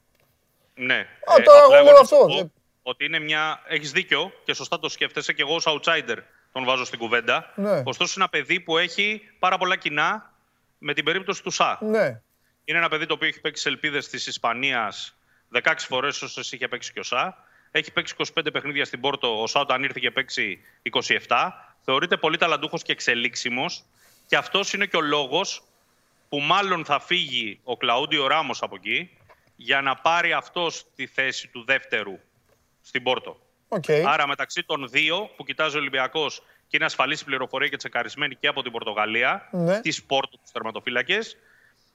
[0.75, 0.95] Ναι.
[0.95, 2.49] Α, τώρα απλά εγώ λέω να σου αυτό.
[2.87, 3.61] Πω Δεν- Ότι είναι μια.
[3.67, 6.17] Έχεις δίκιο και σωστά το σκέφτεσαι και εγώ ως outsider
[6.53, 7.53] τον βάζω στην κουβέντα.
[7.55, 7.81] Ναι.
[7.85, 10.33] Ωστόσο, είναι ένα παιδί που έχει πάρα πολλά κοινά
[10.77, 11.85] με την περίπτωση του Σα.
[11.85, 12.21] Ναι.
[12.65, 15.17] Είναι ένα παιδί το οποίο έχει παίξει σε ελπίδες της Ισπανίας
[15.49, 17.45] 16 φορές όσες είχε παίξει και ο Σα.
[17.71, 19.41] Έχει παίξει 25 παιχνίδια στην Πόρτο.
[19.41, 21.53] Ο Σα όταν ήρθε είχε παίξει 27.
[21.81, 23.83] Θεωρείται πολύ ταλαντούχος και εξελίξιμος.
[24.27, 25.63] Και αυτός είναι και ο λόγος
[26.29, 29.17] που μάλλον θα φύγει ο Κλαούντιο Ράμος από εκεί
[29.55, 32.19] για να πάρει αυτός τη θέση του δεύτερου
[32.87, 33.37] στην Πόρτο.
[33.67, 33.83] Οκ.
[34.05, 38.35] Άρα μεταξύ των δύο που κοιτάζει ο Ολυμπιακός και είναι ασφαλής η πληροφορία και τσεκαρισμένη
[38.35, 39.79] και από την Πορτογαλία, Ναι.
[39.81, 41.17] της Πόρτο, τους τερματοφύλακες.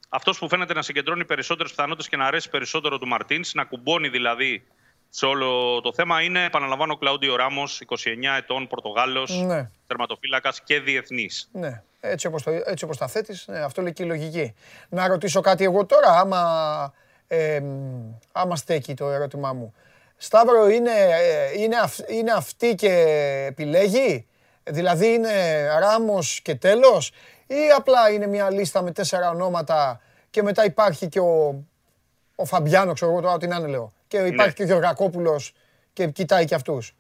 [0.09, 4.09] Αυτός που φαίνεται να συγκεντρώνει περισσότερες πιθανότητες και να αρέσει περισσότερο του Μαρτίν, να κουμπώνει
[4.09, 4.65] δηλαδή
[5.09, 9.71] σε όλο το θέμα, είναι, επαναλαμβάνω, ο Κλαούντιο Ράμος, 29 ετών, Πορτογάλος, Ναι.
[9.87, 11.49] τερματοφύλακας και διεθνής.
[11.53, 14.55] Ναι, έτσι όπως, το, έτσι όπως τα θέτεις, ναι, αυτό λέει και η λογική.
[14.89, 16.95] Να ρωτήσω κάτι εγώ τώρα, άμα,
[17.27, 19.75] ε, μ, άμα στέκει το ερώτημά μου.
[20.25, 22.89] Σταύρο, είναι, ε, είναι, αυ- είναι αυτή και
[23.49, 24.27] επιλέγει,
[24.65, 25.31] δηλαδή είναι
[25.79, 27.13] Ράμος και τέλος,
[27.47, 30.01] ή απλά είναι μια λίστα με τέσσερα ονόματα
[30.31, 31.65] και μετά υπάρχει και ο,
[32.37, 35.55] ο Φαμπιάνο, ξέρω εγώ τώρα τι να είναι λέω, και υπάρχει και ο Γεωργακόπουλος
[35.93, 36.95] και κοιτάει και αυτούς.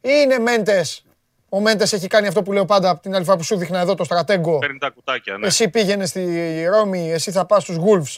[0.00, 1.04] Ή είναι Μέντες,
[1.48, 3.78] ο Μέντες έχει κάνει αυτό που λέω πάντα από την άλλη φορά που σου δείχνα
[3.80, 4.58] εδώ το στρατέγκο.
[4.58, 5.46] Παίρνει τα κουτάκια, ναι.
[5.46, 8.16] Εσύ πήγαινες στη Ρώμη, εσύ θα πας στους Wolves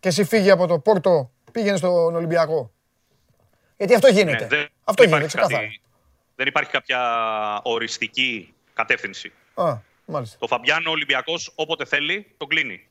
[0.00, 2.70] και εσύ φύγει από το Πόρτο, πήγαινες στον Ολυμπιακό.
[3.78, 4.42] Γιατί αυτό γίνεται.
[4.42, 5.68] Ναι, δεν, αυτό δεν γίνεται, υπάρχει κάτι- ξεκάθαρα.
[6.36, 9.32] δεν υπάρχει κάποια οριστική κατεύθυνση.
[9.54, 10.36] Α, μάλιστα.
[10.38, 12.86] Το Φαμπιάνο Ολυμπιακός όποτε θέλει τον κλείνει.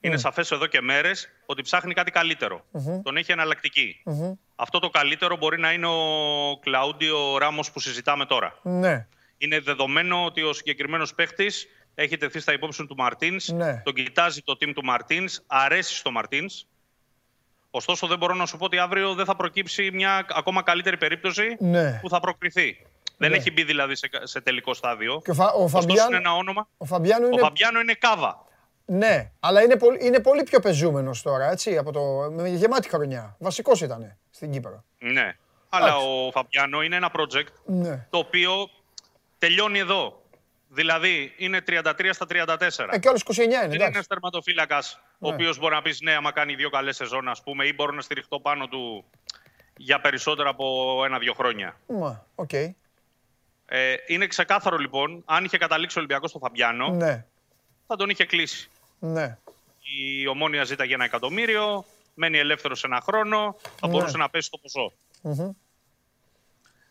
[0.00, 0.20] Είναι Ναι.
[0.20, 2.64] σαφές εδώ και μέρες ότι ψάχνει κάτι καλύτερο.
[3.02, 4.02] Τον έχει εναλλακτική.
[4.56, 8.58] Αυτό το καλύτερο μπορεί να είναι ο Κλαούντιο Ράμος που συζητάμε τώρα.
[8.62, 9.06] Ναι,
[9.38, 13.48] Είναι δεδομένο ότι ο συγκεκριμένος παίχτης έχει τεθεί στα υπόψη του Μαρτίνς.
[13.48, 13.80] Ναι.
[13.84, 15.40] Τον κοιτάζει το team του Μαρτίνς.
[15.46, 16.64] Αρέσει στο Μαρτίνς.
[17.74, 21.56] Ωστόσο, δεν μπορώ να σου πω ότι αύριο δεν θα προκύψει μια ακόμα καλύτερη περίπτωση
[21.58, 21.98] Ναι.
[22.02, 22.86] που θα προκριθεί.
[23.16, 23.36] Δεν Ναι.
[23.36, 25.20] έχει μπει δηλαδή σε, σε τελικό στάδιο.
[25.24, 26.68] Και ο, Φα, ο, Ωστόσο, Φαμπιάνο, είναι ένα όνομα.
[26.76, 28.44] ο Φαμπιάνο Ο είναι, Φαμπιάνο είναι κάβα.
[28.84, 32.00] ναι, αλλά είναι πολύ, είναι πολύ πιο πεζούμενος τώρα, έτσι, από το,
[32.30, 33.36] με γεμάτη χρονιά.
[33.38, 34.84] Βασικός ήταν στην Κύπρο.
[34.98, 35.36] Ναι.
[35.68, 36.06] Αλλά Εντάξει.
[36.06, 38.06] ο Φαμπιάνο είναι ένα project Ναι.
[38.10, 38.70] το οποίο
[39.38, 40.22] τελειώνει εδώ.
[40.68, 42.88] Δηλαδή είναι 33 στα 34.
[42.90, 43.92] Ε, και όλος 29 είναι, Δεν είναι εντάξει.
[43.94, 45.34] ένα τερματοφύλακας ο Ναι.
[45.34, 48.00] οποίος μπορεί να πεις ναι, άμα κάνει δύο καλές σεζόν, ας πούμε, ή μπορώ να
[48.00, 49.04] στηριχτώ πάνω του
[49.76, 51.76] για περισσότερα από ένα-δύο χρόνια.
[51.86, 52.52] Μα, οκ.
[52.52, 57.24] Ε, είναι ξεκάθαρο λοιπόν, αν είχε καταλήξει ο Ολυμπιακός στο Φαμπιάνο, Ναι,
[57.86, 58.70] θα τον είχε κλείσει.
[58.98, 59.38] ναι.
[60.20, 61.84] Η ομόνια ζήταγε ένα εκατομμύριο,
[62.14, 63.92] μένει ελεύθερος ένα χρόνο, θα Ναι.
[63.92, 64.92] μπορούσε να πέσει το ποσό.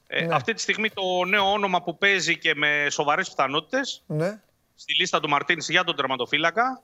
[0.07, 0.35] Ε, Ναι.
[0.35, 4.41] Αυτή τη στιγμή το νέο όνομα που παίζει και με σοβαρές πιθανότητες Ναι.
[4.75, 6.81] στη λίστα του Μαρτίνς για τον τερματοφύλακα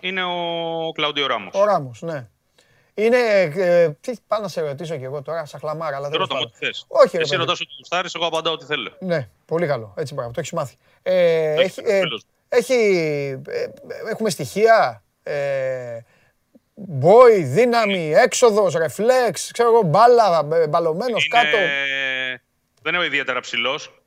[0.00, 1.54] είναι ο Κλαούντιο Ράμος.
[1.54, 2.26] Ο Ράμος, ναι.
[2.94, 3.18] Είναι,
[3.56, 6.40] ε, τι πάω να σε ρωτήσω κι εγώ τώρα, σαν χλαμάρα, αλλά δεν Ρώτα μου
[6.44, 6.84] ό,τι θες.
[6.88, 7.42] Όχι, ρε Εσύ παιδί.
[7.42, 8.90] ρωτάς ό,τι γουστάρεις, εγώ απαντάω ό,τι θέλω.
[9.00, 9.94] Ναι, πολύ καλό.
[9.96, 10.76] Έτσι μπράβο, το έχεις μάθει.
[11.02, 12.24] Ε, Το έχει, έχεις, ε, τέλος.
[12.48, 12.74] έχει,
[13.48, 13.66] ε,
[14.10, 15.98] έχουμε στοιχεία, ε,
[16.74, 21.56] μπόι, δύναμη, έξοδος, ρεφλέξ, ξέρω εγώ, μπάλα, ε, μπαλωμένος Είναι- κάτω.
[22.82, 24.00] Δεν είναι ιδιαίτερα ψηλός.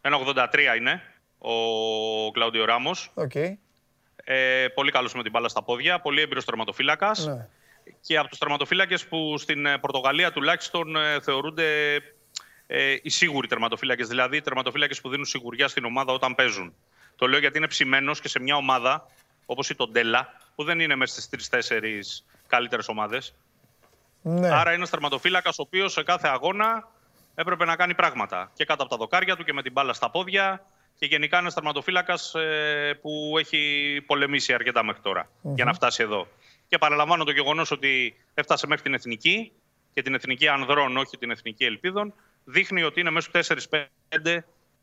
[0.00, 1.02] 1,83 είναι
[1.38, 1.52] ο
[2.32, 3.10] Κλαούντιο Ράμος.
[3.14, 3.32] Οκ,
[4.30, 7.26] Ε, πολύ καλός με την μπάλα στα πόδια, πολύ έμπειρος τερματοφύλακας.
[7.26, 7.48] ναι.
[8.00, 11.94] και από τους τερματοφύλακες που στην ε, Πορτογαλία τουλάχιστον ε, θεωρούνται
[12.66, 16.74] ε, οι σίγουροι τερματοφύλακες, δηλαδή οι τερματοφύλακες που δίνουν σιγουριά στην ομάδα όταν παίζουν.
[17.16, 19.06] Το λέω γιατί είναι ψημένος και σε μια ομάδα
[19.46, 23.34] όπως η Τοντέλα, που δεν είναι μέσα στις τρεις-τέσσερις καλύτερες ομάδες.
[24.22, 24.48] ναι.
[24.48, 26.88] Άρα είναι ένας τερματοφύλακας ο οποίος σε κάθε αγώνα
[27.34, 28.50] έπρεπε να κάνει πράγματα.
[28.54, 30.64] Και κάτω από τα δοκάρια του και με την μπάλα στα πόδια.
[30.98, 36.28] Και γενικά ένας τερματοφύλακας ε, που έχει πολεμήσει αρκετά μέχρι τώρα για να φτάσει εδώ.
[36.68, 39.52] Και παραλαμβάνω το γεγονός ότι έφτασε μέχρι την εθνική
[39.94, 42.14] και την εθνική ανδρών, όχι την εθνική ελπίδων,
[42.44, 44.38] δείχνει ότι είναι μέσα στου 4-5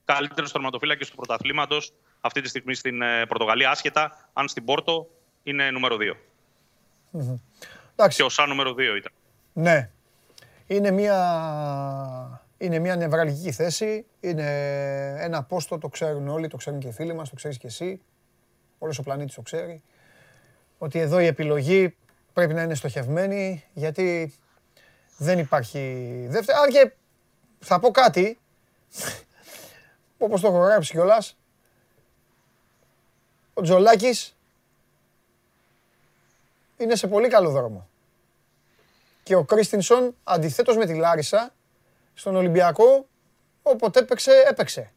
[0.05, 5.07] καλύτερου τερματοφύλακε του πρωταθλήματος αυτή τη στιγμή στην ε, Πορτογαλία, άσχετα αν στην Πόρτο
[5.43, 6.15] είναι νούμερο 2.
[7.95, 9.11] Εντάξει, Και ο Σαν νούμερο 2 ήταν.
[9.53, 9.89] ναι.
[10.67, 11.17] Είναι μια,
[12.57, 14.48] είναι μια νευραλγική θέση, είναι
[15.18, 18.02] ένα πόστο, το ξέρουν όλοι, το ξέρουν και οι φίλοι μας, το ξέρεις και εσύ,
[18.77, 19.84] όλος ο πλανήτης το ξέρει,
[20.77, 21.95] ότι εδώ η επιλογή
[22.34, 24.34] πρέπει να είναι στοχευμένη, γιατί
[25.18, 26.57] δεν υπάρχει δεύτερη.
[26.57, 26.91] Αν και
[27.60, 28.40] θα πω κάτι,
[30.18, 31.38] όπως το έχω γράψει κιόλας,
[33.53, 34.36] ο Τζολάκης
[36.77, 37.88] είναι σε πολύ καλό δρόμο.
[39.23, 41.53] Και ο Κρίστινσον, αντιθέτως με τη Λάρισα,
[42.15, 43.05] στον Ολυμπιακό,
[43.61, 44.91] όποτε έπαιξε, έπαιξε.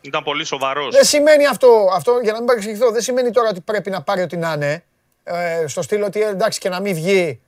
[0.00, 0.94] Ήταν πολύ σοβαρός.
[0.94, 4.22] Δεν σημαίνει αυτό, αυτό για να μην παρεξηγηθώ, δεν σημαίνει τώρα ότι πρέπει να πάρει
[4.22, 4.84] ό,τι να είναι.
[5.24, 7.40] Ε, στο στυλ ότι ε, εντάξει και να μην βγει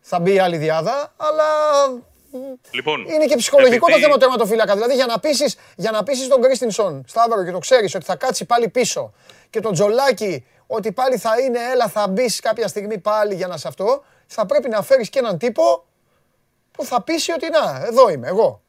[0.00, 1.44] θα μπει η άλλη διάδα, αλλά
[2.70, 4.74] Λοιπόν, είναι και ψυχολογικό επειδή- το θέμα του τερματοφύλακα.
[4.74, 8.16] Δηλαδή για να πείσεις, για να πείσεις τον Κρίστινσον, Σταύρο, και το ξέρεις ότι θα
[8.16, 9.12] κάτσει πάλι πίσω
[9.50, 13.56] και τον Τζολάκη ότι πάλι θα είναι, έλα θα μπεις κάποια στιγμή πάλι για να
[13.56, 15.84] σε αυτό, θα πρέπει να φέρεις και έναν τύπο
[16.76, 18.62] που θα πείσει ότι να, εδώ είμαι, εγώ.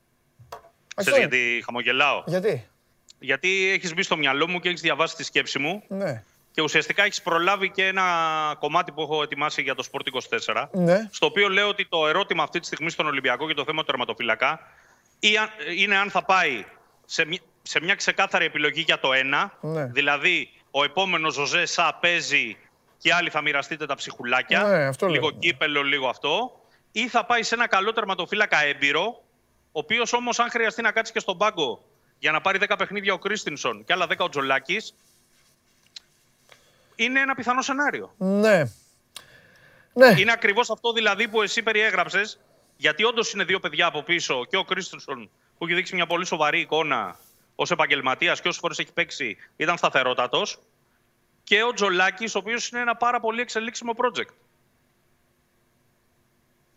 [0.96, 1.20] Ξέρεις Αυτό είναι.
[1.20, 2.68] γιατί χαμογελάω; Γιατί,
[3.20, 7.04] Γιατί έχεις μπει στο μυαλό μου και έχεις διαβάσει τη σκέψη μου ναι, και ουσιαστικά
[7.04, 8.04] έχεις προλάβει και ένα
[8.60, 10.08] κομμάτι που έχω ετοιμάσει για το Sport
[10.54, 10.68] 24.
[10.72, 13.80] ναι, Στο οποίο λέω ότι το ερώτημα αυτή τη στιγμή στον Ολυμπιακό και το θέμα
[13.80, 14.60] του τερματοφυλακά
[15.20, 16.66] ή αν- είναι αν θα πάει
[17.06, 19.58] σε μια, σε μια ξεκάθαρη επιλογή για το ένα.
[19.62, 19.86] Ναι.
[19.86, 22.58] Δηλαδή, ο επόμενος Ζωζέ Σα παίζει
[22.98, 24.64] και άλλοι θα μοιραστείτε τα ψυχουλάκια.
[24.64, 25.40] Ναι, αυτό λίγο λέω.
[25.40, 26.60] κύπελο, λίγο αυτό.
[26.98, 29.24] Ή θα πάει σε ένα καλό τερματοφύλακα έμπειρο,
[29.72, 31.84] ο οποίος όμως, αν χρειαστεί να κάτσει και στον πάγκο
[32.20, 34.94] για να πάρει 10 παιχνίδια ο Κρίστινσον και άλλα 10 ο Τζολάκης,
[36.96, 38.14] είναι ένα πιθανό σενάριο.
[38.18, 38.64] ναι.
[39.94, 42.40] Ναι, Είναι ακριβώς αυτό δηλαδή που εσύ περιέγραψες,
[42.78, 46.26] γιατί όντως είναι δύο παιδιά από πίσω και ο Κρίστινσον που έχει δείξει μια πολύ
[46.26, 47.18] σοβαρή εικόνα
[47.56, 50.60] ως επαγγελματίας και όσες φορές έχει παίξει ήταν σταθερότατος.
[51.44, 54.34] Και ο Τζολάκης, ο οποίος είναι ένα πάρα πολύ εξελίξιμο project.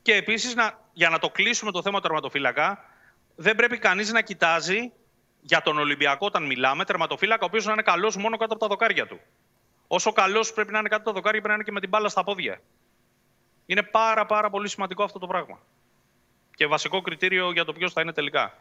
[0.08, 0.54] Και επίσης,
[0.92, 2.84] για να το κλείσουμε το θέμα του τερματοφύλακα,
[3.36, 4.92] δεν πρέπει κανείς να κοιτάζει
[5.40, 8.68] για τον Ολυμπιακό όταν μιλάμε τερματοφύλακα, ο οποίος να είναι καλός μόνο κάτω από τα
[8.68, 9.20] δοκάρια του.
[9.86, 11.88] Όσο καλός πρέπει να είναι κάτω από τα δοκάρια, πρέπει να είναι και με την
[11.88, 12.60] μπάλα στα πόδια.
[13.66, 15.60] Είναι πάρα πάρα πολύ σημαντικό αυτό το πράγμα.
[16.54, 18.58] Και βασικό κριτήριο για το ποιος θα είναι τελικά.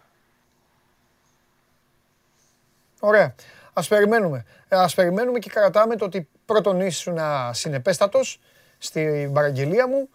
[2.99, 3.35] Ωραία.
[3.73, 4.45] Ας περιμένουμε.
[4.67, 7.17] Ε, Ας περιμένουμε και κρατάμε το ότι πρώτον ήσουν
[7.51, 8.39] συνεπέστατος
[8.77, 10.09] στην παραγγελία μου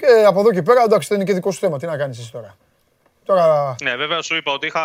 [0.00, 1.78] και από εδώ και πέρα εντάξει δεν είναι και δικό σου θέμα.
[1.78, 2.56] Τι να κάνεις εσύ τώρα.
[3.24, 4.80] Τώρα Ναι, βέβαια σου είπα ότι είχα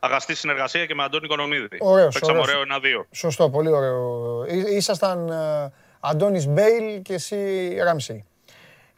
[0.00, 1.76] αγαστή συνεργασία και με Αντώνη Οικονομίδη.
[1.80, 2.52] Ωραίος, Παίξαμε ωραίος.
[2.54, 3.06] ωραίο ένα-δύο.
[3.10, 4.44] σωστό, πολύ ωραίο.
[4.48, 8.24] Εί- Ήσασταν ε, Αντώνης Μπέιλ και εσύ Ράμσι.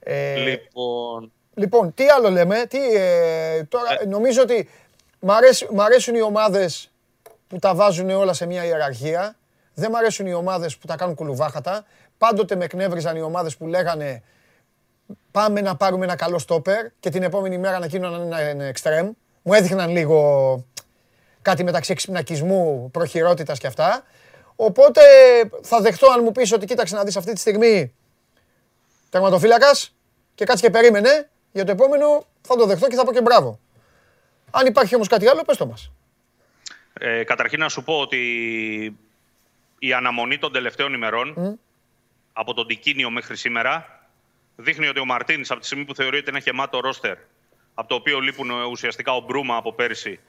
[0.00, 4.68] Ε, Λοιπόν, Λοιπόν, τι άλλο λέμε, τι, ε, τώρα, νομίζω ότι
[5.20, 6.90] μ, αρέσ- μ' αρέσουν οι ομάδες
[7.48, 9.36] που τα βάζουν όλα σε μια ιεραρχία.
[9.74, 11.84] Δεν μ' αρέσουν οι ομάδες που τα κάνουν κουλουβάχατα.
[12.18, 14.22] Πάντοτε με εκνεύριζαν οι ομάδες που λέγανε
[15.30, 19.10] πάμε να πάρουμε ένα καλό στόπερ και την επόμενη μέρα να γίνουν ένα, ένα εξτρέμ.
[19.42, 20.64] Μου έδειχναν λίγο
[21.42, 24.04] κάτι μεταξύ εξυπνακισμού, προχειρότητας και αυτά.
[24.56, 25.00] Οπότε
[25.62, 27.94] θα δεχτώ αν μου πεις ότι κοίταξε να δεις αυτή τη στιγμή
[29.10, 29.94] τερματοφύλακας
[30.34, 33.58] και κάτσε και περίμενε, για το επόμενο θα το δεχτώ και θα πω και μπράβο.
[34.50, 35.90] Αν υπάρχει όμως κάτι άλλο, πες το μας.
[36.98, 38.18] ε, καταρχήν να σου πω ότι
[39.78, 41.58] η αναμονή των τελευταίων ημερών
[42.32, 43.95] από τον Τικίνιο μέχρι σήμερα
[44.56, 47.16] δείχνει ότι ο Μαρτίνης από τη στιγμή που θεωρείται να έχει γεμάτο ρόστερ
[47.74, 50.20] από το οποίο λείπουν ε, ουσιαστικά ο Μπρούμα από πέρυσι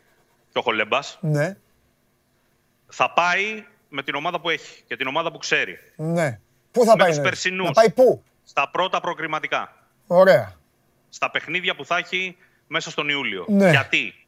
[0.52, 1.58] και ο Χολέμπας Ναι,
[2.88, 5.78] θα πάει με την ομάδα που έχει και την ομάδα που ξέρει.
[5.96, 6.40] ναι.
[6.72, 7.68] Πού θα Με πάει, τους εννοείς; περσινούς.
[7.68, 9.88] Να πάει πού; Στα πρώτα προκριματικά.
[10.08, 10.56] Ωραία.
[11.10, 12.38] Στα παιχνίδια που θα έχει
[12.68, 13.46] μέσα στον Ιούλιο.
[13.48, 13.70] Ναι.
[13.70, 14.26] Γιατί;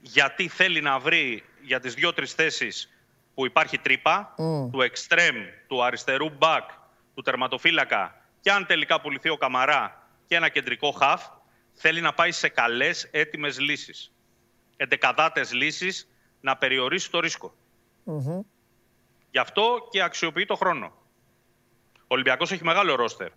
[0.00, 2.92] Γιατί θέλει να βρει για τις δύο-τρεις θέσεις
[3.34, 4.34] που υπάρχει τρύπα,
[4.72, 5.36] του εξτρέμ,
[5.66, 6.70] του αριστερού μπακ,
[7.14, 11.26] του τερματοφύλακα και αν τελικά πουληθεί ο Καμαρά και ένα κεντρικό χαφ,
[11.72, 14.12] θέλει να πάει σε καλές έτοιμες λύσεις.
[14.76, 16.08] Εντεκαδάτες λύσεις
[16.40, 17.54] να περιορίσει το ρίσκο.
[19.30, 20.92] Γι' αυτό και αξιοποιεί το χρόνο.
[21.96, 23.28] Ο Ολυμπιακός έχει μεγάλο ρόστερ.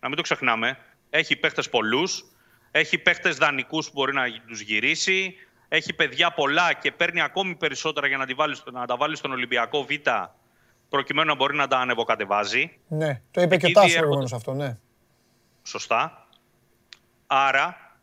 [0.00, 0.78] Να μην το ξεχνάμε.
[1.10, 2.24] Έχει παίχτες πολλούς,
[2.70, 5.34] έχει παίχτες δανεικούς που μπορεί να τους γυρίσει,
[5.68, 9.16] έχει παιδιά πολλά και παίρνει ακόμη περισσότερα για να, τη βάλει, στο- να τα βάλει
[9.16, 9.90] στον Ολυμπιακό Β
[10.88, 12.78] προκειμένου να μπορεί να τα ανεβοκατεβάζει.
[12.88, 13.98] Ναι, το είπε και ο Εκεί Τάσο διέρχονται.
[13.98, 14.78] προηγουμένως αυτό, ναι.
[15.62, 16.26] Σωστά.
[17.26, 17.96] Άρα,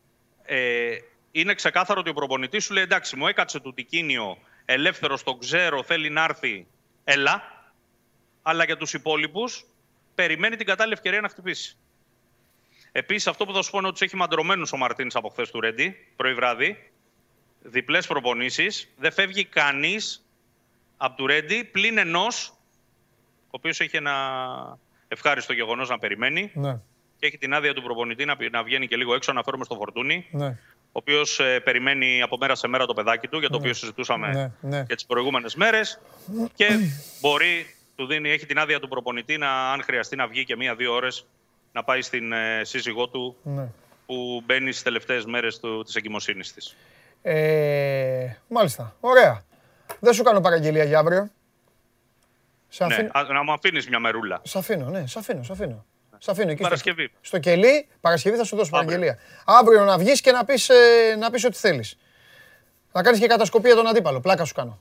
[0.43, 0.95] ε,
[1.31, 5.83] είναι ξεκάθαρο ότι ο προπονητής σου λέει εντάξει, μου έκατσε του Τικίνιο, ελεύθερος, τον ξέρω,
[5.83, 6.67] θέλει να έρθει,
[7.03, 7.43] έλα.
[8.41, 9.65] Αλλά για τους υπόλοιπους,
[10.15, 11.77] περιμένει την κατάλληλη ευκαιρία να χτυπήσει.
[12.91, 15.51] Επίσης, αυτό που θα σου πω είναι ότι τους έχει μαντρωμένους ο Μαρτίνης από χθες
[15.51, 16.91] του Ρέντι, πρωί βράδυ.
[17.61, 18.93] Διπλές προπονήσεις.
[18.97, 20.25] Δεν φεύγει κανείς
[20.97, 22.53] από του Ρέντι πλην ενός,
[23.53, 24.11] ο οποίος έχει ένα
[25.07, 26.79] ευχάριστο γεγονός να περιμένει Ναι,
[27.19, 29.63] και έχει την άδεια του προπονητή να, πη- να βγαίνει και λίγο έξω, να φέρουμε
[29.65, 30.45] στο φορτούνι, ναι.
[30.85, 34.51] ο οποίος περιμένει από μέρα σε μέρα το παιδάκι του, για το οποίο συζητούσαμε Ναι,
[34.69, 34.83] ναι.
[34.87, 35.99] και τις προηγούμενες μέρες.
[36.53, 36.67] και
[37.21, 40.93] μπορεί, του δίνει, έχει την άδεια του προπονητή να, αν χρειαστεί να βγει και μία-δύο
[40.93, 41.25] ώρες
[41.73, 43.67] να πάει στην ε, σύζυγό του ναι.
[44.05, 46.75] που μπαίνει στις τελευταίες μέρες της εγκυμοσύνης της.
[47.21, 48.95] Ε, μάλιστα.
[48.99, 49.43] Ωραία.
[49.99, 51.29] Δεν σου κάνω παραγγελία για αύριο.
[52.73, 54.41] Σε Ναι, αφήνω, α- να μου αφήνεις μια μερούλα.
[54.43, 55.85] σ' αφήνω, ναι, σ' αφήνω, σ' αφήνω.
[56.17, 57.11] Σ' αφήνω εκεί στο- Παρασκευή.
[57.21, 58.89] Στο κελί, Παρασκευή θα σου δώσω Αύριο.
[58.97, 59.19] παραγγελία.
[59.45, 60.75] Αύριο να βγεις και να πεις, ε,
[61.19, 61.97] να πεις ό,τι θέλεις.
[62.91, 64.19] Να κάνεις και κατασκοπία τον αντίπαλο.
[64.19, 64.79] Πλάκα σου κάνω.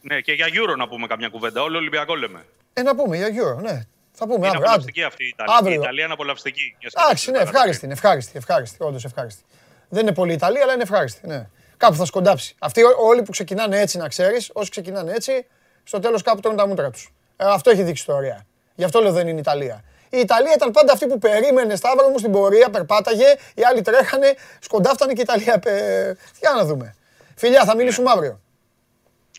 [0.00, 1.62] Ναι, και για Euro να πούμε καμιά κουβέντα.
[1.62, 2.44] Όλο Ολυμπιακό λέμε.
[2.72, 3.86] Ε, να πούμε για Euro, ναι.
[4.12, 4.62] Θα πούμε Είναι αύριο.
[4.62, 5.08] απολαυστική άντε.
[5.08, 5.54] αυτή η Ιταλία.
[5.56, 5.74] Αύριο.
[5.74, 6.76] Η Ιταλία είναι απολαυστική.
[6.80, 9.42] Μιας και Εντάξει, ναι, παίζει ευχάριστη, είναι ευχάριστη, ευχάριστη, όντως ευχάριστη.
[9.88, 11.48] Δεν είναι πολύ Ιταλία, αλλά είναι ευχάριστη, ναι.
[11.76, 12.54] Κάπου θα σκοντάψει.
[12.58, 15.46] Αυτοί ό- όλοι που ξεκινάνε έτσι, να ξέρεις, όσοι ξεκινάνε έτσι,
[15.84, 17.12] στο τέλος κάπου τρώνε τα μούτρα τους.
[17.36, 18.46] Ε, αυτό έχει δείξει η ιστορία.
[18.74, 19.82] Γι' αυτό λέω δεν είναι Ιταλία.
[20.10, 24.34] Η Ιταλία ήταν πάντα αυτή που περίμενε Σταύρο μου στην πορεία, περπάταγε, οι άλλοι τρέχανε,
[24.60, 25.58] σκοντάφτανε και η Ιταλία.
[25.58, 26.94] πε- Για να δούμε.
[27.36, 28.40] Φιλιά, θα μιλήσουμε αύριο.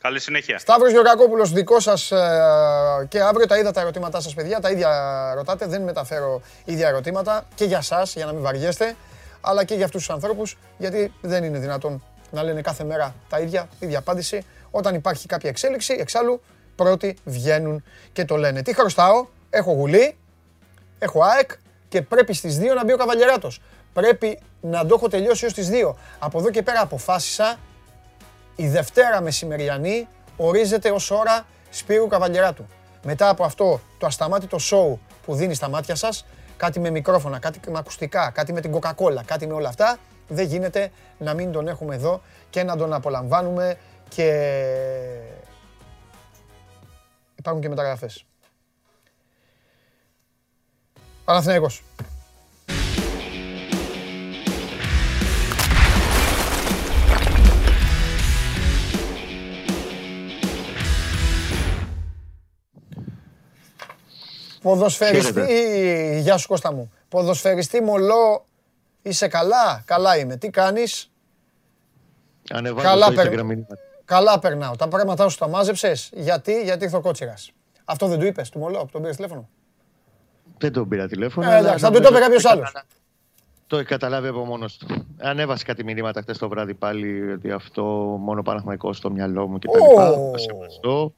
[0.01, 0.57] Καλή συνέχεια.
[0.59, 4.89] Σταύρος Γεωργακόπουλος, δικός σας ε, και αύριο τα είδα τα ερωτήματά σας παιδιά, τα ίδια
[5.35, 8.95] ρωτάτε, δεν μεταφέρω ίδια ερωτήματα και για σας, για να μην βαριέστε,
[9.41, 13.39] αλλά και για αυτούς τους ανθρώπους, γιατί δεν είναι δυνατόν να λένε κάθε μέρα τα
[13.39, 14.45] ίδια, ίδια απάντηση.
[14.71, 16.41] Όταν υπάρχει κάποια εξέλιξη, εξάλλου
[16.77, 17.83] πρώτοι βγαίνουν
[18.13, 18.61] και το λένε.
[18.61, 20.17] Τι χρωστάω, έχω γουλή,
[20.99, 21.51] έχω ΑΕΚ
[21.89, 23.61] και πρέπει στις 2 να μπει ο Καβαλιεράτος.
[23.93, 25.93] Πρέπει να το έχω τελειώσει ως τις 2.
[26.19, 27.57] Από εδώ και πέρα αποφάσισα
[28.55, 32.65] η Δευτέρα μεσημεριανή ορίζεται ως ώρα Σπύρου Καβαλιεράτου.
[33.03, 36.25] Μετά από αυτό το ασταμάτητο σοου που δίνει στα μάτια σας,
[36.57, 39.97] κάτι με μικρόφωνα, κάτι με ακουστικά, κάτι με την Coca-Cola, κάτι με όλα αυτά,
[40.27, 43.77] δεν γίνεται να μην τον έχουμε εδώ και να τον απολαμβάνουμε
[44.09, 44.49] και
[47.47, 48.25] υπάρχουν και μεταγραφές.
[51.25, 51.83] Παναθηναϊκός.
[64.61, 66.91] Ποδοσφαιριστή, γεια σου Κώστα μου.
[67.09, 68.45] Ποδοσφαιριστή μολό,
[69.01, 70.37] είσαι καλά, καλά είμαι.
[70.37, 71.11] Τι κάνεις,
[72.51, 73.77] Ανεβάζω Καλά στο περ- Instagram μηνύματα.
[74.07, 74.75] Καλά περνάω.
[74.75, 77.51] Τα πράγματά σου τα μάζεψες, γιατί, γιατί ήρθε ο Κότσιρας.
[77.85, 79.49] Αυτό δεν του είπες, του μολό, που τον πήρες τηλέφωνο;
[80.57, 81.47] Δεν τον πήρα τηλέφωνο.
[81.47, 82.71] Ε, αλλά εντάξει, θα του νομίζω το είπε κάποιος ότι άλλος.
[83.67, 85.05] Το έχει καταλάβει από μόνος του.
[85.17, 87.83] Ανέβασε κάτι μηνύματα χθες το βράδυ πάλι ότι αυτό
[88.19, 89.69] μόνο Παναθηναϊκός στο μυαλό μου κτλ.
[89.69, 90.31] Ω.
[90.31, 91.13] Το Σεβαστό.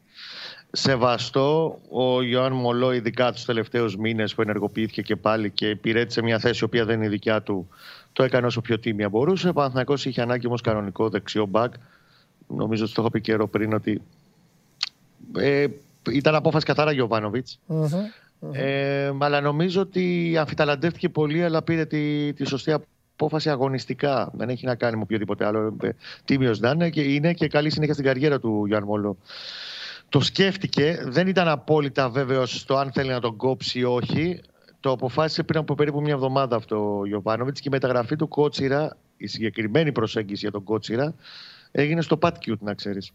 [0.71, 1.79] Σεβαστό.
[1.89, 6.59] Ο Ιωάνν Μολό, ειδικά τους τελευταίους μήνες που ενεργοποιήθηκε και πάλι και υπηρέτησε μια θέση
[6.61, 7.69] η οποία δεν είναι δικιά του,
[8.13, 9.49] το έκανε όσο πιο τίμια μπορούσε.
[9.49, 11.73] Ο Παναθηναϊκός είχε ανάγκη όμως κανονικό δεξιό μπακ.
[12.55, 14.01] Νομίζω ότι το έχω πει καιρό πριν ότι
[15.37, 15.67] ε,
[16.11, 17.59] ήταν απόφαση καθαρά Γιωβάνοβιτς.
[18.51, 22.71] Ε, αλλά νομίζω ότι αμφιταλαντεύτηκε πολύ, αλλά πήρε τη, τη σωστή
[23.15, 24.31] απόφαση αγωνιστικά.
[24.33, 25.75] Δεν έχει να κάνει με οποιοδήποτε άλλο.
[25.81, 25.89] Ε,
[26.25, 29.17] Τίμιος να είναι και είναι και καλή συνέχεια στην καριέρα του Γιάννη Μόλο.
[30.09, 34.41] Το σκέφτηκε, δεν ήταν απόλυτα βέβαιος στο αν θέλει να τον κόψει ή όχι.
[34.79, 38.97] Το αποφάσισε πριν από περίπου μια εβδομάδα αυτό ο Γιωβάνοβιτς και η μεταγραφή του Κότσιρα,
[39.17, 41.13] η συγκεκριμένη προσέγγιση για τον Κότσιρα,
[41.71, 43.11] έγινε στο Pat Cute, να ξέρεις.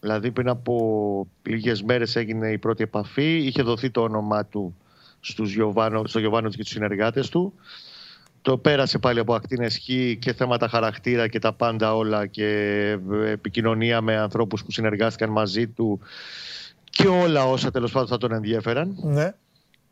[0.00, 4.76] Δηλαδή πριν από λίγες μέρες έγινε η πρώτη επαφή, είχε δοθεί το όνομά του
[5.20, 7.54] στους Γιωβάνο, στο Γιωβάνο και τους συνεργάτες του.
[8.42, 9.84] Το πέρασε πάλι από ακτίνες χ
[10.18, 12.48] και θέματα χαρακτήρα και τα πάντα όλα και
[13.26, 16.00] επικοινωνία με ανθρώπους που συνεργάστηκαν μαζί του
[16.90, 18.96] και όλα όσα τέλος πάντων θα τον ενδιέφεραν.
[19.02, 19.32] Ναι.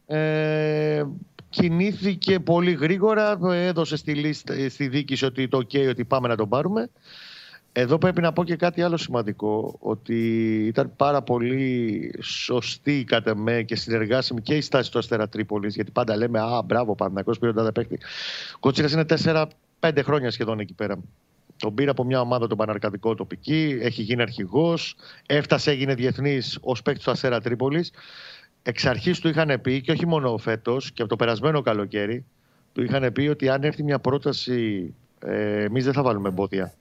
[0.06, 1.04] Ε,
[1.48, 6.48] κινήθηκε πολύ γρήγορα, έδωσε στη, λίστα, στη δίκηση ότι το ok ότι πάμε να τον
[6.48, 6.90] πάρουμε.
[7.76, 10.16] Εδώ πρέπει να πω και κάτι άλλο σημαντικό, ότι
[10.66, 15.90] ήταν πάρα πολύ σωστή κατ' εμέ και συνεργάσιμη και η στάση του Αστέρα Τρίπολης, γιατί
[15.90, 18.04] πάντα λέμε «Α, μπράβο, Παναθηναϊκός πήρε τον τάδε παίκτη».
[18.54, 19.04] Ο Κότσιρας είναι
[19.80, 20.98] 4-5 χρόνια σχεδόν εκεί πέρα.
[21.56, 24.96] Τον πήρε από μια ομάδα τον Παναρκαδικό τοπική, έχει γίνει αρχηγός,
[25.26, 27.92] έφτασε, έγινε διεθνής ως παίκτη του Αστέρα Τρίπολης.
[28.62, 32.24] Εξ αρχής του είχαν πει, και όχι μόνο φέτος, και από το περασμένο καλοκαίρι,
[32.72, 36.74] του είχαν πει ότι αν έρθει μια πρόταση, ε, εμείς δεν θα βάλουμε εμπόδια.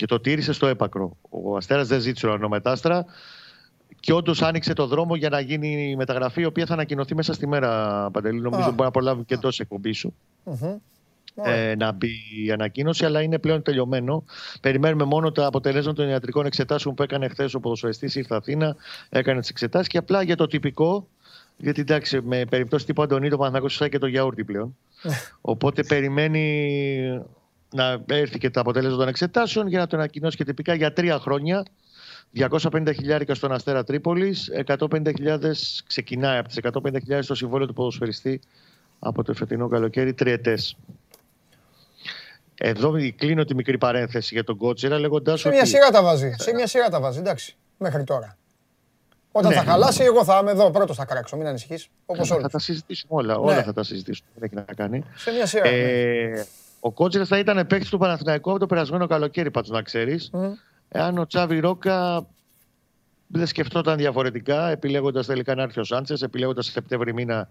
[0.00, 1.16] Και το τήρησε στο έπακρο.
[1.30, 3.04] Ο Αστέρας δεν ζήτησε ουρανομετάστρα
[4.00, 7.32] και όντως άνοιξε το δρόμο για να γίνει η μεταγραφή, η οποία θα ανακοινωθεί μέσα
[7.32, 8.40] στη μέρα, Παντελή.
[8.40, 10.14] Νομίζω μπορεί να προλάβει και εντός εκπομπής σου.
[11.34, 12.10] Ε, να μπει
[12.44, 14.24] η ανακοίνωση, αλλά είναι πλέον τελειωμένο.
[14.60, 18.14] Περιμένουμε μόνο τα αποτελέσματα των ιατρικών εξετάσεων που έκανε χθες ο ποδοσφαιριστής.
[18.14, 18.76] Ήρθε Αθήνα,
[19.08, 21.06] έκανε τις εξετάσεις και απλά για το τυπικό.
[21.56, 24.76] Γιατί εντάξει, με περιπτώσεις τύπου Αντωνίδο, Παναθηναϊκός φυσάει και το γιαούρτι πλέον.
[25.40, 26.74] Οπότε περιμένει
[27.74, 31.18] να έρθει και τα αποτέλεσμα των εξετάσεων για να το ανακοινώσει και τυπικά για τρία
[31.18, 31.62] χρόνια.
[32.36, 35.38] 250 χιλιάρικα στον Αστέρα Τρίπολης, 150.000
[35.86, 38.40] ξεκινάει από τις 150.000 στο συμβόλαιο του ποδοσφαιριστή
[38.98, 40.76] από το φετινό καλοκαίρι, τριετές.
[42.62, 46.34] Εδώ κλείνω τη μικρή παρένθεση για τον Κότσιρα λέγοντάς Σε μια σειρά τα βάζει.
[46.38, 47.56] Σε μια σειρά τα βάζει, εντάξει.
[47.78, 48.36] Μέχρι τώρα.
[49.32, 49.56] Όταν Ναι.
[49.56, 50.70] θα χαλάσει, εγώ θα είμαι εδώ.
[50.70, 51.88] Πρώτος θα κράξω, μην ανησυχείς.
[52.06, 52.48] Όπως Θα όλοι.
[52.48, 53.32] τα συζητήσουμε όλα.
[53.34, 53.40] Ναι.
[53.40, 54.28] Όλα θα τα συζητήσουμε.
[54.34, 55.04] Δεν έχει να κάνει.
[55.16, 55.70] Σε μια σειρά.
[55.70, 55.76] ναι.
[55.76, 56.46] Ε,
[56.80, 60.30] Ο Κότσιρας θα ήταν παίκτης του Παναθηναϊκού από το περασμένο καλοκαίρι, πάντω να ξέρεις.
[60.88, 62.26] Εάν ο Τσάβι Ρόκα
[63.26, 67.48] δεν σκεφτόταν διαφορετικά, επιλέγοντας τελικά να έρθει ο Σάντσες, επιλέγοντας Σεπτέμβρη μήνα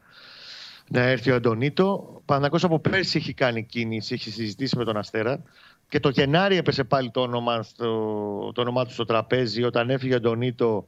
[0.89, 1.91] να έρθει ο Αντωνίτο.
[1.91, 5.43] Ο Παναθηναϊκός από πέρσι έχει κάνει κίνηση, έχει συζητήσει με τον Αστέρα.
[5.89, 7.85] Και το Γενάρη έπεσε πάλι το όνομα, στο,
[8.53, 10.87] το όνομά του στο τραπέζι όταν έφυγε ο Αντωνίτο.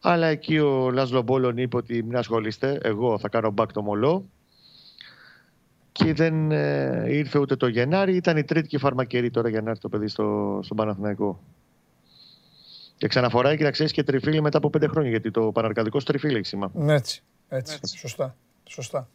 [0.00, 4.24] Αλλά εκεί ο Λάσλο Μπόλον είπε ότι μην ασχολείστε, εγώ θα κάνω back το μολό.
[5.96, 8.16] Και δεν ε, ήρθε ούτε το Γενάρη.
[8.16, 11.40] Ήταν η τρίτη και φαρμακερή τώρα για να έρθει το παιδί στο, στον Παναθηναϊκό.
[12.96, 15.10] Και ξαναφοράει και να ξέρεις και τριφύλι μετά από πέντε χρόνια.
[15.10, 16.70] Γιατί το Παναρκαδικό τριφύλι έχει σήμα.
[16.74, 18.36] Ναι, Έτσι, έτσι, Σωστά.
[18.64, 19.08] Σωστά.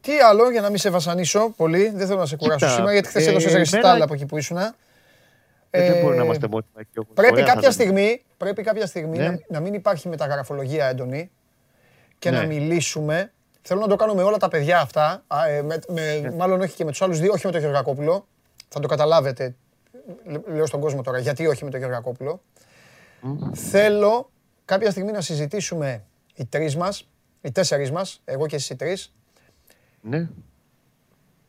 [0.00, 2.92] Τι άλλο για να μην σε βασανίσω πολύ, δεν θέλω να σε κουράσω Κοίτα, σήμερα
[2.92, 4.56] γιατί χθες ε, έδωσες εμένα- ρεστάλ από εκεί που ήσουν.
[5.70, 8.22] Ε, δεν μπορεί να Ε, είμαστε μόνοι μας εκεί όπως Πρέπει ωραία κάποια θα στιγμή,
[8.36, 9.28] πρέπει κάποια στιγμή Ναι.
[9.28, 11.30] να, να μην υπάρχει μεταγραφολογία έντονη
[12.18, 12.38] και Ναι.
[12.38, 13.32] να μιλήσουμε.
[13.62, 16.30] Θέλω να το κάνω με όλα τα παιδιά αυτά, α, ε, με, με- Ναι.
[16.30, 18.26] μάλλον όχι και με τους άλλους δύο, όχι με τον Γεωργακόπουλο.
[18.68, 19.54] Θα το καταλάβετε,
[20.24, 22.42] λέ- λέω στον κόσμο τώρα, γιατί όχι με τον Γεωργακόπουλο.
[23.52, 24.30] Θέλω
[24.64, 26.04] κάποια στιγμή να συζητήσουμε
[26.34, 27.08] οι τρεις μας,
[27.40, 29.12] οι τέσσερις μας, εγώ και εσείς οι τρεις,
[30.00, 30.28] Ναι.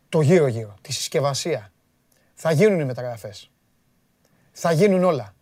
[0.10, 1.72] το γύρω-γύρω, τη συσκευασία.
[2.34, 3.52] Θα γίνουν οι μεταγραφές.
[4.52, 5.34] Θα γίνουν όλα.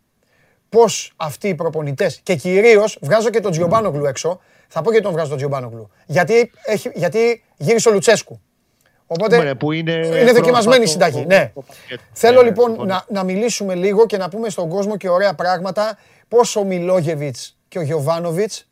[0.70, 4.40] Πώς αυτοί οι προπονητές και κυρίως βγάζω και τον Τζιομπάνογλου έξω.
[4.68, 5.90] Θα πω γιατί τον βγάζω τον Τζιομπάνογλου.
[6.06, 8.42] Γιατί, έχει, γιατί γύρισε ο Λουτσέσκου.
[9.08, 11.26] Οπότε Ωραία, που είναι είναι δοκιμασμένη η πρόσφατο- συνταγή.
[11.26, 11.52] Ναι.
[11.56, 12.02] πακέτο.
[12.14, 12.94] Θέλω Ναι, ναι, λοιπόν συμφωνώ.
[12.94, 15.98] να, να μιλήσουμε λίγο και να πούμε στον κόσμο και ωραία πράγματα
[16.28, 18.68] πώς ο Μιλόγεβιτς και ο Γιωβάνοβιτς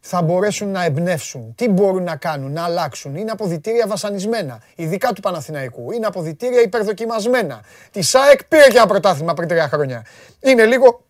[0.00, 1.54] θα μπορέσουν να εμπνεύσουν.
[1.54, 3.16] Τι μπορούν να κάνουν, να αλλάξουν.
[3.16, 5.92] Είναι αποδητήρια βασανισμένα, ειδικά του Παναθηναϊκού.
[5.92, 7.60] Είναι αποδητήρια υπερδοκιμασμένα.
[7.90, 10.04] Τη ΣΑΕΚ πήρε και ένα πρωτάθλημα πριν τρία χρόνια.
[10.40, 11.04] Είναι λίγο,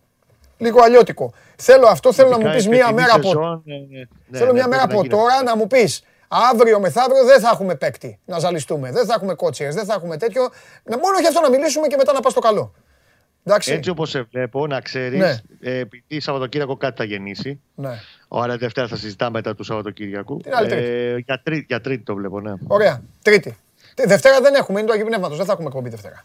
[0.57, 1.33] λίγο αλλιώτικο.
[1.55, 3.81] Θέλω αυτό, θέλω να μου Ειδικά πεις η μία φετινή μέρα από σεζόν, ναι, ναι,
[4.27, 5.15] ναι, Θέλω ναι, μια μέρα πρέπει να από γίνεται.
[5.15, 8.91] τώρα να μου πεις αύριο μεθαύριο δεν θα έχουμε παίκτη να ζαλιστούμε.
[8.91, 10.41] Δεν θα έχουμε κότσιες, δεν θα έχουμε τέτοιο.
[10.83, 12.73] Να, μόνο για αυτό να μιλήσουμε και μετά να πας στο καλό.
[13.43, 13.71] Εντάξει.
[13.71, 15.39] Έτσι όπως σε βλέπω, να ξέρεις, Ναι.
[15.79, 17.59] επειδή Σαββατοκύριακο κάτι θα γεννήσει.
[17.75, 17.89] Ναι.
[18.27, 20.37] Ωραία, Δευτέρα θα συζητάμε μετά του Σαββατοκύριακου.
[20.37, 22.53] Την άλλη Ε, για, τρίτη, για τρίτη το βλέπω, ναι.
[22.67, 23.01] Ωραία.
[23.21, 23.57] Τρίτη.
[23.93, 25.37] Τε- Δευτέρα δεν έχουμε, είναι το Αγίου Πνεύματος.
[25.37, 26.23] Δεν θα έχουμε εκπομπή Δευτέρα.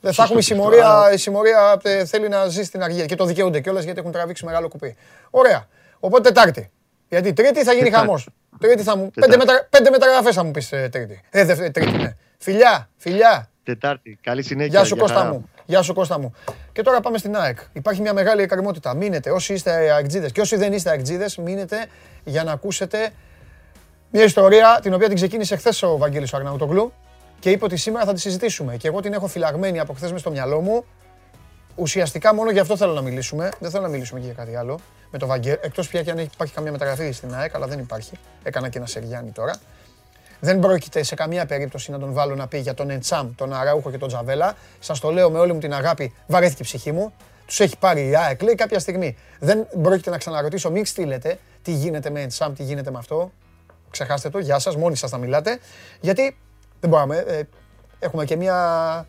[0.00, 0.64] Δεν θα Σωστό έχουμε η και αυτό.
[0.78, 3.98] συμμορία, Άρα- η συμμορία ε, θέλει να ζει στην αργία και το δικαιούνται κιόλας γιατί
[4.00, 4.96] έχουν τραβήξει μεγάλο κουπί.
[5.30, 5.66] Ωραία.
[6.00, 6.70] Οπότε Τετάρτη.
[7.08, 8.06] Γιατί Τρίτη θα γίνει Τετάρτη.
[8.06, 8.28] χαμός.
[8.60, 9.10] Τρίτη θα μου.
[9.10, 9.46] Πέντε, Τετάρτη.
[9.52, 9.66] μετα...
[9.70, 11.20] πέντε μεταγραφές θα μου πεις Τρίτη.
[11.30, 12.16] Ε, δευτε- τρίτη, ναι.
[12.38, 13.50] Φιλιά, φιλιά.
[13.64, 14.18] Τετάρτη.
[14.22, 14.70] Καλή συνέχεια.
[14.72, 15.30] Γεια σου για Κώστα χαρά.
[15.32, 15.48] μου.
[15.64, 16.34] Γεια σου Κώστα μου.
[16.72, 17.58] Και τώρα πάμε στην ΑΕΚ.
[17.72, 18.94] Υπάρχει μια μεγάλη εκκρεμότητα.
[18.94, 21.86] Μείνετε όσοι είστε αεκτζίδες και όσοι δεν είστε αεκτζίδες, μείνετε
[22.24, 23.10] για να ακούσετε
[24.10, 26.92] μια ιστορία την οποία την ξεκίνησε χθες ο Βαγγέλης ο Αρναουτογλου
[27.38, 28.76] και είπε ότι σήμερα θα τη συζητήσουμε.
[28.76, 30.84] Και εγώ την έχω φυλαγμένη από χθες μες στο μυαλό μου.
[31.74, 33.50] Ουσιαστικά μόνο για αυτό θέλω να μιλήσουμε.
[33.58, 34.78] Δεν θέλω να μιλήσουμε και για κάτι άλλο.
[35.10, 35.58] Με το Βαγγέλη.
[35.62, 38.12] Εκτός πια και αν έχει- υπάρχει καμία μεταγραφή στην ΑΕΚ, αλλά δεν υπάρχει.
[38.42, 39.54] Έκανα και ένα Σεριάννη τώρα.
[40.40, 43.90] Δεν πρόκειται σε καμία περίπτωση να τον βάλω να πει για τον Εντσάμ, τον Αράουχο
[43.90, 44.54] και τον Τζαβέλα.
[44.78, 47.12] Σας το λέω με όλη μου την αγάπη, βαρέθηκε η ψυχή μου.
[47.46, 49.16] Τους έχει πάρει η ΑΕΚ, λέει κάποια στιγμή.
[49.38, 53.32] Δεν πρόκειται να ξαναρωτήσω, μην στείλετε τι γίνεται με Εντσάμ, τι γίνεται με αυτό.
[53.90, 55.58] Ξεχάστε το, γεια σας, μόνοι σας θα μιλάτε.
[56.00, 56.36] Γιατί
[56.80, 57.16] δεν μπορούμε.
[57.16, 57.42] ε,
[57.98, 59.06] έχουμε και μια,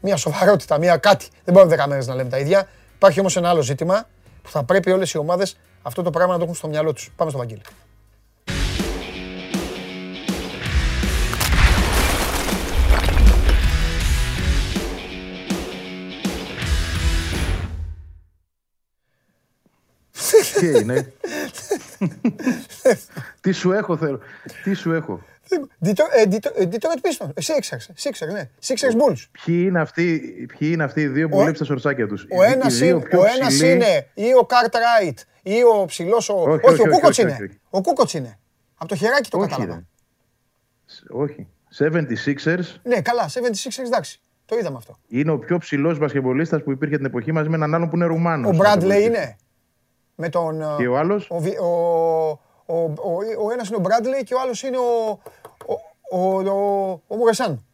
[0.00, 1.28] μια σοβαρότητα, μια κάτι.
[1.44, 2.68] Δεν μπορούμε 10 μέρες να λέμε τα ίδια.
[2.94, 4.06] Υπάρχει όμως ένα άλλο ζήτημα
[4.42, 7.10] που θα πρέπει όλες οι ομάδες αυτό το πράγμα να το έχουν στο μυαλό τους.
[7.16, 7.62] Πάμε στο Βαγγέλη.
[20.60, 21.12] Τι έγινε.
[23.40, 24.20] Τι σου έχω θέλω.
[24.64, 25.20] Τι σου έχω;
[25.84, 27.28] Detroit- ε, Detroit- ε, Detroit Pistons.
[27.34, 28.08] Ε, Sixers.
[28.08, 28.50] Sixers, ναι.
[28.66, 29.24] Sixers Bulls.
[29.44, 30.20] Ποιοι είναι αυτοί,
[30.58, 33.24] ποιοι είναι αυτοί οι δύο που Ο- βλέπει τα σορτσάκια τους; Ο ένας, είναι, ο
[33.36, 36.34] ένας είναι ή ο Cartwright ή ο ψηλός ο...
[36.34, 37.30] Όχι, Όχι, όχι, ο όχι, Κούκοτς όχι, είναι.
[37.32, 37.60] όχι, όχι.
[37.70, 38.38] Ο Κούκοτς είναι.
[38.76, 39.74] Από το χεράκι το Όχι, κατάλαβα.
[39.74, 39.82] ρε.
[41.22, 41.48] Όχι.
[41.78, 44.20] 76ers Ναι, καλά, 76ers, εντάξει.
[44.46, 44.98] Το είδαμε αυτό.
[45.08, 48.04] είναι ο πιο ψηλός μπασκεμπολίστα που υπήρχε την εποχή μαζί με έναν άλλον που είναι
[48.04, 48.58] Ρουμάνος.
[48.58, 49.36] Ο Bradley είναι.
[50.14, 50.60] Με τον...
[50.60, 51.58] ε, Και ο άλλος; Ο, Βι-
[52.70, 55.18] ο, ο, ο, ο ένας είναι ο Bradley και ο άλλος είναι ο,
[55.66, 57.64] ο, ο, ο, ο Μουρεσάν.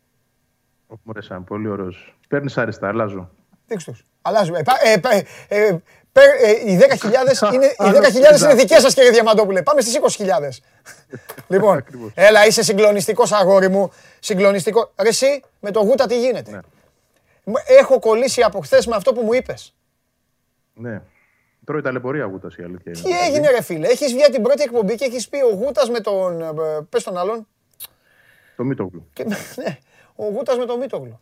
[0.88, 2.16] Ο Μωρεσάν, πολύ ωραίος.
[2.28, 3.30] Παίρνεις αριστα, αλλάζω.
[3.66, 4.04] Δείξτε τους.
[4.22, 4.58] Αλλάζουμε.
[4.58, 5.10] Ε, πα- ε, πα-
[5.48, 5.78] ε,
[6.12, 8.54] πε- ε, οι 10.000 είναι, οι Άλλο 10.000 είναι συζητάμε.
[8.54, 9.62] δικές σας κύριε Διαμαντόπουλε.
[9.62, 10.26] Πάμε στις 20.000.
[11.48, 12.10] λοιπόν, Ακριβώς.
[12.14, 13.92] έλα είσαι συγκλονιστικός αγόρι μου.
[14.20, 14.92] Συγκλονιστικό.
[15.02, 16.60] Ρε εσύ με το γούτα τι γίνεται; Ναι.
[17.44, 19.74] Μου- Έχω κολλήσει από χθες με αυτό που μου είπες.
[20.74, 21.02] Ναι.
[21.66, 22.92] Τρώει ταλαιπωρία γούτας η αλήθεια.
[22.96, 23.02] είναι.
[23.02, 25.90] Τι έγινε ρε φίλε; Έχεις βγει από την πρώτη εκπομπή και έχεις πει ο Γούτας
[25.90, 26.42] με τον...
[26.42, 26.46] ε,
[26.88, 27.46] Πες τον άλλον.
[28.56, 29.08] Το Μίτογλου.
[29.12, 29.24] Και,
[29.62, 29.78] ναι,
[30.14, 31.20] ο Γούτας με τον Μίτογλου.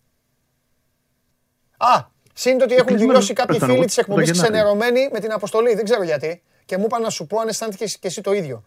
[1.76, 2.04] Α,
[2.34, 4.52] σύν το ότι έχουν κλεισμένο δηλώσει κάποιοι ήταν ο φίλοι Γούτας της το εκπομπής Γενάρη.
[4.52, 5.74] ξενερωμένοι με την αποστολή.
[5.74, 6.42] Δεν ξέρω γιατί.
[6.64, 8.64] Και μου είπαν να σου πω αν αισθάνθηκες και εσύ το ίδιο.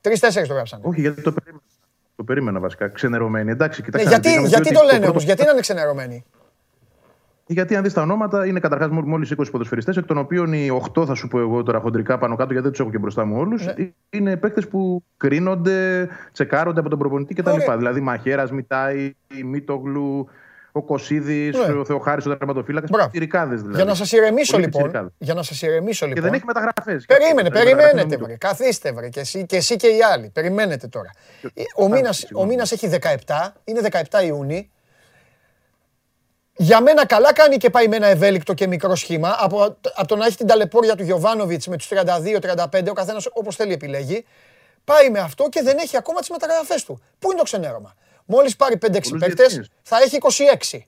[0.00, 0.82] Τρεις-τέσσερις το γράψανε.
[0.86, 1.62] Όχι, γιατί το περίμενα.
[2.16, 2.88] Το περίμενα βασικά.
[2.88, 3.50] Ξενερωμένοι.
[3.50, 4.08] Εντάξει, Ναι, κοιτάξτε.
[4.10, 6.24] γιατί είχαμε πει γιατί ότι το το λένε πρώτο- όμως, γιατί να είναι ξενερωμένοι;
[7.46, 11.06] Γιατί αν δεις τα ονόματα, είναι καταρχάς μόλι 20 ποδοσφαιριστές, εκ των οποίων οι 8
[11.06, 13.38] θα σου πω εγώ τώρα χοντρικά πάνω κάτω, γιατί δεν τους έχω και μπροστά μου
[13.38, 13.66] όλους.
[13.66, 13.74] Ναι.
[14.10, 17.50] Είναι παίκτες που κρίνονται, τσεκάρονται από τον προπονητή κτλ.
[17.50, 17.76] Ωραία.
[17.76, 19.14] Δηλαδή Μαχαίρα, Μιτάη,
[19.44, 20.28] Μίτογλου,
[20.72, 21.72] ο Κωσίδης, Ναι.
[21.72, 22.86] ο Θεοχάρης, ο τερματοφύλακα.
[22.90, 23.10] Μπράβο.
[23.10, 23.74] Τυρικάδε δηλαδή.
[23.74, 24.82] Για να σας ηρεμήσω Πολύ λοιπόν.
[24.82, 25.12] πιτσιρικάδες.
[25.18, 26.24] Για να σας ηρεμήσω Και λοιπόν.
[26.24, 27.04] δεν έχει μεταγραφές.
[27.06, 28.36] Περίμενε, περιμένετε βρε.
[28.36, 29.08] Καθίστε βρε.
[29.08, 30.30] Και εσύ και, εσύ και οι άλλοι.
[30.32, 31.10] Περιμένετε τώρα.
[31.76, 32.48] Ο μήνας, ο συγγνώμη.
[32.48, 34.68] μήνας έχει 17, είναι 17 Ιούνιου.
[36.56, 39.36] Για μένα καλά κάνει και πάει με ένα ευέλικτο και μικρό σχήμα.
[39.38, 43.56] Από, από το να έχει την ταλαιπώρια του Γιωβάνοβιτς με τους 32-35, ο καθένας όπως
[43.56, 44.24] θέλει επιλέγει.
[44.84, 47.02] Πάει με αυτό και δεν έχει ακόμα τις μεταγραφές του.
[47.18, 47.94] Πού είναι το ξενέρωμα;
[48.24, 49.68] Μόλις πάρει 5-6 Πολλούς παίκτες, διεθνείς.
[49.82, 50.78] θα έχει 26.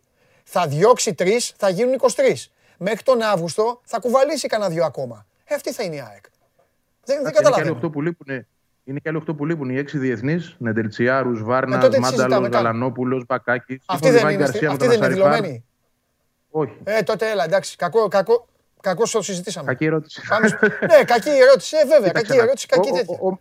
[0.45, 2.51] Θα διώξει 3, θα γίνουν 23.
[2.77, 5.27] Μέχρι τον Αύγουστο θα κουβαλήσει κανένα δυο ακόμα.
[5.45, 6.25] Ε, αυτή θα είναι η ΑΕΚ.
[7.05, 7.81] Δεν, δεν Είναι και άλλοι καταλαβαίνω.
[7.87, 8.47] 8 που λείπουν.
[8.89, 9.71] Είναι και άλλοι 8 που λείπουν.
[9.71, 12.69] Οι 6 διεθνείς, Νεντελτσιάρου, Ε, Βάρνα, τότε τις συζητάμε, Μάνταλος, καλά.
[12.69, 13.83] Γαλανόπουλος, Μπακάκης.
[13.87, 15.65] Αυτή δεν είναι, στη- αυτή δεν είναι δηλωμένη.
[16.51, 16.73] Όχι.
[16.85, 17.77] Ε, τότε έλα, εντάξει.
[17.77, 18.47] Κακό, κακό,
[18.81, 19.67] κακός το συζητήσαμε.
[19.67, 20.23] Κακή ερώτηση.
[20.29, 21.77] Πάμε στο- ναι, κακή ερώτηση.
[21.77, 23.39] Ε, βέβαια, Κοίταξε κακή να- ερώτηση, κακή ο- ο- τέτοια.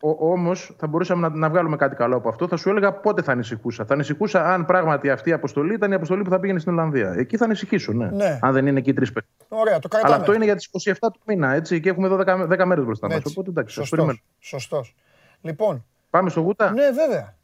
[0.00, 2.48] Ο- ο- Όμως θα μπορούσαμε να, να βγάλουμε κάτι καλό από αυτό.
[2.48, 3.84] Θα σου έλεγα πότε θα ανησυχούσα.
[3.84, 7.12] Θα ανησυχούσα αν πράγματι αυτή η αποστολή ήταν η αποστολή που θα πήγαινε στην Ολλανδία.
[7.16, 8.06] Εκεί θα ανησυχήσω, ναι.
[8.10, 8.38] Ναι.
[8.42, 9.28] Αν δεν είναι εκεί τρεις παίκτε.
[9.48, 10.20] Ωραία, το Αλλά κρατάμε.
[10.20, 10.68] αυτό είναι για τις
[11.00, 11.80] 27 του μήνα, έτσι.
[11.80, 13.16] Και έχουμε 12, 10 μέρες μπροστά μας.
[13.16, 13.28] Έτσι.
[13.32, 14.22] Οπότε εντάξει, ας Σωστός, περιμένουμε.
[14.38, 14.94] σωστός.
[15.40, 16.70] Λοιπόν, Πάμε στο Γούτα.
[16.72, 17.34] ναι, βέβαια.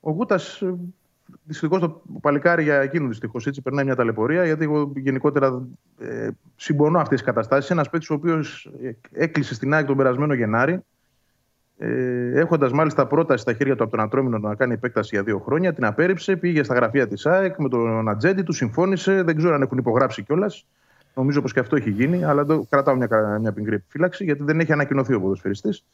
[0.00, 0.62] Ο Γούτας,
[1.44, 5.66] δυστυχώς το παλικάρι για εκείνο δυστυχώς έτσι περνάει μια ταλαιπωρία, γιατί εγώ γενικότερα
[6.00, 7.70] ε, συμπονώ αυτές τις καταστάσεις.
[7.70, 8.70] Ένας παίκτης ο οποίος
[9.12, 10.80] έκλεισε στην ΑΕΚ τον περασμένο Γενάρη,
[11.78, 15.38] ε, έχοντας μάλιστα πρόταση στα χέρια του από τον Ατρόμινο να κάνει επέκταση για δύο
[15.38, 19.22] χρόνια, την απέρριψε, πήγε στα γραφεία της ΑΕΚ με τον ατζέντη του, συμφώνησε.
[19.22, 20.66] Δεν ξέρω αν έχουν υπογράψει κιόλας.
[21.14, 24.60] Νομίζω πως και αυτό έχει γίνει, αλλά εδώ κρατάω μια, μια πικρή επιφύλαξη, γιατί δεν
[24.60, 25.84] έχει ανακοινωθεί ο ποδοσφαιριστής.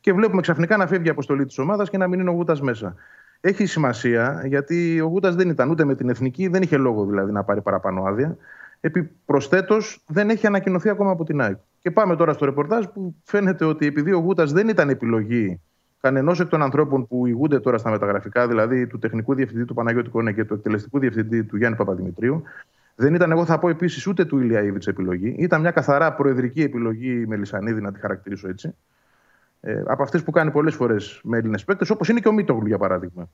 [0.00, 2.60] Και βλέπουμε ξαφνικά να φεύγει η αποστολή της ομάδας και να μην είναι ο Γούτας
[2.60, 2.94] μέσα.
[3.40, 7.32] Έχει σημασία γιατί ο Γούτας δεν ήταν ούτε με την εθνική, δεν είχε λόγο δηλαδή
[7.32, 8.36] να πάρει παραπάνω άδεια.
[8.80, 11.58] Επιπροσθέτως, δεν έχει ανακοινωθεί ακόμα από την ΑΕΚ.
[11.78, 15.60] Και πάμε τώρα στο ρεπορτάζ που φαίνεται ότι επειδή ο Γούτας δεν ήταν επιλογή
[16.00, 20.08] κανενός εκ των ανθρώπων που ηγούνται τώρα στα μεταγραφικά, δηλαδή του τεχνικού διευθυντή του Παναγιώτη
[20.08, 22.42] Κόνε και του εκτελεστικού διευθυντή του Γιάννη Παπαδημητρίου,
[22.94, 25.34] δεν ήταν, εγώ θα πω επίσης, ούτε του Ηλία Ήβιτ επιλογή.
[25.38, 28.74] Ήταν μια καθαρά προεδρική επιλογή Μελισανίδη, να τη χαρακτηρίσω έτσι.
[29.60, 32.66] Ε, από αυτές που κάνει πολλές φορές με Έλληνες παίκτες, όπως είναι και ο Μίτογλου
[32.66, 33.28] για παράδειγμα.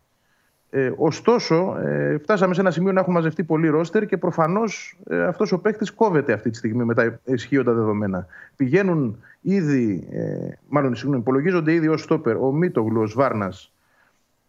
[0.76, 5.24] Ε, ωστόσο, ε, φτάσαμε σε ένα σημείο να έχουν μαζευτεί πολλοί ρόστερ και προφανώς ε,
[5.24, 8.26] αυτός ο παίκτης κόβεται αυτή τη στιγμή με τα ισχύοντα δεδομένα.
[8.56, 13.72] Πηγαίνουν ήδη, ε, μάλλον συγγνώμη, υπολογίζονται ήδη ως στόπερ ο Μίτογλου, ο Βάρνας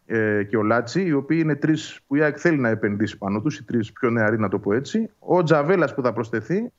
[0.06, 3.40] ε, και ο Λάτσι, οι οποίοι είναι τρεις που η ΑΕΚ θέλει να επενδύσει πάνω
[3.40, 5.10] τους, οι τρεις πιο νεαροί, να το πω έτσι.
[5.18, 6.72] Ο Τζαβέλας που θα προσθεθεί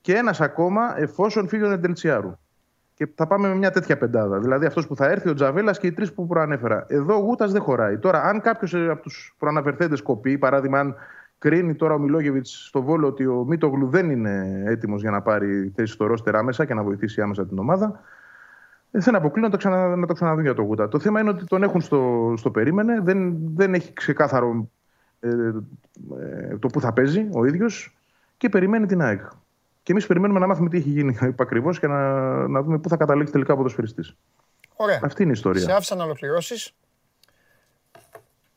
[0.00, 2.38] και ένας ακόμα εφόσον φύγει ο Νεντελτσιάρου.
[3.02, 4.38] Και θα πάμε με μια τέτοια πεντάδα.
[4.38, 6.84] Δηλαδή αυτός που θα έρθει, ο Τζαβέλας και οι τρεις που προανέφερα.
[6.88, 7.98] Εδώ ο Γούτας δεν χωράει.
[7.98, 10.94] Τώρα, αν κάποιος από τους προαναφερθέντες κοπεί, παράδειγμα, αν
[11.38, 15.72] κρίνει τώρα ο Μιλόγεβιτς στο βόλο ότι ο Μίτογλου δεν είναι έτοιμος για να πάρει
[15.74, 18.00] θέση στο ρόστερ άμεσα και να βοηθήσει άμεσα την ομάδα,
[18.90, 20.88] ε, δεν αποκλείω να το, ξανα, να το ξαναδούν για τον Γούτα.
[20.88, 24.68] Το θέμα είναι ότι τον έχουν στο, στο περίμενε, δεν, δεν έχει ξεκάθαρο
[25.20, 27.96] ε, ε, το που θα παίζει ο ίδιος
[28.36, 29.20] και περιμένει την ΑΕΚ.
[29.82, 31.98] Και εμείς περιμένουμε να μάθουμε τι έχει γίνει ακριβώ και να,
[32.48, 34.14] να δούμε πού θα καταλήξει τελικά ο ποδοσφαιριστής.
[34.76, 35.00] Ωραία.
[35.02, 35.62] Αυτή είναι η ιστορία.
[35.62, 36.74] Σε άφησα να ολοκληρώσεις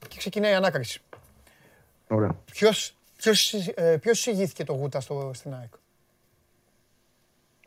[0.07, 1.02] και ξεκινάει η ανάκριση.
[2.07, 2.35] Ωραία.
[2.52, 5.73] Ποιος, ποιος, ε, ποιος εισηγήθηκε το Γούτα στο, στην ΑΕΚ;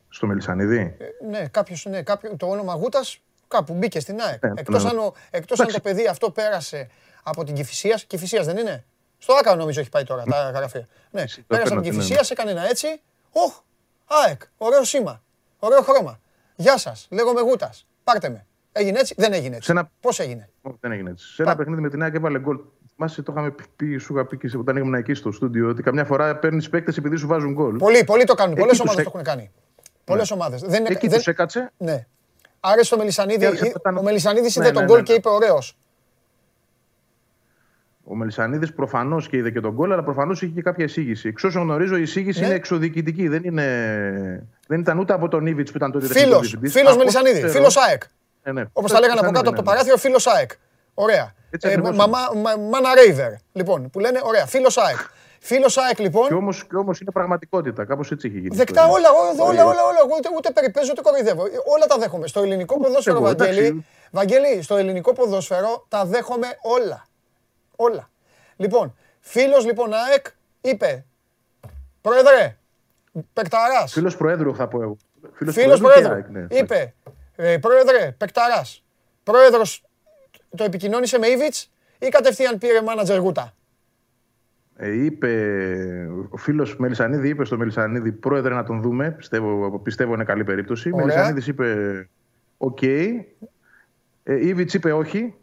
[0.09, 0.97] Στο Μελισανίδη.
[0.99, 4.45] Ε, ναι, κάποιος, ναι, κάποιο, το όνομα Γούτας κάπου μπήκε στην ΑΕΚ.
[4.45, 4.91] Ναι, εκτός ναι.
[4.91, 6.89] αν, ο- εκτός αν το παιδί αυτό πέρασε
[7.23, 8.05] από την Κηφισίας.
[8.05, 8.85] Κηφισίας δεν είναι;
[9.19, 10.87] Στο ΆΚΑ νομίζω έχει πάει τώρα τα γραφεία.
[11.11, 11.91] Ναι, πέρασε από παίρνω, την ναι, ναι.
[11.91, 13.01] Κηφισίας, έκανε ένα έτσι.
[13.33, 13.61] Οχ,
[14.07, 15.23] ΑΕΚ, ωραίο σήμα,
[15.59, 16.21] ωραίο χρώμα.
[16.57, 18.47] Γεια σας, λέγομαι Γούτας, πάρτε με.
[18.73, 19.67] Έγινε έτσι, δεν έγινε έτσι.
[19.67, 21.27] Σε ένα- Πώς έγινε; Όχι, δεν έγινε έτσι.
[21.35, 22.59] Σε ένα παιχνίδι με την ΑΕΚ έβαλε γκολ.
[22.95, 26.05] Θυμάσαι, το είχαμε πει, σου είχα πει και όταν ήμουν εκεί στο στούντιο, ότι καμιά
[26.05, 27.77] φορά παίρνεις παίκτες επειδή σου βάζουν γκολ.
[27.77, 29.51] Πολλοί, πολλοί το κάνουν, Εκεί πολλές τους ομάδες έ- το έχουν κάνει.
[30.05, 30.61] Πολλές ομάδες.
[30.61, 31.73] Δεν, είναι- Εκεί δεν, τους έκατσε.
[31.77, 32.07] Ναι.
[32.61, 33.39] Άρεσε το Μελισανίδη.
[33.39, 35.19] Και άρχισε να πετάνε- Ο Μελισανίδης Ναι, είδε ναι, τον γκολ ναι, και ναι.
[35.19, 35.77] είπε ωραίος.
[38.11, 41.29] Ο Μελισανίδης προφανώς και είδε και τον γκολ, αλλά προφανώς είχε και κάποια εισήγηση.
[41.29, 42.47] Εξ όσων γνωρίζω, η εισήγηση Ναι.
[42.47, 43.29] είναι εξοδικητική.
[43.29, 43.65] Δεν, είναι...
[44.67, 46.73] δεν ήταν ούτε από τον Ήβιτ που ήταν τότε Φίλος, τεχνικός διευθυντής.
[46.73, 47.47] φίλος Από όσο Μελισανίδη.
[47.47, 48.03] ξέρω- Φίλος ΑΕΚ.
[48.45, 48.65] Ναι, ναι.
[48.73, 49.77] Όπως τα λέγανε από Ναι, κάτω ναι, από το ναι.
[49.77, 50.51] παράθυρο, φίλος ΑΕΚ.
[50.95, 51.33] Ωραία.
[51.51, 53.31] Έτσι Ε, ακριβώς μαμά, μα, μάνα Ρέιβερ.
[53.53, 54.47] Λοιπόν, που λένε ωραία.
[54.47, 54.97] Φίλος ΑΕΚ.
[55.41, 56.33] Φίλος ΑΕΚ Και λοιπόν.
[56.33, 57.85] όμως και όμως είναι πραγματικότητα.
[57.85, 58.55] Κάπως έτσι έχει γίνει.
[58.55, 59.09] η Δεκτά ιστορία.
[59.09, 59.99] όλα, όλα, όλα, όλα, όλα.
[60.05, 61.43] Εγώ Ούτε, ούτε περιπέζω, ούτε κοροϊδεύω.
[61.75, 62.27] Όλα τα δέχομαι.
[62.27, 63.53] Στο ελληνικό ποδόσφαιρο, εγώ, εντάξει.
[63.55, 67.07] Βαγγέλη, Βαγγέλη, στο ελληνικό ποδόσφαιρο τα δέχομαι όλα.
[67.81, 68.11] Όλα.
[68.57, 70.27] Λοιπόν, φίλος λοιπόν ΑΕΚ
[70.61, 71.05] είπε,
[72.01, 72.57] Πρόεδρε,
[73.33, 74.97] Πεκταράς, Φίλος Προέδρου θα πω εγώ.
[75.33, 76.39] Φίλος Φίλος Προέδρου και Πρόεδρου.
[76.39, 76.59] ΑΕΚ, ναι.
[76.59, 76.95] Είπε,
[77.37, 78.85] ε, Πρόεδρε, Πεκταράς,
[79.23, 79.85] Πρόεδρος
[80.57, 81.55] το επικοινώνησε με Ήβιτ
[81.99, 83.55] ή κατευθείαν πήρε μάνατζερ Γούτα;
[84.77, 85.31] Ε, είπε,
[86.29, 89.11] ο φίλος Μελισανίδη είπε στο Μελισανίδη, πρόεδρε να τον δούμε.
[89.11, 90.91] Πιστεύω, πιστεύω είναι καλή περίπτωση.
[90.93, 91.07] Ωραία.
[91.07, 92.09] Μελισανίδης είπε,
[92.57, 92.83] οκ.
[92.83, 93.27] Ε,
[94.25, 95.35] Ήβιτς είπε όχι.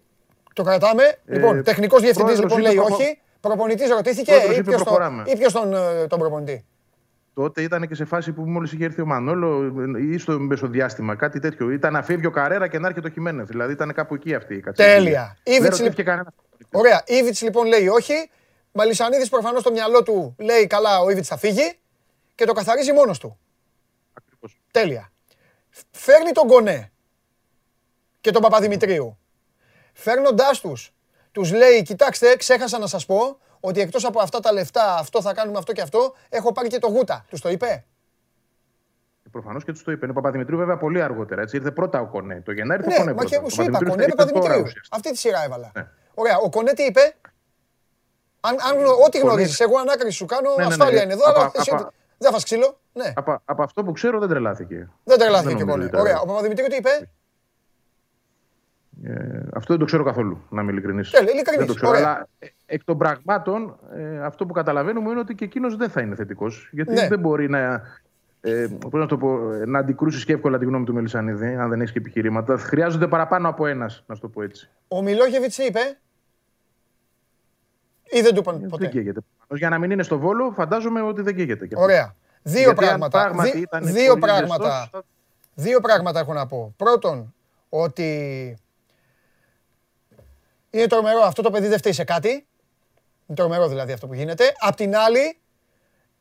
[0.55, 1.03] Το κρατάμε.
[1.25, 3.19] λοιπόν, τεχνικός διευθυντής πρόεδρος λοιπόν είπε λέει προχω- όχι.
[3.39, 5.23] Προπονητής ρωτήθηκε Πρόεδρος ή είπε ποιος τον- προχωράμε.
[5.25, 6.65] ή ποιος τον, ε, τον προπονητή.
[7.33, 9.73] Τότε ήταν και σε φάση που μόλις είχε έρθει ο Μανόλο
[10.13, 11.69] ή στο μεσοδιάστημα, κάτι τέτοιο.
[11.71, 13.47] Ήταν να φεύγει ο Καρέρα και να έρχεται ο Χιμένεθ.
[13.47, 14.95] Δηλαδή ήταν κάπου εκεί αυτή η κατάσταση.
[14.97, 15.37] Τέλεια.
[15.43, 16.33] Δεν Ήβιτς, ρωτήθηκε κανένας.
[16.71, 17.03] Ωραία.
[17.05, 18.13] Ήβιτ λοιπόν λέει όχι.
[18.71, 21.73] Μαλισανίδης προφανώς στο μυαλό του λέει καλά, ο Ήβιτ θα φύγει
[22.35, 23.37] και το καθαρίζει μόνος του.
[24.13, 24.59] Ακριβώς.
[24.71, 25.11] Τέλεια.
[25.91, 26.91] Φέρνει τον Κονέ
[28.21, 29.17] και τον Παπαδημητρίου.
[29.97, 30.93] Φέρνοντάς τους,
[31.31, 35.33] τους λέει: Κοιτάξτε, ξέχασα να σας πω ότι εκτός από αυτά τα λεφτά, αυτό θα
[35.33, 37.25] κάνουμε αυτό και αυτό, έχω πάρει και το γούτα.
[37.29, 37.85] Τους το είπε.
[39.31, 40.09] Προφανώς και τους το είπε.
[40.09, 41.41] Ο Παπαδημητρίου βέβαια πολύ αργότερα.
[41.41, 41.55] Έτσι.
[41.57, 42.41] Ήρθε πρώτα ο Κονέ.
[42.41, 43.13] Το Γενάρη ήρθε ο Ναι, Κονέ.
[43.23, 43.49] μα και πρώτα.
[43.53, 44.63] σου είπα, Παπαδημητρίου Κονέ ήρθε τώρα Παπαδημητρίου.
[44.67, 44.95] ουσιαστικά.
[44.95, 45.71] Αυτή τη σειρά έβαλα.
[45.75, 45.87] Ναι.
[46.13, 46.37] Ωραία.
[46.37, 47.15] Ο Κονέ τι είπε;
[48.39, 50.73] Αν, αν, ό,τι Κονέ- γνωρίζεις, εγώ ανάκριση σου κάνω, Ναι, ναι, ναι.
[50.73, 52.79] ασφάλεια είναι εδώ, Απα- αλλά εσύ απα- δεν θα φας ξύλο.
[52.93, 54.89] Ναι, Από, από αυτό που ξέρω δεν τρελάθηκε.
[55.03, 55.85] δεν τρελάθηκε και ο νομίζω Κονέ.
[55.85, 56.11] ότι Ωραία.
[56.11, 56.89] ήταν- Ο Παπαδημητρίου τι είπε;
[59.07, 61.09] Ε, αυτό δεν το ξέρω καθόλου, να είμαι ειλικρινής.
[61.09, 61.57] Τέλεια, ειλικρινής.
[61.59, 61.89] Δεν το ξέρω.
[61.91, 62.03] Ωραία.
[62.05, 66.01] Αλλά ε, εκ των πραγμάτων, ε, αυτό που καταλαβαίνουμε είναι ότι και εκείνος δεν θα
[66.01, 66.69] είναι θετικός.
[66.71, 67.07] Γιατί Ναι.
[67.07, 67.81] δεν μπορεί να.
[68.41, 71.69] Ε, πώς να, το πω, ε, να αντικρούσεις και εύκολα τη γνώμη του Μελισανίδη, αν
[71.69, 72.57] δεν έχεις και επιχειρήματα.
[72.57, 74.69] Χρειάζονται παραπάνω από ένας, να σου το πω έτσι.
[74.87, 75.79] Ο Μιλόγεβιτς τι είπε.
[78.03, 79.19] Ή δεν του είπαν Δεν ποτέ; καίγεται.
[79.49, 81.67] Για να μην είναι στο βόλο, φαντάζομαι ότι δεν καίγεται.
[81.67, 81.85] και αυτό.
[81.85, 82.15] Ωραία.
[82.41, 83.21] Δύο Γιατί αν πράγματα.
[83.23, 84.69] πράγματι Δι- ήταν Δύο πολύ πράγματα.
[84.69, 85.03] ζεστός, θα-
[85.55, 86.73] Δύο πράγματα έχω να πω.
[86.77, 87.33] Πρώτον,
[87.69, 88.57] ότι
[90.77, 92.29] είναι τρομερό αυτό το παιδί δεν φταίει σε κάτι.
[93.27, 94.43] Είναι τρομερό δηλαδή αυτό που γίνεται.
[94.59, 95.39] Απ' την άλλη,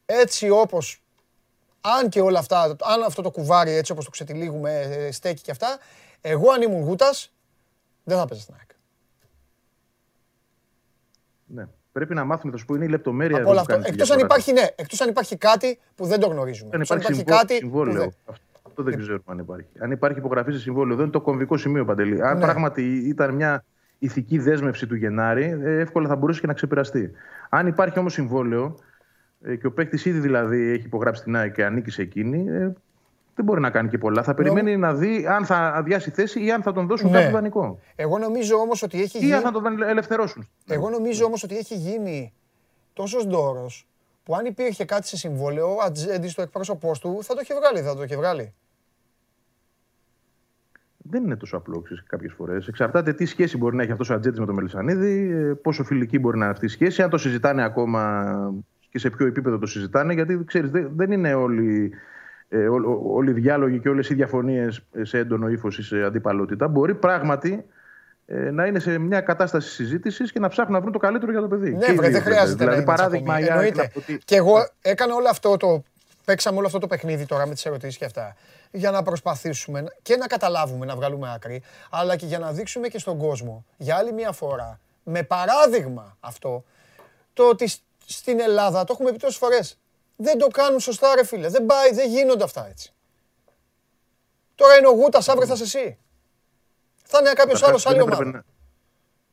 [0.07, 1.03] έτσι όπως,
[1.81, 5.51] αν και όλα αυτά, αν αυτό το κουβάρι έτσι όπως το ξετυλίγουμε ε, στέκει και
[5.51, 5.79] αυτά,
[6.21, 7.33] εγώ αν ήμουν Γούτας,
[8.05, 8.69] δεν θα παίζα στην ΑΕΚ.
[11.47, 11.67] Ναι.
[11.93, 13.37] Πρέπει να μάθουμε, θα σου πω, είναι η λεπτομέρεια.
[13.37, 13.73] Από εδώ όλο που αυτό.
[13.73, 14.41] κάνεις τη Εκτός αν διαφορά.
[14.43, 16.71] υπάρχει, ναι, εκτός αν υπάρχει κάτι που δεν το γνωρίζουμε.
[16.71, 18.13] Δεν Εκτός αν υπάρχει, υπάρχει συμβό- κάτι που συμβόλαιο.
[18.27, 18.37] δεν...
[18.67, 19.67] Αυτό δεν ξέρουμε αν υπάρχει.
[19.79, 22.23] Αν υπάρχει υπογραφή σε συμβόλαιο, δεν είναι το κομβικό σημείο παντελή.
[22.23, 22.45] Αν Ναι.
[22.45, 23.65] πράγματι ήταν μια
[24.05, 27.11] ηθική δέσμευση του Γενάρη, ε, εύκολα θα μπορούσε και να ξεπεραστεί.
[27.49, 28.79] Αν υπάρχει όμως συμβόλαιο
[29.43, 32.73] ε, και ο παίκτης ήδη δηλαδή έχει υπογράψει την ΑΕΚ και ανήκει σε εκείνη, ε,
[33.35, 34.23] δεν μπορεί να κάνει και πολλά.
[34.23, 37.17] Θα περιμένει να δει αν θα αδειάσει θέση ή αν θα τον δώσουν Ναι.
[37.17, 37.79] κάποιο δανεικό.
[37.97, 39.33] Εγώ νομίζω όμως ότι έχει Ή γίνει...
[39.33, 40.49] αν θα τον ελευθερώσουν.
[40.67, 42.33] Εγώ νομίζω όμως ότι έχει γίνει
[42.93, 43.89] τόσος ντόρος
[44.23, 47.81] που αν υπήρχε κάτι σε συμβόλαιο, ο Ατζέντη, το εκπρόσωπός του, θα το είχε βγάλει.
[47.81, 48.55] Θα το είχε βγάλει.
[51.11, 52.69] Δεν είναι τόσο απλό κάποιες φορές.
[52.69, 56.19] Εξαρτάται τι σχέση μπορεί να έχει αυτός ο Ατζέτη με τον Μελισανίδη, ε, πόσο φιλική
[56.19, 58.25] μπορεί να είναι αυτή η σχέση, αν το συζητάνε ακόμα
[58.91, 60.13] και σε ποιο επίπεδο το συζητάνε.
[60.13, 61.93] Γιατί ξέρεις, δεν είναι όλοι,
[62.49, 66.03] ε, ό- ό- όλοι οι διάλογοι και όλες οι διαφωνίες σε έντονο ύφος ή σε
[66.03, 66.69] αντιπαλότητα.
[66.69, 67.65] Μπορεί πράγματι
[68.27, 71.41] ε, να είναι σε μια κατάσταση συζήτησης και να ψάχνουν να βρουν το καλύτερο για
[71.41, 71.71] το παιδί.
[71.73, 72.67] Ναι, Και οι βρε, δύο δεν χρειάζεται βέβαια.
[72.67, 73.47] να Δηλαδή, είναι παράδειγμα, τσακωμοί.
[73.47, 73.83] η ΑΕΚ Εννοείται.
[73.83, 75.83] να πω ότι- Και εγώ έκανα όλο αυτό το.
[76.25, 78.37] Παίξαμε όλο αυτό το παιχνίδι τώρα με τις ερωτήσεις και αυτά.
[78.71, 82.89] Για να προσπαθήσουμε να- και να καταλάβουμε, να βγάλουμε άκρη, αλλά και για να δείξουμε
[82.89, 86.65] και στον κόσμο για άλλη μια φορά, με παράδειγμα αυτό,
[87.33, 89.79] το ότι σ- στην Ελλάδα, το έχουμε πει τόσες φορές,
[90.17, 91.49] δεν το κάνουν σωστά, ρε φίλε.
[91.49, 92.93] Δεν πάει, δεν γίνονται αυτά έτσι.
[94.55, 95.99] Τώρα είναι ο Γούτας, αύριο θα είσαι εσύ.
[97.05, 98.23] Θα είναι κάποιος άλλος, Καταρχάς, άλλη δεν θα ομάδα.
[98.23, 98.45] πρέπει να-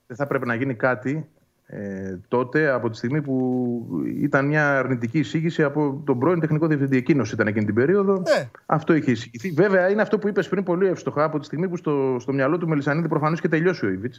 [0.08, 1.30] Δεν θα πρέπει να γίνει κάτι
[1.74, 3.86] ε, τότε από τη στιγμή που
[4.22, 6.98] ήταν μια αρνητική εισήγηση από τον πρώην τεχνικό διευθυντή.
[6.98, 8.14] Εκείνος ήταν εκείνη την περίοδο.
[8.14, 8.50] Ναι.
[8.66, 9.52] Αυτό είχε εισηγηθεί.
[9.52, 12.58] Βέβαια, είναι αυτό που είπες πριν πολύ εύστοχα από τη στιγμή που στο, στο μυαλό
[12.58, 14.14] του Μελισανίδη προφανώς και τελειώσει ο Ήβιτ.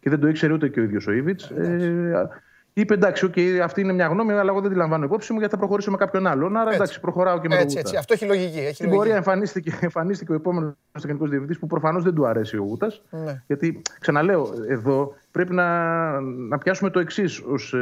[0.00, 1.40] Και δεν το ήξερε ούτε και ο ίδιος ο Ήβιτ.
[1.56, 2.26] Ε,
[2.72, 5.54] είπε εντάξει, okay, αυτή είναι μια γνώμη, αλλά εγώ δεν τη λαμβάνω υπόψη μου γιατί
[5.54, 6.56] θα προχωρήσω με κάποιον άλλον.
[6.56, 6.74] Άρα Έτσι.
[6.74, 7.88] εντάξει, προχωράω και με τον Έτσι, Γούτα.
[7.88, 7.96] έτσι.
[7.98, 8.58] Αυτό έχει λογική.
[8.58, 9.16] Έχει Στην πορεία λογική.
[9.16, 12.92] εμφανίστηκε, εμφανίστηκε ο επόμενος τεχνικός διευθυντής που προφανώς δεν του αρέσει ο Γούτα.
[13.10, 13.42] Ναι.
[13.46, 17.74] Γιατί, ξαναλέω, εδώ πρέπει να, να πιάσουμε το εξής ως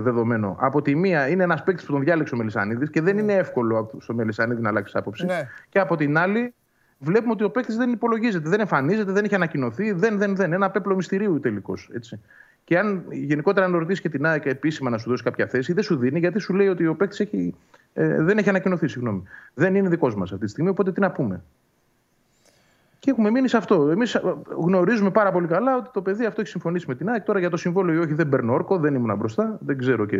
[0.00, 0.56] δεδομένο.
[0.60, 3.90] Από τη μία, είναι ένας παίκτης που τον διάλεξε ο Μελισανίδη και δεν είναι εύκολο
[3.98, 5.24] στο Μελισανίδη να αλλάξει άποψη.
[5.24, 5.48] Ναι.
[5.68, 6.54] Και από την άλλη,
[6.98, 10.52] βλέπουμε ότι ο παίκτης δεν υπολογίζεται, δεν εμφανίζεται, δεν έχει ανακοινωθεί, δεν, δεν, δεν.
[10.52, 11.90] Ένα πέπλο μυστηρίου τελικώς.
[12.64, 15.82] Και αν γενικότερα να ρωτήσεις και την ΑΕΚ επίσημα να σου δώσει κάποια θέση, δεν
[15.82, 17.54] σου δίνει γιατί σου λέει ότι ο παίκτης έχει,
[17.92, 18.88] ε, δεν έχει ανακοινωθεί.
[18.88, 19.22] Συγγνώμη.
[19.54, 21.42] Δεν είναι δικός μας αυτή τη στιγμή, οπότε τι να πούμε.
[23.02, 23.88] Και έχουμε μείνει σε αυτό.
[23.90, 24.20] Εμείς
[24.56, 27.22] γνωρίζουμε πάρα πολύ καλά ότι το παιδί αυτό έχει συμφωνήσει με την ΑΕΚ.
[27.22, 29.58] Τώρα για το συμβόλαιο ή όχι δεν παίρνω όρκο, δεν ήμουν μπροστά.
[29.60, 30.18] Δεν ξέρω και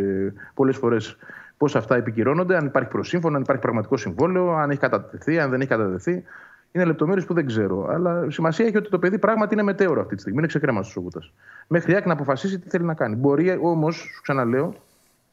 [0.53, 1.17] πολλές φορές
[1.57, 5.59] πώς αυτά επικυρώνονται, αν υπάρχει προσύμφωνο, αν υπάρχει πραγματικό συμβόλαιο, αν έχει κατατεθεί, αν δεν
[5.59, 6.23] έχει κατατεθεί.
[6.71, 7.87] Είναι λεπτομέρειες που δεν ξέρω.
[7.89, 10.37] Αλλά σημασία έχει ότι το παιδί πράγματι είναι μετέωρο αυτή τη στιγμή.
[10.37, 11.19] Είναι ξεκρέμαστος ο Γούτα.
[11.67, 13.15] Μέχρι η ΑΕΚ να αποφασίσει τι θέλει να κάνει.
[13.15, 14.73] Μπορεί όμως, σου ξαναλέω,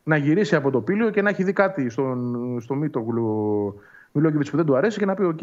[0.02, 3.74] να γυρίσει από το πύλιο και να έχει δει κάτι στον, στο Μίτογλου
[4.12, 5.40] Μιλόκεβιτ που δεν του αρέσει και να πει: Οκ,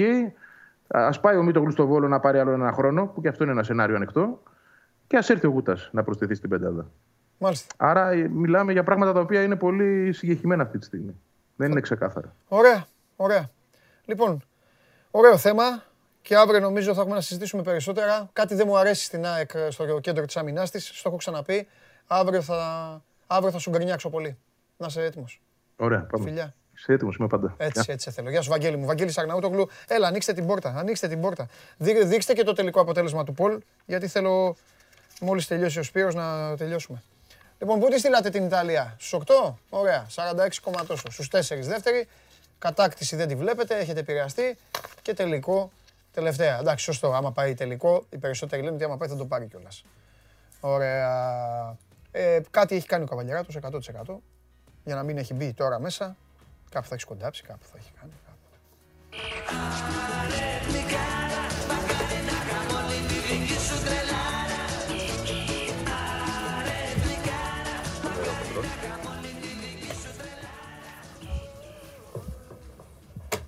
[0.88, 3.52] Α πάει ο Μίτογλου στο Βόλο να πάρει άλλο ένα χρόνο, που και αυτό είναι
[3.52, 4.42] ένα σενάριο ανοιχτό.
[5.08, 6.90] Και ας έρθει ο Γούτας να προσθεθεί στην πεντάδα.
[7.38, 7.76] Μάλιστα.
[7.78, 11.16] Άρα ε, μιλάμε για πράγματα τα οποία είναι πολύ συγκεκριμένα αυτή τη στιγμή.
[11.56, 12.36] Δεν είναι ξεκάθαρα.
[12.48, 12.86] Ωραία,
[13.16, 13.50] ωραία.
[14.06, 14.44] Λοιπόν,
[15.12, 15.84] ωραίο θέμα
[16.22, 18.30] και αύριο νομίζω θα έχουμε να συζητήσουμε περισσότερα.
[18.34, 20.92] Κάτι δεν μου αρέσει στην ΑΕΚ στο κέντρο της αμυνάς της.
[20.94, 21.68] Στο έχω ξαναπεί.
[22.08, 24.38] Αύριο θα, αύριο θα σου γκρινιάξω πολύ.
[24.78, 25.42] Να είσαι έτοιμος.
[25.76, 26.24] Ωραία, πάμε.
[26.24, 26.54] Φιλιά.
[26.78, 27.54] Είσαι έτοιμος, είμαι πάντα.
[27.58, 28.30] Έτσι, έτσι σε θέλω.
[28.30, 28.86] Γεια σου, Βαγγέλη μου.
[28.86, 29.70] Βαγγέλη Σαγναούτογλου.
[29.88, 30.74] Έλα, ανοίξτε την πόρτα.
[30.78, 31.48] Ανοίξτε την πόρτα.
[31.78, 34.56] Δεί- Δείξτε και το τελικό αποτέλεσμα του Πολ, γιατί θέλω
[35.22, 37.04] μόλις τελειώσει ο Σπύρος να τελειώσουμε.
[37.60, 41.12] Λοιπόν, πού τη στείλατε την Ιταλία, στους 8, ωραία, 46 κόμμα τόσο.
[41.12, 42.08] Στους 4 δεύτερη,
[42.60, 44.58] κατάκτηση δεν τη βλέπετε, έχετε επηρεαστεί
[45.02, 45.72] και τελικό
[46.14, 46.60] τελευταία.
[46.60, 47.14] Εντάξει, σωστό.
[47.14, 49.84] Άμα πάει τελικό, οι περισσότεροι λένε ότι άμα πάει θα το πάρει κιόλας.
[50.60, 51.76] Ωραία.
[52.12, 54.22] Ε, κάτι έχει κάνει ο Καβαλιαράτος 100%
[54.84, 56.16] για να μην έχει μπει τώρα μέσα.
[56.70, 58.12] Κάπου θα έχεις κοντάψει, κάπου θα έχει κάνει.
[58.26, 58.36] Κάπου.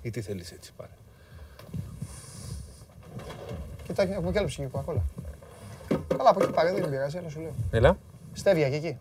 [0.02, 0.92] Ή τι θέλεις έτσι πάρε.
[3.84, 5.02] Κοιτάξτε, έχουμε κι άλλο ψυγείο κοκακόλα.
[6.08, 7.54] Καλά, από εκεί πάρε, δεν πειράζει, αλλά σου λέω.
[7.72, 7.98] Έλα.
[8.34, 9.00] Στέβια και εκεί.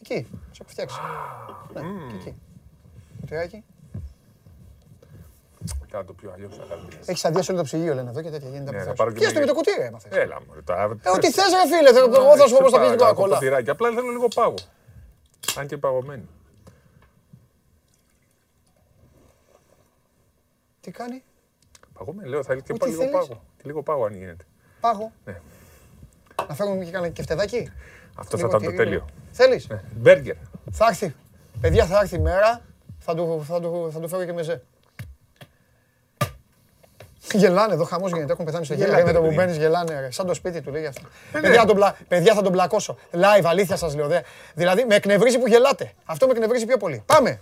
[0.00, 0.96] Εκεί, σε έχω φτιάξει.
[1.74, 1.80] Ναι,
[2.10, 2.34] και εκεί.
[3.24, 3.64] Κουτιάκι.
[5.90, 6.88] Κάτω το πιο αλλιώς θα κάνουμε.
[7.06, 8.70] Έχεις αδειάσει όλο το ψυγείο, λένε εδώ και τέτοια γίνεται.
[8.70, 8.96] Ναι, από θα θες.
[8.98, 10.16] πάρω και Πιάσ' το με μια- το κουτί, ρε, άμα θες.
[10.18, 10.62] Έλα μου.
[10.64, 10.82] τώρα.
[10.82, 12.98] Ε, ό,τι θες ρε φίλε, θέλω- εγώ θα σου πω πώς θα πεις την Παρακαλώ,
[12.98, 13.34] κοκακόλα.
[13.34, 13.70] ποτηράκι.
[13.70, 14.54] Απλά θέλω λίγο πάγο.
[15.58, 16.28] Αν και παγωμένη.
[20.80, 21.22] Τι κάνει,
[21.92, 23.18] Παγωμένη, λέω, θέλει και Ό,τι πάλι λίγο θέλεις.
[23.28, 23.42] πάγο.
[23.56, 24.44] Και λίγο πάγο αν γίνεται.
[24.80, 25.12] πάγο.
[25.24, 25.40] Ναι.
[26.48, 27.70] Να φέρουμε και κανένα κεφτεδάκι;
[28.14, 28.92] Αυτό θα Λίγο ήταν το τυρί, τέλειο.
[28.92, 29.06] λίγο.
[29.32, 29.82] Θέλεις; Ναι.
[29.96, 30.36] Μπέργκερ.
[30.72, 31.14] Θα έρθει.
[31.60, 32.60] Παιδιά, θα έρθει η μέρα.
[33.06, 34.62] Θα του, θα του, θα του φέρω και μεζέ.
[37.32, 38.32] Γελάνε εδώ, χαμός γίνεται.
[38.32, 38.86] Έχουν πεθάνει στο χέρι.
[38.90, 39.46] Γελάτε, Με το ρε που παιδί.
[39.46, 40.00] μπαίνεις γελάνε.
[40.00, 40.10] Ρε.
[40.10, 41.02] Σαν το σπίτι του λέει αυτό.
[41.32, 41.40] ναι.
[41.40, 41.96] παιδιά, θα τον πλα...
[42.08, 42.96] παιδιά, θα τον πλακώσω.
[43.12, 44.06] Live, αλήθεια σας λέω.
[44.08, 44.20] Δε.
[44.54, 45.92] Δηλαδή, με εκνευρίζει που γελάτε.
[46.04, 47.02] Αυτό με εκνευρίζει πιο πολύ.
[47.06, 47.40] Πάμε.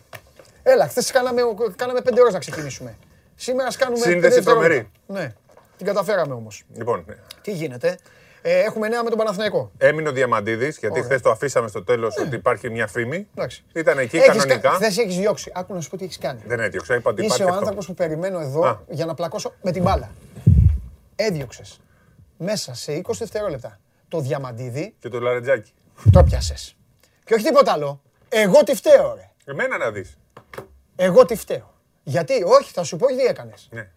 [0.62, 1.40] Έλα, χθες κάναμε,
[1.76, 2.96] κάναμε πέντε ώρες να ξεκινήσουμε.
[3.34, 4.90] Σήμερα ας κάνουμε Σύνδεση πέντε δευτερόλεπτα.
[5.06, 5.24] τρομερή.
[5.26, 5.32] Ναι,
[5.76, 6.62] την καταφέραμε όμως.
[6.74, 7.04] Λοιπόν,
[7.42, 7.98] Τι γίνεται;
[8.44, 9.70] Ε, έχουμε νέα με τον Παναθηναϊκό.
[9.78, 11.04] έμεινε ο Διαμαντίδης, γιατί Ωραία.
[11.04, 13.26] χθες το αφήσαμε στο τέλος ότι υπάρχει μια φήμη.
[13.34, 13.64] Εντάξει.
[13.74, 14.58] Ήταν εκεί Έχεις κανονικά.
[14.58, 15.52] κα- Χθες έχεις διώξει.
[15.54, 16.40] Άκου να σου πω τι έχεις κάνει.
[16.46, 17.58] Δεν έδιωξα, είπα ότι Είσαι υπάρχει ο αυτό.
[17.58, 18.80] άνθρωπος που περιμένω εδώ Α.
[18.88, 20.10] για να πλακώσω με την μπάλα.
[21.16, 21.80] Έδιωξες
[22.36, 23.78] μέσα σε 20 δευτερόλεπτα
[24.08, 25.72] το διαμαντίδι, Και το λαρετζάκι.
[26.12, 26.76] το πιάσες.
[27.24, 28.00] Και όχι τίποτα άλλο.
[28.28, 29.30] Εγώ τι φταίω, ρε.
[29.44, 30.18] Εμένα να δεις.
[30.96, 31.70] Εγώ τι φταίω.
[32.02, 33.68] Γιατί, όχι, θα σου πω τι έκανες.
[33.70, 33.88] Ναι.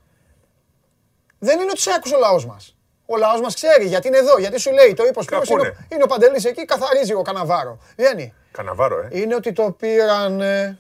[1.40, 2.75] Δεν είναι ότι σε άκουσε ο λαός μας.
[3.06, 5.60] Ο λαός μας ξέρει γιατί είναι εδώ, γιατί σου λέει το είπες ο Σπύρος, Κάπου
[5.62, 7.78] είναι, ο- είναι ο Παντελής εκεί, καθαρίζει ο Καναβάρο.
[7.98, 8.34] Βγαίνει.
[8.52, 9.20] Καναβάρο, ε.
[9.20, 10.80] Είναι ότι το πήραν ε,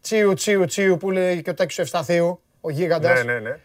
[0.00, 3.24] τσίου τσίου τσίου που λέει και ο Τάκης ο Ευσταθίου, ο γίγαντας.
[3.24, 3.58] Ναι, ναι, ναι.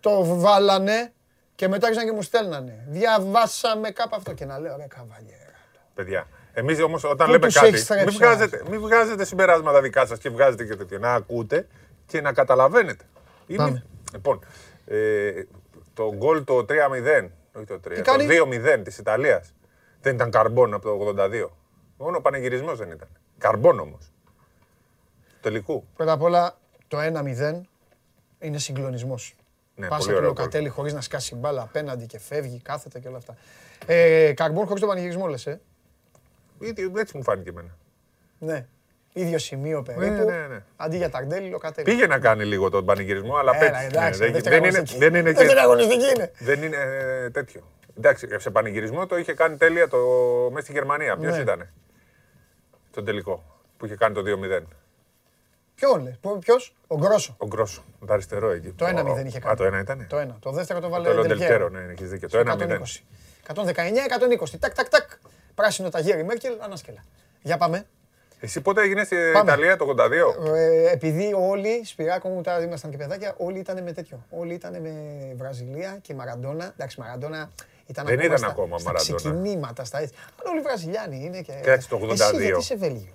[0.00, 1.12] Το βάλανε
[1.54, 2.84] και μετά άρχισαν και μου στέλνανε.
[2.88, 5.52] Διαβάσαμε κάπου αυτό και να λέω ρε καβαλιέρα.
[5.94, 6.26] Παιδιά.
[6.52, 10.06] Εμείς όμως όταν Πού λέμε τους κάτι, έχεις στρέψει, μην βγάζετε, μην βγάζετε συμπεράσματα δικά
[10.06, 10.98] σας και βγάζετε και τέτοια.
[10.98, 11.66] Να ακούτε
[12.06, 13.04] και να καταλαβαίνετε.
[13.46, 13.84] Είναι- Πάμε.
[14.12, 14.40] Λοιπόν,
[14.86, 14.96] ε,
[15.98, 19.54] το γκολ το 3-0, όχι το 3, Τι το κάνει; 2-0 της Ιταλίας.
[20.00, 21.50] Δεν ήταν καρμπόν από το 82.
[21.96, 23.08] Μόνο ο πανηγυρισμός δεν ήταν.
[23.38, 24.12] Καρμπόν όμως.
[25.40, 25.84] Τελικού.
[25.96, 26.58] Πρώτα απ' όλα
[26.88, 27.60] το 1-0
[28.38, 29.34] είναι συγκλονισμός.
[29.74, 30.38] Ναι, Πάσα πολύ του ωραίο γκολ.
[30.44, 33.36] Λοκατέλη χωρίς να σκάσει μπάλα απέναντι και φεύγει, κάθεται και όλα αυτά.
[33.86, 35.60] Ε, καρμπόν χωρίς τον πανηγυρισμό λες, ε;
[36.58, 37.76] Ήδη- Έτσι μου φάνηκε εμένα.
[38.38, 38.66] Ναι.
[39.12, 40.24] Ίδιο σημείο περίπου.
[40.24, 40.62] ναι, ναι.
[40.76, 41.86] Αντί για ταρντέλη, Λοκατέλη.
[41.90, 43.86] Πήγε να κάνει λίγο τον πανηγυρισμό, αλλά Έλα, πέτυχε.
[43.86, 44.98] εντάξει, Ναι, δεν- δεύτερη δεν είναι- αγωνιστική.
[45.04, 46.30] δεν είναι Δεύτερη και- αγωνιστική είναι.
[46.38, 47.62] Δεν είναι ε, τέτοιο.
[47.98, 49.98] Εντάξει, σε πανηγυρισμό το είχε κάνει τέλεια το,
[50.52, 51.16] μέσα στη Γερμανία.
[51.16, 51.42] Ποιος Ναι.
[51.42, 51.68] ήταν
[52.90, 53.44] στον τελικό
[53.76, 54.62] που είχε κάνει το 2-0.
[55.74, 57.34] Ποιον λες, πο- ποιος, ο Γκρόσο.
[57.38, 58.68] Ο Γκρόσο, το αριστερό εκεί.
[58.72, 59.52] Το 1-0 είχε κάνει.
[59.52, 60.06] Α, το 1 ήταν.
[60.08, 60.36] Το ένα.
[60.40, 61.16] Το δεύτερο το βάλε Το Del Piero.
[61.28, 62.28] Λοντελκέρο, ναι, έχεις δίκιο.
[62.28, 62.44] Το 1-0.
[62.44, 63.04] 120.
[63.46, 64.58] 119-120.
[64.58, 65.10] Τάκ, τάκ, τάκ.
[65.54, 67.04] Πράσινο ταγέρι Μέρκελ, ανάσκελα.
[67.42, 67.86] Για πάμε.
[68.40, 69.52] Εσύ πότε έγινες στην Πάμε.
[69.52, 70.54] Ιταλία το 82.
[70.54, 74.24] Ε, επειδή όλοι, Σπυράκο μου, τώρα ήμασταν και παιδάκια, όλοι ήταν με τέτοιο.
[74.30, 74.90] Όλοι ήταν με
[75.36, 76.72] Βραζιλία και Μαραντόνα.
[76.76, 77.50] Εντάξει, Μαραντόνα
[77.86, 79.16] ήταν Δεν ακόμα ήταν στα, ακόμα στα Μαραντόνα.
[79.16, 80.14] ξεκινήματα, στα έτσι.
[80.42, 81.52] Αλλά όλοι Βραζιλιάνοι είναι και...
[81.62, 82.10] Κάτσε, το 82.
[82.10, 83.12] Εσύ γιατί είσαι Βέλγιο;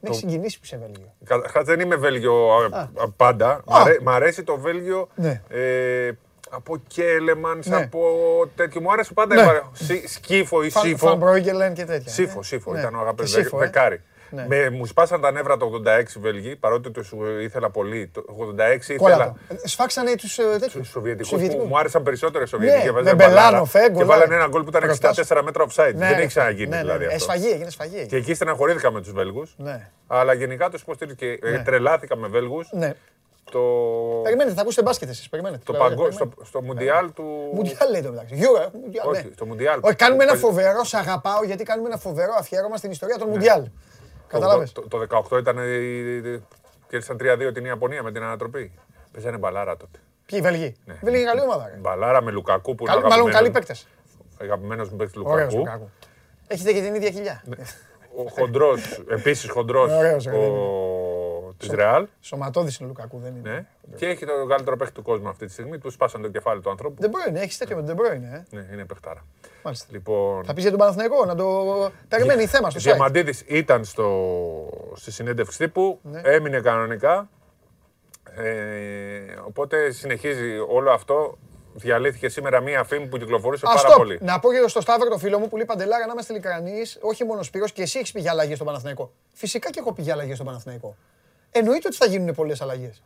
[0.00, 1.14] Με έχει συγκινήσεις που είσαι Βέλγιο.
[1.24, 2.64] Καταρχά δεν είμαι Βέλγιο α,
[3.02, 3.62] α, πάντα.
[3.66, 5.40] Μ' αρέ- Μ' αρέσει το Βέλγιο Ναι.
[5.48, 6.10] ε,
[6.50, 7.76] από Κέλεμαν, Ναι.
[7.76, 8.00] από
[8.56, 8.80] τέτοιο.
[8.80, 9.34] Μου άρεσε πάντα.
[9.34, 9.40] Ναι.
[9.42, 11.14] η παρα- Σι- Σκύφο ή Φαν Σύφο.
[11.14, 12.12] Μπρόγκελεν και τέτοια.
[12.12, 12.72] Σύφο, Ε, σύφο.
[12.72, 12.78] ναι.
[12.78, 13.64] Ήταν ο Και αγαπητός Σύφο, ε.
[13.64, 14.02] δεκάρι.
[14.30, 14.44] Ναι.
[14.48, 18.10] Με, μου σπάσαν τα νεύρα το 86 οι Βέλγοι, παρότι το σου ήθελα πολύ.
[18.14, 19.36] Το 86 Κόλλα ήθελα.
[19.48, 19.54] το.
[19.64, 20.72] Ε, Σφάξανε τους ε, τέτοιους.
[20.72, 21.68] Τους Σοβιετικούς που Σοβιετικούς.
[21.68, 22.82] μου άρεσαν περισσότερο οι Σοβιετικοί.
[22.82, 25.20] Ναι, Έβαζαν με Μπελάνο, μπαλάρα Φε, Και βάλανε ένα γκολ που ήταν Μπροστά σου.
[25.28, 25.92] 64 μέτρα offside.
[25.94, 27.12] Ναι, Δεν ρε, έχει ξαναγίνει ναι, ναι, δηλαδή ναι.
[27.12, 27.18] Ε, αυτό.
[27.32, 28.06] σφαγή, έγινε σφαγή.
[28.06, 29.54] Και εκεί στεναχωρήθηκα με τους Βέλγους.
[29.56, 29.88] Ναι.
[30.06, 31.62] Αλλά γενικά τους υποστήριζα και ε, Ναι.
[31.62, 32.68] τρελάθηκα με Βέλγους.
[32.72, 32.92] Ναι.
[33.50, 33.60] το,
[34.22, 35.28] Περιμένετε, θα ακούσετε μπάσκετ εσείς.
[35.28, 35.62] Περιμένετε.
[35.64, 36.48] το Περιμένετε, παγκο, στο, περιμένετε.
[36.48, 37.24] στο Μουντιάλ του.
[37.54, 38.34] Μουντιάλ λέει το μεταξύ.
[38.38, 39.30] Euro, ε, Μουντιάλ, Όχι, ναι.
[39.34, 39.78] στο Μουντιάλ.
[39.82, 43.28] Όχι, κάνουμε ένα Παίζει- φοβερό, σε αγαπάω γιατί κάνουμε ένα φοβερό αφιέρωμα στην ιστορία των
[43.28, 43.62] Μουντιάλ.
[44.30, 44.98] Κατάλαβες; Το, το
[45.30, 45.58] 18 ήταν.
[45.58, 46.42] η- η-
[46.88, 48.72] Κέρδισαν 3-2 την Ιαπωνία με την ανατροπή.
[49.12, 49.98] Παίζανε μπαλάρα τότε.
[50.26, 50.94] Ποιοι οι Βελγοί; Ναι.
[50.94, 51.66] Η Βελγοί είναι καλή ομάδα.
[51.74, 51.76] ρε.
[51.80, 53.86] Μπαλάρα με Λουκακού που Καλή- είναι Μάλλον καλοί αγαπημένος- παίκτες.
[54.40, 55.58] Αγαπημένος μου παίκτης Ωραίος Λουκακού.
[55.58, 55.90] Λουκάκου.
[56.46, 57.42] Έχετε και την ίδια κοιλιά.
[58.16, 60.30] Ο χοντρός, επίσης χοντρός Ωραίος, ρε,
[61.60, 62.06] της Ρεάλ.
[62.20, 63.50] Σωματώδης είναι ο Λουκάκου, δεν είναι.
[63.50, 63.96] Ναι.
[63.96, 65.78] Και έχει το καλύτερο παίκτη του κόσμου αυτή τη στιγμή.
[65.78, 66.94] Του σπάσαν το κεφάλι του ανθρώπου.
[67.00, 68.56] Δεν μπορεί, έχεις τέτοιο με τον De Bruyne, ε.
[68.56, 69.24] Ναι, είναι παιχτάρα.
[69.62, 69.86] Μάλιστα.
[69.90, 71.90] Λοιπόν, Θα πεις για τον Παναθηναϊκό, να το...
[72.08, 72.82] Περιμένει θέμα στο site.
[72.82, 74.10] Διαμαντίδης ήταν στο,
[74.94, 76.20] στη συνέντευξη τύπου, Ναι.
[76.24, 77.28] έμεινε κανονικά.
[78.36, 81.38] Ε, οπότε συνεχίζει όλο αυτό.
[81.74, 83.96] Διαλύθηκε σήμερα μία φήμη που κυκλοφορούσε Α, πάρα stop.
[83.96, 84.18] πολύ.
[84.22, 87.24] Να πω και στο Σταύρο, το φίλο μου που λέει Παντελάρα, να είμαστε ειλικρινείς, όχι
[87.24, 89.12] μόνο Σπύρος, και εσύ έχεις πει για αλλαγές στον Παναθηναϊκό.
[89.32, 90.96] Φυσικά και έχω πει για αλλαγές στον Παναθηναϊκό.
[91.50, 93.02] Εννοείται ότι θα γίνουν πολλές αλλαγές.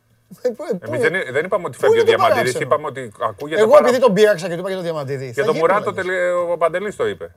[0.80, 3.70] Εμείς δεν, δεν είπαμε ότι φεύγει είναι ο το Διαμαντίδης, παράξενο; είπαμε ότι ακούγεται Εγώ
[3.70, 5.24] πάρα επειδή τον πείραξα και του είπα για τον Διαμαντίδη.
[5.24, 6.04] Για θα τον γίνουν Μουράτο αλλαγές.
[6.06, 7.34] τελε- ο Παντελής το είπε.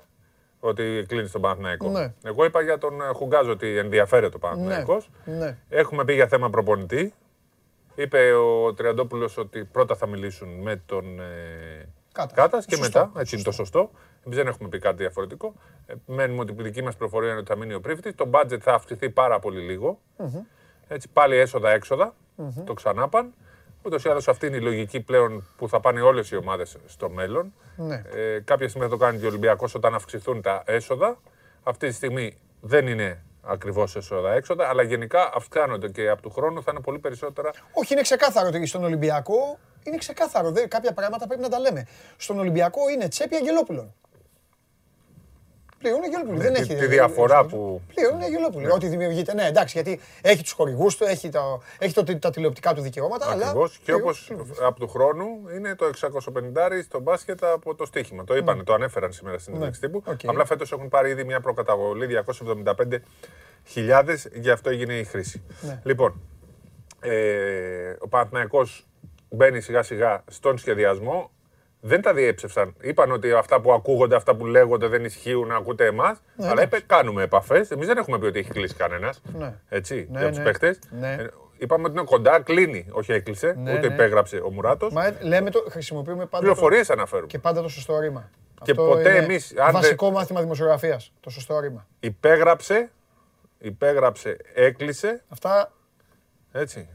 [0.59, 1.89] Ότι κλείνει στον Παναθηναϊκό.
[1.89, 2.13] Ναι.
[2.23, 5.09] Εγώ είπα για τον ε, Χουγκάζ ότι ενδιαφέρεται ο Παναθηναϊκός.
[5.25, 5.57] Ναι.
[5.69, 7.13] Έχουμε πει για θέμα προπονητή.
[7.95, 12.33] Είπε ο Τριαντόπουλος ότι πρώτα θα μιλήσουν με τον ε, Κάτας.
[12.35, 12.99] Κάτας και Σωστό.
[12.99, 13.19] μετά.
[13.19, 13.91] Έτσι είναι το σωστό.
[14.25, 15.53] Εμείς δεν έχουμε πει κάτι διαφορετικό.
[15.87, 18.13] Ε, μένουμε ότι η δική μας προφορία είναι ότι θα μείνει ο Πρίφτη.
[18.13, 19.99] Το budget θα αυξηθεί πάρα πολύ λίγο.
[20.87, 22.15] Έτσι πάλι έσοδα-έξοδα.
[22.65, 23.33] Το ξανάπαν.
[23.83, 27.09] Ούτως ή άλλως αυτή είναι η λογική πλέον που θα πάνε όλες οι ομάδες στο
[27.09, 27.53] μέλλον.
[27.75, 28.01] Ναι.
[28.15, 31.17] Ε, κάποια στιγμή θα το κάνει και ο Ολυμπιακός όταν αυξηθούν τα έσοδα.
[31.63, 36.71] Αυτή τη στιγμή δεν είναι ακριβώς έσοδα-έξοδα, αλλά γενικά αυξάνονται και από του χρόνου θα
[36.71, 37.49] είναι πολύ περισσότερα.
[37.73, 40.51] Όχι, είναι ξεκάθαρο ότι στον Ολυμπιακό είναι ξεκάθαρο.
[40.51, 41.87] Δε, κάποια πράγματα πρέπει να τα λέμε.
[42.17, 43.93] Στον Ολυμπιακό είναι τσέπη Αγγελόπουλων.
[45.79, 46.39] Πλέον είναι Αγγελόπουλοι.
[46.39, 46.75] δεν τη- έχει.
[46.75, 48.71] τη διαφορά που- Πλέον είναι Αγγελόπουλοι.
[48.71, 49.33] Ό,τι δημιουργείται.
[49.33, 53.29] Ναι, εντάξει, γιατί έχει τους χορηγούς του, έχει, το, έχει το, τα τηλεοπτικά του δικαιώματα.
[53.31, 53.77] αλλά Ακριβώς.
[53.77, 54.31] Και πλέον- όπως
[54.61, 55.25] από του χρόνου
[55.55, 58.23] είναι το 650 στο μπάσκετ από το στοίχημα.
[58.23, 59.59] Το είπαν, το ανέφεραν σήμερα στην Ναι.
[59.59, 60.03] συνέντευξη τύπου.
[60.05, 60.19] Οκ.
[60.25, 65.43] Απλά φέτος έχουν πάρει ήδη μια προκαταβολή 275.000, γι' αυτό έγινε η χρήση.
[65.61, 65.81] Ναι.
[65.83, 66.21] Λοιπόν,
[66.99, 68.87] ε, ο Παναθηναϊκός
[69.29, 71.31] μπαίνει σιγά σιγά στον σχεδιασμό.
[71.81, 72.75] Δεν τα διέψευσαν.
[72.81, 76.17] Είπαν ότι αυτά που ακούγονται, αυτά που λέγονται δεν ισχύουν, ακούτε εμάς.
[76.35, 76.77] Ναι, αλλά εντάξει.
[76.77, 77.71] είπε, κάνουμε επαφές.
[77.71, 79.21] Εμείς δεν έχουμε πει ότι έχει κλείσει κανένας.
[79.37, 79.53] Ναι.
[79.69, 80.43] Έτσι, Ναι, για τους ναι.
[80.43, 80.79] παίχτες.
[80.99, 81.17] Ναι.
[81.57, 83.93] Είπαμε ότι είναι κοντά, κλείνει, όχι έκλεισε, Ναι, ούτε ναι.
[83.93, 84.93] υπέγραψε ο Μουράτος.
[84.93, 86.37] Μα ε, λέμε το, χρησιμοποιούμε πάντα.
[86.43, 87.27] Πληροφορίες το, αναφέρουμε.
[87.27, 88.29] και πάντα το σωστό ρήμα.
[88.63, 91.13] Και Αυτό ποτέ είναι εμείς, αν δεν- Βασικό μάθημα δημοσιογραφίας.
[91.19, 91.87] Το σωστό ρήμα.
[91.99, 92.91] Υπέγραψε,
[93.59, 95.23] υπέγραψε, έκλεισε.
[95.29, 95.71] Αυτά
[96.51, 96.89] Έτσι.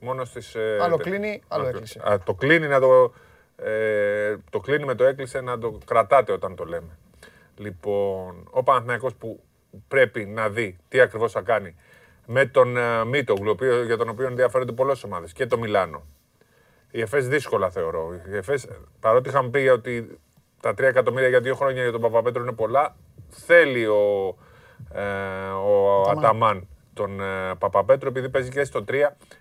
[0.00, 0.56] Μόνο στις...
[0.80, 2.00] Άλλο κλείνει, άλλο έκλεισε.
[2.10, 3.12] Α, το κλείνει να το...
[3.56, 6.98] Ε, το κλείνει με το έκλεισε να το κρατάτε όταν το λέμε.
[7.56, 9.40] Λοιπόν, ο Παναθηναϊκός που
[9.88, 11.74] πρέπει να δει τι ακριβώς θα κάνει
[12.26, 16.02] με τον uh, Μίτογλου, ο οποίο- για τον οποίο ενδιαφέρονται πολλές ομάδες και το Μιλάνο.
[16.90, 18.20] Η ΕΦΕΣ δύσκολα θεωρώ.
[18.32, 18.66] Η ΕΦΕΣ,
[19.00, 20.18] παρότι είχαμε πει ότι
[20.60, 22.96] τα 3 εκατομμύρια για δύο χρόνια για τον Παπαπέτρο είναι πολλά,
[23.28, 24.36] θέλει ο,
[24.92, 25.02] ε,
[25.64, 28.92] ο Αταμάν τον ε, Παπαπέτρο, επειδή παίζει και στο 3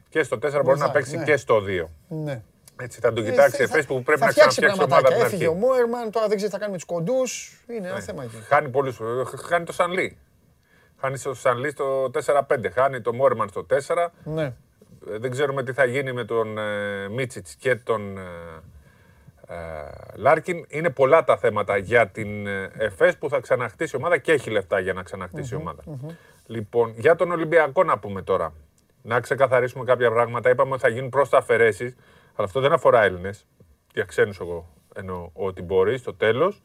[0.10, 1.24] και στο 4 μπορεί να Βοηθάει, παίξει ναι.
[1.24, 1.86] και στο 2.
[2.08, 2.44] ναι.
[2.84, 5.08] Έτσι θα το κοιτάξει η Ε, θα- ΕΦΕΣ που πρέπει θα να φτιάξει ξαναφτιάξει ομάδα
[5.08, 5.38] από πραγματάκια.
[5.38, 5.82] την Έφυγε ο αρχή.
[5.90, 7.62] Μόερμαν, τώρα δεν ξέρει τι θα κάνει με τους κοντούς.
[7.68, 8.36] Είναι ένα θέμα εκεί.
[8.48, 9.04] Χάνει πολλούς, ε,
[9.48, 10.18] χάνει το Σανλή.
[11.02, 14.12] Χάνει το Σανλή στο 4-5, χάνει το Μόρμαν στο 4.
[14.24, 14.44] Ναι.
[14.44, 18.22] Ε, Δεν ξέρουμε τι θα γίνει με τον ε, Μίτσιτς και τον ε,
[19.48, 19.56] ε,
[20.16, 20.66] Λάρκιν.
[20.70, 24.50] Είναι πολλά τα θέματα για την ε, ΕΦΕΣ που θα ξαναχτίσει η ομάδα και έχει
[24.50, 25.82] λεφτά για να ξαναχτίσει η ομάδα.
[26.46, 28.54] Λοιπόν, για τον Ολυμπιακό να πούμε τώρα.
[29.02, 30.50] Να ξεκαθαρίσουμε κάποια πράγματα.
[30.50, 31.96] Είπαμε ότι θα γίνουν προσθαφαιρέσεις,
[32.36, 33.48] αλλά αυτό δεν αφορά Έλληνες.
[33.94, 36.62] Για ξένους εγώ εννοώ ότι μπορεί στο τέλος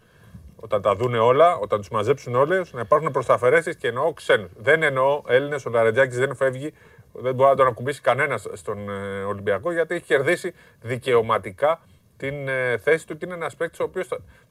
[0.57, 4.51] όταν τα δούνε όλα, όταν τους μαζέψουν όλες, να υπάρχουν προσταφαιρέσει και εννοώ ξένους.
[4.57, 6.73] Δεν εννοώ Έλληνες, ο Λαρετζάκης δεν φεύγει,
[7.13, 11.81] δεν μπορεί να τον ακουμπήσει κανένας στον ε, Ολυμπιακό γιατί έχει κερδίσει δικαιωματικά
[12.17, 13.77] την ε, θέση του και είναι ένας παίκτης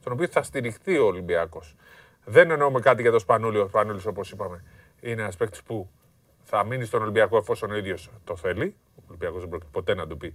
[0.00, 1.76] στον οποίο θα στηριχθεί ο Ολυμπιακός.
[2.24, 3.58] Δεν εννοούμε κάτι για τον Σπανούλη.
[3.58, 4.64] Ο Σπανούλης, όπως είπαμε,
[5.00, 5.88] είναι ένας παίκτης που
[6.42, 8.74] θα μείνει στον Ολυμπιακό εφόσον ο ίδιος το θέλει.
[8.96, 10.34] Ο Ολυμπιακός δεν πρόκειται ποτέ να του πει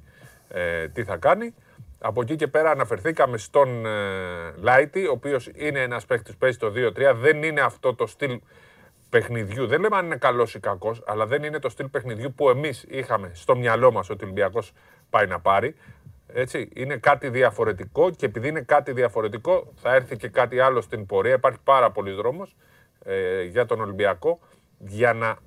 [0.53, 1.53] ε, τι θα κάνει.
[1.99, 3.89] Από εκεί και πέρα αναφερθήκαμε στον ε,
[4.55, 7.15] Λάιτι, ο οποίος είναι ένας παίκτης που παίζει το 2-3.
[7.15, 8.39] Δεν είναι αυτό το στυλ
[9.09, 9.67] παιχνιδιού.
[9.67, 12.85] Δεν λέμε αν είναι καλός ή κακός, αλλά δεν είναι το στυλ παιχνιδιού που εμείς
[12.89, 14.73] είχαμε στο μυαλό μας ότι ο Ολυμπιακός
[15.09, 15.75] πάει να πάρει.
[16.27, 21.05] Έτσι, είναι κάτι διαφορετικό και επειδή είναι κάτι διαφορετικό θα έρθει και κάτι άλλο στην
[21.05, 21.33] πορεία.
[21.33, 22.55] Υπάρχει πάρα πολλοί δρόμος
[23.05, 24.39] ε, για τον Ολυμπιακό
[24.77, 25.37] για να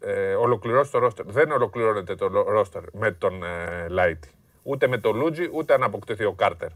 [0.00, 1.26] ε, ολοκληρώσει το ρόστερ.
[1.26, 4.30] Δεν ολοκληρώνεται το ρόστερ με τον ε, Λάιτι.
[4.62, 6.68] Ούτε με τον Λούτζι, ούτε αν αποκτηθεί ο Κάρτερ.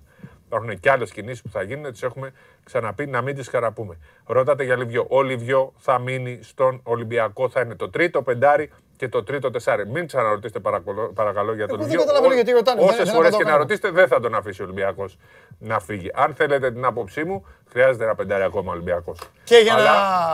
[0.47, 2.33] Υπάρχουν και άλλες κινήσεις που θα γίνουν, τις έχουμε
[2.65, 3.99] ξαναπεί, να μην τις χαραπούμε.
[4.27, 5.07] Ρώtate για Λιβιό.
[5.09, 8.71] Ο Λιβιό θα μείνει στον Ολυμπιακό, θα είναι το τρίτο πεντάρι
[9.03, 9.87] και το τρίτο τεσάρι.
[9.89, 12.01] Μην ξαναρωτήσετε παρακαλώ, παρακαλώ για τον Εγώ δεν Λιβιό.
[12.07, 13.69] καταλαβαίνω γιατί ρωτάνε, δεν- Όσες δεν φορές και απαντάω να καν.
[13.69, 15.19] ρωτήσετε, δεν θα τον αφήσει ο Ολυμπιακός
[15.59, 16.11] να φύγει.
[16.15, 19.19] Αν θέλετε την άποψή μου, χρειάζεται ένα πεντάρι ακόμα Ολυμπιακός.
[19.45, 19.85] Και για, Αλλά-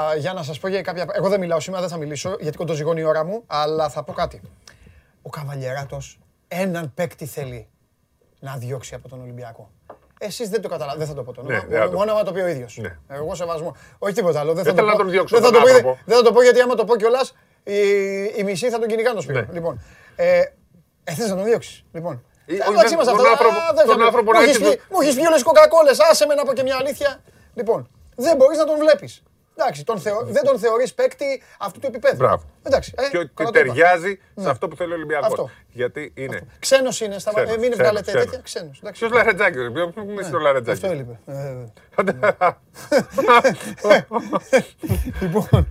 [0.09, 1.07] να, για να σας πω για κάποια...
[1.13, 4.13] Εγώ δεν μιλάω σήμερα, δεν θα μιλήσω, γιατί κοντοζυγώνει η ώρα μου, αλλά θα πω
[4.13, 4.41] κάτι.
[5.23, 6.19] Ο Καβαλιεράτος
[6.49, 7.69] έναν παίκτη θέλει
[8.41, 9.71] να διώξει από τον Ολυμπιακό.
[10.21, 11.69] Εσείς δεν το καταλαβαίνετε, δεν θα το πω το Ναι, όνομα.
[11.69, 12.77] δεν θα το μόνο άμα το πει ο ίδιος.
[12.81, 12.99] Ναι.
[13.09, 13.77] Εγώ σεβασμό.
[13.99, 14.53] Όχι τίποτα άλλο.
[14.55, 15.99] Δεν, Δεν θα θέλω το να πω- τον διώξω Δεν θα, τον το πω, άνθρωπο.
[16.05, 17.79] δεν θα το πω γιατί άμα το πω κιόλας, οι,
[18.37, 19.39] οι μισοί θα τον κυνηγάνε το σπίτι.
[19.39, 19.47] Ναι.
[19.53, 19.81] Λοιπόν,
[20.17, 20.43] ε,
[21.05, 23.31] ε, θες να τον διώξεις; Λοιπόν, Ή- Εντάξει, όχι, είμαστε τον αυτά.
[23.31, 25.33] άνθρωπο- Α, δεν τον θα- άνθρωπο μου να έχεις έχεις πει- Μου έχεις πει όλες
[25.35, 27.21] τις κοκακόλες, άσε με να πω και μια αλήθεια.
[27.55, 29.23] Λοιπόν, δεν μπορείς να τον βλέπεις.
[29.61, 32.17] Εντάξει, τον θεω- δεν τον θεωρείς παίκτη αυτού του επίπεδου.
[32.17, 32.43] Μπράβο.
[32.63, 33.73] Εντάξει, ε, Και ότι καλά το είπα.
[33.73, 34.43] ταιριάζει Ναι.
[34.45, 35.27] σε αυτό που θέλει ο Ολυμπιακός.
[35.27, 35.51] Αυτό.
[35.71, 36.47] Γιατί είναι.
[36.59, 37.31] Ξένος είναι, στα...
[37.35, 38.25] Ξένος, ε, μην ξένος, βγάλετε ξένος.
[38.25, 38.41] τέτοια.
[38.43, 38.79] Ξένος.
[38.83, 39.01] εντάξει.
[39.01, 41.19] Ποιος Λαρετζάκη, ρε, ποιο μου είσαι το Λαρετζάκη; Αυτό έλειπε.
[41.27, 41.55] Ε,
[45.21, 45.65] Λοιπόν, ε,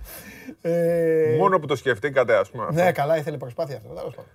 [1.37, 2.63] Μόνο που το σκεφτήκατε, ας πούμε.
[2.63, 2.83] αυτό.
[2.83, 3.87] ναι, καλά, ήθελε προσπάθεια αυτό.
[3.93, 4.31] τέλος πάντων.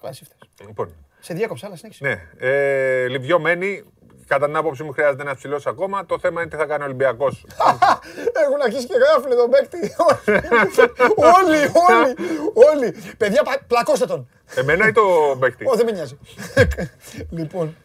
[0.00, 0.66] Καλά, εσύ φταίς.
[0.66, 2.04] Λοιπόν, Σε διάκοψα, αλλά συνέχισε.
[2.06, 2.48] ναι.
[2.48, 3.84] Ε, Λιβιό μένει.
[4.28, 6.06] Κατά την άποψή μου χρειάζεται ένας ψηλός ακόμα.
[6.06, 7.46] Το θέμα είναι τι θα κάνει ο Ολυμπιακός.
[8.44, 9.78] Έχουν αρχίσει και γράφουν τον παίκτη.
[11.36, 11.56] όλοι,
[11.88, 12.14] όλοι,
[12.72, 12.94] όλοι.
[13.16, 14.28] Παιδιά, πα- πλακώστε τον.
[14.54, 15.02] Εμένα ή το
[15.40, 16.18] παίκτη; Ω, δεν με νοιάζει.
[17.38, 17.76] λοιπόν,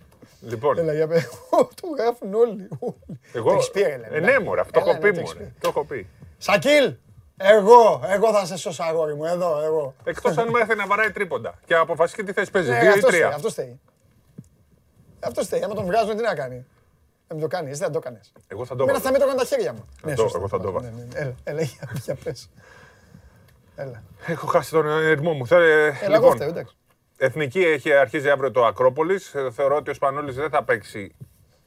[0.42, 1.28] Λοιπόν, έλα για πέρα.
[1.52, 2.68] Του γράφουν όλοι.
[2.80, 3.20] όλοι.
[3.34, 3.50] εγώ.
[3.50, 4.18] Το έχεις πει, ρε, λέμε.
[4.18, 5.46] Ε, ναι, μωρέ, αυτό Έλα, έχω ναι, πει, το έχεις μωρέ.
[5.46, 5.54] πει.
[5.60, 6.08] Το έχω πει.
[6.38, 6.94] Σακίλ,
[7.42, 9.94] εγώ, εγώ θα σε σώσω αγόρι μου, εδώ, εγώ.
[10.04, 12.70] Εκτός αν μάθει να βαράει τρίποντα και αποφασίσει και τι θέση παίζει.
[12.70, 13.36] Ναι, Δύο ή αυτός φταίει, τρία.
[13.36, 13.80] αυτός φταίει.
[15.20, 16.66] Αυτός φταίει, άμα τον βγάζουν τι να κάνει.
[17.28, 18.32] Να μην το κάνεις, εσύ δεν το κάνεις.
[18.48, 19.06] Εγώ θα το Εμένα έβαζα.
[19.06, 19.86] θα με τρώγαν τα χέρια μου.
[20.04, 20.38] Ναι, το- σωστά.
[20.38, 20.90] εγώ θα το Ναι, έβαζα.
[20.98, 21.20] ναι, ναι.
[21.20, 22.50] Έλα, έλα, για- για πες.
[23.76, 24.04] Έλα.
[24.28, 25.48] Έχω χάσει τον ερμό μου.
[25.48, 26.76] Θε- Έλα, εγώ λοιπόν, φταίω, εντάξει.
[27.18, 29.34] Εθνική έχει αρχίζει αύριο το Ακρόπολης.
[29.52, 31.16] Θεωρώ ότι ο Σπανούλης δεν θα παίξει.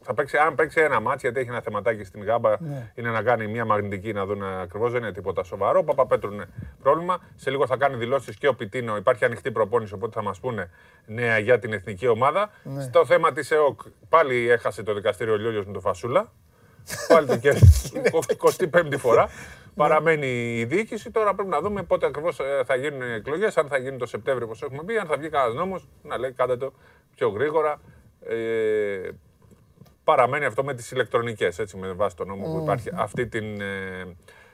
[0.06, 2.92] Θα παίξει, αν παίξει ένα μάτς, γιατί έχει ένα θεματάκι στην Γάμπα, Ναι.
[2.94, 5.78] είναι να κάνει μια μαγνητική να δουν ακριβώς, δεν είναι τίποτα σοβαρό.
[5.78, 6.46] Ο Παπαπέτρου είναι
[6.82, 7.18] πρόβλημα.
[7.34, 8.96] Σε λίγο θα κάνει δηλώσεις και ο Πιτίνο.
[8.96, 10.70] Υπάρχει ανοιχτή προπόνηση, οπότε θα μας πούνε
[11.06, 12.50] νέα για την εθνική ομάδα.
[12.62, 12.82] Ναι.
[12.82, 16.32] Στο θέμα της ΕΟΚ, πάλι έχασε το δικαστήριο Λιόλιος με τον Φασούλα.
[17.08, 18.02] πάλι το κέρδισε.
[18.70, 19.28] 25η φορά.
[19.74, 21.10] Παραμένει η διοίκηση.
[21.10, 23.56] Τώρα πρέπει να δούμε πότε ακριβώς θα γίνουν οι εκλογές.
[23.56, 26.32] Αν θα γίνει το Σεπτέμβριο, όπως έχουμε πει, αν θα βγει κανένας νόμος να λέει
[26.32, 26.72] κάντε το
[27.16, 27.80] πιο γρήγορα.
[28.28, 29.08] Ε,
[30.04, 33.40] παραμένει αυτό με τις ηλεκτρονικές, έτσι, με βάση το νόμο που υπάρχει αυτή τη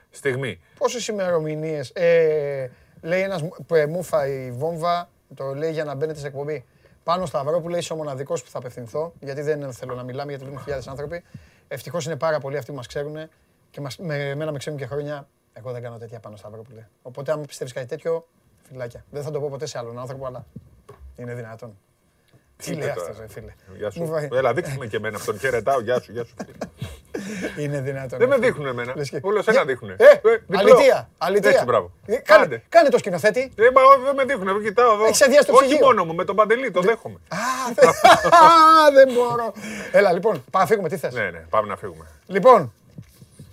[0.09, 0.59] στιγμή.
[0.77, 1.89] Πόσες ημερομηνίες.
[1.89, 2.71] Ε,
[3.01, 6.65] λέει ένας που ε, μου φάει βόμβα, το λέει για να μπαίνετε σε εκπομπή.
[7.03, 10.29] Πάνω Σταυρό που λέει είσαι ο μοναδικός που θα απευθυνθώ, γιατί δεν θέλω να μιλάμε,
[10.29, 11.23] γιατί βλέπουν χιλιάδες άνθρωποι.
[11.67, 13.29] Ευτυχώς είναι πάρα πολλοί αυτοί που μας ξέρουν
[13.71, 15.27] και μας, με, εμένα με ξέρουν και χρόνια.
[15.53, 16.85] Εγώ δεν κάνω τέτοια πάνω Σταυρό που λέει.
[17.01, 18.27] Οπότε, αν πιστεύεις κάτι τέτοιο,
[18.61, 19.05] φυλάκια.
[19.09, 20.45] Δεν θα το πω ποτέ σε άλλον άνθρωπο, αλλά
[21.15, 21.77] είναι δυνατόν.
[22.61, 23.27] Τι λέει είπε αυτός, τώρα.
[23.29, 23.53] φίλε.
[23.77, 24.11] Γεια Μου σου.
[24.11, 24.27] φάει.
[24.33, 25.39] Έλα, δείξτε με και εμένα αυτόν.
[25.39, 26.33] Χαιρετάω, γεια σου, γεια σου.
[27.57, 28.19] Είναι δυνατόν.
[28.19, 28.45] Δεν με αυτό.
[28.47, 28.93] δείχνουν εμένα.
[28.95, 29.95] Λες και- Όλος ένα Για- δείχνουνε.
[29.99, 30.59] Ε, διπλό.
[30.59, 31.49] αλητία, αλητία.
[31.49, 31.91] Έτσι, μπράβο.
[32.05, 32.63] Ε, Κάνε, Άντε.
[32.69, 33.51] κάνε το σκηνοθέτη.
[33.55, 35.05] Ε, μα όχι, δεν με δείχνουν, εγώ κοιτάω εδώ.
[35.05, 35.85] Έχεις αδειάσει το Όχι ψυγείο.
[35.85, 37.19] μόνο μου, με τον Παντελή, το δέχομαι.
[37.27, 37.37] Α,
[37.75, 37.89] δεν-
[38.43, 39.53] Α, δεν μπορώ.
[39.91, 40.89] Έλα, λοιπόν, πάμε να φύγουμε.
[40.89, 42.05] Τι θες; Ναι, ναι, πάμε να φύγουμε.
[42.27, 42.73] Λοιπόν,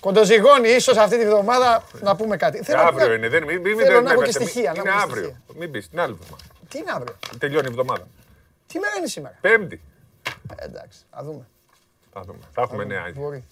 [0.00, 2.62] κοντοζυγώνει ίσως αυτή τη βδομάδα να πούμε κάτι.
[2.62, 4.42] Θέλω να αύριο πω- είναι, δεν μην, μην Θέλω να έχω και μπερδεύεστε.
[4.44, 5.22] στοιχεία, να Είναι έχω και αύριο.
[5.22, 5.40] στοιχεία.
[5.58, 6.44] Μην πεις την άλλη εβδομάδα.
[6.68, 8.06] Τι είναι αύριο; Τελειώνει η εβδομάδα.
[8.72, 9.80] Τι μέρα είναι σήμερα; Πέμπτη.
[10.56, 11.46] Ε, Εντάξει, θα δούμε.
[12.12, 12.38] Θα δούμε.
[12.52, 13.12] Θα έχουμε νέα.
[13.14, 13.44] Μπορεί.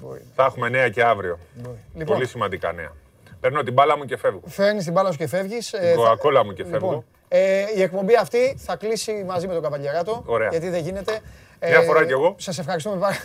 [0.00, 0.22] Μπορεί.
[0.34, 1.38] Θα έχουμε νέα και αύριο.
[1.54, 1.78] μπορεί.
[1.94, 2.92] Λοιπόν, Πολύ σημαντικά νέα.
[3.40, 4.40] Παίρνω την μπάλα μου και φεύγω.
[4.46, 5.70] φέρνεις την μπάλα σου και φεύγεις.
[5.70, 6.86] Την κοκακόλα μου και φεύγω.
[6.86, 10.22] Λοιπόν, ε, η εκπομπή αυτή θα κλείσει μαζί με τον Καβαλιαράτο.
[10.26, 10.48] Ωραία.
[10.48, 11.20] Γιατί δεν γίνεται.
[11.58, 12.34] Ε, Μια φορά κι εγώ.
[12.38, 13.16] Σας ευχαριστούμε πάρα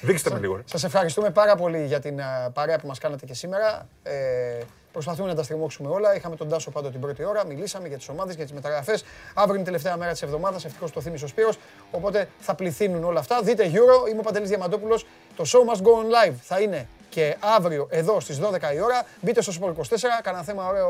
[0.00, 0.56] Δείξτε με λίγο.
[0.56, 0.62] ρε.
[0.64, 3.88] Σας ευχαριστούμε πάρα πολύ για την α, παρέα που μας κάνατε και σήμερα.
[4.02, 4.12] Ε,
[4.96, 6.16] προσπαθούμε να τα στριμώξουμε όλα.
[6.16, 7.46] Είχαμε τον Τάσο πάντο την πρώτη ώρα.
[7.46, 9.04] Μιλήσαμε για τις ομάδες, για τις μεταγραφές.
[9.34, 10.64] Αύριο είναι η τελευταία μέρα της εβδομάδας.
[10.64, 11.58] Ευτυχώς το θύμισε ο Σπύρος.
[11.90, 13.42] Οπότε θα πληθύνουν όλα αυτά.
[13.42, 14.08] Δείτε Euro.
[14.10, 15.06] Είμαι ο Παντελής Διαμαντόπουλος.
[15.36, 16.34] Το show must go on live.
[16.42, 19.04] Θα είναι και αύριο εδώ στις 12 η ώρα.
[19.20, 20.20] Μπείτε στο Sport 24.
[20.22, 20.88] Κάνα θέμα ωραίο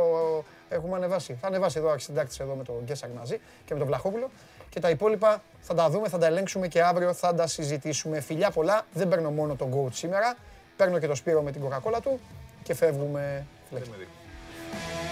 [0.68, 1.39] έχουμε ανεβάσει.
[1.41, 4.31] Θα ανεβάσει εδώ αρχισυντάκτης εδώ με τον Γκέσσαρ μαζί και με τον Βλαχόπουλο.
[4.68, 8.20] Και τα υπόλοιπα θα τα δούμε, θα τα ελέγξουμε και αύριο θα τα συζητήσουμε.
[8.20, 10.36] Φιλιά πολλά, δεν παίρνω μόνο τον coach σήμερα.
[10.76, 12.20] Παίρνω και το Σπύρο με την κοκακόλα του
[12.62, 13.47] και φεύγουμε.
[13.70, 15.06] Obrigado.